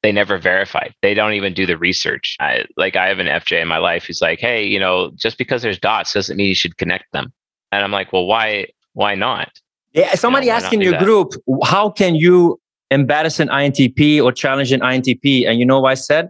They 0.04 0.12
never 0.12 0.38
verified. 0.38 0.96
They 1.02 1.14
don't 1.14 1.34
even 1.34 1.54
do 1.54 1.66
the 1.66 1.78
research. 1.78 2.38
I, 2.40 2.66
like 2.76 2.96
I 2.96 3.08
have 3.08 3.20
an 3.20 3.28
FJ 3.28 3.62
in 3.62 3.68
my 3.68 3.78
life 3.78 4.06
who's 4.06 4.22
like, 4.22 4.40
hey, 4.40 4.66
you 4.66 4.80
know, 4.80 5.12
just 5.16 5.38
because 5.38 5.62
there's 5.62 5.80
dots 5.80 6.14
doesn't 6.14 6.38
mean 6.38 6.48
you 6.48 6.56
should 6.56 6.78
connect 6.78 7.12
them. 7.14 7.32
And 7.72 7.84
I'm 7.84 7.92
like, 7.92 8.14
well, 8.14 8.26
why? 8.26 8.68
Why 8.94 9.16
not? 9.16 9.52
Yeah, 9.98 10.14
somebody 10.14 10.48
know, 10.48 10.54
asked 10.54 10.74
in 10.74 10.82
your 10.82 10.91
that? 10.91 11.04
group, 11.04 11.34
how 11.64 11.89
can 11.89 12.16
you 12.16 12.60
embarrass 12.91 13.39
an 13.39 13.48
INTP 13.48 14.24
or 14.24 14.32
challenge 14.32 14.72
an 14.72 14.82
INTP? 14.82 15.48
And 15.48 15.60
you 15.60 15.66
know 15.66 15.80
what 15.80 15.89
I 15.89 15.95
said? 15.95 16.30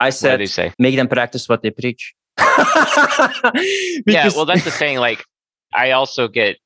I 0.00 0.10
said, 0.10 0.48
say? 0.48 0.72
make 0.78 0.96
them 0.96 1.06
practice 1.06 1.48
what 1.48 1.62
they 1.62 1.70
preach. 1.70 2.14
yeah, 2.38 4.30
well, 4.34 4.46
that's 4.46 4.64
the 4.64 4.70
thing. 4.70 4.98
Like, 4.98 5.24
I 5.74 5.90
also 5.90 6.26
get 6.26 6.56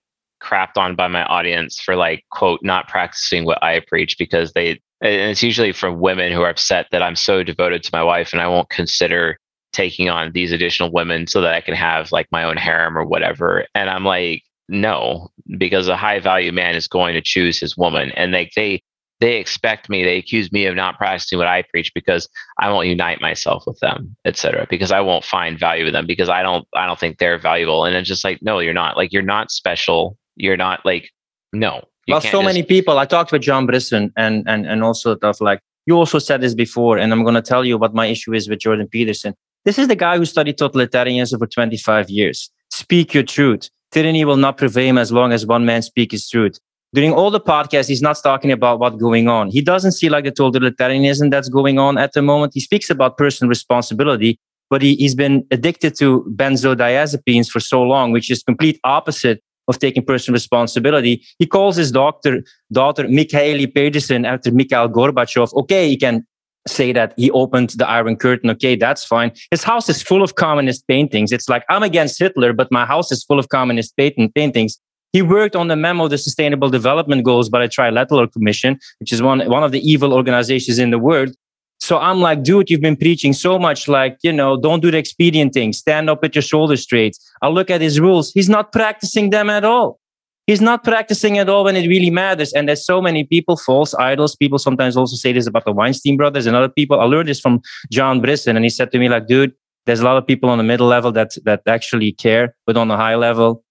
crapped 0.41 0.77
on 0.77 0.95
by 0.95 1.09
my 1.09 1.25
audience 1.25 1.81
for 1.81 1.97
like 1.97 2.25
quote 2.31 2.61
not 2.63 2.87
practicing 2.87 3.45
what 3.45 3.61
I 3.61 3.81
preach 3.81 4.17
because 4.19 4.53
they 4.53 4.81
and 5.01 5.31
it's 5.31 5.43
usually 5.43 5.73
from 5.73 5.99
women 5.99 6.33
who 6.33 6.43
are 6.43 6.49
upset 6.49 6.87
that 6.93 7.03
I'm 7.03 7.17
so 7.17 7.43
devoted 7.43 7.83
to 7.83 7.91
my 7.93 8.05
wife 8.05 8.33
and 8.33 8.41
I 8.41 8.47
won't 8.47 8.69
consider 8.69 9.39
taking 9.73 10.09
on 10.09 10.33
these 10.33 10.53
additional 10.53 10.93
women 10.93 11.27
so 11.27 11.41
that 11.41 11.55
I 11.55 11.61
can 11.61 11.75
have 11.75 12.13
like 12.13 12.27
my 12.31 12.45
own 12.45 12.57
harem 12.57 12.97
or 12.97 13.05
whatever. 13.05 13.67
And 13.75 13.91
I'm 13.91 14.05
like, 14.05 14.43
no, 14.69 15.31
because 15.57 15.89
a 15.89 15.97
high 15.97 16.21
value 16.21 16.53
man 16.53 16.75
is 16.75 16.89
going 16.89 17.15
to 17.15 17.23
choose 17.23 17.59
his 17.59 17.77
woman, 17.77 18.11
and 18.13 18.35
they 18.35 18.51
they 18.55 18.83
they 19.21 19.37
expect 19.37 19.89
me. 19.89 20.05
They 20.05 20.19
accuse 20.19 20.53
me 20.53 20.67
of 20.67 20.77
not 20.77 20.97
practicing 20.97 21.39
what 21.39 21.49
I 21.49 21.63
preach 21.63 21.93
because 21.95 22.29
I 22.59 22.71
won't 22.71 22.87
unite 22.87 23.21
myself 23.21 23.65
with 23.67 23.79
them, 23.81 24.15
etc. 24.25 24.67
Because 24.71 24.93
I 24.93 25.01
won't 25.01 25.25
find 25.25 25.59
value 25.59 25.87
in 25.87 25.93
them 25.93 26.07
because 26.07 26.29
I 26.29 26.43
don't 26.43 26.67
I 26.75 26.87
don't 26.87 26.99
think 26.99 27.19
they're 27.19 27.39
valuable. 27.39 27.85
And 27.85 27.97
it's 27.97 28.09
just 28.09 28.25
like 28.25 28.41
no, 28.43 28.59
you're 28.59 28.75
not. 28.75 28.97
Like 28.97 29.13
you're 29.13 29.23
not 29.23 29.51
special. 29.51 30.17
You're 30.37 30.57
not 30.57 30.85
like 30.85 31.11
no, 31.53 31.83
well, 32.09 32.21
so 32.21 32.31
just- 32.31 32.45
many 32.45 32.63
people. 32.63 32.99
I 32.99 33.07
talked 33.07 33.33
with 33.33 33.43
John 33.43 33.67
Brisson 33.67 34.13
and 34.17 34.45
and 34.47 34.67
and 34.67 34.83
also 34.83 35.17
stuff 35.17 35.41
like 35.41 35.61
you 35.87 35.97
also 35.97 36.19
said 36.19 36.41
this 36.41 36.55
before, 36.55 36.99
and 36.99 37.13
I'm 37.13 37.23
going 37.23 37.35
to 37.35 37.43
tell 37.43 37.65
you 37.65 37.79
what 37.79 37.95
my 37.95 38.07
issue 38.07 38.35
is 38.35 38.49
with 38.49 38.61
Jordan 38.61 38.89
Peterson. 38.89 39.35
This 39.65 39.79
is 39.79 39.89
the 39.89 39.97
guy 39.97 40.17
who 40.17 40.25
studied 40.25 40.59
totalitarianism 40.59 41.39
for 41.39 41.47
25 41.47 42.11
years. 42.11 42.51
Speak 42.71 43.15
your 43.15 43.23
truth. 43.23 43.71
Tyranny 43.93 44.25
will 44.25 44.37
not 44.37 44.59
prevail 44.59 44.99
as 44.99 45.11
long 45.13 45.33
as 45.33 45.47
one 45.47 45.65
man 45.65 45.83
speaks 45.83 46.13
his 46.13 46.29
truth. 46.29 46.59
During 46.95 47.13
all 47.13 47.31
the 47.31 47.41
podcasts, 47.41 47.89
he's 47.89 48.01
not 48.01 48.19
talking 48.23 48.51
about 48.51 48.79
what's 48.79 48.97
going 48.97 49.29
on. 49.29 49.51
He 49.51 49.61
doesn't 49.61 49.93
see 49.93 50.09
like 50.09 50.25
the 50.25 50.33
totalitarianism 50.33 51.31
that's 51.31 51.49
going 51.49 51.79
on 51.79 51.99
at 51.99 52.13
the 52.15 52.23
moment. 52.23 52.53
He 52.55 52.61
speaks 52.61 52.89
about 52.89 53.19
personal 53.19 53.49
responsibility, 53.49 54.39
but 54.71 54.81
he, 54.81 54.95
he's 54.97 55.15
been 55.15 55.47
addicted 55.51 55.97
to 55.99 56.25
benzodiazepines 56.35 57.49
for 57.51 57.61
so 57.61 57.83
long, 57.83 58.13
which 58.13 58.31
is 58.31 58.43
complete 58.43 58.81
opposite 58.85 59.43
of 59.69 59.79
taking 59.79 60.03
personal 60.03 60.35
responsibility. 60.35 61.23
He 61.39 61.47
calls 61.47 61.77
his 61.77 61.93
doctor, 61.93 62.43
daughter 62.73 63.05
Mikhaila 63.05 63.75
Peterson 63.75 64.25
after 64.25 64.51
Mikhail 64.51 64.89
Gorbachev. 64.89 65.53
Okay, 65.53 65.91
he 65.91 65.97
can 65.97 66.27
say 66.69 66.93
that 66.93 67.15
he 67.17 67.31
opened 67.31 67.71
the 67.71 67.89
Iron 67.89 68.17
Curtain. 68.17 68.51
Okay, 68.51 68.77
that's 68.77 69.05
fine. 69.05 69.33
His 69.51 69.65
house 69.65 69.89
is 69.89 70.03
full 70.03 70.23
of 70.23 70.35
communist 70.35 70.87
paintings. 70.87 71.33
It's 71.33 71.49
like 71.49 71.65
I'm 71.69 71.83
against 71.83 72.19
Hitler, 72.19 72.53
but 72.53 72.71
my 72.71 72.85
house 72.85 73.11
is 73.11 73.25
full 73.25 73.39
of 73.39 73.49
communist 73.49 73.97
paint- 73.97 74.35
paintings. 74.35 74.79
He 75.13 75.23
worked 75.23 75.57
on 75.57 75.69
the 75.69 75.77
memo, 75.77 76.07
the 76.09 76.19
Sustainable 76.19 76.69
Development 76.69 77.25
Goals 77.25 77.49
by 77.49 77.63
the 77.63 77.69
Trilateral 77.69 78.31
Commission, 78.31 78.79
which 79.01 79.13
is 79.13 79.23
one, 79.23 79.41
one 79.49 79.63
of 79.63 79.73
the 79.73 79.81
evil 79.81 80.13
organizations 80.13 80.79
in 80.79 80.91
the 80.91 80.99
world. 80.99 81.35
So 81.81 81.99
I'm 81.99 82.21
like, 82.21 82.43
dude, 82.43 82.71
you've 82.71 82.81
been 82.81 82.97
preaching 82.97 83.33
so 83.33 83.59
much, 83.59 83.89
like, 83.89 84.19
you 84.23 84.33
know, 84.33 84.61
don't 84.61 84.81
do 84.81 84.91
the 84.91 84.99
expedient 84.99 85.55
thing, 85.55 85.73
stand 85.73 86.11
up 86.11 86.23
with 86.23 86.35
your 86.35 86.43
shoulders 86.43 86.83
straight. 86.83 87.17
I 87.41 87.49
look 87.49 87.71
at 87.71 87.81
his 87.81 88.01
rules. 88.01 88.33
He's 88.33 88.49
not 88.49 88.73
practicing 88.73 89.31
them 89.31 89.49
at 89.49 89.65
all. 89.65 89.99
He's 90.49 90.63
not 90.63 90.83
practicing 90.83 91.37
at 91.37 91.51
all 91.51 91.65
when 91.65 91.77
it 91.77 91.87
really 91.87 92.09
matters. 92.09 92.55
And 92.55 92.67
there's 92.67 92.85
so 92.85 93.03
many 93.03 93.23
people, 93.23 93.59
false 93.59 93.95
idols. 93.97 94.35
People 94.35 94.59
sometimes 94.59 94.97
also 94.97 95.15
say 95.15 95.31
this 95.31 95.47
about 95.47 95.67
the 95.67 95.73
Weinstein 95.73 96.17
brothers 96.17 96.47
and 96.47 96.57
other 96.57 96.71
people. 96.71 96.99
I 96.99 97.05
learned 97.05 97.29
this 97.29 97.39
from 97.39 97.61
John 97.93 98.23
Brisson, 98.23 98.57
and 98.57 98.65
he 98.65 98.71
said 98.71 98.91
to 98.93 98.99
me, 98.99 99.11
like, 99.11 99.27
dude, 99.27 99.53
there's 99.85 100.01
a 100.01 100.05
lot 100.05 100.17
of 100.17 100.27
people 100.27 100.49
on 100.49 100.57
the 100.57 100.65
middle 100.65 100.87
level 100.87 101.13
that 101.13 101.33
that 101.45 101.61
actually 101.67 102.13
care, 102.13 102.57
but 102.67 102.79
on 102.79 102.89
the 102.89 102.97
high 102.97 103.15
level, 103.15 103.63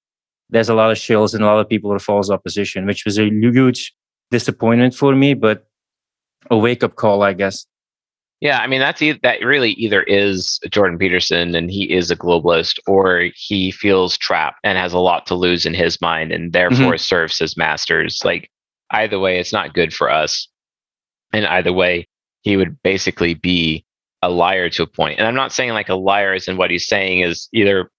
there's 0.51 0.69
a 0.69 0.75
lot 0.75 0.91
of 0.91 0.97
shills 0.97 1.33
and 1.33 1.43
a 1.43 1.47
lot 1.47 1.59
of 1.59 1.67
people 1.67 1.91
are 1.91 1.99
false 1.99 2.29
opposition, 2.29 2.85
which 2.85 3.05
was 3.05 3.17
a 3.17 3.25
huge 3.25 3.91
disappointment 4.29 4.93
for 4.93 5.15
me, 5.15 5.33
but 5.33 5.65
a 6.51 6.57
wake 6.57 6.83
up 6.83 6.95
call, 6.95 7.23
I 7.23 7.33
guess. 7.33 7.65
Yeah, 8.39 8.59
I 8.59 8.67
mean 8.67 8.79
that's 8.79 9.01
e- 9.01 9.19
that 9.23 9.43
really 9.43 9.71
either 9.71 10.03
is 10.03 10.59
Jordan 10.69 10.99
Peterson 10.99 11.55
and 11.55 11.71
he 11.71 11.91
is 11.91 12.11
a 12.11 12.15
globalist, 12.15 12.77
or 12.85 13.29
he 13.35 13.71
feels 13.71 14.17
trapped 14.17 14.59
and 14.63 14.77
has 14.77 14.93
a 14.93 14.99
lot 14.99 15.25
to 15.27 15.35
lose 15.35 15.65
in 15.65 15.73
his 15.73 15.99
mind, 16.01 16.31
and 16.31 16.53
therefore 16.53 16.97
serves 16.97 17.39
his 17.39 17.57
masters. 17.57 18.21
Like 18.23 18.51
either 18.91 19.19
way, 19.19 19.39
it's 19.39 19.53
not 19.53 19.73
good 19.73 19.91
for 19.93 20.11
us, 20.11 20.47
and 21.33 21.47
either 21.47 21.73
way, 21.73 22.07
he 22.41 22.57
would 22.57 22.81
basically 22.83 23.33
be 23.33 23.83
a 24.21 24.29
liar 24.29 24.69
to 24.69 24.83
a 24.83 24.87
point. 24.87 25.17
And 25.17 25.27
I'm 25.27 25.35
not 25.35 25.51
saying 25.51 25.71
like 25.71 25.89
a 25.89 25.95
liar 25.95 26.35
is 26.35 26.47
in 26.47 26.57
what 26.57 26.69
he's 26.69 26.87
saying 26.87 27.21
is 27.21 27.49
either 27.53 27.89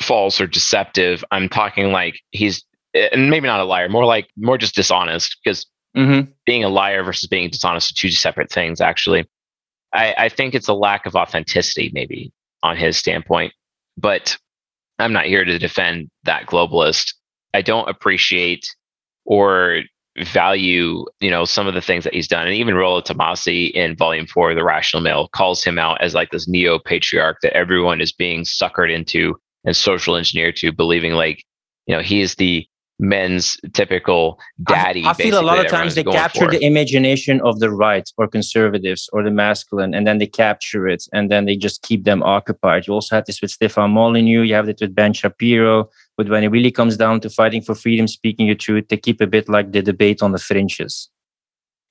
false 0.00 0.40
or 0.40 0.46
deceptive. 0.46 1.24
I'm 1.32 1.48
talking 1.48 1.90
like 1.90 2.20
he's 2.30 2.64
and 2.94 3.30
maybe 3.30 3.48
not 3.48 3.60
a 3.60 3.64
liar, 3.64 3.88
more 3.88 4.04
like 4.04 4.28
more 4.36 4.58
just 4.58 4.76
dishonest 4.76 5.38
because 5.42 5.66
Mm-hmm. 5.94 6.30
being 6.46 6.64
a 6.64 6.70
liar 6.70 7.02
versus 7.02 7.28
being 7.28 7.50
dishonest 7.50 7.90
are 7.90 8.00
two 8.00 8.10
separate 8.10 8.50
things 8.50 8.80
actually 8.80 9.28
I, 9.92 10.14
I 10.16 10.28
think 10.28 10.54
it's 10.54 10.68
a 10.68 10.74
lack 10.74 11.06
of 11.06 11.14
authenticity 11.14 11.90
maybe 11.92 12.32
on 12.62 12.76
his 12.76 12.96
standpoint 12.96 13.52
but 13.96 14.36
i'm 14.98 15.12
not 15.12 15.26
here 15.26 15.44
to 15.44 15.58
defend 15.58 16.10
that 16.24 16.46
globalist. 16.46 17.14
I 17.54 17.62
don't 17.62 17.88
appreciate 17.88 18.66
or 19.24 19.82
value 20.18 21.06
you 21.20 21.30
know 21.30 21.44
some 21.44 21.66
of 21.66 21.74
the 21.74 21.80
things 21.80 22.04
that 22.04 22.12
he's 22.14 22.28
done. 22.28 22.46
And 22.46 22.54
even 22.54 22.74
Rollo 22.74 23.00
Tomassi 23.00 23.70
in 23.70 23.96
volume 23.96 24.26
four 24.26 24.50
of 24.50 24.56
the 24.56 24.64
rational 24.64 25.02
male 25.02 25.28
calls 25.28 25.64
him 25.64 25.78
out 25.78 26.02
as 26.02 26.14
like 26.14 26.30
this 26.30 26.46
neo 26.46 26.78
patriarch 26.78 27.38
that 27.42 27.56
everyone 27.56 28.00
is 28.00 28.12
being 28.12 28.42
suckered 28.42 28.92
into 28.92 29.36
and 29.64 29.74
social 29.76 30.16
engineered 30.16 30.56
to 30.56 30.72
believing 30.72 31.12
like 31.12 31.44
you 31.86 31.96
know 31.96 32.02
he 32.02 32.20
is 32.20 32.34
the 32.34 32.66
men's 33.02 33.58
typical 33.72 34.38
daddy 34.62 35.04
I, 35.04 35.10
I 35.10 35.14
feel 35.14 35.38
a 35.38 35.42
lot 35.42 35.58
of 35.58 35.66
times 35.66 35.96
they 35.96 36.04
capture 36.04 36.44
for. 36.44 36.50
the 36.52 36.64
imagination 36.64 37.40
of 37.42 37.58
the 37.58 37.70
right 37.70 38.08
or 38.16 38.28
conservatives 38.28 39.10
or 39.12 39.24
the 39.24 39.30
masculine, 39.30 39.92
and 39.92 40.06
then 40.06 40.18
they 40.18 40.26
capture 40.28 40.86
it, 40.86 41.04
and 41.12 41.30
then 41.30 41.44
they 41.44 41.56
just 41.56 41.82
keep 41.82 42.04
them 42.04 42.22
occupied. 42.22 42.86
You 42.86 42.94
also 42.94 43.16
had 43.16 43.26
this 43.26 43.42
with 43.42 43.50
Stefan 43.50 43.90
Molyneux. 43.90 44.42
You 44.42 44.54
have 44.54 44.68
it 44.68 44.78
with 44.80 44.94
Ben 44.94 45.12
Shapiro. 45.12 45.90
But 46.16 46.28
when 46.28 46.44
it 46.44 46.48
really 46.48 46.70
comes 46.70 46.96
down 46.96 47.20
to 47.20 47.30
fighting 47.30 47.62
for 47.62 47.74
freedom, 47.74 48.06
speaking 48.06 48.46
your 48.46 48.54
truth, 48.54 48.86
they 48.88 48.96
keep 48.96 49.20
a 49.20 49.26
bit 49.26 49.48
like 49.48 49.72
the 49.72 49.82
debate 49.82 50.22
on 50.22 50.30
the 50.30 50.38
fringes. 50.38 51.10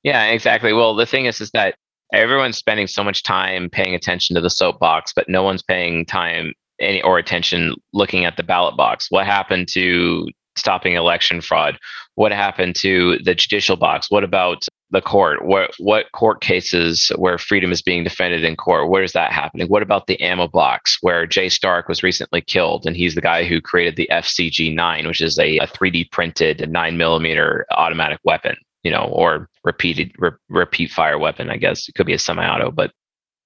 Yeah, 0.03 0.27
exactly. 0.27 0.71
Well, 0.71 0.95
the 0.95 1.05
thing 1.05 1.25
is, 1.25 1.41
is 1.41 1.51
that 1.51 1.75
everyone's 2.13 2.57
spending 2.57 2.87
so 2.87 3.03
much 3.03 3.23
time 3.23 3.69
paying 3.69 3.93
attention 3.93 4.35
to 4.35 4.41
the 4.41 4.49
soapbox, 4.49 5.11
but 5.13 5.27
no 5.27 5.43
one's 5.43 5.63
paying 5.63 6.05
time 6.05 6.53
any 6.79 7.01
or 7.01 7.17
attention 7.17 7.75
looking 7.93 8.25
at 8.25 8.37
the 8.37 8.43
ballot 8.43 8.77
box. 8.77 9.07
What 9.09 9.25
happened 9.25 9.67
to 9.73 10.27
stopping 10.55 10.93
election 10.93 11.41
fraud? 11.41 11.77
What 12.15 12.31
happened 12.31 12.75
to 12.77 13.19
the 13.23 13.35
judicial 13.35 13.75
box? 13.75 14.11
What 14.11 14.23
about 14.23 14.65
the 14.91 15.01
court? 15.01 15.45
What 15.45 15.73
what 15.79 16.11
court 16.11 16.41
cases 16.41 17.11
where 17.15 17.37
freedom 17.37 17.71
is 17.71 17.81
being 17.81 18.03
defended 18.03 18.43
in 18.43 18.55
court? 18.55 18.89
Where 18.89 19.03
is 19.03 19.13
that 19.13 19.31
happening? 19.31 19.67
What 19.67 19.81
about 19.81 20.07
the 20.07 20.19
ammo 20.21 20.47
box 20.47 20.97
where 21.01 21.25
Jay 21.25 21.49
Stark 21.49 21.87
was 21.87 22.03
recently 22.03 22.41
killed, 22.41 22.85
and 22.85 22.95
he's 22.95 23.15
the 23.15 23.21
guy 23.21 23.45
who 23.45 23.61
created 23.61 23.95
the 23.95 24.09
FCG9, 24.11 25.07
which 25.07 25.21
is 25.21 25.39
a, 25.39 25.57
a 25.57 25.67
3D 25.67 26.11
printed 26.11 26.69
nine 26.69 26.97
millimeter 26.97 27.65
automatic 27.71 28.19
weapon, 28.23 28.55
you 28.83 28.91
know, 28.91 29.05
or 29.05 29.47
repeated 29.63 30.11
re- 30.17 30.31
repeat 30.49 30.91
fire 30.91 31.17
weapon. 31.17 31.49
I 31.49 31.57
guess 31.57 31.87
it 31.87 31.95
could 31.95 32.05
be 32.05 32.13
a 32.13 32.19
semi-auto, 32.19 32.71
but 32.71 32.91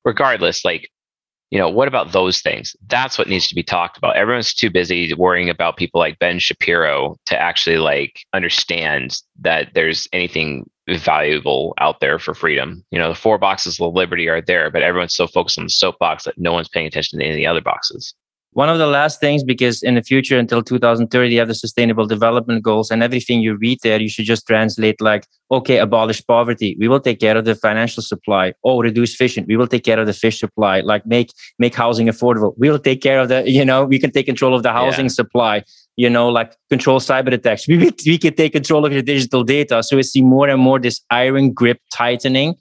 regardless, 0.03 0.65
like 0.65 0.89
you 1.55 1.61
know, 1.61 1.69
what 1.69 1.87
about 1.87 2.11
those 2.11 2.41
things? 2.41 2.75
That's 2.87 3.17
what 3.17 3.29
needs 3.29 3.47
to 3.47 3.55
be 3.55 3.63
talked 3.63 3.97
about. 3.97 4.17
Everyone's 4.17 4.53
too 4.53 4.69
busy 4.69 5.13
worrying 5.13 5.49
about 5.49 5.77
people 5.77 6.01
like 6.01 6.19
Ben 6.19 6.37
Shapiro 6.37 7.15
to 7.27 7.41
actually 7.41 7.77
like 7.77 8.19
understand 8.33 9.17
that 9.39 9.69
there's 9.73 10.05
anything 10.11 10.69
valuable 10.89 11.73
out 11.79 12.01
there 12.01 12.19
for 12.19 12.33
freedom. 12.33 12.83
You 12.91 12.99
know, 12.99 13.07
the 13.07 13.15
four 13.15 13.37
boxes 13.37 13.79
of 13.79 13.93
liberty 13.93 14.27
are 14.27 14.41
there, 14.41 14.69
but 14.69 14.81
everyone's 14.81 15.15
so 15.15 15.27
focused 15.27 15.57
on 15.57 15.63
the 15.63 15.69
soapbox 15.69 16.25
that 16.25 16.37
no 16.37 16.51
one's 16.51 16.67
paying 16.67 16.87
attention 16.87 17.19
to 17.19 17.23
any 17.23 17.31
of 17.31 17.37
the 17.37 17.47
other 17.47 17.61
boxes. 17.61 18.13
One 18.55 18.69
of 18.69 18.77
the 18.77 18.87
last 18.87 19.19
things, 19.19 19.43
because 19.43 19.83
in 19.83 19.95
the 19.95 20.01
future 20.01 20.39
until 20.39 20.63
2030, 20.63 21.29
you 21.29 21.39
have 21.39 21.49
the 21.49 21.53
sustainable 21.55 22.05
development 22.05 22.63
goals, 22.63 22.89
and 22.89 23.03
everything 23.03 23.41
you 23.41 23.57
read 23.57 23.79
there, 23.83 24.01
you 24.01 24.07
should 24.07 24.23
just 24.23 24.47
translate 24.47 25.01
like, 25.01 25.25
okay, 25.51 25.77
abolish 25.79 26.25
poverty. 26.25 26.77
We 26.79 26.87
will 26.87 27.01
take 27.01 27.19
care 27.19 27.35
of 27.35 27.43
the 27.43 27.55
financial 27.55 28.01
supply. 28.01 28.53
Oh, 28.63 28.81
reduce 28.81 29.13
fishing. 29.13 29.43
We 29.45 29.57
will 29.57 29.67
take 29.67 29.83
care 29.83 29.99
of 29.99 30.07
the 30.07 30.13
fish 30.13 30.39
supply. 30.39 30.79
Like 30.79 31.05
make 31.05 31.31
make 31.59 31.75
housing 31.75 32.07
affordable. 32.07 32.53
We 32.57 32.69
will 32.69 32.79
take 32.79 33.01
care 33.01 33.19
of 33.19 33.27
the, 33.27 33.43
you 33.45 33.65
know, 33.65 33.83
we 33.83 33.99
can 33.99 34.11
take 34.11 34.25
control 34.25 34.55
of 34.55 34.63
the 34.63 34.71
housing 34.71 35.05
Yeah. 35.05 35.19
supply. 35.21 35.63
You 35.97 36.09
know, 36.09 36.29
like 36.29 36.55
control 36.69 36.99
cyber 37.01 37.33
attacks. 37.33 37.67
We 37.71 37.77
we 38.11 38.17
can 38.17 38.35
take 38.35 38.53
control 38.53 38.85
of 38.85 38.93
your 38.93 39.01
digital 39.01 39.43
data. 39.43 39.83
So 39.83 39.97
we 39.97 40.03
see 40.03 40.21
more 40.21 40.47
and 40.47 40.61
more 40.61 40.79
this 40.79 41.01
iron 41.11 41.51
grip 41.51 41.79
tightening 41.93 42.55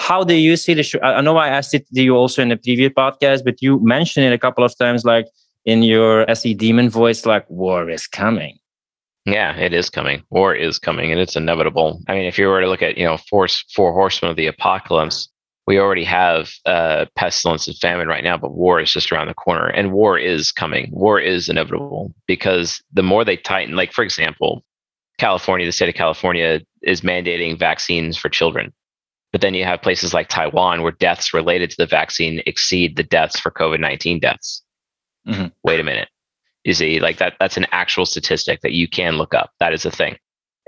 how 0.00 0.24
do 0.24 0.34
you 0.34 0.56
see 0.56 0.74
the 0.74 0.84
i 1.02 1.20
know 1.20 1.36
i 1.36 1.48
asked 1.48 1.74
it 1.74 1.86
to 1.94 2.02
you 2.02 2.14
also 2.16 2.40
in 2.42 2.48
the 2.48 2.56
previous 2.56 2.92
podcast 2.92 3.44
but 3.44 3.60
you 3.60 3.78
mentioned 3.80 4.24
it 4.24 4.32
a 4.32 4.38
couple 4.38 4.64
of 4.64 4.76
times 4.78 5.04
like 5.04 5.26
in 5.66 5.82
your 5.82 6.26
se 6.34 6.54
demon 6.54 6.88
voice 6.88 7.26
like 7.26 7.44
war 7.50 7.88
is 7.90 8.06
coming 8.06 8.56
Yeah, 9.26 9.54
it 9.56 9.72
is 9.74 9.90
coming. 9.90 10.22
War 10.30 10.54
is 10.54 10.78
coming, 10.78 11.12
and 11.12 11.20
it's 11.20 11.36
inevitable. 11.36 12.00
I 12.08 12.14
mean, 12.14 12.24
if 12.24 12.38
you 12.38 12.48
were 12.48 12.62
to 12.62 12.68
look 12.68 12.82
at 12.82 12.96
you 12.96 13.04
know 13.04 13.18
force 13.18 13.64
four 13.76 13.92
horsemen 13.92 14.30
of 14.30 14.36
the 14.36 14.46
apocalypse, 14.46 15.28
we 15.66 15.78
already 15.78 16.04
have 16.04 16.50
uh, 16.64 17.04
pestilence 17.16 17.68
and 17.68 17.76
famine 17.76 18.08
right 18.08 18.24
now, 18.24 18.36
but 18.38 18.54
war 18.54 18.80
is 18.80 18.90
just 18.90 19.12
around 19.12 19.28
the 19.28 19.34
corner, 19.34 19.68
and 19.68 19.92
war 19.92 20.18
is 20.18 20.52
coming. 20.52 20.88
War 20.90 21.20
is 21.20 21.48
inevitable 21.48 22.14
because 22.26 22.82
the 22.92 23.02
more 23.02 23.24
they 23.24 23.36
tighten, 23.36 23.76
like 23.76 23.92
for 23.92 24.02
example, 24.02 24.64
California, 25.18 25.66
the 25.66 25.72
state 25.72 25.90
of 25.90 25.94
California 25.94 26.62
is 26.82 27.02
mandating 27.02 27.58
vaccines 27.58 28.16
for 28.16 28.30
children. 28.30 28.72
But 29.32 29.40
then 29.40 29.54
you 29.54 29.64
have 29.64 29.82
places 29.82 30.12
like 30.12 30.28
Taiwan 30.28 30.82
where 30.82 30.92
deaths 30.92 31.32
related 31.32 31.70
to 31.70 31.76
the 31.78 31.86
vaccine 31.86 32.42
exceed 32.46 32.96
the 32.96 33.02
deaths 33.02 33.38
for 33.38 33.50
COVID 33.50 33.80
19 33.80 34.18
deaths. 34.18 34.62
Mhm. 35.26 35.52
Wait 35.62 35.80
a 35.80 35.84
minute. 35.84 36.08
You 36.64 36.74
see, 36.74 37.00
like 37.00 37.18
that, 37.18 37.36
that's 37.38 37.56
an 37.56 37.66
actual 37.72 38.06
statistic 38.06 38.60
that 38.62 38.72
you 38.72 38.88
can 38.88 39.16
look 39.16 39.34
up. 39.34 39.52
That 39.60 39.72
is 39.72 39.84
a 39.84 39.90
thing. 39.90 40.16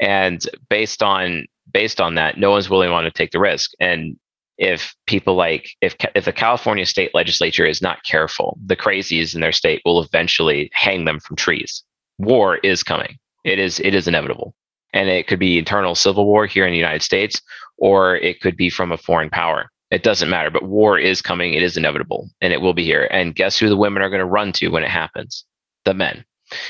And 0.01 0.45
based 0.69 1.03
on 1.03 1.47
based 1.73 2.01
on 2.01 2.15
that, 2.17 2.39
no 2.39 2.51
one's 2.51 2.69
willing 2.69 2.89
to 2.89 2.93
want 2.93 3.07
to 3.07 3.11
take 3.11 3.31
the 3.31 3.39
risk. 3.39 3.71
And 3.81 4.17
if 4.59 4.95
people 5.07 5.35
like 5.35 5.71
if 5.81 5.97
if 6.15 6.25
the 6.25 6.33
California 6.33 6.87
state 6.87 7.15
legislature 7.15 7.67
is 7.67 7.83
not 7.83 8.05
careful, 8.05 8.59
the 8.65 8.77
crazies 8.77 9.35
in 9.35 9.41
their 9.41 9.53
state 9.53 9.83
will 9.85 10.03
eventually 10.03 10.71
hang 10.73 11.05
them 11.05 11.21
from 11.21 11.37
trees. 11.37 11.83
War 12.19 12.57
is 12.59 12.83
coming. 12.83 13.19
It 13.45 13.59
is 13.59 13.81
it 13.81 13.95
is 13.95 14.09
inevitable. 14.09 14.55
And 14.95 15.09
it 15.09 15.27
could 15.27 15.39
be 15.39 15.59
internal 15.59 15.95
civil 15.95 16.27
war 16.27 16.47
here 16.47 16.67
in 16.67 16.73
the 16.73 16.79
United 16.79 17.03
States, 17.03 17.41
or 17.83 18.15
it 18.15 18.41
could 18.41 18.57
be 18.57 18.71
from 18.71 18.93
a 18.93 18.97
foreign 18.97 19.29
power. 19.29 19.69
It 19.91 20.05
doesn't 20.05 20.31
matter, 20.31 20.51
but 20.51 20.63
war 20.63 20.99
is 20.99 21.21
coming. 21.21 21.53
It 21.53 21.65
is 21.65 21.77
inevitable, 21.77 22.31
and 22.41 22.53
it 22.53 22.61
will 22.61 22.75
be 22.75 22.85
here. 22.85 23.09
And 23.11 23.35
guess 23.35 23.59
who 23.59 23.69
the 23.69 23.77
women 23.77 24.03
are 24.03 24.09
going 24.09 24.21
to 24.21 24.25
run 24.25 24.53
to 24.53 24.69
when 24.69 24.85
it 24.85 24.91
happens? 24.91 25.45
The 25.85 25.93
men. 25.93 26.25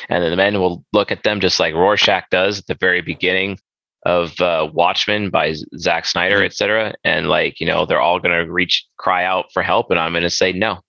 And 0.08 0.24
then 0.24 0.30
the 0.30 0.38
men 0.38 0.58
will 0.58 0.86
look 0.94 1.12
at 1.12 1.22
them 1.22 1.40
just 1.40 1.60
like 1.60 1.74
Rorschach 1.74 2.30
does 2.30 2.60
at 2.60 2.66
the 2.66 2.78
very 2.80 3.02
beginning 3.02 3.58
of 4.06 4.40
uh, 4.40 4.70
Watchmen 4.72 5.28
by 5.28 5.54
Zack 5.76 6.06
Snyder, 6.06 6.36
mm-hmm. 6.36 6.46
etc. 6.46 6.94
And 7.04 7.28
like, 7.28 7.60
you 7.60 7.66
know, 7.66 7.84
they're 7.84 8.00
all 8.00 8.18
going 8.18 8.34
to 8.34 8.50
reach, 8.50 8.86
cry 8.96 9.24
out 9.24 9.52
for 9.52 9.62
help, 9.62 9.90
and 9.90 10.00
I'm 10.00 10.12
going 10.12 10.22
to 10.22 10.30
say 10.30 10.52
no. 10.52 10.80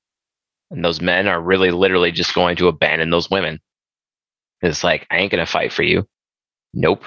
And 0.72 0.86
those 0.86 1.02
men 1.02 1.28
are 1.28 1.42
really, 1.42 1.70
literally 1.70 2.14
just 2.14 2.34
going 2.34 2.56
to 2.58 2.70
abandon 2.70 3.10
those 3.10 3.30
women. 3.30 3.60
It's 4.62 4.86
like, 4.86 5.06
I 5.12 5.18
ain't 5.18 5.32
going 5.32 5.46
to 5.46 5.52
fight 5.52 5.74
for 5.74 5.84
you. 5.84 6.08
Nope. 6.74 7.04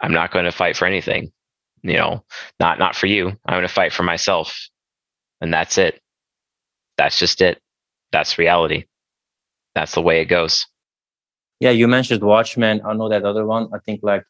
I'm 0.00 0.12
not 0.12 0.32
going 0.32 0.44
to 0.44 0.52
fight 0.52 0.76
for 0.76 0.86
anything. 0.86 1.32
You 1.84 1.98
know, 1.98 2.24
not 2.58 2.78
not 2.78 2.96
for 2.96 3.06
you. 3.06 3.28
I'm 3.46 3.54
going 3.54 3.62
to 3.62 3.68
fight 3.68 3.92
for 3.92 4.02
myself, 4.02 4.68
and 5.40 5.52
that's 5.52 5.76
it. 5.76 6.00
That's 6.96 7.18
just 7.18 7.42
it. 7.42 7.60
That's 8.10 8.38
reality. 8.38 8.86
That's 9.74 9.92
the 9.92 10.00
way 10.00 10.20
it 10.22 10.26
goes. 10.26 10.66
Yeah, 11.60 11.70
you 11.70 11.86
mentioned 11.86 12.22
Watchmen. 12.22 12.80
I 12.86 12.94
know 12.94 13.10
that 13.10 13.24
other 13.24 13.44
one. 13.44 13.68
I 13.74 13.78
think 13.78 14.00
like 14.02 14.24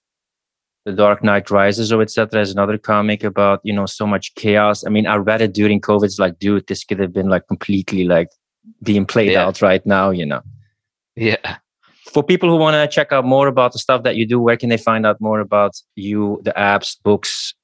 the 0.85 0.93
Dark 0.93 1.23
Knight 1.23 1.49
Rises 1.51 1.93
or 1.93 2.03
etc. 2.03 2.41
is 2.41 2.51
another 2.51 2.77
comic 2.77 3.23
about 3.23 3.61
you 3.63 3.73
know 3.73 3.87
so 3.87 4.05
much 4.05 4.35
chaos. 4.35 4.85
I 4.85 4.91
mean, 4.91 5.07
I 5.07 5.17
read 5.17 5.41
it 5.41 5.55
during 5.55 5.81
COVID. 5.81 6.05
It's 6.05 6.19
like, 6.19 6.41
dude, 6.41 6.67
this 6.67 6.83
could 6.85 6.99
have 6.99 7.13
been 7.13 7.29
like 7.29 7.47
completely 7.47 8.05
like 8.05 8.29
being 8.83 9.07
played 9.07 9.33
yeah. 9.33 9.47
out 9.47 9.63
right 9.63 9.85
now. 9.87 10.11
You 10.11 10.27
know. 10.27 10.43
Yeah. 11.15 11.59
For 12.13 12.23
people 12.23 12.51
who 12.51 12.57
want 12.57 12.75
to 12.75 12.95
check 12.95 13.13
out 13.13 13.25
more 13.25 13.49
about 13.49 13.73
the 13.73 13.79
stuff 13.79 14.03
that 14.03 14.17
you 14.17 14.27
do, 14.27 14.39
where 14.39 14.57
can 14.57 14.69
they 14.69 14.77
find 14.77 15.07
out 15.07 15.21
more 15.21 15.41
about 15.41 15.73
you, 15.97 16.41
the 16.45 16.53
apps, 16.53 16.97
books, 17.03 17.55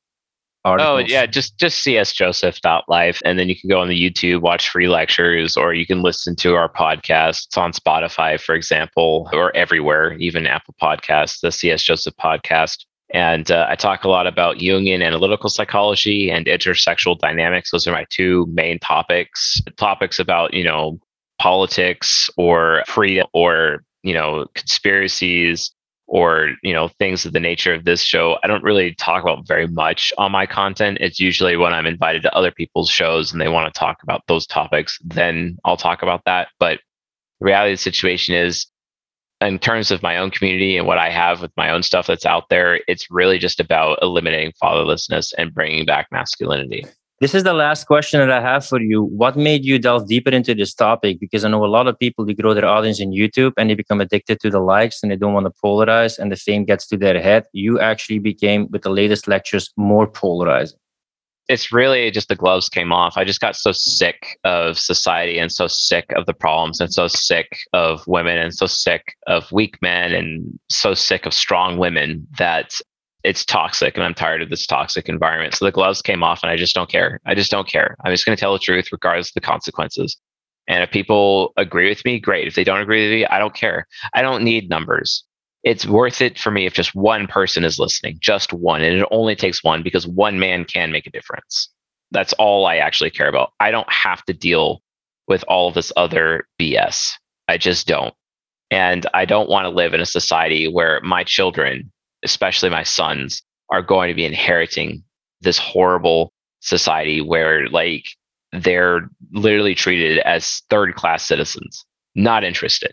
articles? 0.64 0.91
Oh 0.91 0.99
yeah, 0.99 1.26
just 1.26 1.59
just 1.59 1.84
csjoseph.life, 1.84 3.20
and 3.24 3.38
then 3.38 3.49
you 3.49 3.59
can 3.59 3.68
go 3.68 3.80
on 3.80 3.88
the 3.88 4.11
YouTube, 4.11 4.41
watch 4.41 4.68
free 4.68 4.88
lectures, 4.88 5.57
or 5.57 5.74
you 5.74 5.86
can 5.86 6.03
listen 6.03 6.36
to 6.36 6.55
our 6.55 6.72
podcast. 6.72 7.47
It's 7.47 7.59
on 7.59 7.72
Spotify, 7.72 8.41
for 8.41 8.55
example, 8.55 9.28
or 9.32 9.55
everywhere, 9.55 10.14
even 10.14 10.47
Apple 10.47 10.74
Podcasts, 10.80 11.41
the 11.41 11.53
CS 11.53 11.82
Joseph 11.82 12.14
podcast. 12.16 12.84
And 13.12 13.51
uh, 13.51 13.66
I 13.68 13.74
talk 13.74 14.05
a 14.05 14.09
lot 14.09 14.26
about 14.26 14.59
Jungian 14.59 15.05
analytical 15.05 15.51
psychology 15.51 16.30
and 16.30 16.47
intersexual 16.47 17.18
dynamics. 17.18 17.70
Those 17.70 17.86
are 17.86 17.93
my 17.93 18.07
two 18.09 18.47
main 18.53 18.78
topics. 18.78 19.61
Topics 19.76 20.18
about, 20.18 20.55
you 20.55 20.62
know, 20.62 20.99
politics 21.41 22.30
or 22.36 22.84
freedom 22.86 23.26
or, 23.32 23.82
you 24.03 24.14
know, 24.14 24.46
conspiracies 24.55 25.72
or, 26.07 26.51
you 26.62 26.72
know, 26.72 26.88
things 26.98 27.24
of 27.24 27.32
the 27.32 27.40
nature 27.40 27.72
of 27.72 27.84
this 27.84 28.03
show. 28.03 28.36
I 28.42 28.48
don't 28.48 28.64
really 28.64 28.94
talk 28.94 29.22
about 29.22 29.46
very 29.46 29.68
much 29.68 30.12
on 30.18 30.32
my 30.32 30.44
content. 30.44 30.98
It's 31.01 31.20
usually 31.20 31.57
when 31.57 31.72
I'm 31.72 31.86
invited 31.86 32.22
to 32.22 32.34
other 32.34 32.51
people's 32.51 32.90
shows 32.90 33.30
and 33.30 33.40
they 33.40 33.48
want 33.48 33.72
to 33.72 33.78
talk 33.78 34.03
about 34.03 34.22
those 34.26 34.46
topics, 34.46 34.98
then 35.05 35.57
I'll 35.64 35.76
talk 35.76 36.03
about 36.03 36.22
that. 36.26 36.48
But 36.59 36.80
the 37.38 37.46
reality 37.46 37.74
of 37.74 37.78
the 37.78 37.82
situation 37.82 38.34
is 38.34 38.66
in 39.40 39.59
terms 39.59 39.90
of 39.90 40.03
my 40.03 40.18
own 40.18 40.30
community 40.30 40.76
and 40.76 40.86
what 40.86 40.98
I 40.98 41.11
have 41.11 41.40
with 41.40 41.53
my 41.57 41.70
own 41.70 41.82
stuff 41.82 42.09
that's 42.09 42.26
out 42.26 42.48
there, 42.51 42.80
it's 42.88 43.11
really 43.11 43.38
just 43.38 43.61
about 43.61 43.98
eliminating 44.03 44.53
fatherlessness 44.62 45.32
and 45.38 45.55
bringing 45.55 45.86
back 45.86 46.09
masculinity. 46.11 46.84
This 47.21 47.35
is 47.35 47.45
the 47.45 47.53
last 47.53 47.85
question 47.87 48.18
that 48.21 48.31
I 48.31 48.41
have 48.41 48.64
for 48.64 48.81
you. 48.81 49.03
What 49.03 49.37
made 49.37 49.62
you 49.62 49.79
delve 49.79 50.09
deeper 50.09 50.31
into 50.31 50.55
this 50.55 50.73
topic? 50.73 51.21
Because 51.21 51.45
I 51.45 51.51
know 51.51 51.62
a 51.62 51.66
lot 51.66 51.87
of 51.87 51.99
people 51.99 52.25
they 52.25 52.33
grow 52.33 52.55
their 52.55 52.64
audience 52.64 52.99
in 52.99 53.11
YouTube 53.11 53.53
and 53.59 53.68
they 53.68 53.75
become 53.75 54.01
addicted 54.01 54.41
to 54.41 54.49
the 54.49 54.61
likes 54.61 55.03
and 55.03 55.12
they 55.12 55.16
don't 55.16 55.35
want 55.35 55.45
to 55.45 55.53
polarize 55.62 56.18
and 56.18 56.33
the 56.33 56.37
fame 56.37 56.64
gets 56.64 56.87
to 56.87 56.97
their 56.97 57.21
head. 57.21 57.45
You 57.53 57.79
actually 57.79 58.21
became 58.21 58.68
with 58.71 58.83
the 58.83 58.91
latest 58.91 59.29
lectures 59.29 59.71
more 59.77 60.07
polarizing 60.07 60.79
it's 61.51 61.73
really 61.73 62.12
just 62.12 62.29
the 62.29 62.37
gloves 62.37 62.68
came 62.68 62.93
off. 62.93 63.16
I 63.16 63.25
just 63.25 63.41
got 63.41 63.57
so 63.57 63.73
sick 63.73 64.39
of 64.45 64.79
society 64.79 65.37
and 65.37 65.51
so 65.51 65.66
sick 65.66 66.05
of 66.14 66.27
the 66.27 66.33
problems 66.33 66.81
and 66.81 66.95
so 66.95 67.09
sick 67.09 67.59
of 67.73 68.07
women 68.07 68.39
and 68.39 68.55
so 68.55 68.66
sick 68.66 69.16
of 69.27 69.51
weak 69.51 69.77
men 69.83 70.14
and 70.14 70.61
so 70.68 70.95
sick 70.95 71.27
of 71.27 71.35
strong 71.35 71.77
women 71.77 72.25
that 72.39 72.75
it's 73.23 73.45
toxic 73.45 73.95
and 73.95 74.05
I'm 74.05 74.14
tired 74.14 74.43
of 74.43 74.51
this 74.51 74.66
toxic 74.66 75.09
environment. 75.09 75.55
So 75.55 75.64
the 75.64 75.73
gloves 75.73 76.03
came 76.03 76.23
off 76.23 76.43
and 76.43 76.51
I 76.51 76.57
just 76.57 76.75
don't 76.75 76.91
care. 76.91 77.21
I 77.27 77.35
just 77.35 77.51
don't 77.51 77.68
care. 77.68 77.97
I'm 78.05 78.12
just 78.12 78.25
going 78.25 78.37
to 78.37 78.41
tell 78.41 78.53
the 78.53 78.59
truth 78.59 78.89
regardless 78.93 79.31
of 79.31 79.35
the 79.35 79.41
consequences. 79.41 80.16
And 80.68 80.83
if 80.83 80.91
people 80.91 81.53
agree 81.57 81.89
with 81.89 82.05
me, 82.05 82.21
great. 82.21 82.47
If 82.47 82.55
they 82.55 82.64
don't 82.64 82.81
agree 82.81 83.03
with 83.03 83.12
me, 83.12 83.27
I 83.27 83.39
don't 83.39 83.55
care. 83.55 83.87
I 84.14 84.23
don't 84.23 84.45
need 84.45 84.71
numbers 84.71 85.25
it's 85.62 85.87
worth 85.87 86.21
it 86.21 86.39
for 86.39 86.51
me 86.51 86.66
if 86.66 86.73
just 86.73 86.95
one 86.95 87.27
person 87.27 87.64
is 87.64 87.79
listening, 87.79 88.18
just 88.21 88.53
one. 88.53 88.83
And 88.83 88.99
it 88.99 89.09
only 89.11 89.37
takes 89.37 89.62
one 89.62 89.83
because 89.83 90.07
one 90.07 90.39
man 90.39 90.64
can 90.64 90.91
make 90.91 91.07
a 91.07 91.11
difference. 91.11 91.68
That's 92.11 92.33
all 92.35 92.66
I 92.66 92.77
actually 92.77 93.11
care 93.11 93.29
about. 93.29 93.53
I 93.61 93.71
don't 93.71 93.91
have 93.93 94.25
to 94.25 94.33
deal 94.33 94.81
with 95.29 95.45
all 95.49 95.68
of 95.68 95.75
this 95.75 95.93
other 95.97 96.47
BS. 96.59 97.12
I 97.47 97.59
just 97.59 97.87
don't. 97.87 98.14
And 98.71 99.07
I 99.12 99.25
don't 99.25 99.51
want 99.51 99.64
to 99.64 99.71
live 99.71 99.95
in 99.95 100.01
a 100.01 100.07
society 100.07 100.66
where 100.66 101.01
my 101.03 101.25
children, 101.25 101.93
especially 102.25 102.71
my 102.71 102.83
sons, 102.83 103.43
are 103.71 103.83
going 103.83 104.09
to 104.09 104.14
be 104.14 104.25
inheriting 104.25 105.03
this 105.41 105.59
horrible 105.59 106.33
society 106.61 107.21
where 107.21 107.68
like 107.68 108.05
they're 108.53 109.09
literally 109.33 109.75
treated 109.75 110.18
as 110.18 110.62
third 110.71 110.95
class 110.95 111.25
citizens. 111.25 111.85
Not 112.14 112.45
interested. 112.45 112.93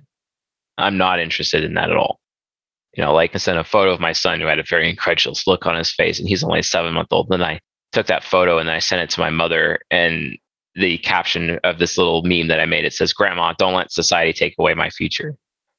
I'm 0.77 0.97
not 0.97 1.19
interested 1.19 1.63
in 1.63 1.73
that 1.73 1.89
at 1.89 1.97
all 1.97 2.19
you 2.97 3.03
know, 3.03 3.13
like 3.13 3.35
I 3.35 3.37
sent 3.37 3.59
a 3.59 3.63
photo 3.63 3.93
of 3.93 3.99
my 3.99 4.11
son 4.11 4.39
who 4.39 4.47
had 4.47 4.59
a 4.59 4.63
very 4.63 4.89
incredulous 4.89 5.45
look 5.45 5.67
on 5.67 5.75
his 5.75 5.93
face, 5.93 6.19
and 6.19 6.27
he's 6.27 6.43
only 6.43 6.63
seven 6.63 6.95
month 6.95 7.09
old. 7.11 7.31
And 7.31 7.43
I 7.43 7.61
took 7.91 8.07
that 8.07 8.23
photo 8.23 8.57
and 8.57 8.67
then 8.67 8.75
I 8.75 8.79
sent 8.79 9.01
it 9.01 9.09
to 9.11 9.21
my 9.21 9.29
mother. 9.29 9.79
And 9.91 10.35
the 10.73 10.97
caption 10.97 11.59
of 11.63 11.77
this 11.77 11.97
little 11.97 12.23
meme 12.23 12.47
that 12.47 12.59
I 12.59 12.65
made 12.65 12.85
it 12.85 12.93
says, 12.93 13.13
"Grandma, 13.13 13.53
don't 13.57 13.75
let 13.75 13.91
society 13.91 14.33
take 14.33 14.55
away 14.57 14.73
my 14.73 14.89
future." 14.89 15.35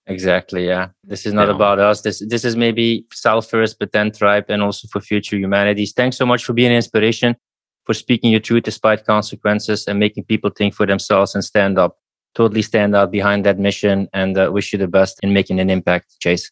Exactly. 0.09 0.67
Yeah. 0.67 0.89
This 1.05 1.27
is 1.27 1.35
not 1.35 1.49
know. 1.49 1.55
about 1.55 1.79
us. 1.79 2.01
This 2.01 2.23
this 2.27 2.45
is 2.45 2.57
maybe 2.57 3.07
self 3.13 3.49
first, 3.49 3.79
but 3.79 3.93
then 3.93 4.11
tribe, 4.11 4.47
and 4.49 4.63
also 4.63 4.89
for 4.89 5.01
future 5.01 5.37
humanities. 5.37 5.93
Thanks 5.93 6.17
so 6.17 6.27
much 6.27 6.45
for 6.45 6.55
being 6.55 6.71
an 6.71 6.77
inspiration, 6.77 7.37
for 7.85 7.95
speaking 7.95 8.31
your 8.31 8.41
truth 8.41 8.65
despite 8.65 9.05
consequences, 9.05 9.87
and 9.87 9.99
making 9.99 10.25
people 10.25 10.51
think 10.51 10.75
for 10.75 10.87
themselves 10.87 11.35
and 11.35 11.45
stand 11.45 11.79
up. 11.79 11.99
Totally 12.35 12.63
stand 12.63 12.97
out 12.97 13.11
behind 13.11 13.45
that 13.45 13.59
mission, 13.59 14.09
and 14.13 14.39
uh, 14.39 14.51
wish 14.51 14.73
you 14.73 14.79
the 14.79 14.89
best 14.89 15.21
in 15.23 15.33
making 15.33 15.61
an 15.61 15.71
impact, 15.71 16.17
Chase. 16.21 16.51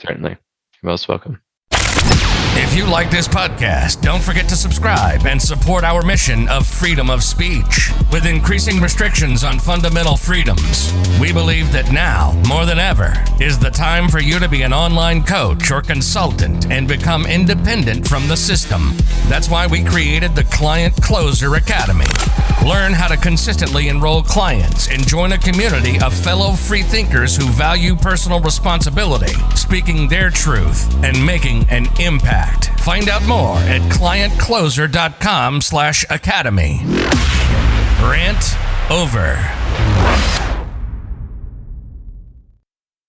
Certainly. 0.00 0.36
You're 0.82 0.90
most 0.90 1.08
welcome. 1.08 1.40
If 2.76 2.82
you 2.84 2.92
like 2.92 3.10
this 3.10 3.26
podcast, 3.26 4.02
don't 4.02 4.22
forget 4.22 4.50
to 4.50 4.54
subscribe 4.54 5.24
and 5.24 5.40
support 5.40 5.82
our 5.82 6.02
mission 6.02 6.46
of 6.50 6.66
freedom 6.66 7.08
of 7.08 7.22
speech. 7.22 7.90
With 8.12 8.26
increasing 8.26 8.82
restrictions 8.82 9.44
on 9.44 9.58
fundamental 9.58 10.18
freedoms, 10.18 10.92
we 11.18 11.32
believe 11.32 11.72
that 11.72 11.90
now, 11.90 12.38
more 12.46 12.66
than 12.66 12.78
ever, 12.78 13.14
is 13.40 13.58
the 13.58 13.70
time 13.70 14.10
for 14.10 14.20
you 14.20 14.38
to 14.38 14.46
be 14.46 14.60
an 14.60 14.74
online 14.74 15.24
coach 15.24 15.70
or 15.70 15.80
consultant 15.80 16.70
and 16.70 16.86
become 16.86 17.24
independent 17.24 18.06
from 18.06 18.28
the 18.28 18.36
system. 18.36 18.92
That's 19.28 19.48
why 19.48 19.66
we 19.66 19.82
created 19.82 20.34
the 20.34 20.44
Client 20.44 20.96
Closer 20.96 21.54
Academy. 21.54 22.04
Learn 22.62 22.92
how 22.92 23.08
to 23.08 23.16
consistently 23.16 23.88
enroll 23.88 24.22
clients 24.22 24.90
and 24.90 25.06
join 25.06 25.32
a 25.32 25.38
community 25.38 25.98
of 26.00 26.12
fellow 26.12 26.52
free 26.52 26.82
thinkers 26.82 27.36
who 27.36 27.46
value 27.46 27.96
personal 27.96 28.40
responsibility, 28.40 29.32
speaking 29.54 30.08
their 30.08 30.28
truth, 30.28 30.92
and 31.02 31.24
making 31.24 31.64
an 31.70 31.86
impact. 32.00 32.65
Find 32.80 33.08
out 33.08 33.26
more 33.26 33.56
at 33.58 33.80
clientcloser.com 33.92 35.60
slash 35.60 36.04
academy. 36.10 36.80
Rant 38.02 38.56
over. 38.90 40.45